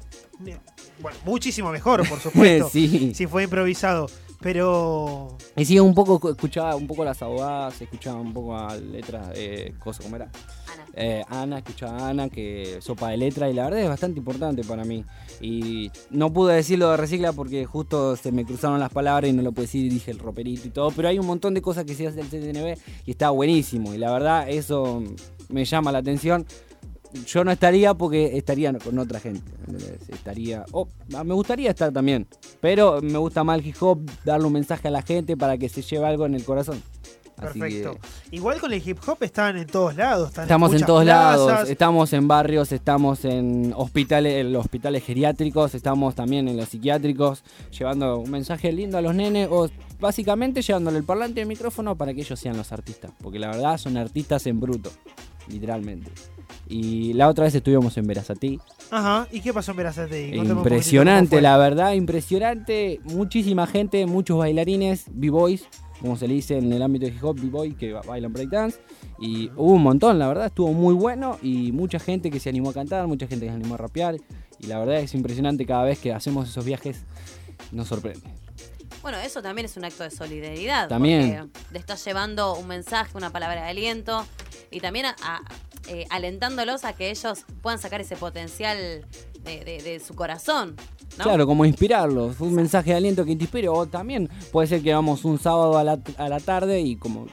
Bueno, 1.02 1.18
muchísimo 1.26 1.72
mejor, 1.72 2.08
por 2.08 2.20
supuesto. 2.22 2.70
sí. 2.70 3.14
Si 3.16 3.26
fue 3.26 3.44
improvisado. 3.44 4.10
Pero. 4.44 5.38
Y 5.56 5.64
sí, 5.64 5.80
un 5.80 5.96
poco 5.96 6.30
escuchaba 6.30 6.76
un 6.76 6.86
poco 6.86 7.06
las 7.06 7.22
abogadas, 7.22 7.82
escuchaba 7.82 8.20
un 8.20 8.34
poco 8.34 8.58
a 8.58 8.76
letras, 8.76 9.30
eh, 9.36 9.74
cosas 9.80 10.04
como 10.04 10.18
era. 10.18 10.26
Ana. 10.26 10.86
Eh, 10.96 11.24
Ana, 11.30 11.58
escuchaba 11.60 11.98
a 11.98 12.10
Ana, 12.10 12.30
que 12.30 12.80
sopa 12.82 13.10
de 13.10 13.18
letra, 13.18 13.50
y 13.50 13.54
la 13.54 13.64
verdad 13.66 13.80
es 13.80 13.88
bastante 13.88 14.20
importante 14.20 14.64
para 14.64 14.84
mí. 14.84 15.06
Y 15.39 15.91
no 16.10 16.34
pude 16.34 16.56
decirlo 16.56 16.91
de 16.91 16.98
recicla 16.98 17.32
porque 17.32 17.66
justo 17.66 18.18
se 18.18 18.32
me 18.32 18.44
cruzaron 18.46 18.80
las 18.80 18.91
palabras 18.91 19.30
y 19.30 19.34
no 19.34 19.41
lo 19.41 19.54
pude 19.54 19.66
decir, 19.66 19.86
y 19.86 19.89
dije 19.89 20.12
el 20.12 20.20
roperito 20.20 20.68
y 20.68 20.72
todo, 20.72 20.91
pero 20.91 21.08
hay 21.08 21.20
un 21.20 21.26
montón 21.26 21.54
de 21.54 21.62
cosas 21.62 21.86
que 21.86 21.96
se 21.96 22.08
hace 22.08 22.20
el 22.20 22.28
CTNB 22.28 22.78
y 23.06 23.12
está 23.12 23.30
buenísimo. 23.30 23.94
Y 23.94 23.98
la 23.98 24.12
verdad, 24.12 24.50
eso 24.50 25.02
me 25.48 25.64
llama 25.64 25.91
la 25.91 26.00
atención. 26.00 26.46
Yo 27.28 27.43
no 27.43 27.51
estaría 27.51 27.93
porque 27.93 28.38
estaría 28.38 28.74
con 28.80 28.97
otra 28.99 29.20
gente. 29.20 29.51
Estaría. 30.09 30.66
oh, 30.72 30.88
me 31.24 31.34
gustaría 31.34 31.70
estar 31.72 31.91
también. 31.91 32.28
Pero 32.59 33.01
me 33.01 33.18
gusta 33.18 33.43
más 33.43 33.59
el 33.59 33.68
hip 33.68 33.76
hop, 33.82 33.99
darle 34.26 34.47
un 34.47 34.53
mensaje 34.53 34.88
a 34.88 34.91
la 34.91 35.01
gente 35.01 35.38
para 35.38 35.57
que 35.57 35.70
se 35.70 35.82
lleve 35.82 36.05
algo 36.07 36.26
en 36.26 36.36
el 36.36 36.43
corazón. 36.43 36.82
Así 37.36 37.59
que- 37.59 37.82
Perfecto. 37.84 37.97
Igual 38.32 38.59
con 38.59 38.72
el 38.74 38.88
hip 38.88 38.99
hop 39.07 39.18
están 39.22 39.57
en 39.57 39.66
todos 39.68 39.95
lados. 39.95 40.30
Están 40.30 40.43
Estamos 40.43 40.74
en 40.74 40.86
todos 40.86 41.03
plazas. 41.03 41.47
lados, 41.47 41.70
estamos 41.70 42.14
en 42.14 42.28
barrios, 42.28 42.72
estamos 42.72 43.26
en 43.26 43.74
hospitales, 43.76 44.36
en 44.45 44.53
los 44.53 44.61
hospitales 44.66 45.03
geriátricos, 45.03 45.74
estamos 45.76 46.14
también 46.16 46.47
en 46.47 46.57
los 46.57 46.70
psiquiátricos, 46.70 47.43
llevando 47.78 48.20
un 48.20 48.30
mensaje 48.30 48.72
lindo 48.72 48.97
a 48.99 49.01
los 49.01 49.16
nenes 49.16 49.47
o 49.51 49.68
básicamente 49.99 50.61
llevándole 50.61 50.99
el 50.99 51.03
parlante 51.05 51.39
y 51.39 51.43
el 51.43 51.47
micrófono 51.47 51.95
para 51.95 52.14
que 52.14 52.22
ellos 52.22 52.39
sean 52.39 52.55
los 52.55 52.72
artistas, 52.72 53.11
porque 53.22 53.39
la 53.39 53.47
verdad 53.47 53.78
son 53.80 53.97
artistas 53.97 54.45
en 54.47 54.59
bruto, 54.59 54.91
literalmente. 55.50 56.12
Y 56.68 57.14
la 57.14 57.28
otra 57.28 57.46
vez 57.46 57.56
estuvimos 57.56 57.98
en 57.98 58.08
Verazatí, 58.08 58.60
Ajá. 58.91 59.28
¿Y 59.32 59.41
qué 59.41 59.54
pasó 59.54 59.72
en 59.72 59.78
poquitito 60.39 60.60
impresionante, 60.60 61.41
la 61.41 61.58
verdad, 61.58 61.94
impresionante, 61.94 63.00
muchísima 63.06 63.66
gente, 63.68 64.06
muchos 64.06 64.38
bailarines, 64.38 65.06
b-boys, 65.12 65.66
como 66.00 66.16
se 66.18 66.28
le 66.28 66.36
dice 66.36 66.58
en 66.58 66.72
el 66.72 66.82
ámbito 66.82 67.06
de 67.06 67.12
hip 67.14 67.24
hop, 67.24 67.39
b-boy 67.39 67.74
que 67.76 67.94
ba- 67.94 68.02
bailan 68.06 68.34
breakdance. 68.34 68.80
Y 69.20 69.50
hubo 69.56 69.74
un 69.74 69.84
montón, 69.84 70.20
la 70.20 70.28
verdad, 70.28 70.48
estuvo 70.48 70.74
muy 70.74 70.94
bueno 70.94 71.38
y 71.41 71.72
mucha 71.72 71.98
gente 72.00 72.30
que 72.30 72.39
se 72.39 72.50
animó 72.50 72.70
a 72.72 72.74
cantar, 72.74 73.08
mucha 73.08 73.26
gente 73.28 73.46
que 73.46 73.52
se 73.52 73.56
animó 73.56 73.76
a 73.76 73.78
rapear. 73.78 74.16
Y 74.60 74.68
la 74.68 74.80
verdad 74.80 74.98
es 75.00 75.14
impresionante 75.16 75.66
cada 75.66 75.84
vez 75.84 76.00
que 76.00 76.14
hacemos 76.14 76.50
esos 76.50 76.66
viajes, 76.66 77.04
nos 77.72 77.88
sorprende. 77.88 78.22
Bueno, 79.04 79.20
eso 79.20 79.41
también 79.43 79.66
es 79.66 79.78
un 79.78 79.86
acto 79.86 80.04
de 80.04 80.10
solidaridad. 80.10 80.88
También. 80.89 81.49
porque 81.51 81.66
Le 81.74 81.80
estás 81.80 82.04
llevando 82.06 82.56
un 82.56 82.68
mensaje, 82.68 83.12
una 83.16 83.30
palabra 83.32 83.62
de 83.64 83.70
aliento 83.70 84.26
y 84.72 84.80
también 84.80 85.06
a- 85.06 85.16
a- 85.22 85.41
eh, 85.89 86.08
alentándolos 86.10 86.86
a 86.86 86.93
que 86.93 87.12
ellos 87.12 87.45
puedan 87.62 87.78
sacar 87.80 87.99
ese 88.01 88.16
potencial 88.16 89.06
de, 89.44 89.64
de- 89.64 89.82
de 89.82 90.00
su 90.00 90.14
corazón. 90.16 90.76
¿no? 91.18 91.24
Claro, 91.26 91.46
como 91.46 91.64
inspirarlos, 91.66 92.39
un 92.39 92.56
mensaje 92.56 92.89
de 92.91 92.98
aliento 92.98 93.24
que 93.24 93.36
te 93.36 93.44
inspire. 93.44 93.70
O 93.70 93.86
también 93.86 94.30
puede 94.52 94.68
ser 94.68 94.82
que 94.82 94.94
vamos 94.94 95.26
un 95.26 95.38
sábado 95.38 95.78
a 95.78 95.84
la, 95.84 96.00
a 96.18 96.28
la 96.30 96.39
tarde 96.39 96.82
y 96.82 96.96
como, 96.96 97.28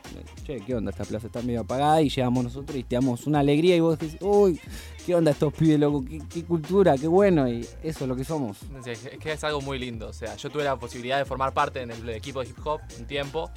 che, 0.45 0.61
¿qué 0.61 0.75
onda? 0.75 0.91
Esta 0.91 1.05
plaza 1.05 1.29
está 1.29 1.41
medio 1.43 1.61
apagada 1.63 2.03
y 2.03 2.11
llegamos 2.11 2.45
nosotros 2.45 2.77
y 2.77 2.83
te 2.85 2.97
damos 2.97 3.27
una 3.27 3.39
alegría 3.41 3.77
y 3.77 3.81
vos 3.81 3.99
decís, 3.99 4.19
uy, 4.21 4.61
¿qué 5.07 5.15
onda 5.15 5.31
estos 5.31 5.55
pibes, 5.55 5.81
loco? 5.81 6.05
¿Qué, 6.05 6.21
qué 6.29 6.45
cultura? 6.45 6.99
Qué 6.99 7.07
bueno. 7.07 7.49
Y 7.49 7.61
eso 7.83 8.05
es 8.05 8.09
lo 8.09 8.15
que 8.15 8.25
somos. 8.25 8.59
Sí, 8.85 8.91
Es 8.91 8.99
que 9.19 9.33
es 9.33 9.45
algo 9.45 9.63
muy 9.63 9.79
lindo. 9.79 10.09
O 10.09 10.13
sea, 10.13 10.37
yo 10.37 10.51
tuve 10.51 10.65
la 10.65 10.79
posibilidad 10.79 11.17
de 11.19 11.25
formar 11.25 11.55
parte 11.55 11.81
en 11.81 11.91
el 11.91 12.07
equipo 12.11 12.41
de 12.43 12.49
hip 12.51 12.59
hop 12.67 12.81
un 12.99 13.07
tiempo. 13.07 13.51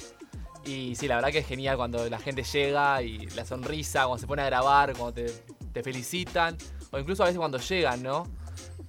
Y 0.66 0.94
sí, 0.94 1.06
la 1.06 1.16
verdad 1.16 1.30
que 1.32 1.40
es 1.40 1.46
genial 1.46 1.76
cuando 1.76 2.08
la 2.08 2.18
gente 2.18 2.42
llega 2.42 3.02
y 3.02 3.26
la 3.36 3.44
sonrisa, 3.44 4.06
cuando 4.06 4.16
se 4.18 4.26
pone 4.26 4.40
a 4.40 4.46
grabar, 4.46 4.94
cuando 4.96 5.12
te, 5.12 5.26
te 5.74 5.82
felicitan. 5.82 6.56
O 6.90 6.98
incluso 6.98 7.22
a 7.24 7.26
veces 7.26 7.38
cuando 7.38 7.58
llegan, 7.58 8.02
¿no? 8.02 8.26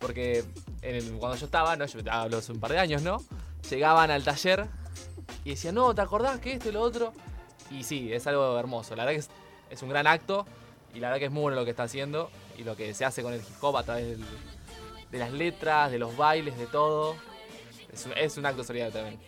Porque 0.05 0.43
cuando 1.17 1.35
yo 1.35 1.47
estaba, 1.47 1.75
¿no? 1.75 1.83
Hace 1.83 2.51
un 2.51 2.59
par 2.59 2.71
de 2.71 2.77
años, 2.77 3.01
¿no? 3.01 3.23
Llegaban 3.71 4.11
al 4.11 4.23
taller 4.23 4.67
y 5.43 5.49
decían, 5.49 5.73
no, 5.73 5.95
¿te 5.95 6.01
acordás 6.01 6.39
que 6.39 6.53
esto 6.53 6.69
y 6.69 6.73
lo 6.73 6.81
otro? 6.81 7.11
Y 7.71 7.81
sí, 7.81 8.13
es 8.13 8.27
algo 8.27 8.59
hermoso. 8.59 8.95
La 8.95 9.03
verdad 9.03 9.15
que 9.15 9.21
es, 9.21 9.29
es 9.71 9.81
un 9.81 9.89
gran 9.89 10.05
acto 10.05 10.45
y 10.93 10.99
la 10.99 11.07
verdad 11.07 11.17
que 11.17 11.25
es 11.25 11.31
muy 11.31 11.41
bueno 11.41 11.55
lo 11.55 11.65
que 11.65 11.71
está 11.71 11.83
haciendo 11.83 12.29
y 12.55 12.63
lo 12.63 12.75
que 12.75 12.93
se 12.93 13.03
hace 13.03 13.23
con 13.23 13.33
el 13.33 13.39
hip 13.39 13.63
hop 13.63 13.77
a 13.77 13.83
través 13.83 14.19
de 15.09 15.17
las 15.17 15.31
letras, 15.31 15.89
de 15.89 15.97
los 15.97 16.15
bailes, 16.15 16.55
de 16.55 16.67
todo. 16.67 17.15
Es 17.91 18.05
un, 18.05 18.13
es 18.15 18.37
un 18.37 18.45
acto 18.45 18.63
solidario 18.63 18.93
también. 18.93 19.19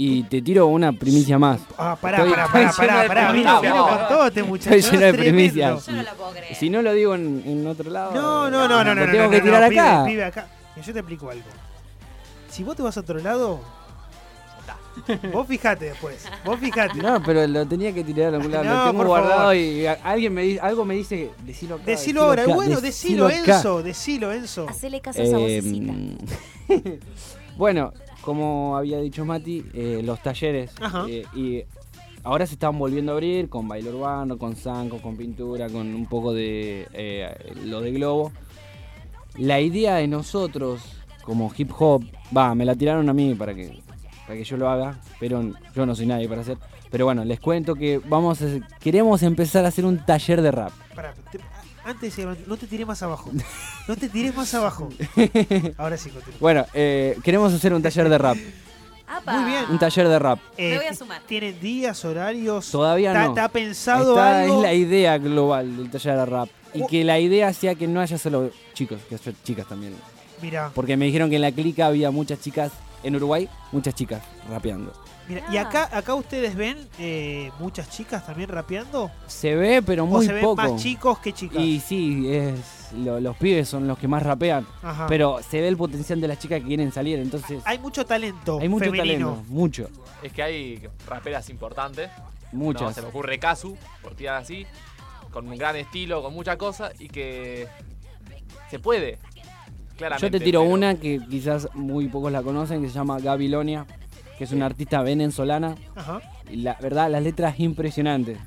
Y 0.00 0.22
te 0.22 0.40
tiro 0.40 0.66
una 0.68 0.92
primicia 0.92 1.40
más. 1.40 1.60
Ah, 1.76 1.98
pará, 2.00 2.18
Estoy- 2.18 2.30
pará, 2.30 2.46
pará, 2.52 2.72
pará, 2.72 3.08
pará. 3.08 3.32
Vino, 3.32 3.58
primicias. 3.60 3.62
vino 3.62 3.88
con 3.88 4.08
todo 4.08 4.26
este 4.28 4.42
muchacho. 4.44 4.76
Estoy 4.76 4.92
lleno 4.92 5.06
de 5.06 5.14
primicias. 5.18 5.86
Yo 5.86 5.92
no 5.92 6.02
lo 6.04 6.14
puedo 6.14 6.30
creer. 6.30 6.54
Si 6.54 6.70
no 6.70 6.82
lo 6.82 6.92
digo 6.92 7.14
en, 7.16 7.42
en 7.44 7.66
otro 7.66 7.90
lado. 7.90 8.12
No, 8.14 8.48
no, 8.48 8.68
no, 8.68 8.84
no, 8.84 8.94
no. 8.94 9.10
tengo 9.10 9.24
no, 9.24 9.30
que 9.30 9.38
no, 9.38 9.42
tirar 9.44 9.62
acá. 9.64 10.04
pibe, 10.06 10.24
acá. 10.24 10.46
Que 10.76 10.82
Yo 10.82 10.92
te 10.92 11.00
explico 11.00 11.28
algo. 11.30 11.42
Si 12.48 12.62
vos 12.62 12.76
te 12.76 12.82
vas 12.84 12.96
a 12.96 13.00
otro 13.00 13.18
lado, 13.18 13.60
vos 15.32 15.46
fijate 15.48 15.86
después. 15.86 16.24
Vos 16.44 16.60
fijate. 16.60 16.94
No, 17.02 17.20
pero 17.20 17.44
lo 17.48 17.66
tenía 17.66 17.92
que 17.92 18.04
tirar 18.04 18.32
a 18.34 18.36
algún 18.36 18.52
lado. 18.52 18.64
No, 18.64 18.84
lo 18.84 18.90
tengo 18.92 19.04
guardado 19.04 19.36
favor. 19.36 19.56
y 19.56 19.84
alguien 19.86 20.32
me 20.32 20.42
dice, 20.42 20.60
algo 20.60 20.84
me 20.84 20.94
dice, 20.94 21.30
decilo 21.44 21.74
acá. 21.74 21.84
Decilo 21.86 22.22
ahora. 22.22 22.42
acá, 22.44 22.54
Bueno, 22.54 22.80
decilo, 22.80 23.26
acá". 23.26 23.56
Enzo. 23.56 23.82
Decilo, 23.82 24.32
Enzo. 24.32 24.68
Hacele 24.68 25.00
caso 25.00 25.20
a 25.20 25.24
esa 25.24 25.38
vocecita. 25.38 25.92
bueno, 27.56 27.92
como 28.28 28.76
había 28.76 28.98
dicho 29.00 29.24
Mati, 29.24 29.64
eh, 29.72 30.02
los 30.04 30.22
talleres 30.22 30.70
Ajá. 30.82 31.06
eh, 31.08 31.24
y 31.34 31.62
ahora 32.24 32.46
se 32.46 32.52
están 32.54 32.78
volviendo 32.78 33.12
a 33.12 33.14
abrir 33.14 33.48
con 33.48 33.66
baile 33.66 33.88
urbano, 33.88 34.36
con 34.36 34.54
zanco, 34.54 34.98
con 34.98 35.16
pintura, 35.16 35.68
con 35.70 35.94
un 35.94 36.04
poco 36.04 36.34
de 36.34 36.86
eh, 36.92 37.54
lo 37.64 37.80
de 37.80 37.90
globo. 37.92 38.30
La 39.38 39.60
idea 39.62 39.94
de 39.94 40.08
nosotros 40.08 40.82
como 41.22 41.50
hip 41.56 41.70
hop, 41.78 42.04
va, 42.36 42.54
me 42.54 42.66
la 42.66 42.74
tiraron 42.74 43.08
a 43.08 43.14
mí 43.14 43.34
para 43.34 43.54
que 43.54 43.80
para 44.26 44.36
que 44.38 44.44
yo 44.44 44.58
lo 44.58 44.68
haga, 44.68 45.00
pero 45.18 45.42
yo 45.74 45.86
no 45.86 45.94
soy 45.94 46.04
nadie 46.04 46.28
para 46.28 46.42
hacer. 46.42 46.58
Pero 46.90 47.06
bueno, 47.06 47.24
les 47.24 47.40
cuento 47.40 47.74
que 47.74 47.98
vamos 47.98 48.42
a, 48.42 48.46
queremos 48.78 49.22
empezar 49.22 49.64
a 49.64 49.68
hacer 49.68 49.86
un 49.86 50.04
taller 50.04 50.42
de 50.42 50.50
rap. 50.50 50.72
Te- 51.32 51.40
antes 51.88 52.16
de 52.16 52.36
no 52.46 52.56
te 52.56 52.66
tiré 52.66 52.84
más 52.84 53.02
abajo. 53.02 53.30
No 53.86 53.96
te 53.96 54.08
tires 54.08 54.34
más 54.36 54.52
abajo. 54.54 54.88
Ahora 55.78 55.96
sí, 55.96 56.10
continúa. 56.10 56.38
Bueno, 56.40 56.66
eh, 56.74 57.18
queremos 57.24 57.52
hacer 57.52 57.72
un 57.72 57.82
taller 57.82 58.08
de 58.08 58.18
rap. 58.18 58.36
Apa. 59.06 59.40
Muy 59.40 59.50
bien. 59.50 59.64
Un 59.70 59.78
taller 59.78 60.06
de 60.08 60.18
rap. 60.18 60.38
Me 60.58 60.76
voy 60.76 60.86
a 60.86 60.94
sumar. 60.94 61.22
¿Tienen 61.26 61.58
días, 61.60 62.04
horarios? 62.04 62.70
Todavía 62.70 63.12
¿Está, 63.12 63.24
no. 63.24 63.28
está 63.30 63.48
pensado 63.48 64.10
Esta 64.10 64.40
algo? 64.40 64.56
es 64.56 64.62
la 64.62 64.74
idea 64.74 65.16
global 65.18 65.76
del 65.76 65.90
taller 65.90 66.16
de 66.16 66.26
rap. 66.26 66.48
Y 66.74 66.86
que 66.86 67.04
la 67.04 67.18
idea 67.18 67.52
sea 67.54 67.74
que 67.74 67.86
no 67.88 68.00
haya 68.00 68.18
solo 68.18 68.50
chicos, 68.74 69.00
que 69.08 69.14
haya 69.14 69.32
chicas 69.42 69.66
también. 69.66 69.94
Mira, 70.42 70.70
Porque 70.74 70.96
me 70.96 71.06
dijeron 71.06 71.30
que 71.30 71.36
en 71.36 71.42
la 71.42 71.50
clica 71.52 71.86
había 71.86 72.10
muchas 72.10 72.40
chicas, 72.40 72.70
en 73.02 73.16
Uruguay, 73.16 73.48
muchas 73.72 73.94
chicas 73.94 74.22
rapeando. 74.48 74.92
Mira. 75.28 75.44
¿Y 75.52 75.56
Ah. 75.56 75.62
acá, 75.62 75.88
acá 75.92 76.14
ustedes 76.14 76.54
ven 76.56 76.78
eh, 76.98 77.50
muchas 77.60 77.90
chicas 77.90 78.24
también 78.26 78.48
rapeando? 78.48 79.10
Se 79.26 79.54
ve, 79.54 79.82
pero 79.82 80.04
¿O 80.04 80.06
muy 80.06 80.26
se 80.26 80.32
ven 80.32 80.42
poco. 80.44 80.56
más 80.62 80.76
chicos 80.82 81.18
que 81.18 81.32
chicas? 81.32 81.62
Y 81.62 81.80
sí, 81.80 82.28
es, 82.32 82.92
lo- 82.96 83.20
los 83.20 83.36
pibes 83.36 83.68
son 83.68 83.86
los 83.86 83.98
que 83.98 84.08
más 84.08 84.22
rapean. 84.22 84.66
Ajá. 84.82 85.06
Pero 85.08 85.40
se 85.48 85.60
ve 85.60 85.68
el 85.68 85.76
potencial 85.76 86.20
de 86.20 86.28
las 86.28 86.38
chicas 86.38 86.60
que 86.60 86.66
quieren 86.66 86.90
salir, 86.92 87.18
entonces 87.18 87.60
hay 87.64 87.78
mucho 87.78 88.04
talento 88.06 88.58
hay 88.60 88.68
mucho 88.68 88.86
femenino. 88.86 89.30
talento, 89.32 89.52
mucho, 89.52 89.88
Es 90.22 90.32
que 90.32 90.42
hay 90.42 90.88
raperas 91.06 91.48
importantes. 91.50 92.10
No, 92.50 92.58
muchas. 92.60 92.94
se 92.94 93.02
me 93.02 93.08
ocurre 93.08 93.38
Kazu, 93.38 93.76
por 94.02 94.14
tirar 94.14 94.42
así, 94.42 94.66
con 95.30 95.46
un 95.46 95.56
gran 95.58 95.76
estilo, 95.76 96.22
con 96.22 96.32
mucha 96.32 96.56
cosa 96.56 96.90
y 96.98 97.08
que 97.08 97.68
se 98.70 98.78
puede. 98.78 99.18
Claramente. 99.98 100.26
Yo 100.26 100.38
te 100.38 100.44
tiro 100.44 100.60
pero- 100.62 100.72
una 100.72 100.94
que 100.94 101.20
quizás 101.28 101.68
muy 101.74 102.08
pocos 102.08 102.30
la 102.32 102.42
conocen, 102.42 102.80
que 102.80 102.88
se 102.88 102.94
llama 102.94 103.18
Gabilonia, 103.18 103.84
que 104.38 104.44
es 104.44 104.52
una 104.52 104.66
artista 104.66 105.02
venezolana. 105.02 105.74
Ajá. 105.96 106.20
Y 106.50 106.56
la 106.58 106.76
verdad, 106.80 107.10
las 107.10 107.22
letras 107.22 107.58
impresionantes. 107.58 108.38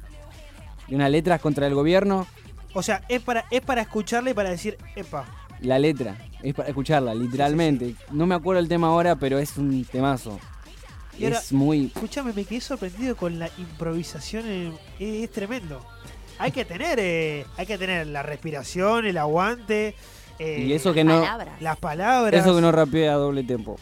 Y 0.88 0.96
unas 0.96 1.12
letras 1.12 1.40
contra 1.42 1.68
el 1.68 1.76
gobierno, 1.76 2.26
O 2.74 2.82
sea, 2.82 3.02
es 3.10 3.22
para, 3.22 3.44
es 3.52 3.62
para 3.62 3.82
escucharle 3.82 4.32
y 4.32 4.34
para 4.34 4.50
decir, 4.50 4.78
epa. 4.96 5.26
la 5.60 5.78
letra. 5.78 6.16
Es 6.42 6.54
para 6.56 6.70
escucharla, 6.70 7.14
literalmente. 7.14 7.96
No 8.12 8.26
me 8.26 8.34
acuerdo 8.36 8.60
el 8.62 8.68
tema 8.70 8.88
ahora, 8.88 9.16
pero 9.18 9.38
es 9.38 9.58
un 9.58 9.84
temazo. 9.86 10.40
Y 11.20 11.26
ahora- 11.26 11.38
es 11.40 11.52
muy... 11.52 11.88
Escúchame, 11.94 12.32
me 12.34 12.46
quedé 12.46 12.62
sorprendido 12.62 13.16
con 13.18 13.38
la 13.38 13.50
improvisación. 13.58 14.46
en- 14.48 14.74
es, 15.00 15.24
es 15.26 15.32
tremendo. 15.32 15.86
Hay 16.40 16.52
que 16.52 16.66
tener, 16.66 16.98
eh, 17.00 17.46
hay 17.58 17.66
que 17.68 17.78
tener 17.78 18.08
la 18.08 18.24
respiración, 18.24 19.06
el 19.06 19.18
aguante, 19.18 19.94
eh, 20.40 20.64
Y 20.66 20.74
eso 20.74 20.94
que 20.94 21.04
no... 21.04 21.20
Palabras. 21.22 21.62
las 21.62 21.78
palabras. 21.78 22.42
Eso 22.42 22.56
que 22.56 22.62
no 22.62 22.72
rapea 22.72 23.12
a 23.14 23.16
doble 23.18 23.44
tempo. 23.44 23.78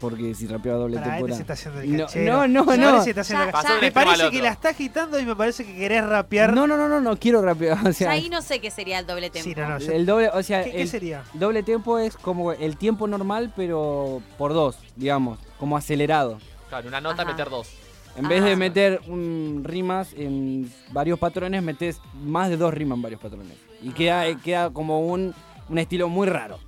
Porque 0.00 0.34
si 0.34 0.46
rapea 0.46 0.72
a 0.72 0.76
doble 0.76 0.96
Para 0.96 1.10
tempo... 1.18 1.26
este 1.26 1.28
era- 1.28 1.36
se 1.36 1.42
está 1.42 1.52
haciendo 1.52 1.80
el 1.82 1.92
No, 1.92 1.98
canchero. 2.06 2.32
no, 2.32 2.48
no, 2.48 2.64
Me 2.64 2.78
no. 2.78 2.84
parece 2.90 3.04
que 3.04 3.10
está 3.10 3.20
haciendo 3.20 3.44
Ya, 3.44 3.48
el- 3.50 3.52
ya. 3.52 3.52
Pasó 3.52 3.68
del 3.74 3.80
Me 3.82 3.86
extremo 3.88 4.00
al 4.00 4.16
parece 4.16 4.22
que 4.30 4.36
otro. 4.38 4.44
la 4.46 4.52
está 4.52 4.68
agitando 4.70 5.20
y 5.20 5.26
me 5.26 5.36
parece 5.36 5.66
que 5.66 5.74
querés 5.76 6.04
rapear. 6.06 6.52
No, 6.54 6.66
no, 6.66 6.76
no, 6.78 6.88
no, 6.88 7.00
no 7.02 7.16
quiero 7.18 7.42
rapear. 7.42 7.78
O 7.80 7.82
Ya 7.84 7.92
sea, 7.92 8.10
ahí 8.12 8.30
no 8.30 8.40
sé 8.42 8.60
qué 8.60 8.70
sería 8.70 8.98
el 8.98 9.06
doble 9.06 9.28
tempo. 9.30 9.44
Sí, 9.48 9.54
no, 9.54 9.68
no, 9.68 9.78
yo- 9.78 9.92
el 9.92 10.06
doble, 10.06 10.30
o 10.30 10.42
sea, 10.42 10.64
¿Qué, 10.64 10.70
qué 10.72 10.82
el 10.82 10.88
sería? 10.88 11.22
doble 11.34 11.62
tempo 11.62 11.98
es 11.98 12.16
como 12.16 12.52
el 12.52 12.76
tiempo 12.78 13.06
normal, 13.06 13.52
pero 13.54 14.22
por 14.38 14.54
dos, 14.54 14.78
digamos, 14.96 15.38
como 15.58 15.76
acelerado. 15.76 16.38
Claro, 16.70 16.88
una 16.88 17.00
nota 17.02 17.22
Ajá. 17.22 17.30
meter 17.32 17.50
dos. 17.50 17.68
En 18.16 18.26
vez 18.26 18.42
Ah. 18.42 18.46
de 18.46 18.56
meter 18.56 19.00
un, 19.06 19.60
rimas 19.64 20.14
en 20.14 20.72
varios 20.92 21.18
patrones, 21.18 21.62
metes 21.62 22.00
más 22.24 22.48
de 22.48 22.56
dos 22.56 22.72
rimas 22.72 22.96
en 22.96 23.02
varios 23.02 23.20
patrones. 23.20 23.52
Y 23.82 23.90
queda, 23.90 24.22
Ah. 24.22 24.40
queda 24.42 24.70
como 24.70 25.00
un, 25.06 25.34
un 25.68 25.78
estilo 25.78 26.08
muy 26.08 26.26
raro. 26.26 26.58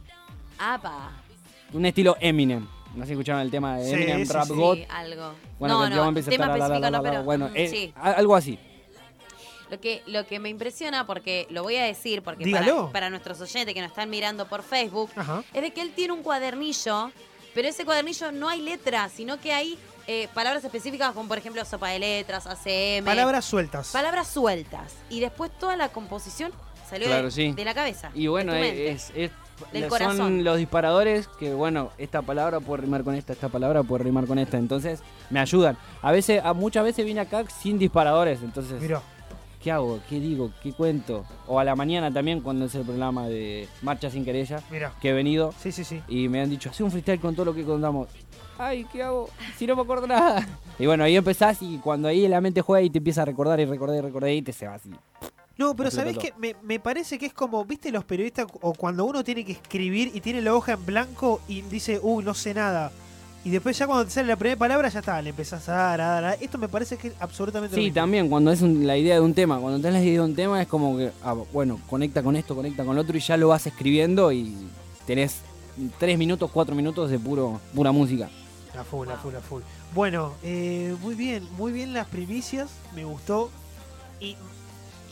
Apa. 0.59 1.11
Un 1.73 1.87
estilo 1.87 2.17
Eminem. 2.21 2.67
No 2.95 3.03
sé 3.03 3.07
si 3.09 3.13
escucharon 3.13 3.43
el 3.43 3.51
tema 3.51 3.79
de 3.79 3.91
Eminem, 3.91 4.27
sí, 4.27 4.33
Rap 4.33 4.47
sí. 4.47 4.53
God. 4.55 4.77
Sí, 4.77 4.87
algo. 4.91 5.35
Bueno, 5.59 5.79
no, 5.81 5.89
que 5.89 5.95
no, 5.97 6.09
empieza 6.09 6.31
tema 6.31 6.47
la, 6.49 6.57
la, 6.57 6.59
la, 6.59 6.65
específico 6.77 6.91
la, 6.91 6.99
no, 6.99 7.03
pero 7.03 7.25
Bueno, 7.25 7.49
mm, 7.49 7.57
eh, 7.57 7.93
algo 7.97 8.37
así. 8.37 8.59
Lo 9.71 9.81
que, 9.81 10.03
lo 10.07 10.27
que 10.27 10.39
me 10.39 10.51
impresiona, 10.51 11.07
porque 11.07 11.47
lo 11.49 11.63
voy 11.63 11.77
a 11.77 11.85
decir, 11.85 12.21
porque 12.23 12.51
para, 12.51 12.89
para 12.93 13.09
nuestros 13.09 13.41
oyentes 13.41 13.73
que 13.73 13.81
nos 13.81 13.89
están 13.91 14.11
mirando 14.11 14.47
por 14.47 14.63
Facebook, 14.63 15.11
Ajá. 15.17 15.43
es 15.55 15.63
de 15.63 15.71
que 15.71 15.81
él 15.81 15.93
tiene 15.97 16.13
un 16.13 16.23
cuadernillo, 16.23 17.11
pero 17.55 17.69
ese 17.69 17.85
cuadernillo 17.87 18.33
no 18.33 18.51
hay 18.51 18.61
letras, 18.61 19.13
sino 19.13 19.41
que 19.41 19.55
hay 19.55 19.79
eh, 20.07 20.29
palabras 20.35 20.63
específicas 20.63 21.13
como 21.13 21.27
por 21.27 21.39
ejemplo 21.39 21.65
sopa 21.65 21.89
de 21.89 22.01
letras, 22.01 22.47
ACM. 22.47 23.05
Palabras 23.07 23.47
sueltas. 23.47 23.89
palabras 23.93 24.29
sueltas. 24.29 24.93
Y 25.09 25.21
después 25.21 25.51
toda 25.59 25.75
la 25.77 25.89
composición 25.89 26.53
salió 26.91 27.07
Claro, 27.07 27.25
de, 27.27 27.31
sí. 27.31 27.53
de 27.53 27.65
la 27.65 27.73
cabeza. 27.73 28.11
Y 28.15 28.27
bueno, 28.27 28.53
tu 28.53 28.59
es, 28.59 29.11
es- 29.15 29.31
Del 29.73 29.83
son 29.83 29.89
corazón. 29.91 30.45
los 30.45 30.59
disparadores 30.59 31.29
que, 31.39 31.53
bueno, 31.55 31.91
esta 31.99 32.23
palabra 32.23 32.61
puede 32.61 32.83
rimar 32.83 33.05
con 33.05 33.15
esta, 33.15 33.33
esta 33.33 33.49
palabra 33.49 33.83
puede 33.83 34.05
rimar 34.05 34.27
con 34.27 34.39
esta. 34.39 34.59
Entonces, 34.59 35.01
me 35.31 35.41
ayudan. 35.41 35.77
A 36.03 36.11
veces, 36.13 36.43
a 36.45 36.53
muchas 36.53 36.85
veces 36.85 37.05
vine 37.07 37.21
acá 37.21 37.45
sin 37.49 37.79
disparadores. 37.79 38.41
Entonces, 38.43 38.81
Mirá. 38.81 39.01
¿qué 39.63 39.71
hago? 39.71 40.01
¿Qué 40.09 40.19
digo? 40.19 40.51
¿Qué 40.63 40.73
cuento? 40.73 41.25
O 41.47 41.59
a 41.61 41.65
la 41.65 41.77
mañana 41.77 42.13
también, 42.13 42.41
cuando 42.41 42.65
es 42.65 42.75
el 42.75 42.83
programa 42.83 43.29
de 43.29 43.69
Marcha 43.83 44.11
sin 44.11 44.25
Querella, 44.25 44.61
Mira. 44.71 44.93
que 45.01 45.11
he 45.11 45.13
venido 45.13 45.53
Sí, 45.59 45.71
sí, 45.73 45.85
sí. 45.85 46.03
y 46.09 46.29
me 46.29 46.41
han 46.41 46.51
dicho, 46.51 46.71
hace 46.71 46.83
un 46.83 46.91
freestyle 46.91 47.21
con 47.21 47.35
todo 47.35 47.47
lo 47.47 47.55
que 47.55 47.63
contamos. 47.65 48.09
Ay, 48.59 48.85
¿qué 48.93 49.03
hago? 49.03 49.29
Si 49.57 49.67
no 49.67 49.75
me 49.77 49.83
acuerdo 49.83 50.07
nada. 50.07 50.47
Y 50.79 50.87
bueno, 50.87 51.05
ahí 51.05 51.15
empezás 51.17 51.63
y 51.63 51.79
cuando 51.79 52.09
ahí 52.09 52.27
la 52.27 52.41
mente 52.41 52.61
juega 52.61 52.83
y 52.85 52.91
te 52.91 52.99
empieza 52.99 53.23
a 53.23 53.25
recordar 53.25 53.61
y 53.61 53.67
recordar 53.67 53.99
y 53.99 54.01
recordar 54.01 54.31
y 54.31 54.43
te 54.43 54.53
se 54.53 54.67
va 54.67 54.75
así. 54.75 54.91
No, 55.63 55.77
pero 55.77 55.91
¿sabés 55.93 56.19
qué? 56.19 56.33
Me, 56.39 56.57
me 56.63 56.81
parece 56.81 57.19
que 57.19 57.27
es 57.27 57.33
como, 57.33 57.65
¿viste 57.65 57.93
los 57.93 58.05
periodistas 58.05 58.47
o 58.61 58.73
cuando 58.75 59.05
uno 59.05 59.23
tiene 59.23 59.45
que 59.45 59.53
escribir 59.53 60.11
y 60.13 60.21
tiene 60.21 60.41
la 60.43 60.55
hoja 60.55 60.73
en 60.73 60.85
blanco 60.85 61.41
y 61.47 61.63
dice, 61.63 62.01
uy, 62.03 62.25
no 62.25 62.35
sé 62.35 62.53
nada? 62.53 62.91
Y 63.45 63.51
después 63.51 63.77
ya 63.79 63.87
cuando 63.87 64.05
te 64.05 64.11
sale 64.11 64.29
la 64.29 64.37
primera 64.37 64.59
palabra, 64.59 64.89
ya 64.89 64.99
está, 65.01 65.21
le 65.23 65.31
empezás 65.31 65.69
a 65.69 65.73
dar, 65.73 66.01
a 66.01 66.07
dar, 66.07 66.25
a 66.25 66.29
dar. 66.31 66.39
Esto 66.41 66.59
me 66.59 66.69
parece 66.69 66.97
que 66.97 67.09
es 67.09 67.15
absolutamente 67.21 67.77
lo 67.77 67.83
Sí, 67.83 67.91
también 67.91 68.29
cuando 68.29 68.51
es 68.51 68.61
un- 68.63 68.87
la 68.87 68.97
idea 68.97 69.15
de 69.17 69.21
un 69.21 69.35
tema. 69.35 69.59
Cuando 69.61 69.79
tenés 69.81 70.01
la 70.03 70.07
idea 70.09 70.21
de 70.21 70.27
un 70.27 70.35
tema 70.35 70.61
es 70.63 70.69
como 70.69 70.97
que, 70.97 71.13
ah, 71.23 71.35
bueno, 71.53 71.81
conecta 71.89 72.23
con 72.23 72.35
esto, 72.37 72.55
conecta 72.57 72.85
con 72.85 72.95
lo 72.97 73.03
otro 73.03 73.17
y 73.17 73.21
ya 73.21 73.37
lo 73.37 73.49
vas 73.49 73.65
escribiendo 73.67 74.33
y 74.33 74.55
tenés 75.07 75.37
tres 75.99 76.19
minutos, 76.19 76.51
cuatro 76.53 76.75
minutos 76.75 77.11
de 77.11 77.19
puro 77.19 77.61
pura 77.75 77.91
música. 77.93 78.29
A 78.79 78.85
full, 78.85 79.09
a 79.09 79.17
full, 79.17 79.35
a 79.35 79.41
full. 79.41 79.63
Bueno, 79.95 80.33
eh, 80.43 80.95
muy 81.01 81.15
bien, 81.15 81.47
muy 81.57 81.73
bien 81.73 81.93
las 81.93 82.07
primicias, 82.09 82.71
me 82.95 83.05
gustó. 83.05 83.51
Y 84.21 84.37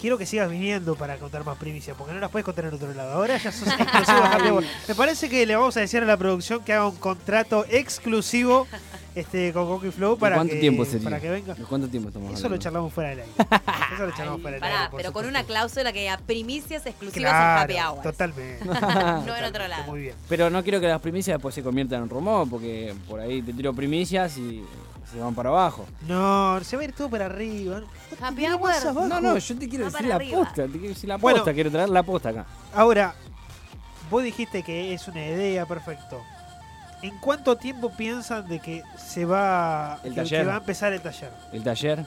quiero 0.01 0.17
que 0.19 0.27
sigas 0.27 0.51
viniendo 0.51 0.97
para 0.97 1.17
contar 1.17 1.45
más 1.45 1.57
primicias, 1.59 1.97
porque 1.97 2.13
no 2.15 2.21
las 2.21 2.31
puedes 2.31 2.45
contar 2.45 2.65
en 2.67 2.75
otro 2.75 2.93
lado. 2.95 3.13
Ahora 3.13 3.37
ya 3.37 3.53
sos 3.53 3.69
exclusivo. 3.79 4.61
Me 4.89 4.95
parece 4.95 5.29
que 5.29 5.45
le 5.47 5.55
vamos 5.57 5.77
a 5.77 5.81
decir 5.81 6.03
a 6.03 6.07
la 6.07 6.17
producción 6.17 6.65
que 6.65 6.73
haga 6.73 6.87
un 6.89 6.97
contrato 6.97 7.65
exclusivo 7.69 8.67
este, 9.15 9.53
con 9.53 9.67
Coco 9.67 9.87
y 9.87 9.91
Flow 9.91 10.17
para 10.17 10.37
cuánto 10.37 10.55
que, 10.55 10.61
tiempo 10.61 10.85
sería? 10.85 11.05
para 11.05 11.21
que 11.21 11.29
venga. 11.31 11.55
¿De 11.55 11.65
cuánto 11.65 11.89
tiempo 11.89 12.09
estamos 12.09 12.33
Eso 12.33 12.49
lo 12.49 12.57
charlamos 12.57 12.93
fuera 12.93 13.11
del 13.11 13.21
aire. 13.21 13.33
Eso 13.95 14.07
lo 14.07 14.13
charlamos 14.13 14.41
fuera 14.41 14.55
del 14.55 14.61
Pará, 14.61 14.85
aire. 14.85 14.95
pero 14.97 15.13
con 15.13 15.27
una 15.27 15.45
cláusula 15.45 15.93
que 15.93 16.09
a 16.09 16.17
primicias 16.19 16.87
exclusivas 16.87 17.31
Claro, 17.33 17.73
en 17.73 17.79
Happy 17.81 17.87
Hour. 17.95 18.03
Totalmente. 18.03 18.65
No 19.27 19.37
en 19.37 19.45
otro 19.45 19.69
lado. 19.69 19.85
Muy 19.87 20.01
bien. 20.01 20.15
Pero 20.29 20.49
no 20.51 20.63
quiero 20.63 20.81
que 20.81 20.87
las 20.89 21.01
primicias 21.01 21.37
después 21.37 21.55
se 21.55 21.63
conviertan 21.63 22.03
en 22.05 22.09
rumor, 22.09 22.49
porque 22.49 22.95
por 23.09 23.21
ahí 23.21 23.43
te 23.43 23.53
tiro 23.53 23.73
primicias 23.75 24.37
y 24.39 24.65
se 25.13 25.19
van 25.19 25.35
para 25.35 25.49
abajo. 25.51 25.87
No, 26.07 26.61
se 26.63 26.77
va 26.77 26.83
a 26.83 26.85
ir 26.85 26.93
todo 26.93 27.09
para 27.11 27.27
arriba. 27.27 27.83
Happy 28.21 28.47
Hour. 28.47 29.09
No, 29.09 29.21
no, 29.21 29.39
yo 29.39 29.59
te 29.59 29.69
quiero 29.69 29.85
Va 29.85 29.91
decir 29.91 30.07
para 30.07 30.09
la 30.09 30.15
arriba. 30.17 30.39
posta, 30.39 30.63
te 30.67 30.71
quiero 30.73 30.89
decir 30.89 31.09
la 31.09 31.17
Bueno. 31.17 31.39
posta, 31.39 31.55
quiero 31.55 31.71
traer 31.71 31.89
la 31.89 32.03
posta 32.03 32.29
acá. 32.31 32.47
Ahora, 32.75 33.15
vos 34.11 34.23
dijiste 34.23 34.63
que 34.63 34.95
es 34.95 35.09
una 35.09 35.25
idea, 35.27 35.67
perfecto. 35.67 36.21
¿En 37.03 37.19
cuánto 37.19 37.57
tiempo 37.57 37.91
piensan 37.97 38.47
de 38.47 38.61
que 38.61 38.83
se 38.99 39.25
va, 39.25 39.99
El 40.05 40.11
que- 40.11 40.17
taller. 40.21 40.41
que 40.43 40.47
va 40.47 40.55
a 40.55 40.59
empezar 40.59 40.93
el 40.93 41.01
taller? 41.01 41.31
El 41.53 41.63
taller 41.65 42.07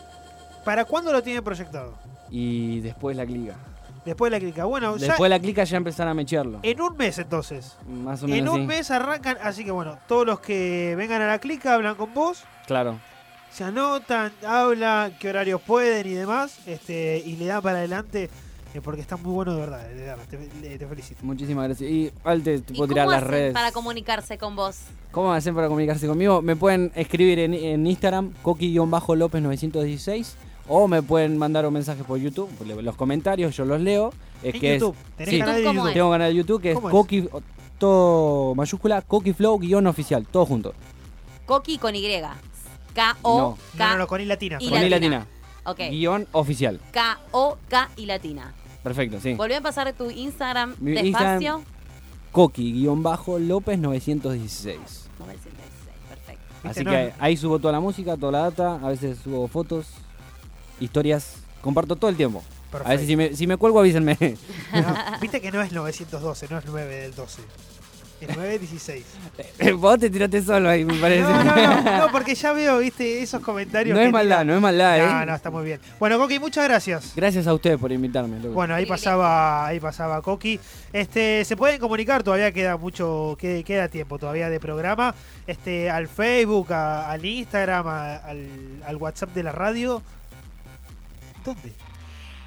¿Para 0.64 0.86
cuándo 0.86 1.12
lo 1.12 1.22
tienen 1.24 1.44
proyectado? 1.44 1.96
y 2.30 2.80
después 2.82 3.18
la 3.18 3.26
clica. 3.26 3.56
Después 4.06 4.32
de 4.32 4.38
la 4.38 4.42
clica. 4.42 4.66
Bueno, 4.66 4.98
ya 4.98 5.08
Después 5.08 5.30
de 5.30 5.30
la 5.30 5.40
clica 5.40 5.64
ya 5.64 5.78
empezaron 5.78 6.12
a 6.12 6.14
mechearlo. 6.14 6.60
en 6.64 6.82
un 6.82 6.98
mes 6.98 7.18
entonces. 7.20 7.78
Más 7.88 8.22
o 8.24 8.26
En 8.26 8.32
menos 8.32 8.56
un 8.56 8.62
sí. 8.62 8.68
mes 8.68 8.92
arrancan, 8.92 9.38
así 9.42 9.64
que 9.64 9.72
bueno, 9.72 9.98
todos 10.08 10.26
los 10.26 10.40
que 10.42 10.96
vengan 10.98 11.22
a 11.22 11.28
la 11.28 11.40
clica 11.40 11.74
hablan 11.76 11.96
con 11.96 12.14
vos, 12.14 12.44
Claro. 12.68 13.00
se 13.52 13.64
anotan, 13.64 14.32
hablan, 14.46 15.14
qué 15.20 15.30
horarios 15.30 15.62
pueden 15.62 16.06
y 16.08 16.14
demás, 16.16 16.58
este, 16.68 17.22
y 17.26 17.36
le 17.38 17.46
dan 17.46 17.62
para 17.62 17.78
adelante, 17.78 18.30
eh, 18.74 18.82
porque 18.84 19.00
está 19.02 19.16
muy 19.18 19.32
bueno 19.34 19.54
de 19.54 19.60
verdad, 19.62 19.88
de 19.88 19.94
verdad, 20.04 20.24
te, 20.30 20.88
felicito. 20.88 21.20
Muchísimas 21.24 21.66
gracias. 21.68 21.90
Y 21.90 22.12
Alte, 22.24 22.60
te 22.60 22.74
¿Y 22.74 22.76
puedo 22.76 22.88
cómo 22.88 22.94
tirar 22.96 23.08
las 23.08 23.18
hacen 23.20 23.30
redes. 23.32 23.54
para 23.54 23.72
comunicarse 23.72 24.38
con 24.38 24.56
vos? 24.56 24.80
¿Cómo 25.12 25.32
hacen 25.32 25.54
para 25.56 25.68
comunicarse 25.68 26.08
conmigo? 26.08 26.42
Me 26.42 26.56
pueden 26.56 26.92
escribir 26.96 27.38
en, 27.40 27.54
en 27.54 27.86
Instagram, 27.88 28.34
coqui-lópez916, 28.44 30.34
o 30.68 30.88
me 30.88 31.02
pueden 31.04 31.38
mandar 31.38 31.66
un 31.66 31.74
mensaje 31.74 32.04
por 32.04 32.18
YouTube, 32.20 32.50
por 32.58 32.66
los 32.68 32.96
comentarios, 32.96 33.56
yo 33.56 33.66
los 33.66 33.82
leo. 33.82 34.12
Es 34.42 34.56
En 34.56 34.62
que 34.62 34.74
YouTube, 34.80 34.96
es, 34.96 35.16
tenés 35.18 35.34
sí, 35.34 35.40
canal 35.40 35.56
de 35.56 35.64
¿Cómo 35.64 35.80
YouTube. 35.82 35.94
tengo 35.94 36.08
un 36.08 36.14
canal 36.14 36.30
de 36.32 36.36
YouTube 36.38 36.62
que 36.62 36.70
es 36.72 36.76
¿Cómo 36.76 36.88
es? 36.90 36.92
coqui, 36.92 37.30
todo 37.78 38.56
mayúscula, 38.56 39.02
coqui 39.02 39.34
flow 39.34 39.60
guion 39.60 39.88
oficial, 39.88 40.26
todo 40.26 40.46
junto. 40.46 40.74
Coqui 41.46 41.78
con 41.78 41.96
Y. 41.96 42.22
K-O, 42.94 43.38
No. 43.38 43.58
K, 43.78 43.86
No, 43.88 43.92
no, 43.94 43.98
no, 44.00 44.08
con 44.08 44.22
I 44.22 44.26
latina. 44.26 44.58
Y 44.62 44.70
Con 44.70 44.78
I 44.84 44.90
latina. 44.90 45.18
latina. 45.20 45.28
ok. 45.66 45.80
Guión 45.90 46.28
oficial. 46.32 46.80
K-O-K 46.92 47.90
y 47.98 48.06
latina. 48.06 48.54
Perfecto, 48.84 49.20
sí. 49.20 49.34
Volví 49.34 49.54
a 49.56 49.62
pasar 49.62 49.92
tu 49.94 50.10
Instagram 50.12 50.76
Mi 50.80 50.92
despacio. 50.92 51.64
Coqui-lópez916. 52.32 53.84
916, 53.84 54.78
perfecto. 56.10 56.44
¿Viste? 56.64 56.68
Así 56.68 56.86
que 56.86 57.14
ahí 57.20 57.38
subo 57.38 57.60
toda 57.60 57.72
la 57.74 57.80
música, 57.80 58.18
toda 58.18 58.32
la 58.32 58.40
data, 58.50 58.76
a 58.84 58.90
veces 58.90 59.20
subo 59.24 59.48
fotos, 59.48 59.88
historias, 60.80 61.36
comparto 61.62 61.96
todo 61.96 62.10
el 62.10 62.16
tiempo. 62.18 62.44
A 62.86 62.90
veces 62.90 63.06
si 63.08 63.16
me, 63.16 63.36
si 63.36 63.46
me 63.48 63.58
cuelgo 63.58 63.80
avísenme. 63.80 64.18
No, 64.74 64.96
Viste 65.22 65.40
que 65.42 65.52
no 65.52 65.62
es 65.62 65.72
912, 65.72 66.48
no 66.50 66.58
es 66.58 66.66
9 66.66 66.96
del 66.96 67.14
12. 67.14 67.42
Es 68.22 68.30
916. 68.38 69.06
Vos 69.78 70.00
te 70.00 70.10
tiraste 70.10 70.42
solo 70.42 70.70
ahí, 70.70 70.86
me 70.86 70.94
parece. 70.96 71.22
No, 71.24 71.44
no, 71.44 71.82
no, 71.82 71.98
no, 72.06 72.08
porque 72.12 72.34
ya 72.36 72.54
veo, 72.54 72.78
viste, 72.80 73.22
esos 73.22 73.42
comentarios. 73.42 73.96
No 73.96 74.02
es 74.02 74.12
maldad, 74.12 74.46
no 74.46 74.56
es 74.56 74.62
maldad, 74.62 74.98
¿eh? 74.98 75.06
No, 75.06 75.26
no, 75.26 75.36
está 75.36 75.52
muy 75.52 75.66
bien. 75.66 75.80
Bueno, 76.00 76.18
Coqui, 76.18 76.40
muchas 76.40 76.64
gracias. 76.64 77.12
Gracias 77.16 77.46
a 77.48 77.54
ustedes 77.54 77.78
por 77.78 77.92
invitarme. 77.92 78.38
loco. 78.40 78.54
Bueno, 78.54 78.76
ahí 78.76 78.86
pasaba, 78.86 79.68
ahí 79.68 79.80
pasaba 79.82 80.22
Coqui. 80.22 80.58
Este, 80.94 81.44
se 81.44 81.58
pueden 81.58 81.80
comunicar, 81.82 82.24
todavía 82.24 82.52
queda 82.54 82.78
mucho, 82.78 83.36
que- 83.40 83.64
queda 83.66 83.90
tiempo 83.90 84.18
todavía 84.18 84.50
de 84.50 84.60
programa. 84.60 85.14
Este, 85.46 85.90
al 85.92 86.08
Facebook, 86.08 86.72
a- 86.72 87.12
al 87.12 87.26
Instagram, 87.26 87.88
a- 87.88 88.16
al, 88.16 88.48
al 88.88 88.96
WhatsApp 88.96 89.34
de 89.36 89.44
la 89.44 89.52
radio. 89.52 90.02
¿Dónde? 91.44 91.74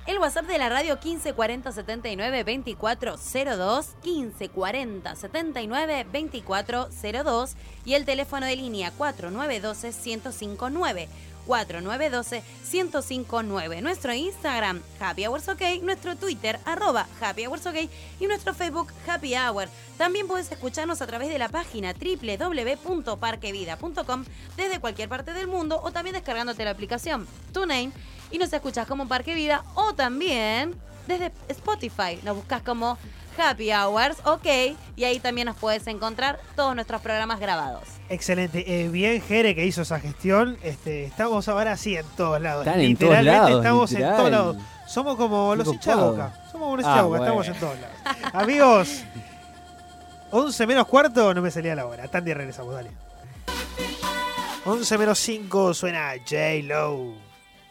El 0.07 0.19
WhatsApp 0.19 0.47
de 0.47 0.59
la 0.59 0.69
radio 0.69 0.95
1540 0.95 1.73
79 1.73 2.45
2402 2.45 3.97
1540 4.05 5.17
79 5.17 6.07
2402 6.13 7.57
y 7.85 7.95
el 7.95 8.05
teléfono 8.05 8.47
de 8.47 8.55
línea 8.55 8.93
4912 8.93 9.89
1059 9.89 11.09
4912 11.47 12.43
1059 12.71 13.81
Nuestro 13.81 14.13
Instagram 14.13 14.83
Happy 15.01 15.25
Hours 15.27 15.49
OK, 15.49 15.63
nuestro 15.83 16.15
Twitter 16.17 16.61
arroba 16.65 17.07
Happy 17.21 17.47
Hours 17.47 17.67
OK 17.67 17.89
y 18.21 18.27
nuestro 18.27 18.55
Facebook 18.55 18.93
Happy 19.07 19.35
Hour. 19.35 19.69
También 19.97 20.27
puedes 20.27 20.51
escucharnos 20.53 21.01
a 21.01 21.07
través 21.07 21.29
de 21.29 21.39
la 21.39 21.49
página 21.49 21.95
www.parquevida.com 21.95 24.25
desde 24.57 24.81
cualquier 24.81 25.09
parte 25.09 25.33
del 25.33 25.47
mundo 25.47 25.81
o 25.83 25.91
también 25.91 26.13
descargándote 26.15 26.63
la 26.65 26.73
aplicación 26.73 27.27
TuneIn 27.53 27.93
y 28.31 28.39
nos 28.39 28.53
escuchas 28.53 28.87
como 28.87 29.09
Parque 29.09 29.35
Vida 29.35 29.65
o 29.75 29.95
también 29.95 30.75
desde 31.07 31.33
Spotify. 31.49 32.19
Nos 32.23 32.37
buscas 32.37 32.61
como 32.63 32.99
Happy 33.39 33.73
Hours, 33.73 34.17
ok, 34.25 34.47
y 34.97 35.05
ahí 35.05 35.19
también 35.21 35.47
nos 35.47 35.57
puedes 35.57 35.87
encontrar 35.87 36.39
todos 36.55 36.75
nuestros 36.75 37.01
programas 37.03 37.39
grabados. 37.41 37.83
Excelente. 38.09 38.65
Eh, 38.67 38.89
bien, 38.89 39.21
Jere, 39.23 39.55
que 39.55 39.67
hizo 39.67 39.83
esa 39.83 39.99
gestión. 40.01 40.57
Este, 40.63 41.05
estamos 41.05 41.49
ahora 41.49 41.77
sí 41.77 41.97
en 41.97 42.07
todos 42.17 42.41
lados. 42.41 42.67
Están 42.67 42.81
en 42.81 42.97
todos 42.97 43.11
Literalmente 43.13 43.33
lados, 43.51 43.65
estamos 43.65 43.93
en 43.93 44.17
todos 44.17 44.31
lados. 44.31 44.57
Somos 44.87 45.17
como 45.17 45.55
los 45.57 45.67
hinchas 45.69 45.97
boca. 45.97 46.33
Somos 46.51 46.53
como 46.53 46.77
los 46.77 46.87
Ah, 46.87 46.89
hinchas 46.89 46.97
de 46.97 47.03
boca, 47.03 47.19
bueno. 47.19 47.25
estamos 47.43 47.49
en 47.49 47.55
todos 47.61 47.81
lados. 47.81 48.33
Amigos, 48.35 49.03
11 50.31 50.67
menos 50.67 50.87
cuarto, 50.87 51.35
no 51.35 51.43
me 51.43 51.51
salía 51.51 51.75
la 51.75 51.87
hora. 51.87 52.07
Tandy 52.09 52.33
regresamos, 52.35 52.75
dale. 52.75 52.91
11 54.65 54.99
menos 54.99 55.19
5 55.19 55.75
suena 55.75 56.13
J-Lo. 56.29 57.15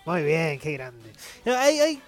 Muy 0.06 0.24
bien, 0.24 0.60
qué 0.60 0.74
grande. 0.74 1.12
No, 1.46 1.58
Hay, 1.58 1.80
hay, 1.80 2.02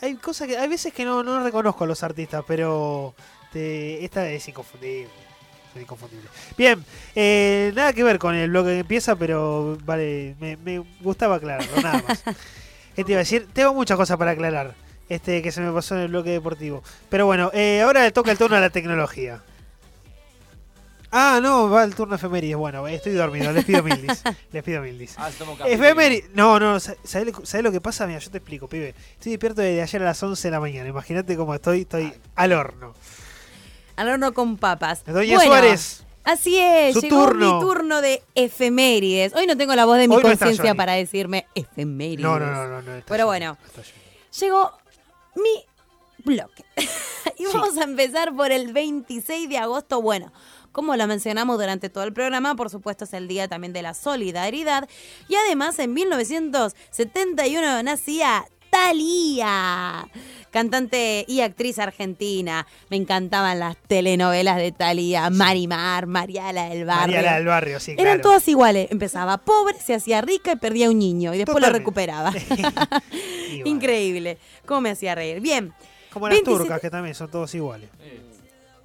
hay 0.00 0.14
cosas 0.16 0.48
que. 0.48 0.56
Hay 0.58 0.68
veces 0.68 0.92
que 0.92 1.04
no, 1.04 1.22
no 1.22 1.42
reconozco 1.42 1.84
a 1.84 1.86
los 1.86 2.02
artistas, 2.02 2.44
pero 2.46 3.14
te- 3.52 4.04
esta 4.04 4.28
es 4.28 4.46
inconfundible. 4.48 5.08
Es 5.74 5.82
inconfundible. 5.82 6.28
Bien, 6.56 6.84
eh, 7.14 7.72
nada 7.74 7.92
que 7.92 8.04
ver 8.04 8.18
con 8.18 8.34
el 8.34 8.48
bloque 8.50 8.70
que 8.70 8.78
empieza, 8.80 9.16
pero 9.16 9.76
vale, 9.84 10.36
me, 10.40 10.56
me 10.58 10.78
gustaba 11.00 11.36
aclararlo, 11.36 11.80
nada 11.82 12.02
más. 12.06 12.22
¿Qué 12.94 13.02
te 13.04 13.12
iba 13.12 13.18
a 13.18 13.24
decir? 13.24 13.48
Tengo 13.52 13.74
muchas 13.74 13.96
cosas 13.96 14.16
para 14.16 14.32
aclarar. 14.32 14.74
Este 15.08 15.42
que 15.42 15.52
se 15.52 15.60
me 15.60 15.70
pasó 15.72 15.96
en 15.96 16.02
el 16.02 16.08
bloque 16.08 16.30
deportivo. 16.30 16.82
Pero 17.10 17.26
bueno, 17.26 17.50
eh, 17.52 17.82
ahora 17.82 18.02
le 18.04 18.12
toca 18.12 18.30
el 18.30 18.38
turno 18.38 18.56
a 18.56 18.60
la 18.60 18.70
tecnología. 18.70 19.42
Ah, 21.16 21.38
no, 21.40 21.70
va 21.70 21.84
el 21.84 21.94
turno 21.94 22.16
efemérides. 22.16 22.56
Bueno, 22.56 22.88
estoy 22.88 23.12
dormido, 23.12 23.52
les 23.52 23.64
pido 23.64 23.84
mil 23.84 24.04
dis. 24.04 24.20
Les 24.52 24.62
pido 24.64 24.82
mil 24.82 24.98
dis. 24.98 25.14
Ah. 25.16 25.30
Efemérides. 25.64 26.30
No, 26.34 26.58
no, 26.58 26.80
sa- 26.80 26.96
¿sabés, 27.04 27.28
lo- 27.28 27.46
sabés 27.46 27.62
lo 27.62 27.70
que 27.70 27.80
pasa? 27.80 28.04
Mira, 28.08 28.18
yo 28.18 28.30
te 28.32 28.38
explico, 28.38 28.66
pibe. 28.68 28.94
Estoy 29.12 29.30
despierto 29.30 29.60
desde 29.62 29.80
ayer 29.80 30.02
a 30.02 30.06
las 30.06 30.20
11 30.20 30.48
de 30.48 30.50
la 30.50 30.58
mañana. 30.58 30.88
Imagínate 30.88 31.36
cómo 31.36 31.54
estoy, 31.54 31.82
estoy 31.82 32.12
al 32.34 32.52
horno. 32.52 32.94
Al 33.94 34.08
horno 34.08 34.34
con 34.34 34.56
papas. 34.56 35.04
Doña 35.04 35.36
Bueno, 35.36 35.50
Suárez. 35.52 36.04
Así 36.24 36.58
es, 36.58 36.94
Su 36.94 37.02
llegó 37.02 37.26
turno. 37.26 37.54
mi 37.54 37.60
turno 37.60 38.00
de 38.00 38.22
efemérides. 38.34 39.34
Hoy 39.34 39.46
no 39.46 39.56
tengo 39.56 39.74
la 39.76 39.84
voz 39.84 39.98
de 39.98 40.08
mi 40.08 40.16
no 40.16 40.22
conciencia 40.22 40.74
para 40.74 40.94
decirme 40.94 41.46
efemérides. 41.54 42.24
No, 42.24 42.40
no, 42.40 42.46
no, 42.50 42.66
no. 42.66 42.82
no 42.82 42.94
está 42.96 43.08
Pero 43.08 43.26
bueno. 43.26 43.56
Llegó 44.40 44.72
mi 45.36 45.64
bloque. 46.24 46.64
y 47.38 47.44
vamos 47.44 47.76
a 47.78 47.84
empezar 47.84 48.34
por 48.34 48.50
el 48.52 48.72
26 48.72 49.48
de 49.48 49.58
agosto. 49.58 50.00
Bueno, 50.02 50.32
como 50.74 50.96
lo 50.96 51.06
mencionamos 51.06 51.56
durante 51.56 51.88
todo 51.88 52.02
el 52.02 52.12
programa, 52.12 52.56
por 52.56 52.68
supuesto 52.68 53.04
es 53.04 53.12
el 53.14 53.28
día 53.28 53.46
también 53.46 53.72
de 53.72 53.80
la 53.80 53.94
solidaridad. 53.94 54.88
Y 55.28 55.36
además 55.36 55.78
en 55.78 55.94
1971 55.94 57.82
nacía 57.84 58.44
Thalía, 58.70 60.08
cantante 60.50 61.24
y 61.28 61.42
actriz 61.42 61.78
argentina. 61.78 62.66
Me 62.90 62.96
encantaban 62.96 63.60
las 63.60 63.76
telenovelas 63.86 64.56
de 64.56 64.72
Thalía, 64.72 65.30
Marimar, 65.30 66.08
Mariala 66.08 66.70
del 66.70 66.84
Barrio. 66.84 67.14
Mariala 67.14 67.36
del 67.36 67.46
barrio, 67.46 67.78
sí, 67.78 67.92
Eran 67.92 68.04
claro. 68.04 68.22
todas 68.22 68.48
iguales. 68.48 68.90
Empezaba 68.90 69.38
pobre, 69.38 69.78
se 69.78 69.94
hacía 69.94 70.22
rica 70.22 70.50
y 70.50 70.56
perdía 70.56 70.90
un 70.90 70.98
niño. 70.98 71.32
Y 71.34 71.38
después 71.38 71.54
Totalmente. 71.54 71.72
lo 71.72 71.78
recuperaba. 71.78 72.32
Increíble. 73.64 74.38
¿Cómo 74.66 74.80
me 74.80 74.90
hacía 74.90 75.14
reír? 75.14 75.40
Bien. 75.40 75.72
Como 76.12 76.26
las 76.28 76.34
27 76.34 76.58
turcas, 76.64 76.80
que 76.80 76.90
también 76.90 77.14
son 77.14 77.30
todos 77.30 77.54
iguales. 77.54 77.90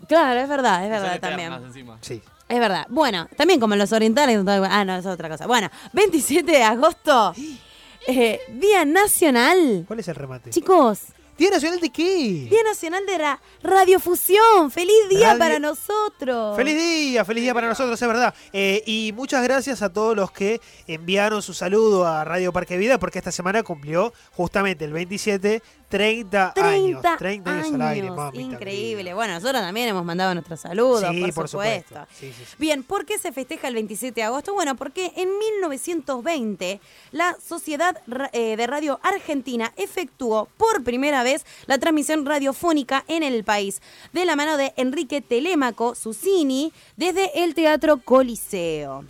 Claro, 0.10 0.40
es 0.42 0.50
verdad, 0.50 0.84
es 0.84 0.90
verdad 0.90 1.20
también. 1.22 1.54
Sí. 2.02 2.22
Es 2.50 2.60
verdad. 2.60 2.88
Bueno, 2.90 3.28
también 3.38 3.60
como 3.60 3.76
los 3.76 3.92
orientales. 3.94 4.44
Ah, 4.48 4.84
no, 4.84 4.96
eso 4.98 5.10
es 5.10 5.14
otra 5.14 5.30
cosa. 5.30 5.46
Bueno, 5.46 5.70
27 5.94 6.52
de 6.52 6.64
agosto. 6.64 7.34
eh, 8.08 8.42
Día 8.50 8.84
Nacional. 8.86 9.86
¿Cuál 9.88 10.00
es 10.00 10.08
el 10.08 10.16
remate? 10.16 10.50
Chicos, 10.50 11.00
¿Día 11.38 11.52
Nacional 11.52 11.80
de 11.80 11.90
qué? 11.90 12.48
Día 12.50 12.64
Nacional 12.66 13.06
de 13.06 13.18
la 13.18 13.40
Radiofusión. 13.62 14.72
¡Feliz 14.72 15.08
día 15.10 15.28
Radio- 15.28 15.40
para 15.40 15.60
nosotros! 15.60 16.58
Feliz 16.58 16.76
día, 16.76 17.24
feliz 17.24 17.44
día 17.44 17.54
para 17.54 17.70
nosotros, 17.70 18.02
es 18.02 18.08
verdad. 18.08 18.34
Eh, 18.52 18.84
y 18.86 19.14
muchas 19.16 19.42
gracias 19.44 19.82
a 19.82 19.94
todos 19.94 20.18
los 20.18 20.32
que 20.32 20.60
enviaron 20.86 21.42
su 21.42 21.54
saludo 21.54 22.06
a 22.06 22.26
Radio 22.26 22.52
Parque 22.52 22.78
Vida, 22.78 23.00
porque 23.00 23.20
esta 23.20 23.32
semana 23.32 23.64
cumplió 23.64 24.12
justamente 24.32 24.84
el 24.84 24.92
27, 24.92 25.62
30, 25.90 26.54
30 26.54 26.62
años. 26.64 27.18
30 27.18 27.52
años, 27.52 27.74
al 27.74 27.82
aire, 27.82 28.10
Increíble. 28.34 29.14
Bueno, 29.16 29.34
nosotros 29.34 29.62
también 29.62 29.90
hemos 29.90 30.06
mandado 30.06 30.34
nuestros 30.36 30.60
saludos, 30.60 31.04
Sí, 31.10 31.32
por, 31.32 31.50
supuesto. 31.50 32.06
Sí, 32.14 32.32
sí, 32.32 32.46
sí. 32.46 32.56
Bien, 32.60 32.84
¿por 32.84 33.06
qué 33.06 33.18
se 33.18 33.32
festeja 33.32 33.68
el 33.68 33.74
27 33.74 34.22
de 34.22 34.24
agosto? 34.24 34.54
Bueno, 34.54 34.76
porque 34.76 35.12
en 35.16 35.30
1920 35.38 36.80
la 37.12 37.36
Sociedad 37.44 37.98
eh, 38.34 38.56
de 38.56 38.68
Radio 38.68 39.00
Argentina 39.02 39.74
efectuó 39.78 40.48
por 40.58 40.84
primera 40.84 41.24
vez 41.24 41.46
la 41.66 41.80
transmisión 41.80 42.26
radiofónica 42.26 43.04
en 43.08 43.24
el 43.24 43.44
país, 43.44 43.82
de 44.14 44.26
la 44.26 44.36
mano 44.36 44.58
de 44.58 44.74
Enrique 44.78 45.22
Telémaco 45.22 45.96
Susini, 45.96 46.72
desde 46.98 47.44
el 47.44 47.56
Teatro 47.56 47.98
Coliseo. 47.98 49.06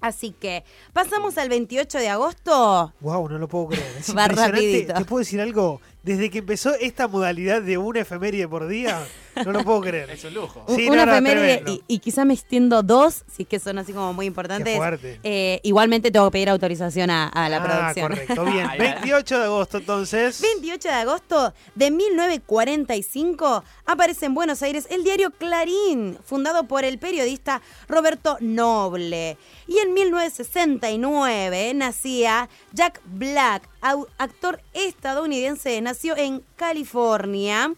Así 0.00 0.30
que, 0.32 0.64
pasamos 0.92 1.36
al 1.38 1.48
28 1.48 1.98
de 1.98 2.08
agosto. 2.08 2.92
Wow, 3.00 3.28
no 3.28 3.38
lo 3.38 3.48
puedo 3.48 3.68
creer. 3.68 3.84
Es 3.98 4.08
Va 4.16 4.22
impresionante. 4.22 4.52
rapidito. 4.52 4.94
¿Te 4.94 5.04
puedo 5.04 5.18
decir 5.20 5.40
algo? 5.40 5.80
Desde 6.02 6.30
que 6.30 6.38
empezó 6.38 6.74
esta 6.74 7.08
modalidad 7.08 7.60
de 7.62 7.78
una 7.78 8.00
efeméride 8.00 8.46
por 8.48 8.68
día, 8.68 9.04
No 9.44 9.52
lo 9.52 9.64
puedo 9.64 9.80
creer. 9.80 10.10
Es 10.10 10.24
un 10.24 10.34
lujo. 10.34 10.64
Sí, 10.68 10.88
una 10.88 11.06
no, 11.06 11.12
efeméride 11.12 11.62
y, 11.66 11.82
y 11.86 11.98
quizá 11.98 12.24
me 12.24 12.34
extiendo 12.34 12.82
dos, 12.82 13.24
si 13.34 13.42
es 13.42 13.48
que 13.48 13.58
son 13.58 13.78
así 13.78 13.92
como 13.92 14.12
muy 14.12 14.24
Qué 14.24 14.28
importantes. 14.28 14.76
fuerte. 14.76 15.20
Eh, 15.22 15.60
igualmente 15.62 16.10
tengo 16.10 16.26
que 16.26 16.32
pedir 16.32 16.48
autorización 16.50 17.10
a, 17.10 17.28
a 17.28 17.48
la 17.48 17.58
ah, 17.58 17.62
producción. 17.64 18.08
correcto. 18.08 18.44
Bien. 18.44 18.66
Ahí 18.68 18.78
va. 18.78 18.84
28 18.84 19.38
de 19.38 19.44
agosto, 19.44 19.78
entonces. 19.78 20.40
28 20.40 20.88
de 20.88 20.94
agosto 20.94 21.54
de 21.74 21.90
1945 21.90 23.64
aparece 23.86 24.26
en 24.26 24.34
Buenos 24.34 24.62
Aires 24.62 24.86
el 24.90 25.04
diario 25.04 25.30
Clarín, 25.30 26.18
fundado 26.24 26.64
por 26.64 26.84
el 26.84 26.98
periodista 26.98 27.62
Roberto 27.88 28.36
Noble. 28.40 29.36
Y 29.66 29.78
en 29.78 29.94
1969 29.94 31.74
nacía 31.74 32.48
Jack 32.72 33.00
Black, 33.04 33.68
actor 33.80 34.60
estadounidense, 34.74 35.80
nació 35.80 36.16
en 36.16 36.42
California. 36.56 37.72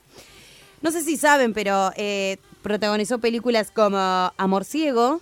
No 0.82 0.90
sé 0.90 1.02
si 1.02 1.16
saben, 1.16 1.52
pero 1.52 1.92
eh, 1.96 2.38
protagonizó 2.62 3.18
películas 3.18 3.70
como 3.70 3.98
Amor 4.36 4.64
Ciego. 4.64 5.20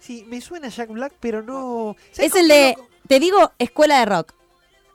Sí, 0.00 0.24
me 0.28 0.40
suena 0.40 0.68
Jack 0.68 0.90
Black, 0.90 1.12
pero 1.20 1.42
no. 1.42 1.96
¿Sabes 2.12 2.32
Es 2.32 2.40
el 2.40 2.48
de, 2.48 2.74
lo- 2.76 2.88
te 3.08 3.20
digo, 3.20 3.52
Escuela 3.58 4.00
de 4.00 4.04
Rock. 4.06 4.34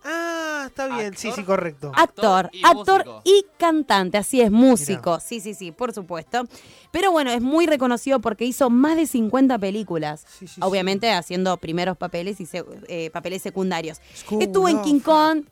Ah, 0.10 0.66
está 0.68 0.88
bien. 0.88 1.18
sí, 1.18 1.28
Actor. 1.30 1.42
sí, 1.44 1.46
correcto. 1.46 1.92
Actor, 1.94 2.46
Actor 2.46 2.50
y 2.54 2.64
actor 2.66 2.98
músico. 3.06 3.22
y 3.26 3.46
cantante, 3.58 4.18
así 4.18 4.40
es, 4.40 4.50
músico, 4.52 5.20
sí, 5.20 5.42
sí, 5.42 5.54
sí, 5.54 5.72
por 5.74 5.94
supuesto. 5.94 6.44
Pero 6.92 7.12
bueno, 7.12 7.30
es 7.32 7.42
muy 7.42 7.66
reconocido 7.68 8.20
porque 8.22 8.46
hizo 8.46 8.70
más 8.70 8.96
de 8.96 9.06
50 9.06 9.58
películas, 9.58 10.26
Sí, 10.40 10.48
sí, 10.48 10.62
obviamente 10.64 11.12
haciendo 11.12 11.58
primeros 11.58 11.98
papeles 11.98 12.40
y 12.40 12.46
se- 12.46 12.64
eh, 12.88 13.10
papeles 13.12 13.42
secundarios. 13.42 14.00
School 14.16 14.42
Estuvo 14.44 14.70
en 14.70 14.82
King 14.82 15.00
Kong, 15.02 15.44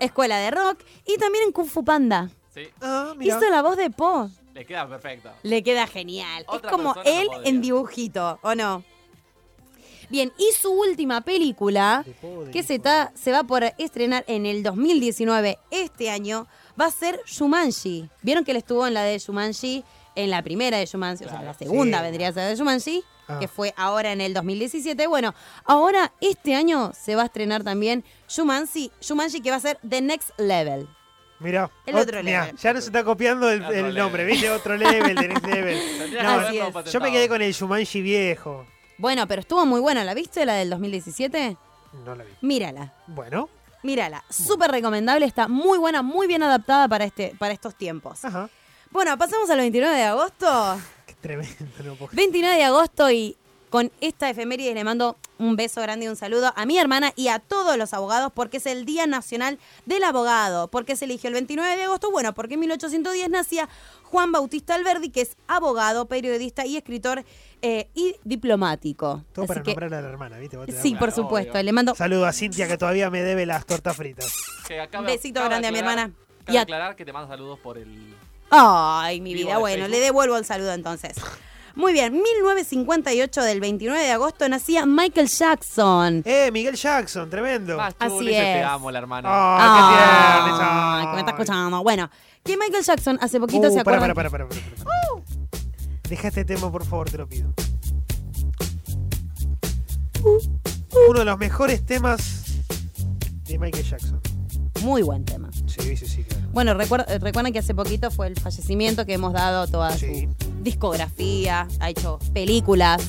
Escuela 0.00 0.38
de 0.38 0.50
Rock 0.50 0.80
y 1.06 1.16
también 1.18 1.44
en 1.44 1.52
Kung 1.52 1.68
Fu 1.68 1.84
Panda. 1.84 2.30
Sí, 2.52 2.68
Ah, 2.80 3.14
mira. 3.16 3.36
Hizo 3.36 3.48
la 3.50 3.62
voz 3.62 3.76
de 3.76 3.90
Po. 3.90 4.30
le 4.54 4.64
queda 4.66 4.88
perfecto. 4.88 5.30
Le 5.42 5.62
queda 5.62 5.86
genial. 5.86 6.44
Otra 6.48 6.70
es 6.70 6.76
como 6.76 6.94
persona 6.94 7.14
no 7.14 7.20
él 7.22 7.26
podría. 7.28 7.48
en 7.50 7.60
dibujito, 7.60 8.38
¿o 8.42 8.54
no? 8.54 8.82
Bien, 10.10 10.32
y 10.38 10.52
su 10.54 10.72
última 10.72 11.20
película, 11.20 12.02
que 12.50 12.62
se, 12.62 12.78
ta- 12.78 13.12
se 13.14 13.30
va 13.30 13.44
por 13.44 13.62
estrenar 13.76 14.24
en 14.26 14.46
el 14.46 14.62
2019, 14.62 15.58
este 15.70 16.08
año, 16.08 16.46
va 16.80 16.86
a 16.86 16.90
ser 16.90 17.20
Shumanji. 17.26 18.08
¿Vieron 18.22 18.42
que 18.44 18.52
él 18.52 18.56
estuvo 18.56 18.86
en 18.86 18.94
la 18.94 19.02
de 19.02 19.18
Shumanji, 19.18 19.84
en 20.14 20.30
la 20.30 20.42
primera 20.42 20.78
de 20.78 20.86
Shumanji, 20.86 21.26
o 21.26 21.28
sea, 21.28 21.42
la 21.42 21.52
segunda 21.52 21.98
Sí. 21.98 22.04
vendría 22.04 22.28
a 22.28 22.32
ser 22.32 22.48
de 22.48 22.56
Shumanji, 22.56 23.04
Ah. 23.28 23.38
que 23.38 23.48
fue 23.48 23.74
ahora 23.76 24.10
en 24.12 24.22
el 24.22 24.32
2017? 24.32 25.06
Bueno, 25.06 25.34
ahora 25.66 26.10
este 26.22 26.54
año 26.54 26.92
se 26.98 27.14
va 27.14 27.22
a 27.22 27.26
estrenar 27.26 27.62
también 27.62 28.02
Shumanji, 28.30 28.90
Shumanji 29.02 29.42
que 29.42 29.50
va 29.50 29.56
a 29.56 29.60
ser 29.60 29.78
The 29.86 30.00
Next 30.00 30.30
Level. 30.38 30.88
Mira, 31.40 31.70
El 31.86 31.94
otro 31.96 32.22
mirá, 32.22 32.50
ya 32.52 32.72
nos 32.72 32.84
está 32.86 33.04
copiando 33.04 33.48
el, 33.48 33.62
el 33.62 33.70
level. 33.70 33.94
nombre, 33.94 34.24
¿viste? 34.24 34.50
Otro 34.50 34.76
level, 34.76 35.14
next 35.28 35.46
level. 35.46 35.78
No. 36.22 36.84
Yo 36.84 37.00
me 37.00 37.12
quedé 37.12 37.28
con 37.28 37.40
el 37.42 37.52
Shumanji 37.52 38.02
viejo. 38.02 38.66
Bueno, 38.96 39.26
pero 39.28 39.40
estuvo 39.42 39.64
muy 39.64 39.80
buena, 39.80 40.02
¿la 40.02 40.14
viste, 40.14 40.44
la 40.44 40.54
del 40.54 40.70
2017? 40.70 41.56
No 42.04 42.14
la 42.16 42.24
vi. 42.24 42.30
Mírala. 42.42 42.92
Bueno, 43.06 43.48
Mírala, 43.84 44.24
súper 44.28 44.72
recomendable, 44.72 45.24
está 45.24 45.46
muy 45.46 45.78
buena, 45.78 46.02
muy 46.02 46.26
bien 46.26 46.42
adaptada 46.42 46.88
para, 46.88 47.04
este, 47.04 47.32
para 47.38 47.52
estos 47.54 47.76
tiempos. 47.76 48.24
ajá. 48.24 48.50
Bueno, 48.90 49.16
pasamos 49.16 49.48
al 49.50 49.58
29 49.58 49.94
de 49.96 50.02
agosto. 50.02 50.80
Qué 51.06 51.14
tremendo, 51.14 51.54
no 51.84 51.94
puedo 51.94 52.08
creer. 52.10 52.16
29 52.16 52.56
de 52.56 52.64
agosto 52.64 53.10
y 53.10 53.36
con 53.70 53.90
esta 54.00 54.30
efeméride 54.30 54.74
le 54.74 54.82
mando 54.84 55.16
un 55.38 55.56
beso 55.56 55.80
grande 55.82 56.06
y 56.06 56.08
un 56.08 56.16
saludo 56.16 56.52
a 56.56 56.66
mi 56.66 56.78
hermana 56.78 57.12
y 57.16 57.28
a 57.28 57.38
todos 57.38 57.76
los 57.76 57.92
abogados 57.94 58.32
porque 58.34 58.56
es 58.56 58.66
el 58.66 58.84
Día 58.84 59.06
Nacional 59.06 59.58
del 59.86 60.04
Abogado. 60.04 60.68
¿Por 60.68 60.84
qué 60.84 60.96
se 60.96 61.04
eligió 61.04 61.28
el 61.28 61.34
29 61.34 61.76
de 61.76 61.82
agosto? 61.84 62.10
Bueno, 62.10 62.32
porque 62.34 62.54
en 62.54 62.60
1810 62.60 63.28
nacía 63.30 63.68
Juan 64.04 64.32
Bautista 64.32 64.74
Alberdi, 64.74 65.10
que 65.10 65.20
es 65.20 65.36
abogado, 65.46 66.06
periodista 66.06 66.64
y 66.64 66.76
escritor 66.78 67.24
eh, 67.60 67.88
y 67.94 68.16
diplomático. 68.24 69.22
Todo 69.32 69.44
Así 69.44 69.48
para 69.48 69.62
que- 69.62 69.70
nombrar 69.72 69.94
a 69.94 70.00
la 70.02 70.08
hermana, 70.08 70.38
¿viste? 70.38 70.56
Sí, 70.80 70.94
por 70.94 71.12
supuesto. 71.12 71.52
obvio. 71.52 71.62
Le 71.62 71.72
mando 71.72 71.94
Saludo 71.94 72.24
a 72.26 72.32
Cintia 72.32 72.66
que 72.68 72.78
todavía 72.78 73.10
me 73.10 73.22
debe 73.22 73.44
las 73.46 73.66
tortas 73.66 73.96
fritas. 73.96 74.32
Que 74.66 74.80
acaba- 74.80 75.06
Besito 75.06 75.44
grande 75.44 75.68
a 75.68 75.72
mi 75.72 75.78
hermana. 75.78 76.10
cabe 76.44 76.54
Y 76.54 76.56
a- 76.56 76.62
aclarar 76.62 76.96
que 76.96 77.04
te 77.04 77.12
mando 77.12 77.28
saludos 77.28 77.58
por 77.58 77.76
el. 77.78 78.14
Ay, 78.50 79.20
mi 79.20 79.34
vida. 79.34 79.58
Bueno, 79.58 79.76
Facebook. 79.84 79.90
le 79.90 80.00
devuelvo 80.00 80.36
el 80.38 80.44
saludo 80.46 80.72
entonces. 80.72 81.16
Muy 81.74 81.92
bien, 81.92 82.12
1958 82.14 83.42
del 83.42 83.60
29 83.60 84.02
de 84.02 84.10
agosto 84.12 84.48
nacía 84.48 84.84
Michael 84.86 85.28
Jackson. 85.28 86.22
Eh, 86.24 86.50
Miguel 86.52 86.74
Jackson, 86.74 87.28
tremendo. 87.30 87.80
Así 87.80 88.18
dice, 88.20 88.30
te 88.32 88.60
es. 88.60 88.66
amo, 88.66 88.90
la 88.90 88.98
hermana. 88.98 89.28
Ay, 89.30 89.60
Ay, 89.62 90.50
qué 90.50 90.56
tierno. 90.58 91.10
que 91.10 91.14
me 91.14 91.20
está 91.20 91.30
escuchando. 91.32 91.82
Bueno, 91.82 92.10
que 92.44 92.56
Michael 92.56 92.84
Jackson 92.84 93.18
hace 93.20 93.38
poquito 93.40 93.68
Uh, 93.68 93.72
se 93.72 93.84
para, 93.84 93.96
acuerdan. 93.98 94.14
para, 94.16 94.30
para, 94.30 94.48
para, 94.48 94.60
para, 94.60 94.84
para. 94.84 96.08
Deja 96.08 96.28
este 96.28 96.44
tema, 96.44 96.72
por 96.72 96.84
favor, 96.84 97.10
te 97.10 97.18
lo 97.18 97.28
pido. 97.28 97.52
Uno 101.08 101.18
de 101.20 101.24
los 101.24 101.38
mejores 101.38 101.84
temas 101.86 102.44
de 103.44 103.58
Michael 103.58 103.84
Jackson. 103.84 104.20
Muy 104.82 105.02
buen 105.02 105.24
tema. 105.24 105.50
Sí, 105.66 105.96
sí, 105.96 106.06
sí, 106.06 106.24
claro. 106.24 106.37
Bueno, 106.52 106.74
recuer- 106.74 107.04
eh, 107.08 107.18
recuerdan 107.18 107.52
que 107.52 107.58
hace 107.60 107.74
poquito 107.74 108.10
fue 108.10 108.26
el 108.28 108.36
fallecimiento 108.40 109.04
que 109.06 109.14
hemos 109.14 109.32
dado 109.32 109.66
toda 109.66 109.96
Sí. 109.96 110.28
su 110.28 110.62
discografía, 110.62 111.68
ha 111.80 111.90
hecho 111.90 112.18
películas. 112.32 113.02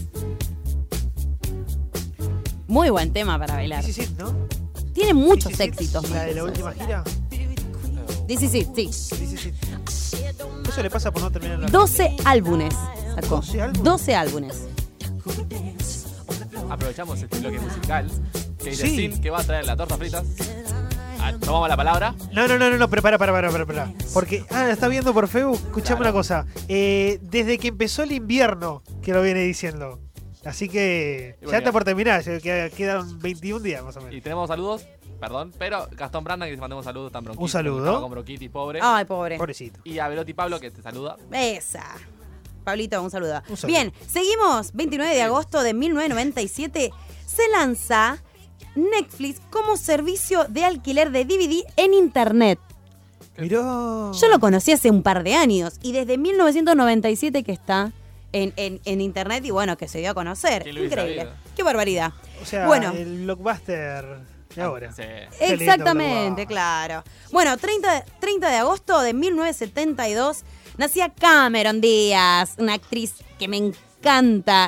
Muy 2.67 2.89
buen 2.89 3.11
tema 3.13 3.39
para 3.39 3.55
bailar. 3.55 3.83
Sí, 3.83 3.93
sí, 3.93 4.03
sí, 4.05 4.15
¿no? 4.17 4.33
Tiene 4.93 5.13
muchos 5.13 5.45
17, 5.57 5.63
éxitos. 5.83 6.09
La 6.11 6.23
de 6.25 6.35
la 6.35 6.43
última 6.43 6.71
gira. 6.73 7.03
Sí, 8.27 8.37
sí, 8.37 8.47
sí, 8.47 8.67
sí. 8.75 8.89
Sí, 8.93 9.27
sí, 9.27 9.37
sí. 9.37 9.53
Eso 10.69 10.83
le 10.83 10.89
pasa 10.91 11.11
por 11.11 11.23
no 11.23 11.31
terminar 11.31 11.57
la 11.59 11.67
12 11.69 12.15
álbumes 12.25 12.75
sacó. 13.15 13.37
12 13.37 13.61
álbumes. 13.61 13.83
12 13.83 14.15
álbumes. 14.15 14.55
Aprovechamos 16.69 17.19
este 17.21 17.39
bloque 17.39 17.59
musical. 17.59 18.07
Que 18.61 18.69
dice 18.71 18.87
Sí. 18.87 18.95
Sin 18.95 19.21
que 19.21 19.29
va 19.31 19.39
a 19.39 19.43
traer 19.43 19.65
la 19.65 19.75
torta 19.75 19.97
fritas. 19.97 20.25
Ah, 21.21 21.33
tomamos 21.39 21.67
la 21.69 21.75
palabra. 21.77 22.15
No, 22.33 22.47
no, 22.47 22.57
no, 22.57 22.69
no, 22.69 22.77
no, 22.77 22.89
prepara, 22.89 23.17
para, 23.17 23.31
para, 23.31 23.51
para, 23.51 23.65
para. 23.65 23.93
Porque, 24.13 24.45
ah, 24.51 24.69
está 24.69 24.87
viendo 24.87 25.13
por 25.13 25.27
Facebook. 25.27 25.55
Escuchame 25.65 25.97
Claro. 25.99 26.01
una 26.01 26.11
cosa. 26.13 26.45
Eh, 26.67 27.19
desde 27.21 27.57
que 27.57 27.67
empezó 27.69 28.03
el 28.03 28.11
invierno, 28.11 28.81
que 29.01 29.13
lo 29.13 29.21
viene 29.21 29.41
diciendo. 29.41 29.99
Así 30.45 30.69
que 30.69 31.35
Y 31.41 31.45
ya 31.47 31.57
está 31.57 31.69
ya. 31.69 31.71
por 31.73 31.83
terminar. 31.83 32.21
ya 32.23 32.39
queda- 32.39 32.69
Quedan 32.69 33.19
21 33.19 33.59
días 33.61 33.83
más 33.83 33.97
o 33.97 34.01
Y 34.01 34.03
menos. 34.05 34.23
tenemos 34.23 34.47
saludos. 34.47 34.85
Perdón, 35.19 35.53
pero 35.59 35.89
Gastón 35.91 36.23
Branda 36.23 36.45
que 36.45 36.53
te 36.55 36.61
mandemos 36.61 36.83
un 36.85 36.89
saludo 36.89 37.09
tan 37.11 37.25
bronquito. 37.25 37.43
Un 37.43 37.49
saludo. 37.49 37.79
estaba 37.79 37.99
Con 37.99 38.11
bronquitis, 38.11 38.49
pobre. 38.49 38.79
Ay, 38.81 39.03
pobre. 39.03 39.37
Pobrecito. 39.37 39.81
Y 39.83 39.99
a 39.99 40.07
Velotti 40.07 40.33
Pablo 40.33 40.61
que 40.61 40.71
te 40.71 40.81
saluda. 40.81 41.17
Esa. 41.33 41.83
Pablito, 42.63 43.01
un 43.03 43.11
saludo. 43.11 43.41
Un 43.49 43.57
saludo. 43.57 43.67
Bien, 43.77 43.93
seguimos. 44.07 44.71
29 44.73 45.13
de 45.13 45.21
agosto 45.23 45.61
de 45.61 45.73
1997 45.73 46.91
se 47.25 47.49
lanza 47.49 48.23
Netflix 48.75 49.41
como 49.49 49.77
servicio 49.77 50.45
de 50.49 50.65
alquiler 50.65 51.11
de 51.11 51.25
DVD 51.25 51.63
en 51.77 51.93
Internet. 51.93 52.59
Miró. 53.37 54.11
Yo 54.13 54.27
lo 54.27 54.39
conocí 54.39 54.71
hace 54.71 54.89
un 54.89 55.01
par 55.03 55.23
de 55.23 55.35
años 55.35 55.79
y 55.81 55.93
desde 55.93 56.17
1997 56.17 57.43
que 57.43 57.51
está 57.53 57.91
en, 58.33 58.53
en- 58.57 58.81
en 58.85 59.01
Internet 59.01 59.45
y 59.45 59.51
bueno, 59.51 59.77
que 59.77 59.87
se 59.87 59.99
dio 59.99 60.11
a 60.11 60.13
conocer. 60.13 60.63
¿Quién 60.63 60.75
lo 60.75 60.81
hubiese 60.81 60.95
Increíble. 60.95 61.21
sabido? 61.23 61.37
Qué 61.55 61.63
barbaridad. 61.63 62.13
O 62.41 62.45
sea, 62.45 62.67
Bueno. 62.67 62.91
el 62.91 63.23
blockbuster 63.23 64.19
de 64.55 64.61
ahora. 64.61 64.91
Sí. 64.91 65.03
Exactamente, 65.39 66.45
claro. 66.45 67.03
Bueno, 67.31 67.57
30, 67.57 68.03
30 68.19 68.49
de 68.49 68.57
agosto 68.57 68.99
de 69.01 69.13
1972 69.13 70.43
nacía 70.77 71.09
Cameron 71.09 71.81
Díaz, 71.81 72.55
una 72.57 72.73
actriz 72.73 73.13
que 73.37 73.47
me 73.47 73.57
encanta. 73.57 73.88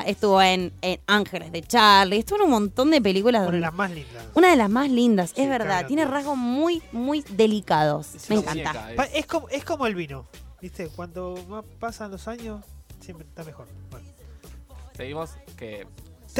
Estuvo 0.06 0.40
en, 0.42 0.72
en 0.82 1.00
Ángeles 1.06 1.52
de 1.52 1.62
Charlie, 1.62 2.18
estuvo 2.18 2.38
en 2.38 2.44
un 2.44 2.50
montón 2.50 2.90
de 2.90 3.00
películas. 3.00 3.42
Una 3.48 3.52
de 3.52 3.60
las 3.60 3.74
más 3.74 3.90
lindas. 3.90 4.24
Una 4.34 4.50
de 4.50 4.56
las 4.56 4.70
más 4.70 4.90
lindas, 4.90 5.30
Sí, 5.34 5.42
es 5.42 5.48
verdad. 5.48 5.86
Tiene 5.86 6.04
rasgos 6.04 6.36
muy, 6.36 6.82
muy 6.92 7.24
delicados. 7.30 8.14
Es 8.14 8.28
Me 8.30 8.36
encanta. 8.36 8.72
muñeca, 8.72 9.04
es- 9.04 9.10
Es 9.14 9.26
como, 9.26 9.48
es 9.48 9.64
como 9.64 9.86
el 9.86 9.94
vino. 9.94 10.26
¿Viste? 10.60 10.88
Cuanto 10.88 11.34
más 11.48 11.64
pasan 11.80 12.10
los 12.10 12.28
años, 12.28 12.64
siempre 13.00 13.26
está 13.26 13.42
mejor. 13.44 13.66
Bueno. 13.90 14.06
Seguimos 14.96 15.30
que. 15.56 15.86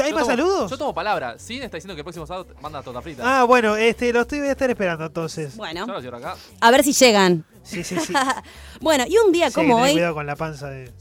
¿Hay 0.01 0.09
Yo 0.09 0.15
más 0.15 0.23
tomo- 0.23 0.31
saludos? 0.31 0.71
Yo 0.71 0.77
tomo 0.77 0.93
palabra. 0.93 1.37
Sin 1.37 1.61
está 1.61 1.77
diciendo 1.77 1.93
que 1.95 1.99
el 2.01 2.05
próximo 2.05 2.25
sábado 2.25 2.47
manda 2.61 2.81
torta 2.81 3.01
frita. 3.01 3.41
Ah, 3.41 3.43
bueno, 3.43 3.75
este, 3.75 4.11
lo 4.13 4.21
estoy 4.21 4.39
voy 4.39 4.47
a 4.47 4.51
estar 4.53 4.69
esperando 4.69 5.05
entonces. 5.05 5.55
Bueno, 5.55 5.85
Yo 5.85 5.93
lo 5.93 6.01
cierro 6.01 6.17
acá. 6.17 6.35
a 6.61 6.71
ver 6.71 6.83
si 6.83 6.93
llegan. 6.93 7.45
Sí, 7.63 7.83
sí, 7.83 7.97
sí. 7.99 8.13
Bueno, 8.81 9.03
y 9.07 9.15
un 9.17 9.31
día 9.31 9.49
Sí, 9.49 9.55
como 9.55 9.77
hoy, 9.77 9.91
cuidado 9.93 10.13
con 10.15 10.25
la 10.25 10.35
panza 10.35 10.69
de. 10.69 10.91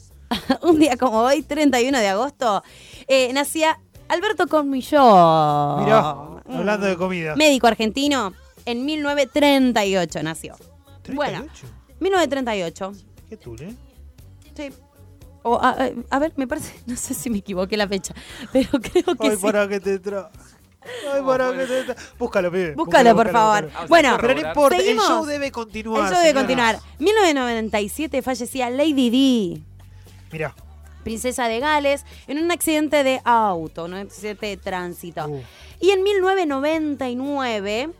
un 0.63 0.79
día 0.79 0.97
como 0.97 1.21
hoy, 1.21 1.43
31 1.43 1.99
de 1.99 2.09
agosto, 2.09 2.63
eh, 3.09 3.33
nacía 3.33 3.79
Alberto 4.09 4.47
Cormilló. 4.47 5.79
Mirá, 5.79 6.15
Mm. 6.45 6.57
hablando 6.57 6.87
de 6.87 6.97
comida. 6.97 7.37
Médico 7.37 7.67
argentino, 7.69 8.33
en 8.67 8.85
1938 8.85 10.23
nació. 10.23 10.55
38. 11.03 11.15
Bueno, 11.17 11.45
1938. 12.01 12.93
Qué 13.29 13.37
tul, 13.37 13.61
¿eh? 13.63 13.75
Sí. 14.57 14.71
O, 15.45 15.57
a, 15.61 15.71
a- 15.71 15.91
a 16.11 16.19
ver, 16.19 16.33
me 16.37 16.47
parece, 16.47 16.75
no 16.87 16.97
sé 16.97 17.15
si 17.15 17.31
me 17.31 17.39
equivoqué 17.39 17.77
la 17.77 17.89
fecha, 17.89 18.15
pero 18.53 18.69
creo 18.81 19.15
que 19.17 19.29
Ay, 19.29 19.37
sí. 19.37 19.43
para 19.43 19.67
que 19.69 19.81
te 19.81 19.99
tra... 19.99 20.31
Ay, 21.15 21.23
para 21.25 21.53
que 21.53 21.65
te- 21.65 21.95
Búscalo, 22.19 22.51
pibe. 22.51 22.75
Búscalo, 22.75 23.15
por 23.15 23.31
favor. 23.31 23.67
Vamos 23.73 23.83
a 23.83 23.87
Bueno. 23.87 24.17
Pero 24.21 24.35
no 24.35 24.41
importa, 24.49 24.79
¿Seguimos? 24.79 25.05
el 25.05 25.11
show 25.15 25.25
debe 25.25 25.51
continuar. 25.53 26.01
El 26.07 26.09
show 26.13 26.19
debe 26.23 26.29
señora. 26.41 26.41
continuar. 26.41 26.79
1997 26.99 28.21
fallecía 28.23 28.69
Lady 28.71 29.11
Di, 29.11 29.63
Mirá. 30.33 30.55
princesa 31.05 31.49
de 31.49 31.59
Gales, 31.61 32.05
en 32.29 32.39
un 32.39 32.51
accidente 32.51 33.03
de 33.05 33.21
auto, 33.25 33.85
un 33.87 33.95
accidente 33.95 34.47
de 34.47 34.57
tránsito. 34.57 35.27
Uh. 35.27 35.43
Y 35.81 35.91
en 35.91 36.03
1999, 36.03 37.91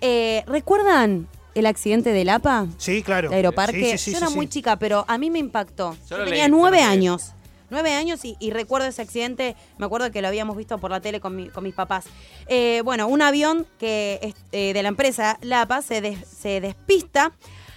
eh, 0.00 0.44
¿recuerdan 0.46 1.28
el 1.54 1.66
accidente 1.66 2.12
del 2.12 2.28
APA? 2.28 2.66
Sí, 2.78 3.02
claro. 3.02 3.30
de 3.30 3.36
Aeroparque. 3.36 3.92
Sí, 3.92 3.98
sí, 3.98 3.98
sí, 3.98 4.10
Yo 4.12 4.18
sí, 4.18 4.22
era 4.22 4.28
sí. 4.30 4.36
muy 4.36 4.48
chica, 4.48 4.76
pero 4.78 5.04
a 5.08 5.18
mí 5.18 5.30
me 5.30 5.38
impactó. 5.38 5.94
Yo 6.08 6.10
Yo, 6.10 6.18
lo 6.18 6.24
tenía 6.26 6.44
leí, 6.44 6.50
nueve 6.50 6.76
leí. 6.78 6.86
años. 6.86 7.32
Nueve 7.70 7.92
años 7.94 8.24
y, 8.24 8.36
y 8.38 8.50
recuerdo 8.50 8.86
ese 8.86 9.02
accidente, 9.02 9.56
me 9.78 9.86
acuerdo 9.86 10.10
que 10.12 10.20
lo 10.22 10.28
habíamos 10.28 10.56
visto 10.56 10.78
por 10.78 10.90
la 10.92 11.00
tele 11.00 11.18
con, 11.18 11.34
mi- 11.34 11.48
con 11.48 11.64
mis 11.64 11.74
papás. 11.74 12.04
Eh, 12.46 12.82
bueno, 12.84 13.08
un 13.08 13.20
avión 13.22 13.66
que 13.78 14.20
es, 14.22 14.34
eh, 14.52 14.72
de 14.74 14.82
la 14.82 14.90
empresa 14.90 15.38
Lapa 15.42 15.82
se, 15.82 16.00
des- 16.00 16.18
se 16.28 16.60
despista 16.60 17.32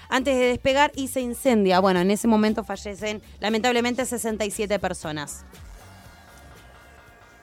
antes 0.09 0.35
de 0.35 0.45
despegar 0.47 0.91
y 0.95 1.07
se 1.07 1.21
incendia. 1.21 1.79
Bueno, 1.79 1.99
en 1.99 2.11
ese 2.11 2.27
momento 2.27 2.63
fallecen 2.63 3.21
lamentablemente 3.39 4.05
67 4.05 4.79
personas. 4.79 5.45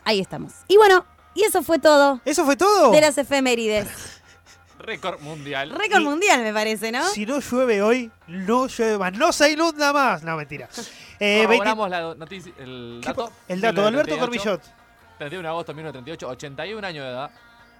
Ahí 0.05 0.21
estamos. 0.21 0.53
Y 0.69 0.77
bueno, 0.77 1.05
y 1.35 1.43
eso 1.45 1.63
fue 1.63 1.79
todo 1.79 2.21
¿Eso 2.25 2.45
fue 2.45 2.57
todo? 2.57 2.91
de 2.91 3.01
las 3.01 3.17
efemérides. 3.19 3.89
Récord 4.79 5.21
mundial. 5.21 5.71
Récord 5.71 6.03
Y- 6.03 6.05
mundial, 6.05 6.43
me 6.43 6.53
parece, 6.53 6.93
¿no? 6.93 7.03
Si 7.09 7.25
no 7.25 7.41
llueve 7.41 7.81
hoy, 7.81 8.11
no 8.27 8.67
llueve 8.67 8.99
más. 8.99 9.13
No 9.15 9.33
se 9.33 9.51
inunda 9.53 9.93
más. 9.93 10.23
No, 10.23 10.37
mentira. 10.37 10.69
Eh, 11.21 11.47
20 11.47 11.59
Corroboramos 11.59 11.91
la 11.91 12.15
noticia, 12.17 12.53
el 12.59 12.99
¿Qué 13.01 13.07
dato. 13.09 13.31
El 13.47 13.61
dato, 13.61 13.87
Alberto 13.87 14.11
1938, 14.17 14.19
Cormillot. 14.21 14.63
31 15.19 15.43
de 15.43 15.49
agosto 15.49 15.73
de 15.73 15.77
1938, 15.77 16.29
81 16.29 16.87
años 16.87 17.05
de 17.05 17.11
edad. 17.11 17.31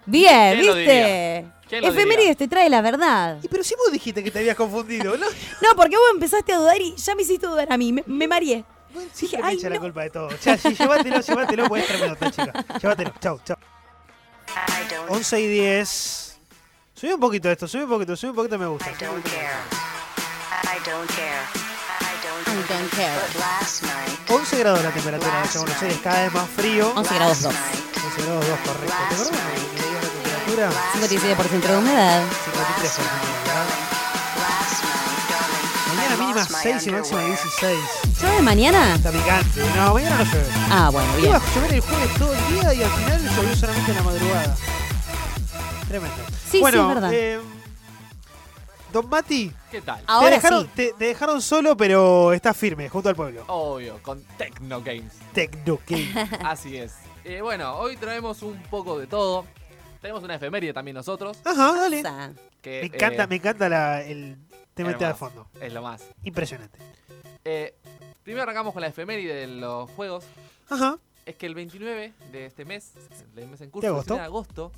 Bien, 0.07 0.55
¿Quién 0.55 0.67
lo 0.67 0.75
¿viste? 0.75 1.47
Efemérides 1.71 2.37
te 2.37 2.47
trae 2.49 2.69
la 2.69 2.81
verdad. 2.83 3.39
Y 3.43 3.49
pero 3.49 3.65
si 3.65 3.75
vos 3.75 3.91
dijiste 3.91 4.23
que 4.23 4.31
te 4.31 4.39
habías 4.39 4.57
confundido, 4.57 5.17
¿no? 5.17 5.27
No, 5.63 5.75
porque 5.77 5.97
vos 5.97 6.07
empezaste 6.13 6.53
a 6.53 6.59
dudar 6.59 6.81
y 6.81 6.95
ya 6.97 7.15
me 7.15 7.23
hiciste 7.23 7.47
dudar 7.47 7.73
a 7.73 7.77
mí. 7.77 7.93
Me, 7.93 8.05
me 8.07 8.29
mareé. 8.29 8.65
Bueno, 8.93 9.09
Dije, 9.13 9.27
siempre 9.27 9.43
me 9.43 9.49
ay, 9.49 9.57
echa 9.57 9.69
la 9.71 9.75
no. 9.77 9.81
culpa 9.81 10.03
de 10.03 10.11
todo. 10.11 10.29
Ya, 10.45 10.57
sí, 10.57 10.75
llévatelo, 10.75 11.21
llévatelo, 11.21 11.77
es 11.77 11.87
tremendo 11.87 12.15
esta 12.15 12.31
chica. 12.31 12.65
Llévatelo, 12.81 13.13
chau, 13.21 13.41
chau. 13.45 13.57
11 15.09 15.41
y 15.41 15.47
10. 15.49 16.37
Subí 16.95 17.13
un 17.13 17.21
poquito 17.21 17.51
esto, 17.51 17.67
subí 17.67 17.83
un 17.83 17.89
poquito, 17.91 18.15
subí 18.15 18.31
un 18.31 18.37
poquito, 18.37 18.57
me 18.59 18.67
gusta. 18.67 18.91
I 18.91 18.95
don't 19.05 19.25
care. 19.25 19.59
I 20.63 20.79
don't 20.89 21.11
care. 21.11 21.43
I 22.01 22.15
don't, 22.23 22.47
I 22.47 22.73
don't 22.73 22.91
care. 22.95 23.21
But 23.33 23.41
last 23.41 23.83
night. 23.83 24.31
11 24.31 24.59
grados 24.59 24.83
la 24.85 24.91
temperatura 24.93 25.43
de 25.43 25.59
Buenos 25.59 25.83
Aires, 25.83 25.99
cada 26.05 26.23
vez 26.23 26.33
más 26.33 26.49
frío. 26.51 26.93
11 26.95 27.15
grados 27.17 27.43
2. 27.43 27.55
11 28.05 28.23
grados 28.23 28.47
2, 28.49 28.59
correcto. 28.61 28.87
¿Te 28.87 29.15
acuerdas 29.15 29.84
temperatura? 30.55 31.37
57% 31.37 31.61
de 31.69 31.77
humedad. 31.79 32.23
53 32.45 32.93
por 32.93 33.05
ejemplo, 33.05 33.31
¿verdad? 33.45 33.67
Last 34.39 34.85
night, 34.85 35.29
darling. 35.31 35.97
Mañana 35.97 36.17
mínima 36.17 36.41
lost 36.41 36.51
my 36.51 36.57
6 36.63 36.87
y 36.87 36.91
máxima 36.91 37.21
underwear. 37.21 37.39
16. 37.61 37.79
¿Llueve 38.23 38.43
mañana? 38.43 38.95
Está 38.95 39.11
picante. 39.11 39.61
No, 39.77 39.95
mañana 39.95 40.17
no 40.19 40.25
llueve. 40.25 40.47
Ah, 40.71 40.91
bueno, 40.93 41.13
bien. 41.17 41.27
Iba 41.29 41.37
a 41.37 41.55
llover 41.55 41.73
el 41.75 41.81
jueves 41.81 42.15
todo 42.19 42.33
el 42.35 42.47
día 42.55 42.75
y 42.75 42.83
al 42.83 42.91
final 42.91 43.23
llovió 43.37 43.57
solamente 43.57 43.91
en 43.91 43.97
la 43.97 44.03
madrugada. 44.03 44.57
Tremendo. 45.89 46.17
Sí, 46.51 46.61
bueno, 46.61 46.77
sí, 46.79 46.89
es 46.89 46.95
verdad. 46.95 47.11
eh, 47.13 47.41
Don 48.93 49.09
Mati, 49.09 49.53
¿Qué 49.73 49.81
tal? 49.81 50.05
te 50.07 50.31
dejaron, 50.31 50.63
sí. 50.67 50.71
te, 50.77 50.93
te 50.93 51.05
dejaron 51.07 51.43
solo, 51.43 51.77
pero 51.77 52.33
estás 52.33 52.57
firme, 52.57 52.89
junto 52.89 53.09
al 53.09 53.17
pueblo. 53.17 53.43
Obvio, 53.49 54.01
con 54.03 54.23
Tecno 54.39 54.81
Games. 54.83 55.13
Tecno 55.33 55.81
King. 55.85 56.15
Así 56.45 56.77
es. 56.77 56.93
Eh, 57.25 57.41
bueno, 57.41 57.75
hoy 57.75 57.97
traemos 57.97 58.43
un 58.43 58.63
poco 58.71 58.97
de 58.99 59.09
todo. 59.09 59.47
Tenemos 60.05 60.23
una 60.23 60.35
efeméride 60.35 60.75
también 60.75 60.95
nosotros. 60.97 61.41
Ajá, 61.45 61.73
dale. 61.73 62.03
Que, 62.61 62.81
Me 62.83 62.95
encanta, 62.95 63.23
eh, 63.23 63.27
me 63.27 63.37
encanta 63.37 63.71
la, 63.71 64.03
el 64.03 64.37
tema 64.75 64.91
este 64.91 65.07
de 65.07 65.15
fondo. 65.15 65.47
Es 65.59 65.73
lo 65.73 65.81
más. 65.81 66.07
Impresionante. 66.25 66.79
Eh, 67.43 67.75
primero 68.23 68.43
arrancamos 68.43 68.75
con 68.75 68.83
la 68.83 68.89
efeméride 68.89 69.33
de 69.33 69.47
los 69.47 69.91
juegos. 69.93 70.27
Ajá. 70.69 70.99
Es 71.25 71.37
que 71.37 71.47
el 71.47 71.55
29 71.55 72.13
de 72.33 72.45
este 72.45 72.67
mes, 72.67 72.93
del 73.35 73.49
mes 73.49 73.63
en 73.63 73.71
curso, 73.71 73.87
¿De 73.87 73.89
el 73.89 73.95
agosto? 73.95 74.13
19 74.13 74.21
de 74.21 74.27
agosto, 74.27 74.73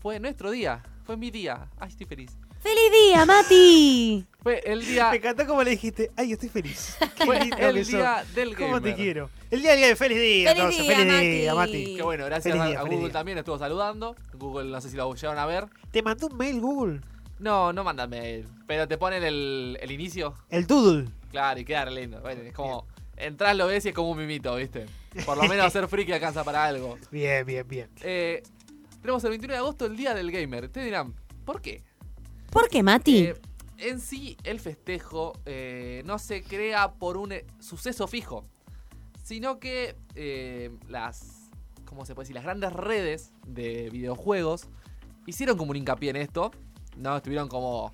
fue 0.00 0.18
nuestro 0.20 0.50
día. 0.50 0.82
Fue 1.04 1.18
mi 1.18 1.30
día. 1.30 1.68
Ay, 1.78 1.90
estoy 1.90 2.06
feliz. 2.06 2.38
¡Feliz 2.62 2.92
día, 3.08 3.26
Mati! 3.26 4.26
Fue 4.42 4.60
el 4.64 4.84
día, 4.84 5.10
Me 5.10 5.16
encanta 5.16 5.46
como 5.46 5.62
le 5.62 5.70
dijiste, 5.72 6.10
ay, 6.16 6.32
estoy 6.32 6.48
feliz. 6.48 6.96
Qué 7.16 7.24
fue 7.24 7.38
lindo 7.40 7.56
el 7.58 7.74
que 7.74 7.84
sos. 7.84 7.92
día 7.94 8.24
del 8.34 8.56
¿Cómo 8.56 8.80
te 8.80 8.90
gamer. 8.90 8.96
quiero? 8.96 9.30
El 9.50 9.62
día 9.62 9.70
del 9.72 9.80
gamer. 9.80 9.96
Feliz 9.96 10.18
día, 10.20 10.50
¡Feliz 10.54 10.64
entonces. 10.64 10.82
día, 10.86 10.96
Feliz 10.96 11.12
Mati! 11.12 11.28
día, 11.28 11.54
Mati. 11.54 11.96
Que 11.96 12.02
bueno, 12.02 12.24
gracias 12.26 12.52
Feliz 12.52 12.62
a, 12.62 12.68
día, 12.68 12.78
a 12.80 12.82
feliz 12.82 12.96
Google 12.96 13.08
día. 13.08 13.12
también 13.18 13.38
estuvo 13.38 13.58
saludando. 13.58 14.16
Google, 14.34 14.70
no 14.70 14.80
sé 14.80 14.90
si 14.90 14.96
lo 14.96 15.12
llegaron 15.14 15.38
a 15.38 15.46
ver. 15.46 15.66
¿Te 15.90 16.02
mandó 16.02 16.26
un 16.28 16.36
mail 16.36 16.60
Google? 16.60 17.00
No, 17.38 17.72
no 17.72 17.84
mandan 17.84 18.10
mail. 18.10 18.46
Pero 18.66 18.86
te 18.88 18.98
ponen 18.98 19.22
el, 19.24 19.78
el 19.80 19.90
inicio. 19.90 20.34
El 20.50 20.66
doodle. 20.66 21.08
Claro, 21.30 21.58
y 21.60 21.64
queda 21.64 21.84
re 21.86 21.92
lindo. 21.92 22.20
Bueno, 22.20 22.42
es 22.42 22.52
como. 22.52 22.86
Entrás, 23.16 23.56
lo 23.56 23.66
ves 23.68 23.84
y 23.84 23.88
es 23.90 23.94
como 23.94 24.10
un 24.10 24.18
mimito, 24.18 24.54
¿viste? 24.56 24.86
Por 25.24 25.36
lo 25.36 25.44
menos 25.44 25.72
ser 25.72 25.86
friki 25.86 26.12
alcanza 26.12 26.42
para 26.44 26.64
algo. 26.64 26.98
Bien, 27.10 27.44
bien, 27.46 27.66
bien. 27.68 27.88
Eh, 28.00 28.42
tenemos 29.00 29.22
el 29.24 29.30
21 29.30 29.52
de 29.54 29.58
agosto, 29.58 29.86
el 29.86 29.96
día 29.96 30.14
del 30.14 30.30
gamer. 30.32 30.64
Ustedes 30.64 30.86
dirán, 30.86 31.14
¿por 31.44 31.60
qué? 31.60 31.82
¿Por 32.52 32.68
qué, 32.68 32.82
Mati? 32.82 33.24
Eh, 33.24 33.36
en 33.78 33.98
sí, 33.98 34.36
el 34.44 34.60
festejo 34.60 35.32
eh, 35.46 36.02
no 36.04 36.18
se 36.18 36.42
crea 36.42 36.92
por 36.92 37.16
un 37.16 37.32
eh, 37.32 37.46
suceso 37.60 38.06
fijo, 38.06 38.44
sino 39.24 39.58
que 39.58 39.96
las, 40.86 41.50
¿cómo 41.86 42.04
se 42.04 42.14
puede 42.14 42.24
decir? 42.24 42.34
Las 42.34 42.44
grandes 42.44 42.74
redes 42.74 43.32
de 43.46 43.88
videojuegos 43.90 44.68
hicieron 45.26 45.56
como 45.56 45.70
un 45.70 45.78
hincapié 45.78 46.10
en 46.10 46.16
esto, 46.16 46.50
¿no? 46.98 47.16
Estuvieron 47.16 47.48
como 47.48 47.90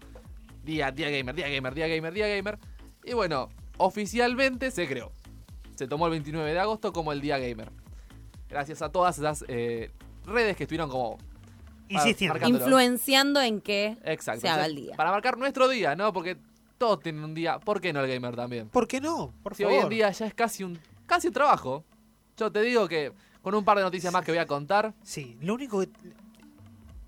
día, 0.65 0.91
día 0.91 1.09
gamer, 1.09 1.37
día 1.37 1.49
gamer, 1.49 1.75
día 1.75 1.87
gamer, 1.87 2.13
día 2.13 2.27
gamer. 2.27 2.59
Y 3.05 3.13
bueno, 3.13 3.51
oficialmente 3.77 4.73
se 4.73 4.89
creó. 4.89 5.13
Se 5.77 5.87
tomó 5.87 6.07
el 6.07 6.11
29 6.11 6.53
de 6.53 6.59
agosto 6.59 6.93
como 6.93 7.13
el 7.13 7.21
día 7.21 7.39
gamer. 7.39 7.71
Gracias 8.49 8.83
a 8.83 8.91
todas 8.91 9.19
esas 9.19 9.45
redes 10.27 10.57
que 10.57 10.65
estuvieron 10.65 10.91
como 10.91 11.17
Insistiendo. 11.89 12.47
Influenciando 12.47 13.40
en 13.40 13.60
que 13.60 13.97
Exacto. 14.05 14.40
se 14.43 14.48
haga 14.48 14.66
el 14.66 14.77
día. 14.77 14.94
Para 14.97 15.10
marcar 15.10 15.39
nuestro 15.39 15.69
día, 15.69 15.94
¿no? 15.97 16.12
Porque 16.12 16.36
todos 16.77 17.01
tienen 17.01 17.24
un 17.24 17.35
día. 17.35 17.59
¿Por 17.59 17.81
qué 17.81 17.93
no 17.93 18.01
el 18.01 18.10
gamer 18.10 18.36
también? 18.36 18.69
¿Por 18.69 18.86
qué 18.86 19.01
no? 19.01 19.32
Por 19.43 19.55
Si 19.55 19.62
favor. 19.62 19.78
hoy 19.78 19.82
en 19.85 19.89
día 19.90 20.10
ya 20.10 20.27
es 20.27 20.35
casi 20.35 20.65
un 20.65 20.78
casi 21.06 21.28
un 21.28 21.32
trabajo. 21.35 21.85
Yo 22.36 22.52
te 22.52 22.60
digo 22.62 22.86
que 22.89 23.12
con 23.43 23.55
un 23.55 23.65
par 23.65 23.78
de 23.78 23.85
noticias 23.85 24.12
más 24.12 24.24
que 24.24 24.32
voy 24.32 24.39
a 24.39 24.47
contar. 24.47 24.94
Sí, 25.02 25.36
lo 25.40 25.55
único 25.55 25.81
que 25.81 25.89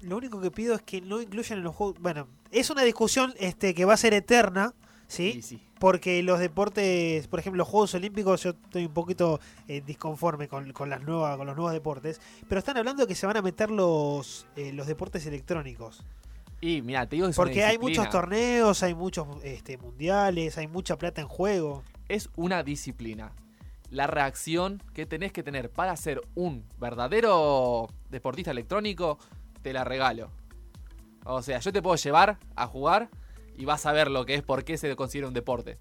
lo 0.03 0.17
único 0.17 0.41
que 0.41 0.51
pido 0.51 0.75
es 0.75 0.83
que 0.83 1.01
no 1.03 1.21
incluyan 1.21 1.59
en 1.59 1.65
los 1.65 1.75
juegos. 1.77 2.01
Bueno, 2.01 2.27
es 2.51 2.71
una 2.71 2.83
discusión 2.83 3.35
este 3.39 3.75
que 3.75 3.85
va 3.85 3.95
a 3.95 3.97
ser 3.99 4.15
eterna, 4.15 4.73
¿sí? 5.11 5.61
Porque 5.79 6.23
los 6.23 6.39
deportes, 6.39 7.27
por 7.27 7.41
ejemplo, 7.41 7.59
los 7.59 7.69
Juegos 7.69 7.95
Olímpicos, 7.95 8.43
yo 8.43 8.51
estoy 8.51 8.87
un 8.87 8.95
poquito 8.95 9.41
eh, 9.67 9.83
disconforme 9.85 10.47
con, 10.49 10.73
con 10.73 10.89
las 10.91 11.03
nuevas, 11.03 11.37
con 11.37 11.47
los 11.47 11.57
nuevos 11.57 11.73
deportes. 11.73 12.21
Pero 12.49 12.59
están 12.59 12.77
hablando 12.77 13.03
de 13.03 13.09
que 13.09 13.15
se 13.15 13.27
van 13.27 13.37
a 13.37 13.43
meter 13.43 13.71
los, 13.71 14.47
eh, 14.57 14.73
los 14.73 14.87
deportes 14.87 15.27
electrónicos. 15.27 16.05
Y 16.61 16.83
mira, 16.83 17.07
te 17.07 17.17
digo 17.17 17.29
que 17.29 17.35
Porque 17.35 17.65
hay 17.65 17.79
muchos 17.79 18.09
torneos, 18.11 18.83
hay 18.83 18.95
muchos 18.95 19.27
este, 19.43 19.79
mundiales, 19.79 20.59
hay 20.59 20.67
mucha 20.67 20.97
plata 20.97 21.23
en 21.23 21.29
juego. 21.29 21.83
Es 22.09 22.29
una 22.37 22.63
disciplina. 22.63 23.33
La 23.91 24.07
reacción 24.07 24.83
que 24.93 25.07
tenés 25.07 25.33
que 25.33 25.43
tener 25.43 25.71
para 25.71 25.97
ser 25.97 26.21
un 26.35 26.65
verdadero 26.79 27.89
deportista 28.11 28.51
electrónico, 28.51 29.19
te 29.63 29.73
la 29.73 29.85
regalo. 29.85 30.31
O 31.25 31.43
sea, 31.43 31.59
yo 31.59 31.73
te 31.73 31.83
puedo 31.83 31.97
llevar 31.97 32.39
a 32.55 32.67
jugar 32.67 33.09
y 33.61 33.65
vas 33.67 33.85
a 33.87 33.93
ver 33.93 34.11
lo 34.11 34.25
que 34.27 34.35
es 34.35 34.43
por 34.43 34.65
qué 34.65 34.77
se 34.79 34.95
considera 34.97 35.29
un 35.29 35.35
deporte. 35.35 35.79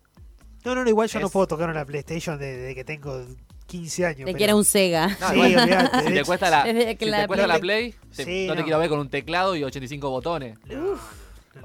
No, 0.66 0.76
no, 0.76 0.84
no, 0.84 0.90
igual 0.90 1.08
yo 1.08 1.20
no 1.20 1.30
puedo 1.30 1.48
tocar 1.48 1.70
una 1.70 1.86
PlayStation 1.86 2.38
desde 2.38 2.76
que 2.76 2.84
tengo 2.84 3.26
15 3.68 4.06
años. 4.06 4.18
Te 4.20 4.26
pero- 4.26 4.38
quiera 4.38 4.56
un 4.56 4.66
Sega. 4.66 5.08
No, 5.20 5.30
Sí, 5.30 5.40
olvidate, 5.40 6.00
si 6.06 6.12
de 6.12 6.20
te 6.20 6.26
cuesta 6.26 6.50
la, 6.50 6.64
te 6.64 6.98
cuesta 6.98 7.28
Play- 7.28 7.48
la 7.48 7.60
Play, 7.60 7.96
te- 8.16 8.26
Sí, 8.26 8.48
no, 8.48 8.56
te 8.56 8.64
quiero 8.64 8.80
ver 8.80 8.90
con 8.90 9.00
un 9.00 9.10
teclado 9.10 9.56
y 9.56 9.64
85 9.64 10.10
botones. 10.10 10.58
No, 10.66 10.96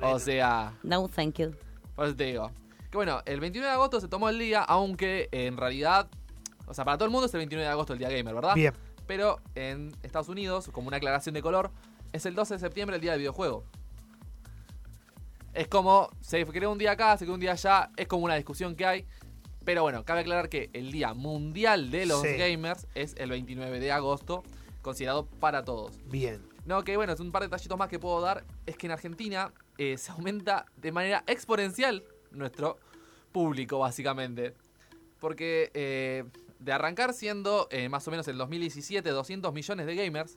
no, 0.01 0.11
O 0.12 0.19
sea, 0.20 0.73
No, 0.85 1.09
thank 1.09 1.39
you. 1.39 1.53
por 1.97 2.07
eso 2.07 2.15
te 2.16 2.24
digo. 2.24 2.51
Que 2.91 2.97
bueno, 2.97 3.20
el 3.27 3.41
29 3.41 3.66
de 3.69 3.74
agosto 3.74 4.01
se 4.01 4.07
tomó 4.07 4.28
el 4.28 4.39
día, 4.39 4.62
aunque 4.62 5.28
en 5.32 5.57
realidad, 5.57 6.09
o 6.66 6.74
sea, 6.74 6.85
para 6.85 6.97
todo 6.97 7.07
el 7.07 7.11
mundo 7.11 7.27
es 7.27 7.35
el 7.35 7.39
29 7.39 7.65
de 7.66 7.73
agosto 7.73 7.93
el 7.95 7.99
día 7.99 8.09
gamer, 8.11 8.32
¿verdad? 8.35 8.55
Bien. 8.55 8.73
Pero 9.09 9.41
en 9.57 9.93
Estados 10.05 10.28
Unidos, 10.28 10.69
como 10.73 10.86
una 10.89 10.99
aclaración 10.99 11.35
de 11.35 11.43
color, 11.43 11.73
es 12.12 12.24
el 12.27 12.35
12 12.36 12.55
de 12.55 12.61
septiembre 12.61 12.95
el 12.97 13.03
día 13.03 13.11
del 13.11 13.20
videojuego. 13.20 13.65
Es 15.55 15.69
como, 15.69 16.11
se 16.21 16.45
creó 16.47 16.73
un 16.73 16.79
día 16.79 16.93
acá, 16.93 17.17
se 17.17 17.25
creó 17.25 17.35
un 17.35 17.41
día 17.41 17.53
allá, 17.53 17.91
es 17.97 18.09
como 18.09 18.25
una 18.25 18.35
discusión 18.35 18.75
que 18.75 18.85
hay. 18.85 19.07
Pero 19.65 19.83
bueno, 19.83 20.05
cabe 20.05 20.21
aclarar 20.21 20.49
que 20.49 20.69
el 20.73 20.91
día 20.91 21.15
mundial 21.15 21.91
de 21.91 22.07
los 22.07 22.23
Sí. 22.23 22.37
gamers 22.37 22.87
es 22.95 23.15
el 23.17 23.31
29 23.31 23.79
de 23.81 23.93
agosto, 23.93 24.43
considerado 24.83 25.27
para 25.27 25.65
todos. 25.65 25.93
Bien. 26.07 26.43
No, 26.67 26.83
que 26.83 26.97
bueno, 26.97 27.13
es 27.13 27.21
un 27.21 27.31
par 27.31 27.43
de 27.43 27.47
detallitos 27.49 27.79
más 27.79 27.89
que 27.89 27.99
puedo 27.99 28.21
dar. 28.21 28.45
Es 28.67 28.77
que 28.77 28.87
en 28.87 28.93
Argentina 28.93 29.53
eh, 29.79 29.97
se 29.97 30.11
aumenta 30.13 30.67
de 30.77 30.93
manera 30.93 31.23
exponencial 31.27 32.05
nuestro 32.33 32.79
público, 33.33 33.79
básicamente. 33.79 34.55
Porque 35.21 35.71
eh, 35.73 36.25
de 36.59 36.73
arrancar 36.73 37.15
siendo 37.15 37.69
eh, 37.71 37.89
más 37.89 38.07
o 38.09 38.11
menos 38.11 38.27
el 38.29 38.37
2017 38.37 39.09
200 39.09 39.53
millones 39.55 39.87
de 39.87 39.95
gamers, 39.95 40.37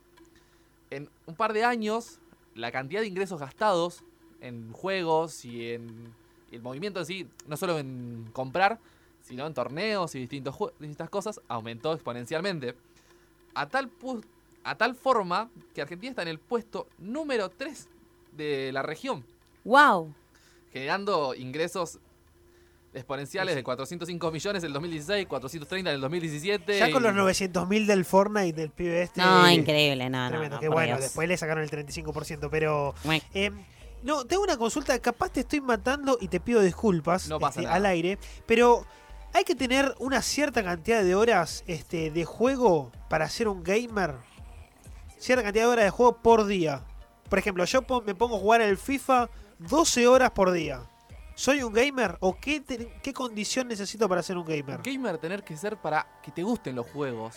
en 0.92 1.10
un 1.26 1.36
par 1.36 1.54
de 1.54 1.64
años, 1.66 2.20
la 2.56 2.72
cantidad 2.72 3.02
de 3.02 3.08
ingresos 3.08 3.40
gastados 3.40 4.04
en 4.42 4.72
juegos 4.72 5.44
y 5.46 5.72
en 5.72 6.14
el 6.52 6.62
movimiento 6.62 7.00
en 7.00 7.06
sí, 7.06 7.28
no 7.48 7.58
solo 7.58 7.78
en 7.80 8.30
comprar, 8.34 8.80
sino 9.22 9.46
en 9.46 9.54
torneos 9.54 10.16
y 10.16 10.20
distintos 10.20 10.56
distintas 10.80 11.10
cosas, 11.10 11.42
aumentó 11.48 11.94
exponencialmente. 11.94 12.76
A 13.54 13.68
tal, 13.68 13.90
pu- 13.92 14.24
a 14.64 14.76
tal 14.76 14.96
forma 14.96 15.50
que 15.74 15.82
Argentina 15.82 16.12
está 16.12 16.22
en 16.22 16.28
el 16.30 16.40
puesto 16.40 16.88
número 17.00 17.50
3 17.50 17.90
de 18.34 18.72
la 18.72 18.84
región, 18.84 19.26
¡Wow! 19.66 20.14
generando 20.72 21.34
ingresos 21.36 22.00
exponenciales 22.94 23.54
de 23.56 23.64
405 23.64 24.32
millones 24.32 24.64
en 24.64 24.68
el 24.68 24.74
2016, 24.74 25.28
430 25.28 25.90
en 25.92 25.96
el 25.96 26.02
2017. 26.02 26.80
Ya 26.80 26.92
con 26.92 27.04
y- 27.04 27.06
los 27.08 27.14
900.000 27.16 27.86
del 27.86 28.06
Fortnite 28.06 28.54
del 28.54 28.70
pibe 28.72 29.02
este. 29.04 29.22
No, 29.22 29.50
increíble, 29.52 30.10
no, 30.10 30.24
no, 30.24 30.30
Tremendo, 30.30 30.56
no, 30.56 30.60
que 30.62 30.68
por 30.68 30.76
bueno, 30.76 30.94
Dios. 30.96 31.02
después 31.02 31.28
le 31.28 31.38
sacaron 31.38 31.64
el 31.64 31.70
35%, 31.70 32.48
pero... 32.50 32.96
Eh, 33.34 33.52
no, 34.04 34.26
tengo 34.26 34.44
una 34.44 34.58
consulta, 34.58 34.98
capaz 35.00 35.30
te 35.32 35.42
estoy 35.42 35.62
matando 35.62 36.18
y 36.22 36.28
te 36.28 36.40
pido 36.40 36.62
disculpas 36.62 37.28
No 37.28 37.40
pasa 37.40 37.60
este, 37.60 37.64
nada. 37.64 37.76
al 37.76 37.86
aire, 37.88 38.18
pero 38.46 38.86
hay 39.34 39.44
que 39.44 39.56
tener 39.56 39.94
una 40.00 40.22
cierta 40.22 40.64
cantidad 40.64 41.04
de 41.04 41.16
horas 41.16 41.64
este, 41.68 42.12
de 42.12 42.26
juego 42.26 42.92
para 43.10 43.30
ser 43.30 43.48
un 43.48 43.64
gamer. 43.64 44.16
Cierta 45.18 45.44
cantidad 45.44 45.66
de 45.66 45.70
horas 45.72 45.86
de 45.86 45.92
juego 45.92 46.18
por 46.18 46.46
día. 46.46 46.84
Por 47.30 47.40
ejemplo, 47.40 47.66
yo 47.66 47.82
me 48.06 48.16
pongo 48.16 48.38
a 48.38 48.40
jugar 48.40 48.62
el 48.62 48.78
FIFA 48.78 49.30
12 49.60 50.08
horas 50.08 50.32
por 50.32 50.52
día. 50.52 50.82
¿Soy 51.36 51.62
un 51.62 51.74
gamer 51.74 52.18
o 52.20 52.36
qué, 52.40 52.62
te- 52.62 52.92
qué 53.04 53.14
condición 53.14 53.68
necesito 53.68 54.08
para 54.10 54.24
ser 54.24 54.38
un 54.38 54.46
gamer? 54.46 54.82
Gamer 54.84 55.18
tener 55.18 55.44
que 55.44 55.56
ser 55.58 55.78
para 55.78 56.08
que 56.24 56.32
te 56.32 56.42
gusten 56.44 56.76
los 56.76 56.88
juegos. 56.88 57.36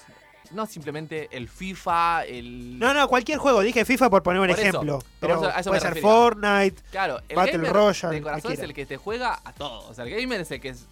No 0.51 0.67
simplemente 0.67 1.29
el 1.33 1.49
FIFA, 1.49 2.25
el... 2.25 2.79
No, 2.79 2.93
no, 2.93 3.07
cualquier 3.09 3.39
juego. 3.39 3.61
Dije 3.61 3.85
FIFA 3.85 4.11
por 4.11 4.23
poner 4.23 4.41
un 4.41 4.49
Por 4.49 4.59
ejemplo. 4.59 4.99
Pero 5.21 5.45
a 5.49 5.61
eso 5.61 5.71
puede 5.71 5.81
ser 5.81 5.91
refería. 5.95 6.11
Fortnite. 6.11 6.83
Claro, 6.91 7.21
el 7.29 7.37
Battle 7.37 7.53
gamer 7.59 7.73
Royale, 7.73 8.17
de 8.17 8.23
corazón 8.23 8.53
es 8.53 8.59
el 8.61 8.75
que 8.75 8.87
te 8.87 8.97
juega 8.97 9.41
a 9.45 9.53
todo. 9.53 9.89
O 9.89 9.95
sea, 9.95 10.05
el 10.05 10.11
gamer 10.11 10.41
es 10.41 10.51
el 10.51 10.61
que 10.61 10.71
es- 10.71 10.87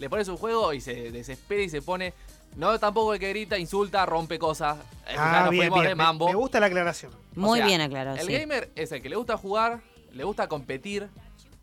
le 0.00 0.10
pones 0.10 0.26
un 0.28 0.36
juego 0.36 0.72
y 0.72 0.80
se 0.80 1.12
desespera 1.12 1.62
y 1.62 1.68
se 1.68 1.80
pone... 1.82 2.12
No 2.56 2.78
tampoco 2.78 3.14
el 3.14 3.18
que 3.20 3.30
grita, 3.30 3.58
insulta, 3.58 4.06
rompe 4.06 4.38
cosas. 4.38 4.78
Ah, 5.16 5.48
bien, 5.50 5.72
bien. 5.72 5.82
de 5.84 5.88
Me- 5.90 5.94
mambo. 5.96 6.26
Me, 6.28 6.34
gusta 6.34 6.60
la 6.60 6.66
aclaración. 6.66 7.10
Muy 7.34 7.58
sea, 7.58 7.66
bien 7.66 7.80
aclarado, 7.80 8.16
El 8.16 8.26
sí. 8.26 8.32
gamer 8.32 8.70
es 8.76 8.92
el 8.92 9.02
que 9.02 9.08
le 9.08 9.16
gusta 9.16 9.36
jugar, 9.36 9.80
le 10.12 10.22
gusta 10.22 10.46
competir, 10.48 11.08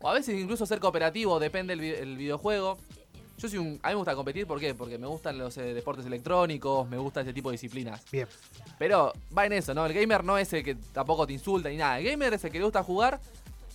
o 0.00 0.10
a 0.10 0.12
veces 0.14 0.38
incluso 0.38 0.66
ser 0.66 0.80
cooperativo, 0.80 1.38
depende 1.40 1.76
del 1.76 1.84
el 1.94 2.16
videojuego. 2.18 2.76
Yo 3.38 3.48
soy 3.48 3.58
un, 3.58 3.80
a 3.82 3.88
mí 3.88 3.94
me 3.94 3.96
gusta 3.96 4.14
competir, 4.14 4.46
¿por 4.46 4.60
qué? 4.60 4.74
Porque 4.74 4.98
me 4.98 5.06
gustan 5.06 5.36
los 5.38 5.56
eh, 5.58 5.74
deportes 5.74 6.06
electrónicos, 6.06 6.88
me 6.88 6.96
gusta 6.98 7.22
ese 7.22 7.32
tipo 7.32 7.50
de 7.50 7.54
disciplinas. 7.54 8.02
Bien. 8.12 8.28
Pero 8.78 9.12
va 9.36 9.46
en 9.46 9.54
eso, 9.54 9.74
¿no? 9.74 9.84
El 9.86 9.92
gamer 9.94 10.22
no 10.22 10.38
es 10.38 10.52
el 10.52 10.62
que 10.62 10.74
tampoco 10.74 11.26
te 11.26 11.32
insulta 11.32 11.68
ni 11.68 11.76
nada. 11.76 11.98
El 11.98 12.04
gamer 12.04 12.34
es 12.34 12.44
el 12.44 12.50
que 12.52 12.58
le 12.58 12.64
gusta 12.64 12.82
jugar 12.84 13.20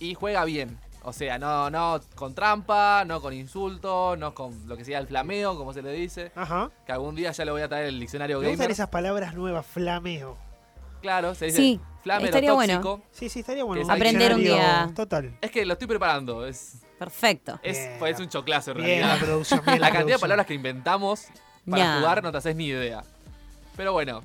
y 0.00 0.14
juega 0.14 0.44
bien. 0.44 0.78
O 1.02 1.12
sea, 1.12 1.38
no, 1.38 1.70
no 1.70 2.00
con 2.14 2.34
trampa, 2.34 3.04
no 3.06 3.20
con 3.20 3.32
insulto, 3.32 4.16
no 4.16 4.34
con 4.34 4.66
lo 4.68 4.76
que 4.76 4.84
sea 4.84 4.98
el 4.98 5.06
flameo, 5.06 5.56
como 5.56 5.72
se 5.72 5.80
le 5.82 5.92
dice. 5.92 6.32
Ajá. 6.34 6.70
Que 6.86 6.92
algún 6.92 7.14
día 7.14 7.30
ya 7.32 7.44
le 7.44 7.50
voy 7.50 7.62
a 7.62 7.68
traer 7.68 7.86
el 7.86 8.00
diccionario 8.00 8.38
Me 8.40 8.46
gustan 8.46 8.58
gamer. 8.58 8.70
esas 8.72 8.88
palabras 8.88 9.34
nuevas, 9.34 9.64
flameo. 9.66 10.36
Claro, 11.00 11.34
se 11.34 11.46
dice 11.46 11.56
Sí, 11.58 11.80
flamero 12.02 12.26
estaría 12.26 12.52
bueno. 12.52 12.80
tóxico. 12.80 13.02
Sí, 13.12 13.28
sí, 13.28 13.40
estaría 13.40 13.64
bueno. 13.64 13.90
Aprender 13.90 14.34
un 14.34 14.40
día. 14.40 14.90
Total. 14.94 15.36
Es 15.40 15.50
que 15.50 15.64
lo 15.64 15.74
estoy 15.74 15.86
preparando. 15.88 16.44
Es, 16.46 16.82
Perfecto. 16.98 17.58
es, 17.62 17.78
Bien. 17.78 17.96
pues, 17.98 18.14
es 18.16 18.20
un 18.20 18.28
choclazo 18.28 18.72
en 18.72 18.78
Bien 18.78 19.00
la 19.00 19.06
realidad. 19.08 19.26
producción, 19.26 19.60
bien 19.64 19.80
La 19.80 19.88
la, 19.88 19.94
cantidad 19.94 20.16
de 20.16 20.20
palabras 20.20 20.46
que 20.46 20.54
inventamos 20.54 21.26
para 21.68 21.98
jugar 21.98 22.22
no 22.22 22.32
te 22.32 22.38
haces 22.38 22.56
ni 22.56 22.66
idea. 22.66 23.04
Pero 23.76 23.92
bueno, 23.92 24.22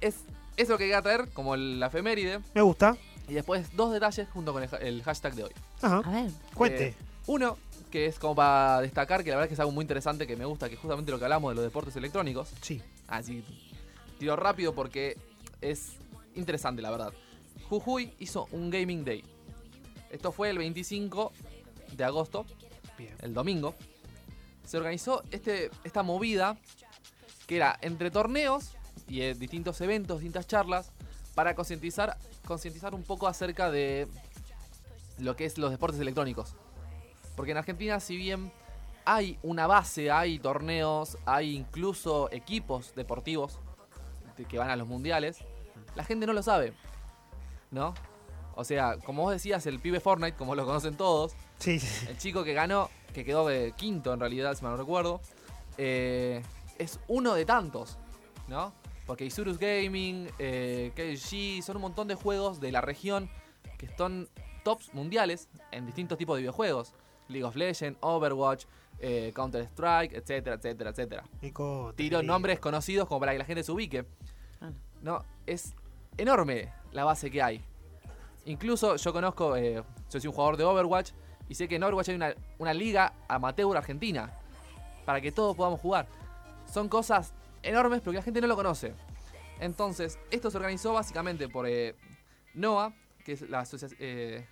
es 0.00 0.16
eso 0.56 0.72
lo 0.72 0.78
que 0.78 0.84
quería 0.84 1.02
traer 1.02 1.28
como 1.34 1.54
el- 1.54 1.78
la 1.80 1.86
efeméride. 1.88 2.40
Me 2.54 2.62
gusta. 2.62 2.96
Y 3.28 3.34
después 3.34 3.76
dos 3.76 3.92
detalles 3.92 4.26
junto 4.30 4.52
con 4.52 4.62
el, 4.62 4.68
ha- 4.74 4.78
el 4.78 5.02
hashtag 5.02 5.34
de 5.34 5.44
hoy. 5.44 5.52
Ajá. 5.82 5.98
A 6.04 6.10
ver. 6.10 6.30
Cuente. 6.54 6.86
Eh, 6.88 6.94
uno, 7.26 7.58
que 7.90 8.06
es 8.06 8.18
como 8.18 8.34
para 8.34 8.80
destacar, 8.80 9.22
que 9.22 9.30
la 9.30 9.36
verdad 9.36 9.44
es 9.46 9.48
que 9.48 9.54
es 9.54 9.60
algo 9.60 9.72
muy 9.72 9.82
interesante 9.82 10.26
que 10.26 10.36
me 10.36 10.46
gusta, 10.46 10.68
que 10.68 10.74
es 10.76 10.80
justamente 10.80 11.10
lo 11.12 11.18
que 11.18 11.24
hablamos 11.26 11.50
de 11.50 11.56
los 11.56 11.64
deportes 11.64 11.94
electrónicos. 11.96 12.48
Sí. 12.62 12.80
Así, 13.06 13.44
tiro 14.18 14.34
rápido 14.36 14.74
porque 14.74 15.16
es 15.60 15.92
interesante, 16.34 16.80
la 16.80 16.90
verdad. 16.90 17.12
Jujuy 17.68 18.14
hizo 18.18 18.48
un 18.52 18.70
Gaming 18.70 19.04
Day. 19.04 19.22
Esto 20.10 20.32
fue 20.32 20.48
el 20.48 20.56
25 20.56 21.32
de 21.92 22.04
agosto, 22.04 22.44
Bien. 22.96 23.14
el 23.20 23.34
domingo. 23.34 23.74
Se 24.64 24.76
organizó 24.76 25.22
este, 25.30 25.70
esta 25.84 26.02
movida 26.02 26.56
que 27.46 27.56
era 27.56 27.78
entre 27.80 28.10
torneos 28.10 28.72
y 29.08 29.22
eh, 29.22 29.34
distintos 29.34 29.80
eventos, 29.80 30.18
distintas 30.20 30.46
charlas, 30.46 30.92
para 31.34 31.54
concientizar 31.54 32.16
concientizar 32.46 32.94
un 32.94 33.02
poco 33.02 33.26
acerca 33.28 33.70
de 33.70 34.08
lo 35.18 35.36
que 35.36 35.44
es 35.44 35.58
los 35.58 35.70
deportes 35.70 36.00
electrónicos. 36.00 36.54
Porque 37.36 37.52
en 37.52 37.58
Argentina, 37.58 38.00
si 38.00 38.16
bien 38.16 38.50
hay 39.04 39.38
una 39.42 39.66
base, 39.66 40.10
hay 40.10 40.38
torneos, 40.38 41.18
hay 41.26 41.54
incluso 41.56 42.30
equipos 42.32 42.94
deportivos 42.94 43.58
de- 44.36 44.44
que 44.46 44.58
van 44.58 44.70
a 44.70 44.76
los 44.76 44.88
mundiales, 44.88 45.38
la 45.94 46.04
gente 46.04 46.26
no 46.26 46.32
lo 46.32 46.42
sabe. 46.42 46.72
¿No? 47.70 47.92
O 48.54 48.64
sea, 48.64 48.96
como 49.04 49.22
vos 49.22 49.32
decías, 49.32 49.66
el 49.66 49.78
pibe 49.78 50.00
Fortnite, 50.00 50.36
como 50.36 50.54
lo 50.54 50.64
conocen 50.64 50.96
todos, 50.96 51.34
Sí, 51.58 51.80
sí. 51.80 52.06
el 52.08 52.16
chico 52.18 52.44
que 52.44 52.54
ganó, 52.54 52.90
que 53.12 53.24
quedó 53.24 53.46
de 53.46 53.72
quinto 53.72 54.12
en 54.12 54.20
realidad, 54.20 54.54
si 54.54 54.62
mal 54.62 54.72
no 54.72 54.78
recuerdo, 54.78 55.20
eh, 55.76 56.42
es 56.78 57.00
uno 57.08 57.34
de 57.34 57.44
tantos, 57.44 57.98
¿no? 58.46 58.72
Porque 59.06 59.24
Isurus 59.24 59.58
Gaming, 59.58 60.28
eh, 60.38 60.92
KG, 60.94 61.62
son 61.62 61.76
un 61.76 61.82
montón 61.82 62.08
de 62.08 62.14
juegos 62.14 62.60
de 62.60 62.72
la 62.72 62.80
región 62.80 63.30
que 63.78 63.88
son 63.96 64.28
tops 64.64 64.92
mundiales 64.92 65.48
en 65.72 65.86
distintos 65.86 66.18
tipos 66.18 66.36
de 66.36 66.42
videojuegos. 66.42 66.94
League 67.28 67.44
of 67.44 67.56
Legends, 67.56 67.98
Overwatch, 68.00 68.64
eh, 69.00 69.32
Counter-Strike, 69.34 70.14
etcétera, 70.14 70.56
etcétera, 70.56 70.90
etcétera. 70.90 71.24
Nico, 71.40 71.92
Tiro 71.94 72.22
nombres 72.22 72.58
conocidos 72.58 73.06
como 73.06 73.20
para 73.20 73.32
que 73.32 73.38
la 73.38 73.44
gente 73.44 73.62
se 73.62 73.72
ubique. 73.72 74.04
Ah. 74.60 74.70
No, 75.02 75.24
es 75.46 75.74
enorme 76.16 76.72
la 76.92 77.04
base 77.04 77.30
que 77.30 77.42
hay. 77.42 77.62
Incluso 78.44 78.96
yo 78.96 79.12
conozco, 79.12 79.56
eh, 79.56 79.74
yo 79.74 80.20
soy 80.20 80.26
un 80.26 80.32
jugador 80.32 80.56
de 80.56 80.64
Overwatch 80.64 81.12
y 81.48 81.54
sé 81.54 81.68
que 81.68 81.76
en 81.76 81.82
Overwatch 81.82 82.10
hay 82.10 82.14
una, 82.14 82.34
una 82.58 82.74
liga 82.74 83.12
amateur 83.28 83.76
argentina 83.76 84.32
para 85.04 85.20
que 85.20 85.32
todos 85.32 85.56
podamos 85.56 85.80
jugar. 85.80 86.06
Son 86.72 86.88
cosas 86.88 87.32
enormes 87.62 88.00
pero 88.00 88.12
que 88.12 88.18
la 88.18 88.22
gente 88.22 88.40
no 88.40 88.46
lo 88.46 88.56
conoce. 88.56 88.94
Entonces, 89.60 90.18
esto 90.30 90.50
se 90.50 90.56
organizó 90.56 90.92
básicamente 90.92 91.48
por 91.48 91.66
eh, 91.66 91.94
NOA, 92.54 92.92
que 93.24 93.32
es 93.32 93.48
la, 93.48 93.66
eh, 93.98 94.46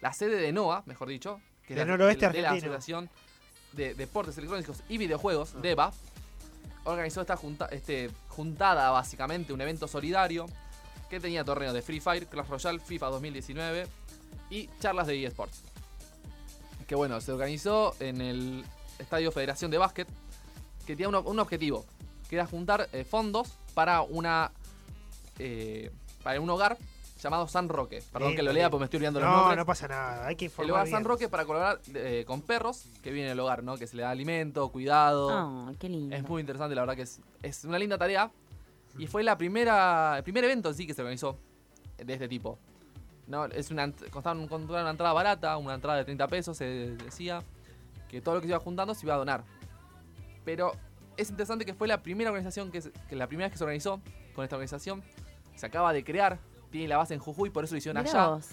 la 0.00 0.12
sede 0.12 0.36
de 0.36 0.52
NOA, 0.52 0.82
mejor 0.86 1.08
dicho, 1.08 1.40
que 1.66 1.74
es 1.74 1.78
la, 1.78 1.84
noroeste 1.84 2.28
de 2.30 2.42
la. 2.42 2.52
Asociación 2.52 3.10
de 3.72 3.94
Deportes 3.94 4.36
Electrónicos 4.38 4.82
y 4.88 4.98
Videojuegos, 4.98 5.60
DEVA, 5.60 5.92
organizó 6.84 7.20
esta 7.20 7.36
junta, 7.36 7.66
este, 7.66 8.10
juntada, 8.28 8.90
básicamente, 8.90 9.52
un 9.52 9.60
evento 9.60 9.86
solidario 9.86 10.46
que 11.08 11.20
tenía 11.20 11.44
torneos 11.44 11.74
de 11.74 11.82
Free 11.82 12.00
Fire, 12.00 12.26
Clash 12.26 12.48
Royale, 12.48 12.80
FIFA 12.80 13.06
2019 13.06 13.86
y 14.50 14.68
charlas 14.80 15.06
de 15.06 15.24
eSports. 15.24 15.62
Que 16.88 16.94
bueno, 16.96 17.20
se 17.20 17.30
organizó 17.32 17.94
en 18.00 18.20
el 18.20 18.64
Estadio 18.98 19.30
Federación 19.30 19.70
de 19.70 19.78
Básquet, 19.78 20.08
que 20.86 20.96
tenía 20.96 21.08
un, 21.08 21.14
un 21.16 21.38
objetivo, 21.38 21.84
que 22.28 22.34
era 22.36 22.46
juntar 22.46 22.88
eh, 22.92 23.04
fondos 23.04 23.52
para 23.74 24.02
una 24.02 24.50
eh, 25.38 25.90
para 26.24 26.40
un 26.40 26.48
hogar 26.50 26.76
llamado 27.22 27.46
San 27.46 27.68
Roque. 27.68 28.02
Perdón 28.12 28.28
Bien, 28.30 28.36
que 28.38 28.42
lo 28.42 28.50
bien. 28.50 28.62
lea 28.62 28.70
porque 28.70 28.80
me 28.80 28.84
estoy 28.86 28.96
olvidando 28.98 29.20
los 29.20 29.28
No, 29.28 29.36
nombres. 29.36 29.58
no 29.58 29.66
pasa 29.66 29.86
nada. 29.88 30.26
Hay 30.26 30.36
que 30.36 30.46
el 30.46 30.50
informar 30.50 30.70
hogar 30.72 30.84
bien. 30.86 30.96
San 30.96 31.04
Roque 31.04 31.28
para 31.28 31.44
colaborar 31.44 31.80
eh, 31.94 32.24
con 32.26 32.40
perros 32.42 32.86
que 33.02 33.10
viven 33.10 33.26
en 33.26 33.32
el 33.32 33.40
hogar, 33.40 33.62
¿no? 33.62 33.76
Que 33.76 33.86
se 33.86 33.94
le 33.96 34.02
da 34.02 34.10
alimento, 34.10 34.68
cuidado. 34.70 35.28
Ah, 35.30 35.72
qué 35.78 35.88
lindo. 35.88 36.16
Es 36.16 36.22
muy 36.26 36.40
interesante, 36.40 36.74
la 36.74 36.82
verdad 36.82 36.96
que 36.96 37.02
es, 37.02 37.20
es 37.42 37.64
una 37.64 37.78
linda 37.78 37.98
tarea. 37.98 38.30
Y 38.96 39.06
fue 39.06 39.22
la 39.22 39.36
primera, 39.36 40.16
el 40.16 40.22
primer 40.22 40.44
evento 40.44 40.70
en 40.70 40.74
sí 40.74 40.86
que 40.86 40.94
se 40.94 41.02
organizó 41.02 41.36
de 41.98 42.12
este 42.14 42.28
tipo. 42.28 42.58
No, 43.28 43.44
es 43.44 43.70
una, 43.70 43.92
costaba 44.10 44.38
un- 44.40 44.48
costaba 44.48 44.80
una 44.80 44.90
entrada 44.90 45.12
barata, 45.12 45.56
una 45.58 45.74
entrada 45.74 45.98
de 45.98 46.04
30 46.04 46.26
pesos, 46.28 46.56
se 46.56 46.64
decía. 46.96 47.42
Que 48.08 48.22
todo 48.22 48.36
lo 48.36 48.40
que 48.40 48.46
se 48.46 48.52
iba 48.52 48.58
juntando 48.60 48.94
se 48.94 49.04
iba 49.04 49.14
a 49.14 49.18
donar. 49.18 49.44
Pero 50.44 50.72
es 51.16 51.28
interesante 51.30 51.64
que 51.66 51.74
fue 51.74 51.86
la 51.88 52.02
primera 52.02 52.30
organización 52.30 52.70
que, 52.70 52.80
que 53.08 53.16
la 53.16 53.26
primera 53.26 53.46
vez 53.48 53.52
que 53.52 53.58
se 53.58 53.64
organizó 53.64 54.00
con 54.34 54.44
esta 54.44 54.56
organización. 54.56 55.02
Se 55.56 55.66
acaba 55.66 55.92
de 55.92 56.02
crear, 56.04 56.38
tiene 56.70 56.88
la 56.88 56.96
base 56.96 57.12
en 57.14 57.20
Jujuy, 57.20 57.50
por 57.50 57.64
eso 57.64 57.74
lo 57.74 57.78
hicieron 57.78 58.02
Mirá 58.02 58.10
allá. 58.24 58.28
vos. 58.36 58.48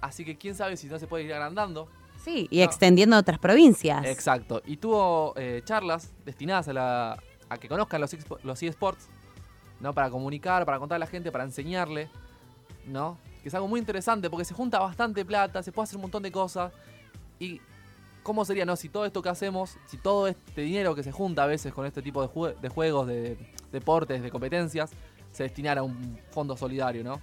Así 0.00 0.24
que 0.24 0.36
quién 0.36 0.54
sabe 0.54 0.76
si 0.76 0.86
no 0.86 0.98
se 0.98 1.06
puede 1.08 1.24
ir 1.24 1.32
agrandando. 1.32 1.88
Sí, 2.22 2.46
y 2.50 2.58
No. 2.58 2.64
extendiendo 2.64 3.16
a 3.16 3.18
otras 3.18 3.38
provincias. 3.40 4.04
Exacto. 4.06 4.62
Y 4.64 4.76
tuvo 4.76 5.32
eh, 5.36 5.62
charlas 5.64 6.12
destinadas 6.24 6.68
a, 6.68 6.72
la, 6.72 7.22
a 7.48 7.58
que 7.58 7.66
conozcan 7.68 8.00
los, 8.00 8.14
los 8.44 8.62
eSports, 8.62 9.08
¿no? 9.80 9.92
Para 9.92 10.08
comunicar, 10.10 10.64
para 10.66 10.78
contar 10.78 10.96
a 10.96 10.98
la 11.00 11.06
gente, 11.06 11.32
para 11.32 11.44
enseñarle, 11.44 12.08
¿no? 12.86 13.18
Que 13.44 13.48
es 13.48 13.54
algo 13.54 13.68
muy 13.68 13.78
interesante 13.78 14.30
porque 14.30 14.46
se 14.46 14.54
junta 14.54 14.78
bastante 14.78 15.22
plata, 15.22 15.62
se 15.62 15.70
puede 15.70 15.84
hacer 15.84 15.96
un 15.96 16.02
montón 16.02 16.22
de 16.22 16.32
cosas. 16.32 16.72
Y 17.38 17.60
cómo 18.22 18.42
sería, 18.46 18.64
¿no? 18.64 18.74
Si 18.74 18.88
todo 18.88 19.04
esto 19.04 19.20
que 19.20 19.28
hacemos, 19.28 19.76
si 19.84 19.98
todo 19.98 20.28
este 20.28 20.62
dinero 20.62 20.94
que 20.94 21.02
se 21.02 21.12
junta 21.12 21.42
a 21.42 21.46
veces 21.46 21.70
con 21.74 21.84
este 21.84 22.00
tipo 22.00 22.22
de, 22.22 22.28
jue- 22.28 22.58
de 22.58 22.68
juegos, 22.70 23.06
de 23.06 23.36
deportes, 23.70 24.22
de 24.22 24.30
competencias, 24.30 24.92
se 25.30 25.42
destinara 25.42 25.82
a 25.82 25.84
un 25.84 26.18
fondo 26.30 26.56
solidario, 26.56 27.04
¿no? 27.04 27.20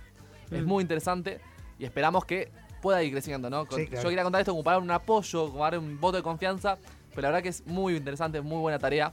Es 0.52 0.62
Mm. 0.64 0.68
muy 0.68 0.84
interesante 0.84 1.42
y 1.80 1.86
esperamos 1.86 2.24
que 2.26 2.52
pueda 2.84 3.02
ir 3.02 3.12
creciendo, 3.12 3.50
¿no? 3.50 3.66
Con- 3.66 3.80
Sí, 3.80 3.88
claro. 3.88 4.04
Yo 4.04 4.10
quería 4.10 4.22
contar 4.24 4.42
esto 4.42 4.52
como 4.52 4.64
para 4.64 4.76
dar 4.78 4.84
un 4.84 4.92
apoyo, 4.92 5.50
como 5.50 5.64
dar 5.64 5.80
un 5.80 6.00
voto 6.00 6.18
de 6.18 6.24
confianza, 6.24 6.78
pero 7.16 7.24
la 7.24 7.28
verdad 7.30 7.42
que 7.42 7.50
es 7.50 7.66
muy 7.66 7.96
interesante, 7.96 8.40
muy 8.42 8.60
buena 8.60 8.78
tarea 8.78 9.12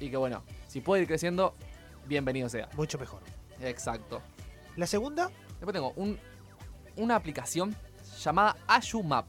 y 0.00 0.08
que 0.08 0.16
bueno, 0.16 0.42
si 0.68 0.80
puede 0.80 1.02
ir 1.02 1.08
creciendo, 1.08 1.54
bienvenido 2.06 2.48
sea. 2.48 2.70
Mucho 2.78 2.98
mejor. 2.98 3.20
Exacto. 3.60 4.22
La 4.76 4.86
segunda, 4.86 5.30
Después 5.64 5.74
tengo 5.74 5.92
un- 5.96 6.18
una 6.96 7.16
aplicación 7.16 7.74
llamada 8.22 8.56
AyuMap. 8.66 9.28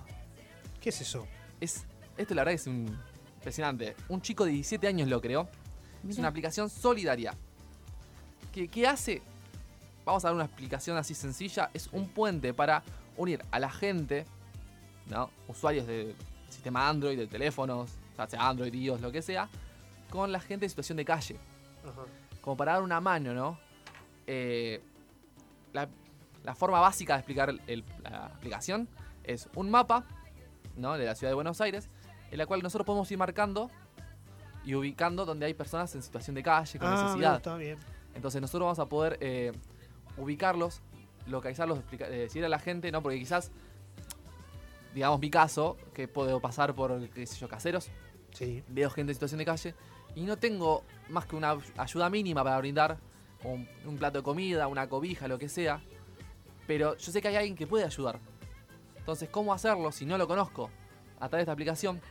¿qué 0.82 0.90
es 0.90 1.02
eso? 1.02 1.26
Es, 1.60 1.84
esto 2.16 2.36
la 2.36 2.42
verdad 2.44 2.52
que 2.52 2.56
es 2.62 2.68
un- 2.68 2.96
impresionante. 3.38 3.96
Un 4.10 4.22
chico 4.22 4.46
de 4.46 4.52
17 4.52 4.86
años 4.88 5.08
lo 5.08 5.20
creó. 5.22 5.48
Es 6.08 6.18
una 6.20 6.28
aplicación 6.28 6.70
solidaria. 6.70 7.34
¿Qué, 8.54 8.68
qué 8.68 8.86
hace? 8.86 9.24
Vamos 10.04 10.24
a 10.24 10.28
dar 10.28 10.36
una 10.36 10.46
explicación 10.46 10.96
así 10.98 11.16
sencilla. 11.16 11.72
Es 11.74 11.88
un 11.92 12.08
puente 12.10 12.54
para 12.54 12.84
unir 13.18 13.44
a 13.50 13.58
la 13.60 13.72
gente, 13.72 14.26
¿no? 15.08 15.32
usuarios 15.48 15.88
de 15.88 16.14
sistema 16.50 16.88
Android, 16.88 17.18
de 17.18 17.26
teléfonos, 17.28 17.90
ya 18.18 18.28
sea 18.28 18.48
Android, 18.48 18.72
iOS, 18.74 19.02
lo 19.02 19.12
que 19.12 19.22
sea, 19.24 19.50
con 20.12 20.32
la 20.32 20.40
gente 20.40 20.66
en 20.66 20.70
situación 20.70 20.98
de 20.98 21.06
calle. 21.06 21.38
Como 22.42 22.56
para 22.58 22.74
dar 22.74 22.84
una 22.84 23.02
mano, 23.02 23.34
¿no? 23.34 23.58
Eh, 24.28 24.82
la, 25.74 25.90
la 26.46 26.56
forma 26.56 26.80
básica 26.80 27.14
de 27.14 27.20
explicar 27.20 27.50
el- 27.68 27.84
la 28.04 28.28
aplicación 28.28 28.88
es 29.24 29.50
un 29.56 29.70
mapa, 29.72 30.04
¿no? 30.78 30.94
De 30.98 31.06
la 31.06 31.16
ciudad 31.16 31.32
de 31.32 31.36
Buenos 31.36 31.60
Aires, 31.60 31.90
en 32.32 32.38
la 32.38 32.46
cual 32.46 32.62
nosotros 32.62 32.86
podemos 32.86 33.10
ir 33.12 33.18
marcando 33.18 33.70
y 34.64 34.76
ubicando 34.76 35.26
donde 35.26 35.48
hay 35.48 35.54
personas 35.54 35.94
en 35.96 36.04
situación 36.04 36.36
de 36.36 36.44
calle, 36.44 36.80
con 36.80 36.88
Ah, 36.90 37.02
necesidad. 37.04 37.34
gusta, 37.34 37.58
bien. 37.58 37.78
Entonces 38.14 38.40
nosotros 38.42 38.66
vamos 38.68 38.80
a 38.80 38.86
poder 38.86 39.18
eh, 39.22 39.52
ubicarlos, 40.18 40.82
localizarlos, 41.28 41.80
explica- 41.80 42.08
eh, 42.08 42.18
decirle 42.20 42.46
a 42.46 42.50
la 42.50 42.60
gente, 42.60 42.92
¿no? 42.92 43.02
Porque 43.02 43.18
quizás, 43.20 43.52
digamos 44.94 45.20
mi 45.20 45.30
caso, 45.30 45.78
que 45.94 46.08
puedo 46.08 46.40
pasar 46.40 46.74
por, 46.76 47.10
qué 47.10 47.26
sé 47.26 47.38
yo, 47.38 47.50
caseros, 47.50 47.90
Sí. 48.34 48.64
veo 48.68 48.90
gente 48.90 49.12
en 49.12 49.16
situación 49.16 49.40
de 49.40 49.46
calle 49.46 49.76
y 50.16 50.22
no 50.24 50.38
tengo 50.38 50.84
más 51.10 51.26
que 51.26 51.36
una 51.36 51.58
ayuda 51.78 52.10
mínima 52.10 52.44
para 52.44 52.58
brindar, 52.60 52.98
un, 53.44 53.68
un 53.86 53.98
plato 53.98 54.20
de 54.20 54.24
comida, 54.24 54.68
una 54.68 54.88
cobija, 54.90 55.28
lo 55.28 55.38
que 55.38 55.50
sea, 55.50 55.82
pero 56.68 56.98
yo 56.98 57.12
sé 57.12 57.22
que 57.22 57.28
hay 57.28 57.36
alguien 57.36 57.56
que 57.56 57.68
puede 57.68 57.86
ayudar. 57.86 58.20
Entonces, 58.98 59.30
¿cómo 59.30 59.54
hacerlo 59.54 59.92
si 59.92 60.06
no 60.06 60.18
lo 60.18 60.28
conozco? 60.28 60.70
A 61.20 61.30
través 61.30 61.32
de 61.32 61.42
esta 61.42 61.52
aplicación, 61.52 62.02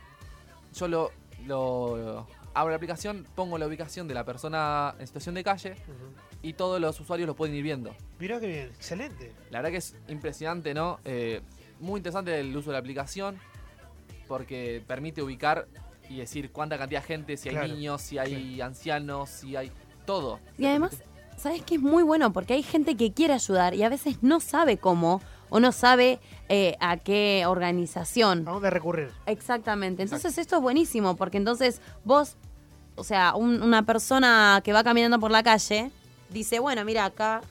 yo 0.73 0.87
lo, 0.87 1.11
lo 1.45 2.27
abro 2.53 2.71
la 2.71 2.77
aplicación, 2.77 3.27
pongo 3.35 3.57
la 3.57 3.67
ubicación 3.67 4.07
de 4.07 4.13
la 4.13 4.23
persona 4.23 4.95
en 4.97 5.05
situación 5.05 5.35
de 5.35 5.43
calle 5.43 5.75
y 6.41 6.53
todos 6.53 6.79
los 6.79 6.99
usuarios 6.99 7.27
lo 7.27 7.35
pueden 7.35 7.53
ir 7.55 7.63
viendo. 7.63 7.93
Mirá 8.19 8.39
que 8.39 8.47
bien, 8.47 8.67
excelente. 8.67 9.33
La 9.51 9.59
verdad 9.59 9.71
que 9.71 9.77
es 9.77 9.95
impresionante, 10.07 10.73
¿no? 10.73 10.99
Eh, 11.03 11.41
muy 11.79 11.97
interesante 11.97 12.39
el 12.39 12.55
uso 12.55 12.69
de 12.69 12.73
la 12.73 12.79
aplicación 12.79 13.37
porque 14.27 14.81
permite 14.87 15.21
ubicar 15.21 15.67
y 16.09 16.17
decir 16.17 16.51
cuánta 16.51 16.77
cantidad 16.77 17.01
de 17.01 17.07
gente, 17.07 17.37
si 17.37 17.49
hay 17.49 17.69
niños, 17.69 18.01
si 18.01 18.17
hay 18.17 18.61
ancianos, 18.61 19.29
si 19.29 19.55
hay 19.55 19.71
todo. 20.05 20.39
Y 20.57 20.65
además, 20.65 21.03
¿sabes 21.37 21.61
qué 21.63 21.75
es 21.75 21.81
muy 21.81 22.03
bueno? 22.03 22.31
Porque 22.33 22.53
hay 22.53 22.63
gente 22.63 22.95
que 22.95 23.11
quiere 23.13 23.33
ayudar 23.33 23.73
y 23.73 23.83
a 23.83 23.89
veces 23.89 24.17
no 24.21 24.39
sabe 24.39 24.77
cómo 24.77 25.21
o 25.49 25.59
no 25.59 25.71
sabe 25.71 26.19
eh, 26.49 26.75
a 26.79 26.97
qué 26.97 27.43
organización. 27.47 28.47
¿A 28.47 28.51
dónde 28.51 28.69
recurrir? 28.69 29.11
Exactamente. 29.25 30.03
Entonces 30.03 30.37
esto 30.37 30.55
es 30.57 30.61
buenísimo 30.61 31.15
porque 31.15 31.37
entonces 31.37 31.81
vos, 32.03 32.35
o 32.95 33.03
sea, 33.03 33.35
un- 33.35 33.61
una 33.61 33.83
persona 33.83 34.61
que 34.63 34.73
va 34.73 34.83
caminando 34.83 35.19
por 35.19 35.31
la 35.31 35.43
calle 35.43 35.91
dice, 36.29 36.59
bueno, 36.59 36.83
mira, 36.83 37.05
acá, 37.05 37.41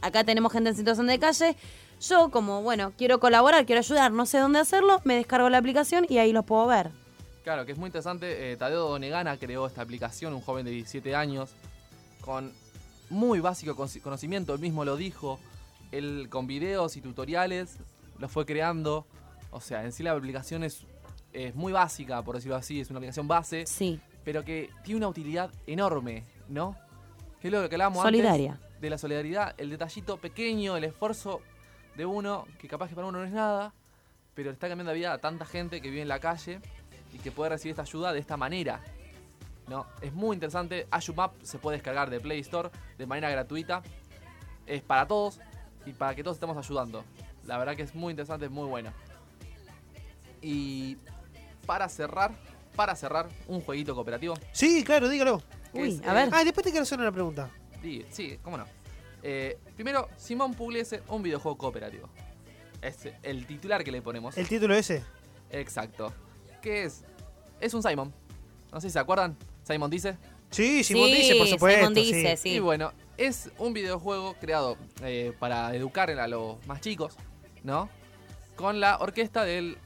acá 0.00 0.24
tenemos 0.24 0.52
gente 0.52 0.70
en 0.70 0.76
situación 0.76 1.06
de 1.06 1.18
calle. 1.18 1.56
Yo 2.00 2.30
como, 2.30 2.62
bueno, 2.62 2.92
quiero 2.98 3.20
colaborar, 3.20 3.64
quiero 3.66 3.78
ayudar, 3.80 4.10
no 4.12 4.26
sé 4.26 4.38
dónde 4.38 4.58
hacerlo, 4.58 5.00
me 5.04 5.14
descargo 5.14 5.48
la 5.50 5.58
aplicación 5.58 6.06
y 6.08 6.18
ahí 6.18 6.32
los 6.32 6.44
puedo 6.44 6.66
ver. 6.66 6.90
Claro, 7.44 7.64
que 7.66 7.72
es 7.72 7.78
muy 7.78 7.88
interesante. 7.88 8.52
eh, 8.52 8.56
Tadeo 8.56 8.88
Donegana 8.88 9.36
creó 9.36 9.66
esta 9.66 9.82
aplicación, 9.82 10.32
un 10.34 10.40
joven 10.40 10.64
de 10.64 10.70
17 10.72 11.14
años, 11.14 11.50
con 12.22 12.52
muy 13.10 13.40
básico 13.40 13.74
conoci- 13.74 14.00
conocimiento, 14.00 14.54
él 14.54 14.60
mismo 14.60 14.84
lo 14.84 14.96
dijo. 14.96 15.38
Él 15.92 16.28
con 16.30 16.46
videos 16.46 16.96
y 16.96 17.00
tutoriales 17.00 17.76
lo 18.18 18.28
fue 18.28 18.44
creando. 18.46 19.06
O 19.50 19.60
sea, 19.60 19.84
en 19.84 19.92
sí 19.92 20.02
la 20.02 20.12
aplicación 20.12 20.64
es, 20.64 20.86
es 21.32 21.54
muy 21.54 21.72
básica, 21.72 22.22
por 22.22 22.34
decirlo 22.36 22.56
así, 22.56 22.80
es 22.80 22.90
una 22.90 22.98
aplicación 22.98 23.28
base, 23.28 23.66
Sí, 23.66 24.00
pero 24.24 24.44
que 24.44 24.70
tiene 24.82 24.98
una 24.98 25.08
utilidad 25.08 25.50
enorme, 25.66 26.24
¿no? 26.48 26.76
Que 27.40 27.48
es 27.48 27.52
lo 27.52 27.68
que 27.68 27.74
hablábamos 27.76 28.02
solidaria. 28.02 28.52
antes 28.52 28.80
de 28.80 28.90
la 28.90 28.98
solidaridad, 28.98 29.54
el 29.58 29.70
detallito 29.70 30.16
pequeño, 30.16 30.76
el 30.76 30.84
esfuerzo 30.84 31.40
de 31.96 32.04
uno, 32.06 32.46
que 32.58 32.66
capaz 32.66 32.88
que 32.88 32.94
para 32.96 33.06
uno 33.06 33.18
no 33.18 33.24
es 33.24 33.32
nada, 33.32 33.72
pero 34.34 34.50
está 34.50 34.66
cambiando 34.68 34.90
la 34.90 34.96
vida 34.96 35.12
a 35.12 35.18
tanta 35.18 35.44
gente 35.44 35.80
que 35.80 35.90
vive 35.90 36.02
en 36.02 36.08
la 36.08 36.18
calle 36.18 36.58
y 37.12 37.18
que 37.18 37.30
puede 37.30 37.50
recibir 37.50 37.70
esta 37.72 37.82
ayuda 37.82 38.12
de 38.12 38.18
esta 38.18 38.36
manera. 38.36 38.80
¿No? 39.68 39.86
Es 40.00 40.12
muy 40.12 40.34
interesante. 40.34 40.86
Ayumap 40.90 41.34
se 41.42 41.58
puede 41.58 41.76
descargar 41.76 42.10
de 42.10 42.20
Play 42.20 42.40
Store 42.40 42.70
de 42.98 43.06
manera 43.06 43.30
gratuita. 43.30 43.82
Es 44.66 44.82
para 44.82 45.06
todos 45.06 45.40
y 45.86 45.92
para 45.92 46.14
que 46.14 46.22
todos 46.22 46.36
estemos 46.36 46.56
ayudando. 46.56 47.04
La 47.46 47.58
verdad 47.58 47.76
que 47.76 47.82
es 47.82 47.94
muy 47.94 48.12
interesante, 48.12 48.46
es 48.46 48.50
muy 48.50 48.66
bueno. 48.66 48.92
Y 50.40 50.96
para 51.66 51.88
cerrar, 51.88 52.32
para 52.76 52.94
cerrar, 52.96 53.28
un 53.46 53.60
jueguito 53.60 53.94
cooperativo. 53.94 54.34
Sí, 54.52 54.84
claro, 54.84 55.08
dígalo. 55.08 55.42
Uy, 55.72 55.88
es, 55.88 56.06
a 56.06 56.12
eh, 56.12 56.14
ver. 56.14 56.28
Ah, 56.32 56.44
después 56.44 56.64
te 56.64 56.70
quiero 56.70 56.82
hacer 56.82 56.98
una 56.98 57.12
pregunta. 57.12 57.50
Sí, 57.82 58.04
sí, 58.10 58.38
cómo 58.42 58.56
no. 58.56 58.66
Eh, 59.22 59.58
primero, 59.74 60.08
Simón 60.16 60.54
Pugliese, 60.54 61.02
un 61.08 61.22
videojuego 61.22 61.56
cooperativo. 61.56 62.08
Es 62.82 63.08
el 63.22 63.46
titular 63.46 63.82
que 63.82 63.90
le 63.90 64.02
ponemos. 64.02 64.36
El 64.36 64.48
título 64.48 64.74
ese. 64.74 65.02
Exacto. 65.50 66.12
¿Qué 66.60 66.84
es? 66.84 67.04
Es 67.60 67.72
un 67.72 67.82
Simon. 67.82 68.12
No 68.70 68.80
sé 68.80 68.88
si 68.88 68.92
se 68.92 68.98
acuerdan. 68.98 69.36
Simon 69.64 69.90
dice. 69.90 70.16
Sí, 70.50 70.84
Simón 70.84 71.08
Sí, 71.08 71.14
dice, 71.14 71.34
por 71.36 71.48
supuesto. 71.48 71.80
Simón 71.80 71.94
dice, 71.94 72.36
sí. 72.36 72.42
sí. 72.42 72.48
Y 72.56 72.58
bueno, 72.60 72.92
es 73.16 73.50
un 73.58 73.72
videojuego 73.72 74.34
creado 74.40 74.76
eh, 75.02 75.32
para 75.38 75.74
educar 75.74 76.10
a 76.10 76.28
los 76.28 76.64
más 76.66 76.80
chicos, 76.80 77.16
¿no? 77.62 77.88
Con 78.56 78.78
la 78.78 78.98
orquesta 78.98 79.44
del 79.44 79.78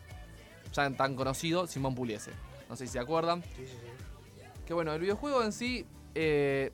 ya 0.73 0.91
tan 0.91 1.15
conocido 1.15 1.67
Simón 1.67 1.95
Pugliese. 1.95 2.33
No 2.69 2.77
sé 2.77 2.87
si 2.87 2.93
se 2.93 2.99
acuerdan. 2.99 3.43
Sí, 3.43 3.67
sí, 3.67 3.73
sí. 3.73 4.43
Que 4.67 4.75
bueno, 4.75 4.93
el 4.93 5.01
videojuego 5.01 5.43
en 5.43 5.53
sí 5.53 5.87
eh, 6.15 6.73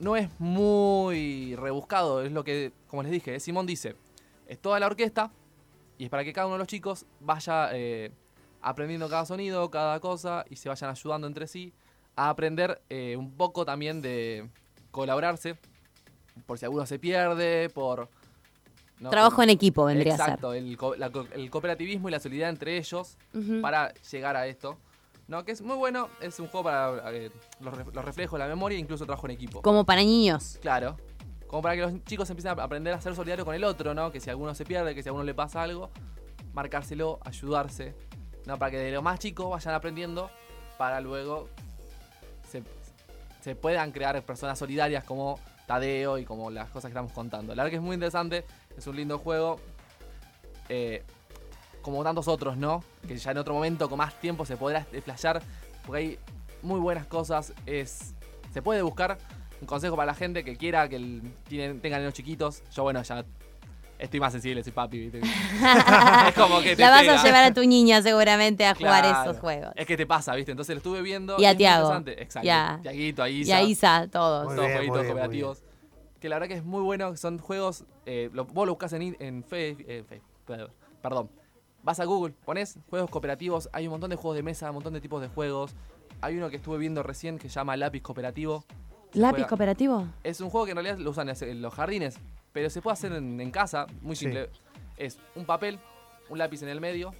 no 0.00 0.16
es 0.16 0.28
muy 0.40 1.54
rebuscado, 1.56 2.22
es 2.22 2.32
lo 2.32 2.42
que, 2.42 2.72
como 2.88 3.02
les 3.02 3.12
dije, 3.12 3.38
Simón 3.38 3.66
dice, 3.66 3.94
es 4.48 4.58
toda 4.58 4.80
la 4.80 4.86
orquesta 4.86 5.30
y 5.98 6.04
es 6.04 6.10
para 6.10 6.24
que 6.24 6.32
cada 6.32 6.46
uno 6.46 6.54
de 6.54 6.60
los 6.60 6.68
chicos 6.68 7.06
vaya 7.20 7.70
eh, 7.72 8.10
aprendiendo 8.60 9.08
cada 9.08 9.26
sonido, 9.26 9.70
cada 9.70 10.00
cosa 10.00 10.44
y 10.50 10.56
se 10.56 10.68
vayan 10.68 10.90
ayudando 10.90 11.26
entre 11.26 11.46
sí 11.46 11.72
a 12.18 12.30
aprender 12.30 12.80
eh, 12.90 13.16
un 13.16 13.30
poco 13.32 13.64
también 13.64 14.02
de 14.02 14.48
colaborarse, 14.90 15.56
por 16.46 16.58
si 16.58 16.64
alguno 16.64 16.84
se 16.84 16.98
pierde, 16.98 17.70
por... 17.70 18.08
¿no? 18.98 19.10
Trabajo 19.10 19.40
en 19.44 19.50
equipo 19.50 19.84
vendría 19.84 20.14
Exacto, 20.14 20.52
el, 20.52 20.76
co- 20.76 20.96
la 20.96 21.10
co- 21.10 21.26
el 21.32 21.48
cooperativismo 21.48 22.08
y 22.08 22.12
la 22.12 22.18
solidaridad 22.18 22.50
entre 22.50 22.76
ellos 22.76 23.16
a 23.32 23.38
ser. 23.38 23.60
Para 23.60 23.94
llegar 24.10 24.34
a 24.36 24.46
esto. 24.48 24.76
No, 25.28 25.44
que 25.44 25.52
es 25.52 25.62
muy 25.62 25.76
bueno, 25.76 26.08
es 26.20 26.40
un 26.40 26.48
juego 26.48 26.64
para 26.64 27.12
eh, 27.12 27.30
los, 27.60 27.94
los 27.94 28.04
reflejos, 28.04 28.36
la 28.38 28.48
memoria 28.48 28.76
e 28.76 28.80
incluso 28.80 29.04
trabajo 29.04 29.26
en 29.28 29.32
equipo. 29.32 29.62
Como 29.62 29.84
para 29.84 30.00
niños. 30.02 30.58
Claro. 30.60 30.96
Como 31.46 31.62
para 31.62 31.76
que 31.76 31.82
los 31.82 32.04
chicos 32.04 32.28
empiecen 32.30 32.58
a 32.58 32.62
aprender 32.64 32.92
a 32.94 33.00
ser 33.00 33.14
solidarios 33.14 33.44
con 33.44 33.54
el 33.54 33.62
otro, 33.62 33.94
¿no? 33.94 34.10
Que 34.10 34.18
si 34.20 34.28
alguno 34.30 34.54
se 34.56 34.64
pierde, 34.64 34.92
que 34.94 35.02
si 35.04 35.08
a 35.08 35.12
uno 35.12 35.22
le 35.22 35.34
pasa 35.34 35.62
algo, 35.62 35.90
marcárselo, 36.52 37.20
ayudarse. 37.24 37.94
¿No? 38.46 38.58
Para 38.58 38.70
que 38.72 38.78
de 38.78 38.90
lo 38.90 39.02
más 39.02 39.20
chicos 39.20 39.48
vayan 39.50 39.74
aprendiendo 39.74 40.30
para 40.78 41.00
luego 41.00 41.48
se 43.48 43.56
puedan 43.56 43.92
crear 43.92 44.22
personas 44.24 44.58
solidarias 44.58 45.04
como 45.04 45.40
Tadeo 45.66 46.18
y 46.18 46.24
como 46.26 46.50
las 46.50 46.68
cosas 46.68 46.90
que 46.90 46.92
estamos 46.92 47.12
contando. 47.12 47.54
La 47.54 47.62
verdad 47.62 47.70
que 47.70 47.76
es 47.76 47.82
muy 47.82 47.94
interesante, 47.94 48.44
es 48.76 48.86
un 48.86 48.94
lindo 48.94 49.18
juego. 49.18 49.58
eh, 50.68 51.02
como 51.80 52.04
tantos 52.04 52.28
otros, 52.28 52.58
¿no? 52.58 52.84
Que 53.06 53.16
ya 53.16 53.30
en 53.30 53.38
otro 53.38 53.54
momento, 53.54 53.88
con 53.88 53.96
más 53.96 54.12
tiempo, 54.20 54.44
se 54.44 54.58
podrá 54.58 54.86
desplayar. 54.92 55.40
Porque 55.86 55.98
hay 55.98 56.18
muy 56.60 56.78
buenas 56.78 57.06
cosas. 57.06 57.54
Es. 57.64 58.12
Se 58.52 58.60
puede 58.60 58.82
buscar 58.82 59.16
un 59.62 59.66
consejo 59.66 59.96
para 59.96 60.06
la 60.12 60.14
gente 60.14 60.44
que 60.44 60.56
quiera 60.58 60.86
que 60.90 60.96
el- 60.96 61.22
tienen, 61.48 61.80
tengan 61.80 62.12
chiquitos. 62.12 62.62
Yo, 62.74 62.82
bueno, 62.82 63.02
ya 63.02 63.24
estoy 63.98 64.20
más 64.20 64.32
sensible, 64.32 64.62
soy 64.62 64.72
papi, 64.72 64.98
¿viste? 64.98 65.20
es 66.28 66.34
como 66.34 66.60
que 66.60 66.76
te 66.76 66.82
La 66.82 66.90
vas 66.90 67.00
pega. 67.00 67.20
a 67.20 67.24
llevar 67.24 67.44
a 67.44 67.54
tu 67.54 67.60
niña 67.62 68.00
seguramente 68.02 68.64
a 68.66 68.74
jugar 68.74 69.02
Claro. 69.04 69.30
esos 69.30 69.40
juegos. 69.40 69.72
Es 69.76 69.86
que 69.86 69.96
te 69.96 70.06
pasa, 70.06 70.34
¿viste? 70.34 70.50
Entonces 70.52 70.74
lo 70.74 70.78
estuve 70.78 71.02
viendo. 71.02 71.36
Y 71.38 71.44
a 71.44 71.56
Tiago. 71.56 71.94
Exacto. 72.06 72.46
Y 72.46 72.50
a- 72.50 72.78
Tiaguito, 72.82 73.22
a 73.22 73.28
Y 73.28 73.40
Isa. 73.40 73.56
a 73.56 73.62
Isa, 73.62 74.08
todos. 74.10 74.46
Muy 74.46 74.54
todos 74.56 74.66
bien, 74.68 74.76
jueguitos 74.78 75.00
bien, 75.02 75.12
cooperativos. 75.12 75.62
Que 76.20 76.28
la 76.28 76.36
verdad 76.36 76.48
que 76.48 76.54
es 76.54 76.64
muy 76.64 76.82
bueno. 76.82 77.16
Son 77.16 77.38
juegos. 77.38 77.84
eh, 78.06 78.30
lo- 78.32 78.44
vos 78.46 78.66
lo 78.66 78.72
buscas 78.72 78.92
en, 78.94 79.16
en 79.20 79.44
Fe- 79.44 79.76
eh, 79.86 80.04
Perdón. 81.02 81.30
Vas 81.82 82.00
a 82.00 82.04
Google, 82.04 82.34
pones 82.44 82.78
juegos 82.90 83.08
cooperativos. 83.10 83.68
Hay 83.72 83.86
un 83.86 83.92
montón 83.92 84.10
de 84.10 84.16
juegos 84.16 84.36
de 84.36 84.42
mesa, 84.42 84.68
un 84.70 84.74
montón 84.74 84.94
de 84.94 85.00
tipos 85.00 85.20
de 85.22 85.28
juegos. 85.28 85.74
Hay 86.20 86.36
uno 86.36 86.50
que 86.50 86.56
estuve 86.56 86.76
viendo 86.78 87.02
recién 87.02 87.38
que 87.38 87.48
se 87.48 87.54
llama 87.54 87.76
Lápiz 87.76 88.02
Cooperativo. 88.02 88.64
¿Lápiz 89.12 89.36
juega- 89.36 89.48
cooperativo? 89.48 90.06
Es 90.24 90.40
un 90.40 90.50
juego 90.50 90.66
que 90.66 90.72
en 90.72 90.76
realidad 90.78 90.98
lo 90.98 91.10
usan 91.10 91.28
en 91.28 91.62
los 91.62 91.72
jardines, 91.72 92.18
pero 92.52 92.70
se 92.70 92.80
puede 92.82 92.94
hacer 92.94 93.12
en, 93.12 93.40
en 93.40 93.50
casa, 93.50 93.86
muy 94.00 94.16
Sí. 94.16 94.24
simple. 94.26 94.50
Es 94.96 95.18
un 95.34 95.44
papel, 95.44 95.78
un 96.28 96.38
lápiz 96.38 96.62
en 96.62 96.68
el 96.68 96.80
medio, 96.80 97.12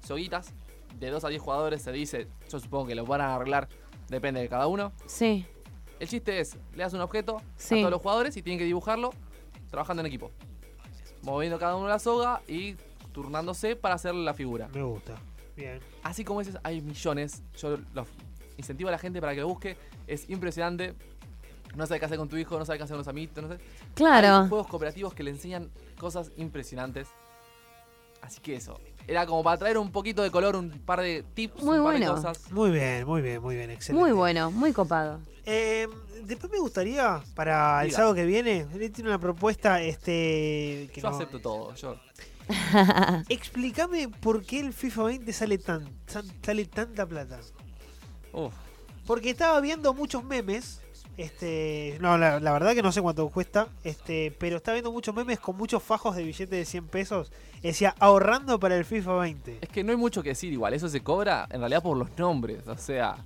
soguitas, 0.00 0.52
de 0.98 1.10
2 1.10 1.24
a 1.24 1.28
10 1.28 1.40
jugadores 1.42 1.82
se 1.82 1.90
dice, 1.92 2.28
yo 2.50 2.60
supongo 2.60 2.86
que 2.86 2.94
lo 2.94 3.04
van 3.06 3.20
a 3.20 3.34
arreglar, 3.34 3.68
depende 4.08 4.40
de 4.40 4.48
cada 4.48 4.66
uno. 4.66 4.92
Sí. 5.06 5.46
El 5.98 6.08
chiste 6.08 6.38
es, 6.40 6.56
le 6.72 6.82
das 6.82 6.92
un 6.92 7.00
objeto 7.00 7.40
Sí. 7.56 7.74
a 7.76 7.78
todos 7.78 7.90
los 7.92 8.00
jugadores 8.02 8.36
y 8.36 8.42
tienen 8.42 8.58
que 8.58 8.64
dibujarlo 8.64 9.10
trabajando 9.70 10.00
en 10.00 10.06
equipo. 10.06 10.30
Moviendo 11.22 11.58
cada 11.58 11.76
uno 11.76 11.88
la 11.88 11.98
soga 11.98 12.42
y 12.46 12.74
turnándose 13.12 13.76
para 13.76 13.94
hacer 13.94 14.14
la 14.14 14.34
figura. 14.34 14.68
Me 14.74 14.82
gusta. 14.82 15.14
Bien. 15.56 15.80
Así 16.02 16.24
como 16.24 16.40
esos 16.40 16.58
hay 16.62 16.80
millones. 16.80 17.42
Yo 17.56 17.78
los 17.94 18.08
incentivo 18.56 18.88
a 18.88 18.92
la 18.92 18.98
gente 18.98 19.20
para 19.20 19.34
que 19.34 19.40
lo 19.40 19.48
busque. 19.48 19.76
Es 20.06 20.28
impresionante. 20.28 20.94
No 21.76 21.86
sabes 21.86 22.00
qué 22.00 22.06
hacer 22.06 22.18
con 22.18 22.28
tu 22.28 22.36
hijo, 22.36 22.58
no 22.58 22.64
sabes 22.64 22.78
qué 22.78 22.84
hacer 22.84 22.94
con 22.94 22.98
los 22.98 23.08
amiguitos, 23.08 23.42
no 23.44 23.48
sé. 23.50 23.54
Hay 23.56 23.60
Claro. 23.94 24.48
juegos 24.48 24.66
cooperativos 24.68 25.12
que 25.14 25.22
le 25.22 25.30
enseñan 25.30 25.70
cosas 25.98 26.30
impresionantes. 26.36 27.08
Así 28.22 28.40
que 28.40 28.56
eso. 28.56 28.80
Era 29.06 29.26
como 29.26 29.42
para 29.42 29.58
traer 29.58 29.76
un 29.76 29.90
poquito 29.92 30.22
de 30.22 30.30
color, 30.30 30.56
un 30.56 30.70
par 30.70 31.00
de 31.02 31.24
tips, 31.34 31.62
Muy 31.62 31.78
un 31.78 31.84
par 31.84 31.92
bueno. 31.92 32.06
de 32.06 32.12
cosas. 32.22 32.50
Muy 32.52 32.70
bien, 32.70 33.06
muy 33.06 33.20
bien, 33.20 33.42
muy 33.42 33.54
bien. 33.56 33.70
Excelente. 33.70 34.00
Muy 34.02 34.12
bueno, 34.16 34.50
muy 34.50 34.72
copado. 34.72 35.20
Eh, 35.44 35.86
después 36.24 36.50
me 36.50 36.58
gustaría, 36.58 37.22
para 37.34 37.84
el 37.84 37.90
sábado 37.92 38.14
que 38.14 38.24
viene, 38.24 38.66
él 38.72 38.92
tiene 38.92 39.10
una 39.10 39.18
propuesta, 39.18 39.82
este... 39.82 40.88
Que 40.94 41.00
Yo 41.02 41.10
no- 41.10 41.16
acepto 41.16 41.38
todo. 41.38 41.74
Yo, 41.74 41.96
Explícame 43.28 44.08
por 44.08 44.42
qué 44.44 44.60
el 44.60 44.72
FIFA 44.72 45.02
20 45.04 45.32
sale 45.32 45.58
tan, 45.58 45.84
tan- 46.10 46.26
sale 46.42 46.64
tanta 46.66 47.06
plata. 47.06 47.40
uf, 48.32 48.52
Porque 49.06 49.30
estaba 49.30 49.60
viendo 49.60 49.92
muchos 49.94 50.24
memes. 50.24 50.80
Este, 51.16 51.96
no, 52.00 52.18
la, 52.18 52.40
la 52.40 52.52
verdad 52.52 52.74
que 52.74 52.82
no 52.82 52.90
sé 52.90 53.00
cuánto 53.00 53.28
cuesta, 53.28 53.68
este, 53.84 54.34
pero 54.38 54.56
estaba 54.56 54.74
viendo 54.74 54.90
muchos 54.90 55.14
memes 55.14 55.38
con 55.38 55.56
muchos 55.56 55.82
fajos 55.82 56.16
de 56.16 56.24
billetes 56.24 56.50
de 56.50 56.64
100 56.64 56.88
pesos. 56.88 57.32
Decía, 57.62 57.94
ahorrando 58.00 58.58
para 58.58 58.76
el 58.76 58.84
FIFA 58.84 59.14
20. 59.16 59.58
es 59.60 59.68
que 59.68 59.84
no 59.84 59.92
hay 59.92 59.96
mucho 59.96 60.22
que 60.22 60.30
decir 60.30 60.52
igual. 60.52 60.74
Eso 60.74 60.88
se 60.88 61.00
cobra 61.02 61.46
en 61.50 61.60
realidad 61.60 61.82
por 61.82 61.96
los 61.96 62.16
nombres. 62.18 62.66
O 62.66 62.76
sea, 62.76 63.16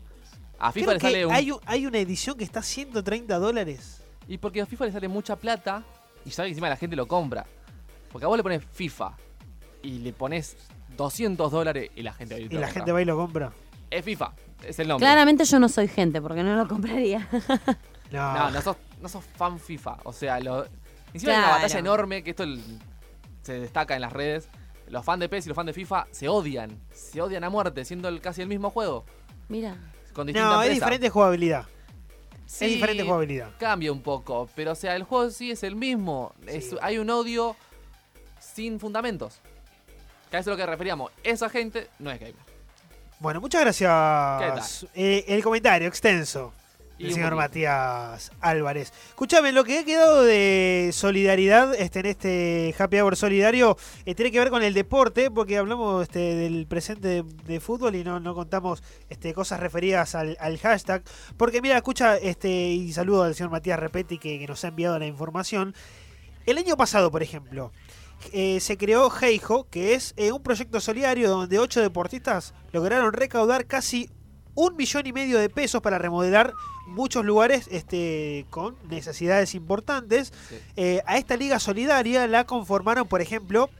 a 0.59 0.73
FIFA 0.73 0.87
Creo 0.87 0.95
le 0.95 1.01
sale 1.01 1.27
un 1.27 1.33
hay, 1.33 1.51
un- 1.51 1.61
hay 1.65 1.87
una 1.87 1.99
edición 1.99 2.37
que 2.37 2.45
está 2.45 2.61
a 2.61 2.63
130 2.63 3.39
dólares. 3.39 4.03
Y 4.27 4.37
porque 4.39 4.61
a 4.61 4.67
FIFA 4.67 4.87
le 4.87 4.93
sale 4.93 5.09
mucha 5.09 5.37
plata 5.37 5.83
y 6.27 6.31
sabe 6.31 6.49
que 6.49 6.53
encima 6.53 6.69
la 6.69 6.77
gente 6.77 6.95
lo 6.95 7.09
compra. 7.09 7.47
Porque 8.13 8.27
a 8.27 8.29
vos 8.29 8.37
le 8.37 8.43
pones 8.43 8.63
FIFA 8.73 9.17
y 9.83 9.99
le 10.01 10.13
pones 10.13 10.57
200 10.97 11.51
dólares 11.51 11.91
y 11.97 12.03
la 12.03 12.13
gente 12.13 12.35
va 12.35 12.41
Y 12.41 12.49
la 12.49 12.69
gente 12.69 12.93
va 12.93 13.01
y 13.01 13.05
lo 13.07 13.17
compra. 13.17 13.53
Es 13.91 14.05
FIFA, 14.05 14.33
es 14.65 14.79
el 14.79 14.89
nombre. 14.89 15.07
Claramente 15.07 15.45
yo 15.45 15.59
no 15.59 15.69
soy 15.69 15.89
gente 15.89 16.21
porque 16.21 16.43
no 16.43 16.55
lo 16.57 16.69
compraría. 16.69 17.29
No, 18.11 18.33
No, 18.39 18.51
no 18.53 18.63
sos, 18.63 18.77
no 19.03 19.09
sos 19.11 19.23
fan 19.37 19.61
FIFA. 19.61 19.99
O 20.05 20.15
sea, 20.15 20.41
lo, 20.41 20.65
encima 21.13 21.33
hay 21.33 21.39
una 21.41 21.49
batalla 21.51 21.79
enorme 21.79 22.23
que 22.25 22.31
esto 22.31 22.43
el- 22.43 22.63
se 23.43 23.61
destaca 23.61 23.95
en 23.97 24.01
las 24.01 24.15
redes. 24.15 24.49
Los 24.87 25.05
fans 25.05 25.21
de 25.21 25.29
PES 25.29 25.45
y 25.45 25.49
los 25.51 25.57
fans 25.57 25.67
de 25.67 25.73
FIFA 25.75 26.07
se 26.11 26.27
odian. 26.27 26.81
Se 26.91 27.21
odian 27.21 27.45
a 27.45 27.51
muerte, 27.51 27.85
siendo 27.85 28.09
el- 28.09 28.23
casi 28.23 28.41
el 28.41 28.49
mismo 28.49 28.71
juego. 28.71 29.05
Mira. 29.49 29.77
Con 30.15 30.27
distinta 30.27 30.49
No, 30.49 30.63
es 30.63 30.73
diferente 30.73 31.11
jugabilidad. 31.11 31.67
Sí, 32.47 32.65
Es 32.65 32.71
diferente 32.73 33.05
jugabilidad. 33.05 33.51
Cambia 33.59 33.93
un 33.93 34.01
poco, 34.01 34.49
pero 34.55 34.73
o 34.73 34.75
sea, 34.75 34.97
el 34.97 35.03
juego 35.03 35.29
sí 35.29 35.51
es 35.51 35.63
el 35.63 35.77
mismo. 35.77 36.33
Es- 36.47 36.75
hay 36.81 36.97
un 36.97 37.11
odio 37.11 37.57
sin 38.41 38.81
fundamentos. 38.81 39.41
Que 40.31 40.39
a 40.39 40.41
eso 40.41 40.51
es 40.51 40.57
lo 40.59 40.65
que 40.65 40.65
referíamos. 40.65 41.13
Esa 41.23 41.51
gente 41.51 41.89
no 41.99 42.11
es 42.11 42.19
gamer. 42.19 42.37
Bueno, 43.21 43.41
muchas 43.41 43.63
gracias. 43.63 44.87
Eh, 44.95 45.25
el 45.27 45.43
comentario 45.43 45.89
extenso 45.89 46.53
del 46.99 47.13
señor. 47.13 47.35
Matías 47.35 48.31
Álvarez. 48.41 48.93
Escúchame, 49.09 49.51
lo 49.51 49.65
que 49.65 49.81
ha 49.81 49.85
quedado 49.85 50.23
de 50.23 50.91
solidaridad 50.93 51.75
este, 51.75 52.01
en 52.01 52.07
este 52.07 52.75
Happy 52.79 53.01
Hour 53.01 53.17
solidario 53.17 53.77
eh, 54.05 54.15
tiene 54.15 54.31
que 54.31 54.39
ver 54.39 54.51
con 54.51 54.63
el 54.63 54.73
deporte, 54.73 55.33
porque 55.33 55.59
hablamos 55.59 56.05
este, 56.05 56.19
del 56.37 56.67
presente 56.69 57.09
de, 57.09 57.25
de 57.45 57.61
fútbol 57.61 57.97
y 57.97 58.05
no, 58.05 58.21
no 58.21 58.35
contamos 58.35 58.85
este, 59.09 59.35
cosas 59.35 59.59
referidas 59.59 60.15
al, 60.15 60.37
al 60.41 60.59
hashtag. 60.59 61.03
Porque 61.37 61.61
mira, 61.61 61.77
escucha, 61.77 62.17
este, 62.17 62.49
y 62.49 62.93
saludo 62.93 63.25
al 63.25 63.35
señor 63.35 63.51
Matías 63.51 63.81
Repetti 63.81 64.19
que, 64.19 64.39
que 64.39 64.47
nos 64.47 64.65
ha 64.65 64.69
enviado 64.69 64.97
la 64.97 65.07
información. 65.07 65.75
El 66.47 66.57
año 66.57 66.77
pasado, 66.77 67.11
por 67.11 67.23
ejemplo, 67.23 67.73
eh, 68.33 68.61
se 68.61 68.77
creó 68.77 69.11
Heijo, 69.21 69.69
que 69.71 69.95
es 69.95 70.15
eh, 70.17 70.33
un 70.33 70.43
proyecto 70.43 70.81
solidario 70.81 71.31
donde 71.31 71.59
ocho 71.59 71.81
deportistas 71.81 72.55
lograron 72.73 73.13
recaudar 73.13 73.67
casi 73.67 74.11
un 74.55 74.77
millón 74.77 75.07
y 75.07 75.13
medio 75.13 75.39
de 75.39 75.49
pesos 75.49 75.81
para 75.81 75.99
remodelar 75.99 76.53
muchos 76.87 77.25
lugares 77.25 77.69
este, 77.71 78.45
con 78.51 78.77
necesidades 78.89 79.55
importantes. 79.55 80.33
Sí. 80.49 80.57
Eh, 80.77 81.03
a 81.07 81.17
esta 81.17 81.37
liga 81.37 81.61
solidaria 81.61 82.27
la 82.27 82.45
conformaron, 82.45 83.07
por 83.07 83.21
ejemplo, 83.21 83.71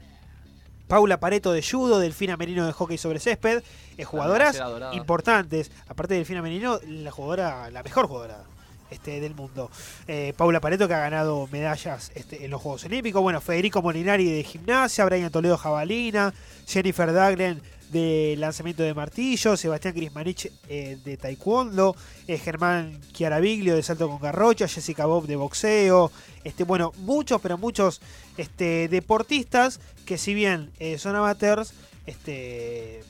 Paula 0.87 1.19
Pareto 1.19 1.51
de 1.51 1.61
judo, 1.61 1.99
Delfina 1.99 2.37
Merino 2.37 2.65
de 2.65 2.71
hockey 2.71 2.97
sobre 2.97 3.19
césped, 3.19 3.61
eh, 3.97 4.03
jugadoras 4.05 4.61
importantes. 4.93 5.69
Aparte 5.87 6.13
de 6.13 6.19
Delfina 6.19 6.41
Merino, 6.41 6.79
la 6.87 7.11
jugadora, 7.11 7.69
la 7.71 7.83
mejor 7.83 8.07
jugadora 8.07 8.45
este, 8.89 9.19
del 9.19 9.35
mundo. 9.35 9.69
Eh, 10.07 10.33
Paula 10.35 10.59
Pareto 10.59 10.87
que 10.87 10.93
ha 10.93 10.99
ganado 10.99 11.47
medallas 11.51 12.11
este, 12.15 12.45
en 12.45 12.51
los 12.51 12.61
Juegos 12.61 12.85
Olímpicos. 12.85 13.21
Bueno, 13.21 13.41
Federico 13.41 13.81
Molinari 13.81 14.25
de 14.25 14.43
gimnasia, 14.43 15.05
Brian 15.05 15.31
Toledo 15.31 15.57
Jabalina, 15.57 16.33
Jennifer 16.67 17.11
Daglen 17.13 17.61
de 17.91 18.35
lanzamiento 18.37 18.83
de 18.83 18.93
martillo, 18.93 19.57
Sebastián 19.57 19.95
Grismanich 19.95 20.51
eh, 20.67 20.97
de 21.03 21.17
taekwondo, 21.17 21.95
eh, 22.27 22.37
Germán 22.37 22.99
Chiaraviglio 23.13 23.75
de 23.75 23.81
salto 23.81 24.07
con 24.07 24.19
garrocha, 24.19 24.67
Jessica 24.67 25.07
Bob 25.07 25.25
de 25.25 25.35
boxeo, 25.35 26.11
este, 26.43 26.63
bueno, 26.65 26.91
muchos, 26.97 27.41
pero 27.41 27.57
muchos 27.57 27.99
este, 28.37 28.87
deportistas 28.89 29.79
que 30.05 30.19
si 30.19 30.35
bien 30.35 30.71
son 30.97 31.15
amateurs, 31.15 31.73
este, 32.05 33.03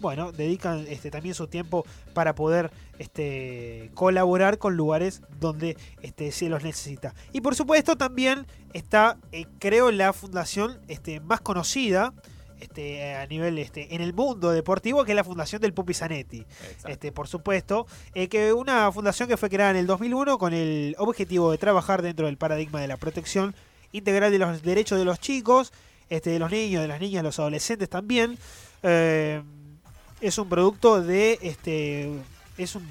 bueno, 0.00 0.32
dedican 0.32 0.84
este, 0.88 1.10
también 1.10 1.34
su 1.34 1.46
tiempo 1.46 1.86
para 2.12 2.34
poder 2.34 2.70
este, 2.98 3.90
colaborar 3.94 4.58
con 4.58 4.76
lugares 4.76 5.22
donde 5.40 5.76
este, 6.02 6.32
se 6.32 6.48
los 6.48 6.62
necesita. 6.62 7.14
Y 7.32 7.40
por 7.40 7.54
supuesto 7.54 7.96
también 7.96 8.46
está, 8.72 9.18
eh, 9.32 9.46
creo, 9.58 9.90
la 9.90 10.12
fundación 10.12 10.78
este, 10.88 11.20
más 11.20 11.40
conocida 11.40 12.12
este, 12.60 13.14
a 13.14 13.26
nivel 13.26 13.58
este, 13.58 13.94
en 13.94 14.00
el 14.00 14.14
mundo 14.14 14.50
deportivo, 14.50 15.04
que 15.04 15.12
es 15.12 15.16
la 15.16 15.24
fundación 15.24 15.60
del 15.60 15.74
Pupi 15.74 15.92
Zanetti. 15.92 16.46
Este, 16.86 17.12
por 17.12 17.28
supuesto, 17.28 17.86
eh, 18.14 18.28
que 18.28 18.52
una 18.52 18.90
fundación 18.90 19.28
que 19.28 19.36
fue 19.36 19.50
creada 19.50 19.72
en 19.72 19.76
el 19.76 19.86
2001 19.86 20.38
con 20.38 20.54
el 20.54 20.94
objetivo 20.98 21.50
de 21.50 21.58
trabajar 21.58 22.00
dentro 22.00 22.26
del 22.26 22.38
paradigma 22.38 22.80
de 22.80 22.88
la 22.88 22.96
protección 22.96 23.54
integral 23.92 24.32
de 24.32 24.38
los 24.38 24.62
derechos 24.62 24.98
de 24.98 25.04
los 25.04 25.20
chicos, 25.20 25.72
este, 26.08 26.30
de 26.30 26.38
los 26.38 26.50
niños, 26.50 26.82
de 26.82 26.88
las 26.88 27.00
niñas, 27.00 27.22
de 27.22 27.28
los 27.28 27.38
adolescentes 27.38 27.88
también. 27.88 28.38
Eh, 28.82 29.42
es 30.20 30.38
un 30.38 30.48
producto 30.48 31.02
de, 31.02 31.38
este, 31.42 32.10
es 32.58 32.74
un, 32.74 32.86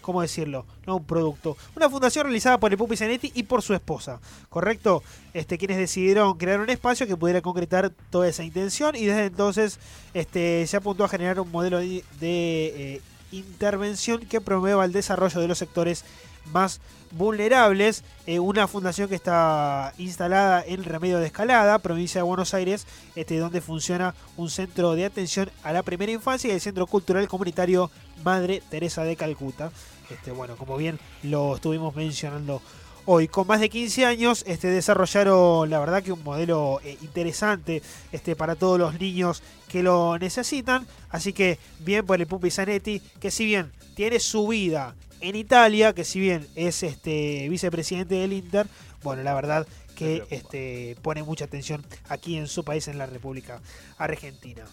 ¿cómo 0.00 0.22
decirlo? 0.22 0.66
No 0.86 0.96
un 0.96 1.04
producto, 1.04 1.56
una 1.74 1.88
fundación 1.88 2.24
realizada 2.24 2.58
por 2.58 2.70
el 2.70 2.78
Pupi 2.78 2.96
Zanetti 2.96 3.32
y 3.34 3.44
por 3.44 3.62
su 3.62 3.74
esposa, 3.74 4.20
¿correcto? 4.50 5.02
Este, 5.32 5.58
quienes 5.58 5.78
decidieron 5.78 6.36
crear 6.36 6.60
un 6.60 6.70
espacio 6.70 7.06
que 7.06 7.16
pudiera 7.16 7.40
concretar 7.40 7.90
toda 8.10 8.28
esa 8.28 8.44
intención 8.44 8.94
y 8.96 9.06
desde 9.06 9.26
entonces 9.26 9.78
este, 10.12 10.66
se 10.66 10.76
apuntó 10.76 11.04
a 11.04 11.08
generar 11.08 11.40
un 11.40 11.50
modelo 11.50 11.78
de, 11.78 12.04
eh, 12.20 13.00
intervención 13.32 14.20
que 14.20 14.40
promueva 14.40 14.84
el 14.84 14.92
desarrollo 14.92 15.40
de 15.40 15.48
los 15.48 15.58
sectores 15.58 16.04
más 16.52 16.80
vulnerables. 17.12 18.04
Eh, 18.26 18.38
una 18.38 18.66
fundación 18.66 19.08
que 19.08 19.14
está 19.14 19.92
instalada 19.98 20.64
en 20.66 20.84
Remedio 20.84 21.18
de 21.18 21.26
Escalada, 21.26 21.78
provincia 21.78 22.20
de 22.20 22.26
Buenos 22.26 22.54
Aires, 22.54 22.86
este, 23.14 23.38
donde 23.38 23.60
funciona 23.60 24.14
un 24.36 24.50
centro 24.50 24.94
de 24.94 25.04
atención 25.04 25.50
a 25.62 25.72
la 25.72 25.82
primera 25.82 26.12
infancia 26.12 26.48
y 26.48 26.54
el 26.54 26.60
Centro 26.60 26.86
Cultural 26.86 27.28
Comunitario 27.28 27.90
Madre 28.24 28.62
Teresa 28.70 29.04
de 29.04 29.16
Calcuta. 29.16 29.70
Este, 30.10 30.30
bueno, 30.32 30.56
como 30.56 30.76
bien 30.76 30.98
lo 31.22 31.56
estuvimos 31.56 31.94
mencionando 31.94 32.60
hoy. 33.06 33.28
Con 33.28 33.46
más 33.46 33.60
de 33.60 33.68
15 33.68 34.04
años 34.04 34.44
este, 34.46 34.68
desarrollaron, 34.68 35.68
la 35.70 35.78
verdad 35.78 36.02
que 36.02 36.12
un 36.12 36.22
modelo 36.22 36.80
eh, 36.84 36.96
interesante 37.02 37.82
este, 38.12 38.36
para 38.36 38.56
todos 38.56 38.78
los 38.78 38.98
niños 38.98 39.42
que 39.68 39.82
lo 39.82 40.18
necesitan. 40.18 40.86
Así 41.10 41.32
que 41.32 41.58
bien 41.80 42.06
por 42.06 42.20
el 42.20 42.26
Pupi 42.26 42.50
Zanetti, 42.50 43.00
que 43.20 43.30
si 43.30 43.44
bien 43.44 43.72
tiene 43.94 44.20
su 44.20 44.48
vida 44.48 44.94
en 45.20 45.36
Italia, 45.36 45.92
que 45.92 46.04
si 46.04 46.20
bien 46.20 46.46
es 46.54 46.82
este 46.82 47.48
vicepresidente 47.48 48.16
del 48.16 48.32
Inter, 48.32 48.66
bueno, 49.02 49.22
la 49.22 49.34
verdad 49.34 49.66
que 49.94 50.24
este, 50.30 50.96
pone 51.02 51.22
mucha 51.22 51.44
atención 51.44 51.84
aquí 52.08 52.36
en 52.36 52.48
su 52.48 52.64
país, 52.64 52.88
en 52.88 52.98
la 52.98 53.06
República 53.06 53.60
Argentina. 53.96 54.64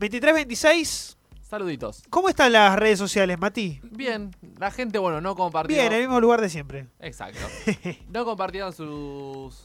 23-26, 0.00 1.16
Saluditos. 1.48 2.02
¿cómo 2.10 2.28
están 2.28 2.52
las 2.52 2.78
redes 2.78 2.98
sociales, 2.98 3.38
Mati? 3.38 3.80
Bien, 3.82 4.30
la 4.58 4.70
gente, 4.70 4.98
bueno, 4.98 5.22
no 5.22 5.34
compartió. 5.34 5.74
Bien, 5.74 5.86
en 5.86 5.92
el 5.94 6.00
mismo 6.02 6.20
lugar 6.20 6.42
de 6.42 6.50
siempre. 6.50 6.88
Exacto. 7.00 7.40
No 8.10 8.26
compartieron 8.26 8.74
sus, 8.74 9.64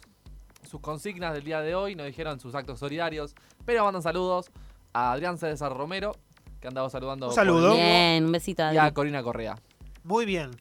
sus 0.70 0.80
consignas 0.80 1.34
del 1.34 1.44
día 1.44 1.60
de 1.60 1.76
hoy, 1.76 1.96
no 1.96 2.06
dijeron 2.06 2.40
sus 2.40 2.56
actos 2.56 2.80
solidarios, 2.80 3.36
pero 3.66 3.84
mandan 3.84 4.02
saludos 4.02 4.50
a 4.94 5.12
Adrián 5.12 5.38
César 5.38 5.76
Romero, 5.76 6.16
que 6.62 6.70
andaba 6.70 6.90
saludando. 6.90 7.28
Un 7.28 7.34
saludo. 7.34 7.74
Bien, 7.74 8.24
un 8.24 8.32
besito 8.32 8.64
a 8.64 8.74
Y 8.74 8.78
a 8.78 8.84
Adri. 8.84 8.94
Corina 8.94 9.22
Correa. 9.22 9.58
Muy 10.04 10.26
bien. 10.26 10.52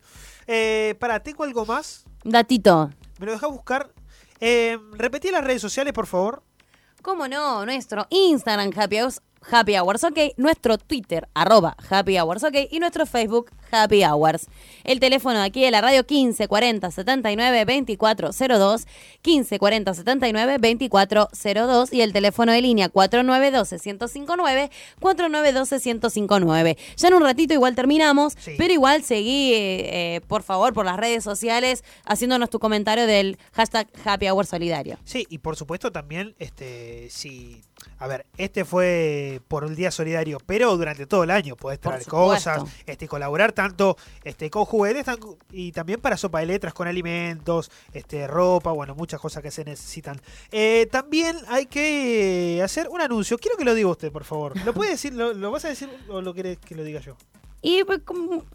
Eh, 0.49 0.97
para, 0.99 1.21
tengo 1.21 1.45
algo 1.45 1.65
más. 1.65 2.05
Datito. 2.25 2.91
Me 3.21 3.27
lo 3.27 3.33
dejas 3.33 3.49
buscar. 3.49 3.93
Eh, 4.41 4.77
repetí 4.95 5.31
las 5.31 5.45
redes 5.45 5.63
sociales, 5.63 5.93
por 5.93 6.09
favor. 6.09 6.43
¿Cómo 7.01 7.29
no? 7.29 7.65
Nuestro 7.65 8.09
Instagram 8.11 8.73
Happy 8.77 9.01
Hours, 9.01 9.23
Happy 9.51 9.77
Hours 9.77 10.05
OK, 10.05 10.19
nuestro 10.37 10.79
Twitter 10.79 11.29
arroba 11.35 11.77
Happy 11.91 12.19
Hours 12.19 12.45
OK 12.45 12.55
y 12.71 12.79
nuestro 12.79 13.07
Facebook 13.07 13.51
Happy 13.71 14.05
Hours. 14.05 14.47
El 14.85 15.01
teléfono 15.01 15.39
de 15.39 15.45
aquí 15.47 15.63
de 15.63 15.71
la 15.71 15.81
radio 15.81 16.05
15 16.05 16.47
40 16.49 16.91
79 16.91 17.65
24 17.65 18.31
02, 18.33 18.87
15 19.23 19.59
40 19.59 19.95
79 19.95 20.57
24 20.61 21.29
02 21.33 21.93
y 21.93 22.01
el 22.03 22.13
teléfono 22.13 22.53
de 22.53 22.61
línea 22.61 22.89
4912 22.89 23.77
1059 23.83 24.71
4912 25.01 25.81
1059. 25.95 26.77
Ya 26.97 27.09
en 27.09 27.15
un 27.15 27.23
ratito 27.23 27.55
igual 27.55 27.75
terminamos, 27.75 28.35
Sí. 28.39 28.53
pero 28.59 28.73
igual 28.73 29.03
seguí, 29.03 29.53
eh, 29.55 30.17
eh, 30.17 30.21
por 30.27 30.43
favor, 30.43 30.73
por 30.75 30.85
las 30.85 30.97
redes 30.97 31.25
sociales 31.25 31.85
haciéndonos 32.05 32.51
tu 32.51 32.59
comentario 32.59 33.07
del 33.07 33.39
hashtag 33.53 33.89
Happy 34.05 34.29
Hour 34.29 34.47
Solidario. 34.47 34.99
Sí, 35.05 35.27
y 35.31 35.39
por 35.39 35.57
supuesto 35.57 35.91
también, 35.93 36.35
este, 36.39 37.09
si, 37.11 37.63
a 37.99 38.07
ver, 38.07 38.27
este 38.37 38.65
fue 38.65 39.41
por 39.49 39.65
el 39.65 39.77
Día 39.77 39.91
Solidario, 39.91 40.39
pero 40.47 40.77
durante 40.77 41.07
todo 41.07 41.25
el 41.25 41.31
año 41.31 41.57
podés 41.57 41.81
traer 41.81 42.05
cosas, 42.07 42.63
este, 42.87 43.09
colaborar 43.09 43.53
tanto 43.53 43.97
este, 44.25 44.51
con 44.51 44.65
juguetes 44.65 45.05
tan- 45.05 45.19
y 45.51 45.73
también 45.73 46.01
para 46.01 46.17
sopa 46.17 46.41
de 46.41 46.47
letras, 46.47 46.75
con 46.75 46.89
alimentos, 46.89 47.71
este, 47.93 48.27
ropa, 48.27 48.73
bueno, 48.73 48.95
muchas 48.95 49.21
cosas 49.21 49.43
que 49.43 49.51
se 49.51 49.65
necesitan. 49.65 50.21
Eh, 50.51 50.89
también 50.91 51.37
hay 51.49 51.67
que 51.67 52.61
hacer 52.65 52.89
un 52.89 53.01
anuncio. 53.01 53.39
Quiero 53.39 53.57
que 53.57 53.65
lo 53.65 53.75
diga 53.75 53.89
usted, 53.89 54.11
por 54.13 54.25
favor. 54.25 54.55
¿Lo 54.65 54.73
puede 54.75 54.91
decir? 54.93 55.13
¿Lo, 55.15 55.33
lo 55.33 55.51
vas 55.51 55.65
a 55.65 55.69
decir 55.69 55.89
o 56.09 56.21
lo 56.21 56.35
querés 56.35 56.59
que 56.59 56.75
lo 56.75 56.85
diga 56.85 57.01
yo? 57.01 57.17
Y 57.65 57.85
pues, 57.85 58.01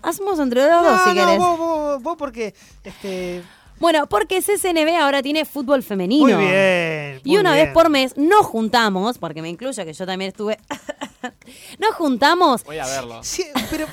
hacemos 0.02 0.38
entre 0.40 0.68
los 0.70 0.84
dos 0.84 1.02
si 1.04 1.10
no, 1.10 1.16
querés. 1.16 1.38
vos, 1.40 1.58
vos, 1.58 2.04
vos 2.04 2.16
porque, 2.18 2.54
este, 2.84 3.42
Bueno, 3.80 4.08
porque 4.08 4.42
CCNB 4.42 4.96
ahora 5.00 5.22
tiene 5.22 5.46
fútbol 5.46 5.84
femenino. 5.84 6.26
muy 6.38 6.46
bien. 6.46 7.22
Y 7.24 7.38
una 7.38 7.54
bien. 7.54 7.66
vez 7.66 7.74
por 7.74 7.90
mes 7.90 8.18
nos 8.18 8.46
juntamos, 8.46 9.18
porque 9.18 9.42
me 9.42 9.50
incluyo 9.50 9.86
que 9.86 9.94
yo 9.94 10.06
también 10.06 10.30
estuve, 10.30 10.58
nos 11.80 11.96
juntamos 11.96 12.64
Voy 12.64 12.80
a 12.80 12.86
verlo. 12.88 13.24
Sí, 13.24 13.46
pero, 13.70 13.86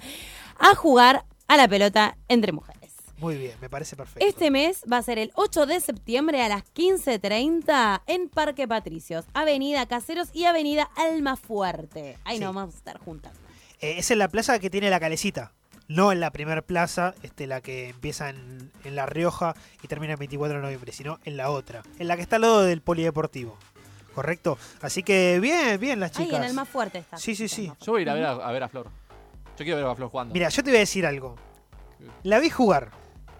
a 0.58 0.74
jugar 0.74 1.24
a 1.48 1.56
la 1.56 1.68
pelota 1.68 2.16
entre 2.28 2.52
mujeres. 2.52 2.92
muy 3.18 3.36
bien, 3.36 3.52
me 3.60 3.68
parece 3.68 3.96
perfecto. 3.96 4.24
Este 4.26 4.50
mes 4.50 4.82
va 4.90 4.98
a 4.98 5.02
ser 5.02 5.18
el 5.18 5.30
8 5.34 5.66
de 5.66 5.80
septiembre 5.80 6.42
a 6.42 6.48
las 6.48 6.62
15.30 6.74 8.02
en 8.06 8.28
Parque 8.28 8.66
Patricios, 8.68 9.24
Avenida 9.34 9.86
Caseros 9.86 10.28
y 10.32 10.44
Avenida 10.44 10.90
Almafuerte. 10.96 12.18
Ahí 12.24 12.38
Sí. 12.38 12.44
nos 12.44 12.54
vamos 12.54 12.74
a 12.74 12.78
estar 12.78 12.98
juntando. 12.98 13.38
Eh, 13.80 13.96
es 13.98 14.10
en 14.10 14.18
la 14.18 14.28
plaza 14.28 14.58
que 14.58 14.70
tiene 14.70 14.90
la 14.90 15.00
calecita. 15.00 15.52
No 15.88 16.12
en 16.12 16.20
la 16.20 16.30
primera 16.30 16.62
plaza, 16.62 17.14
este, 17.22 17.46
la 17.46 17.60
que 17.60 17.90
empieza 17.90 18.30
en, 18.30 18.70
en 18.84 18.96
La 18.96 19.04
Rioja 19.06 19.54
y 19.82 19.88
termina 19.88 20.14
el 20.14 20.18
24 20.18 20.56
de 20.56 20.62
noviembre, 20.62 20.92
sino 20.92 21.18
en 21.24 21.36
la 21.36 21.50
otra. 21.50 21.82
En 21.98 22.08
la 22.08 22.16
que 22.16 22.22
está 22.22 22.36
al 22.36 22.42
lado 22.42 22.62
del 22.62 22.80
polideportivo. 22.80 23.56
¿Correcto? 24.14 24.56
Así 24.80 25.02
que 25.02 25.40
bien, 25.40 25.78
bien 25.80 26.00
las 26.00 26.16
Ahí 26.18 26.26
chicas. 26.26 26.40
en 26.40 26.46
Almafuerte 26.46 26.98
está. 26.98 27.16
Sí, 27.18 27.34
sí, 27.34 27.48
sí. 27.48 27.70
Yo 27.82 27.92
voy 27.92 28.00
a 28.00 28.02
ir 28.02 28.10
a 28.10 28.14
ver 28.14 28.24
a, 28.24 28.30
a 28.30 28.52
ver 28.52 28.62
a 28.62 28.68
Flor. 28.68 28.86
Yo 29.58 29.64
quiero 29.64 29.76
ver 29.76 29.86
a 29.86 29.94
Flor 29.94 30.08
jugando. 30.08 30.32
Mira, 30.32 30.48
yo 30.48 30.62
te 30.62 30.70
voy 30.70 30.76
a 30.76 30.80
decir 30.80 31.04
algo. 31.04 31.36
La 32.22 32.38
vi 32.38 32.48
jugar. 32.48 32.90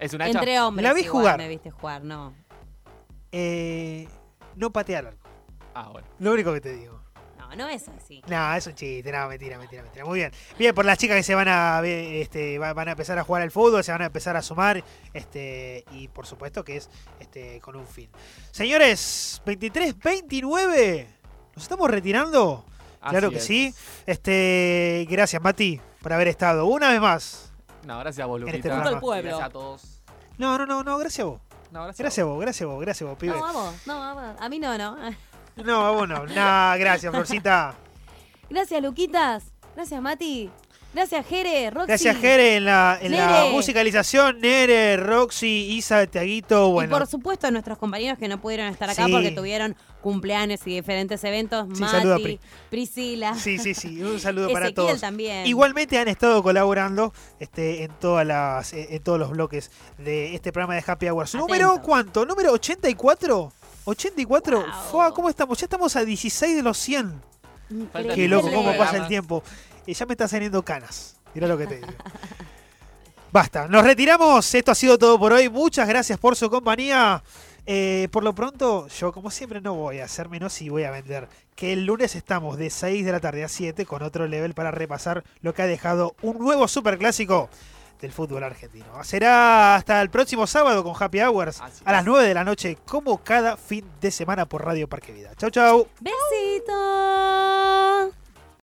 ¿Es 0.01 0.13
una 0.13 0.25
hacha? 0.27 0.39
Entre 0.39 0.61
hombres 0.61 0.83
La 0.83 0.93
vi 0.93 1.03
igual 1.03 1.13
jugar. 1.23 1.39
me 1.39 1.49
viste 1.49 1.71
jugar, 1.71 2.03
no. 2.05 2.35
Eh, 3.33 4.07
no 4.57 4.71
patea 4.71 4.99
al 5.01 5.07
arco. 5.09 5.29
Ah, 5.75 5.89
bueno. 5.91 6.07
Lo 6.19 6.33
único 6.33 6.53
que 6.53 6.61
te 6.61 6.73
digo. 6.75 7.01
No, 7.57 7.65
no 7.65 7.69
es 7.71 7.89
así. 7.89 8.23
No, 8.27 8.55
es 8.55 8.67
un 8.67 8.75
chiste, 8.75 9.11
no, 9.13 9.29
mentira, 9.29 9.59
mentira, 9.59 9.83
mentira. 9.83 10.05
Muy 10.05 10.19
bien. 10.21 10.33
Bien, 10.59 10.75
por 10.75 10.85
las 10.85 10.99
chicas 10.99 11.17
que 11.17 11.23
se 11.23 11.35
van 11.35 11.49
a 11.49 11.81
este, 11.85 12.59
va- 12.59 12.73
van 12.73 12.89
a 12.89 12.91
empezar 12.93 13.19
a 13.19 13.25
jugar 13.25 13.43
al 13.43 13.51
fútbol, 13.51 13.83
se 13.85 13.93
van 13.93 14.03
a 14.03 14.07
empezar 14.07 14.37
a 14.37 14.43
sumar, 14.43 14.83
este, 15.13 15.85
y 15.93 16.09
por 16.09 16.27
supuesto 16.27 16.65
que 16.65 16.77
es 16.77 16.89
este, 17.21 17.61
con 17.61 17.77
un 17.77 17.87
fin. 17.87 18.09
Señores, 18.51 19.41
23, 19.47 19.99
29. 19.99 21.09
¿Nos 21.55 21.63
estamos 21.65 21.91
retirando? 21.91 22.65
claro 23.01 23.29
Así 23.29 23.35
que 23.35 23.39
es. 23.39 23.45
sí. 23.45 23.75
Este, 24.07 25.07
gracias, 25.11 25.43
Mati, 25.43 25.81
por 26.03 26.13
haber 26.13 26.29
estado. 26.29 26.67
Una 26.67 26.91
vez 26.91 27.01
más. 27.01 27.53
No, 27.87 27.99
gracias 27.99 28.25
a 28.25 28.27
vos, 28.27 28.41
este 28.47 28.57
el 28.69 28.99
pueblo. 29.01 29.23
Gracias 29.23 29.41
a 29.41 29.51
todos. 29.51 30.03
No, 30.39 30.57
no, 30.59 30.65
no, 30.67 30.83
no, 30.83 30.99
gracias 30.99 31.21
a 31.21 31.29
vos. 31.29 31.41
No, 31.71 31.83
gracias, 31.85 31.99
Gracias 31.99 32.25
a 32.25 32.27
vos, 32.29 32.41
gracias 32.41 32.63
a 32.63 32.73
vos, 32.73 32.81
gracias 32.81 33.07
a 33.07 33.11
vos, 33.11 33.19
pibe. 33.19 33.35
No, 33.35 33.41
vamos, 33.43 33.75
no, 33.87 33.99
vamos. 33.99 34.37
A 34.41 34.49
mí 34.49 34.59
no, 34.59 34.79
no. 34.79 34.97
No, 35.57 35.87
a 35.87 35.91
vos 35.93 36.09
no. 36.09 36.27
Nah, 36.27 36.77
gracias, 36.77 37.13
Florcita. 37.13 37.75
Gracias, 38.51 38.83
Luquitas. 38.83 39.45
Gracias, 39.75 40.01
Mati. 40.03 40.51
Gracias, 40.93 41.27
Jere, 41.27 41.71
Roxy. 41.71 41.89
Gracias, 41.89 42.17
Jere, 42.19 42.55
en 42.57 42.67
la, 42.67 42.97
en 43.03 43.17
la 43.17 43.47
musicalización. 43.51 44.39
Nere, 44.41 44.97
Roxy, 44.97 45.73
Isa, 45.73 46.07
Tiaguito. 46.07 46.69
Y 46.69 46.73
Bueno, 46.73 46.97
por 46.99 47.09
supuesto 47.09 47.49
a 47.49 47.51
nuestros 47.51 47.79
compañeros 47.79 48.17
que 48.17 48.29
no 48.29 48.41
pudieron 48.41 48.69
estar 48.69 48.89
acá 48.89 49.07
Sí. 49.07 49.11
porque 49.13 49.33
tuvieron 49.33 49.75
cumpleaños 50.03 50.61
y 50.67 50.77
diferentes 50.77 51.25
eventos. 51.25 51.67
Sí, 51.75 51.81
Mati, 51.81 51.93
saludo 51.97 52.15
a 52.15 52.19
Pri. 52.19 52.39
Priscila. 52.71 53.35
Sí, 53.35 53.59
sí, 53.59 53.75
sí. 53.75 54.01
Un 54.05 54.21
saludo 54.21 54.53
para 54.53 54.73
todos. 54.73 55.01
también. 55.01 55.45
Igualmente 55.49 55.99
han 55.99 56.07
estado 56.07 56.41
colaborando 56.45 57.13
este, 57.41 57.83
en 57.83 57.91
todas 57.99 58.25
las, 58.25 58.73
eh, 58.73 58.87
en 58.91 59.03
todos 59.03 59.19
los 59.19 59.31
bloques 59.31 59.73
de 59.99 60.37
este 60.37 60.53
programa 60.53 60.77
de 60.77 60.85
Happy 60.87 61.09
Hours. 61.09 61.35
¿Número 61.35 61.83
cuánto? 61.83 62.25
¿Número 62.25 62.53
84? 62.53 63.53
¿84? 63.85 64.53
Wow. 64.53 64.91
Fua, 64.91 65.15
¿Cómo 65.15 65.29
estamos? 65.29 65.59
Ya 65.59 65.67
estamos 65.67 65.95
a 65.97 66.05
16 66.05 66.57
de 66.57 66.63
los 66.63 66.79
100. 66.79 67.23
Increíble. 67.71 68.15
Qué 68.15 68.29
loco, 68.29 68.51
cómo 68.53 68.77
pasa 68.77 68.97
el 68.99 69.09
tiempo. 69.09 69.43
Y 69.87 69.95
ya 69.95 70.07
me 70.07 70.15
está 70.15 70.29
saliendo 70.29 70.63
canas. 70.65 71.17
Mira 71.35 71.47
lo 71.47 71.59
que 71.59 71.67
te 71.67 71.77
digo. 71.77 71.89
Basta, 73.33 73.67
nos 73.67 73.85
retiramos. 73.85 74.55
Esto 74.55 74.71
ha 74.71 74.75
sido 74.75 74.97
todo 74.97 75.19
por 75.19 75.33
hoy. 75.33 75.49
Muchas 75.49 75.89
gracias 75.89 76.19
por 76.19 76.37
su 76.37 76.49
compañía. 76.49 77.23
Eh, 77.67 78.09
por 78.13 78.23
lo 78.23 78.35
pronto, 78.35 78.89
yo 78.89 79.13
como 79.13 79.31
siempre 79.31 79.61
no 79.61 79.75
voy 79.75 80.01
a 80.01 80.05
hacer 80.05 80.29
menos 80.29 80.61
y 80.63 80.69
voy 80.69 80.85
a 80.85 80.91
vender. 80.91 81.29
Que 81.57 81.73
el 81.73 81.85
lunes 81.85 82.15
estamos 82.15 82.59
de 82.59 82.71
6 82.71 83.05
de 83.05 83.13
la 83.13 83.21
tarde 83.21 83.43
a 83.43 83.49
7 83.49 83.87
con 83.87 84.03
otro 84.03 84.27
level 84.27 84.55
para 84.55 84.71
repasar 84.71 85.25
lo 85.41 85.55
que 85.55 85.63
ha 85.63 85.67
dejado 85.67 86.15
un 86.23 86.39
nuevo 86.39 86.69
superclásico 86.69 87.49
del 88.05 88.13
fútbol 88.13 88.45
argentino. 88.45 89.03
Será 89.03 89.75
hasta 89.77 90.01
el 90.03 90.11
próximo 90.11 90.47
sábado 90.47 90.85
con 90.85 90.95
Happy 90.99 91.21
Hours 91.21 91.61
Así 91.61 91.83
a 91.85 91.93
las 91.93 92.03
es. 92.03 92.07
9 92.07 92.29
de 92.29 92.35
la 92.35 92.45
noche, 92.45 92.77
como 92.85 93.25
cada 93.25 93.57
fin 93.57 93.85
de 94.01 94.11
semana 94.11 94.47
por 94.47 94.65
Radio 94.65 94.89
Parque 94.89 95.13
Vida. 95.13 95.35
Chau, 95.37 95.51
chau. 95.51 95.89
Besito. 96.01 96.75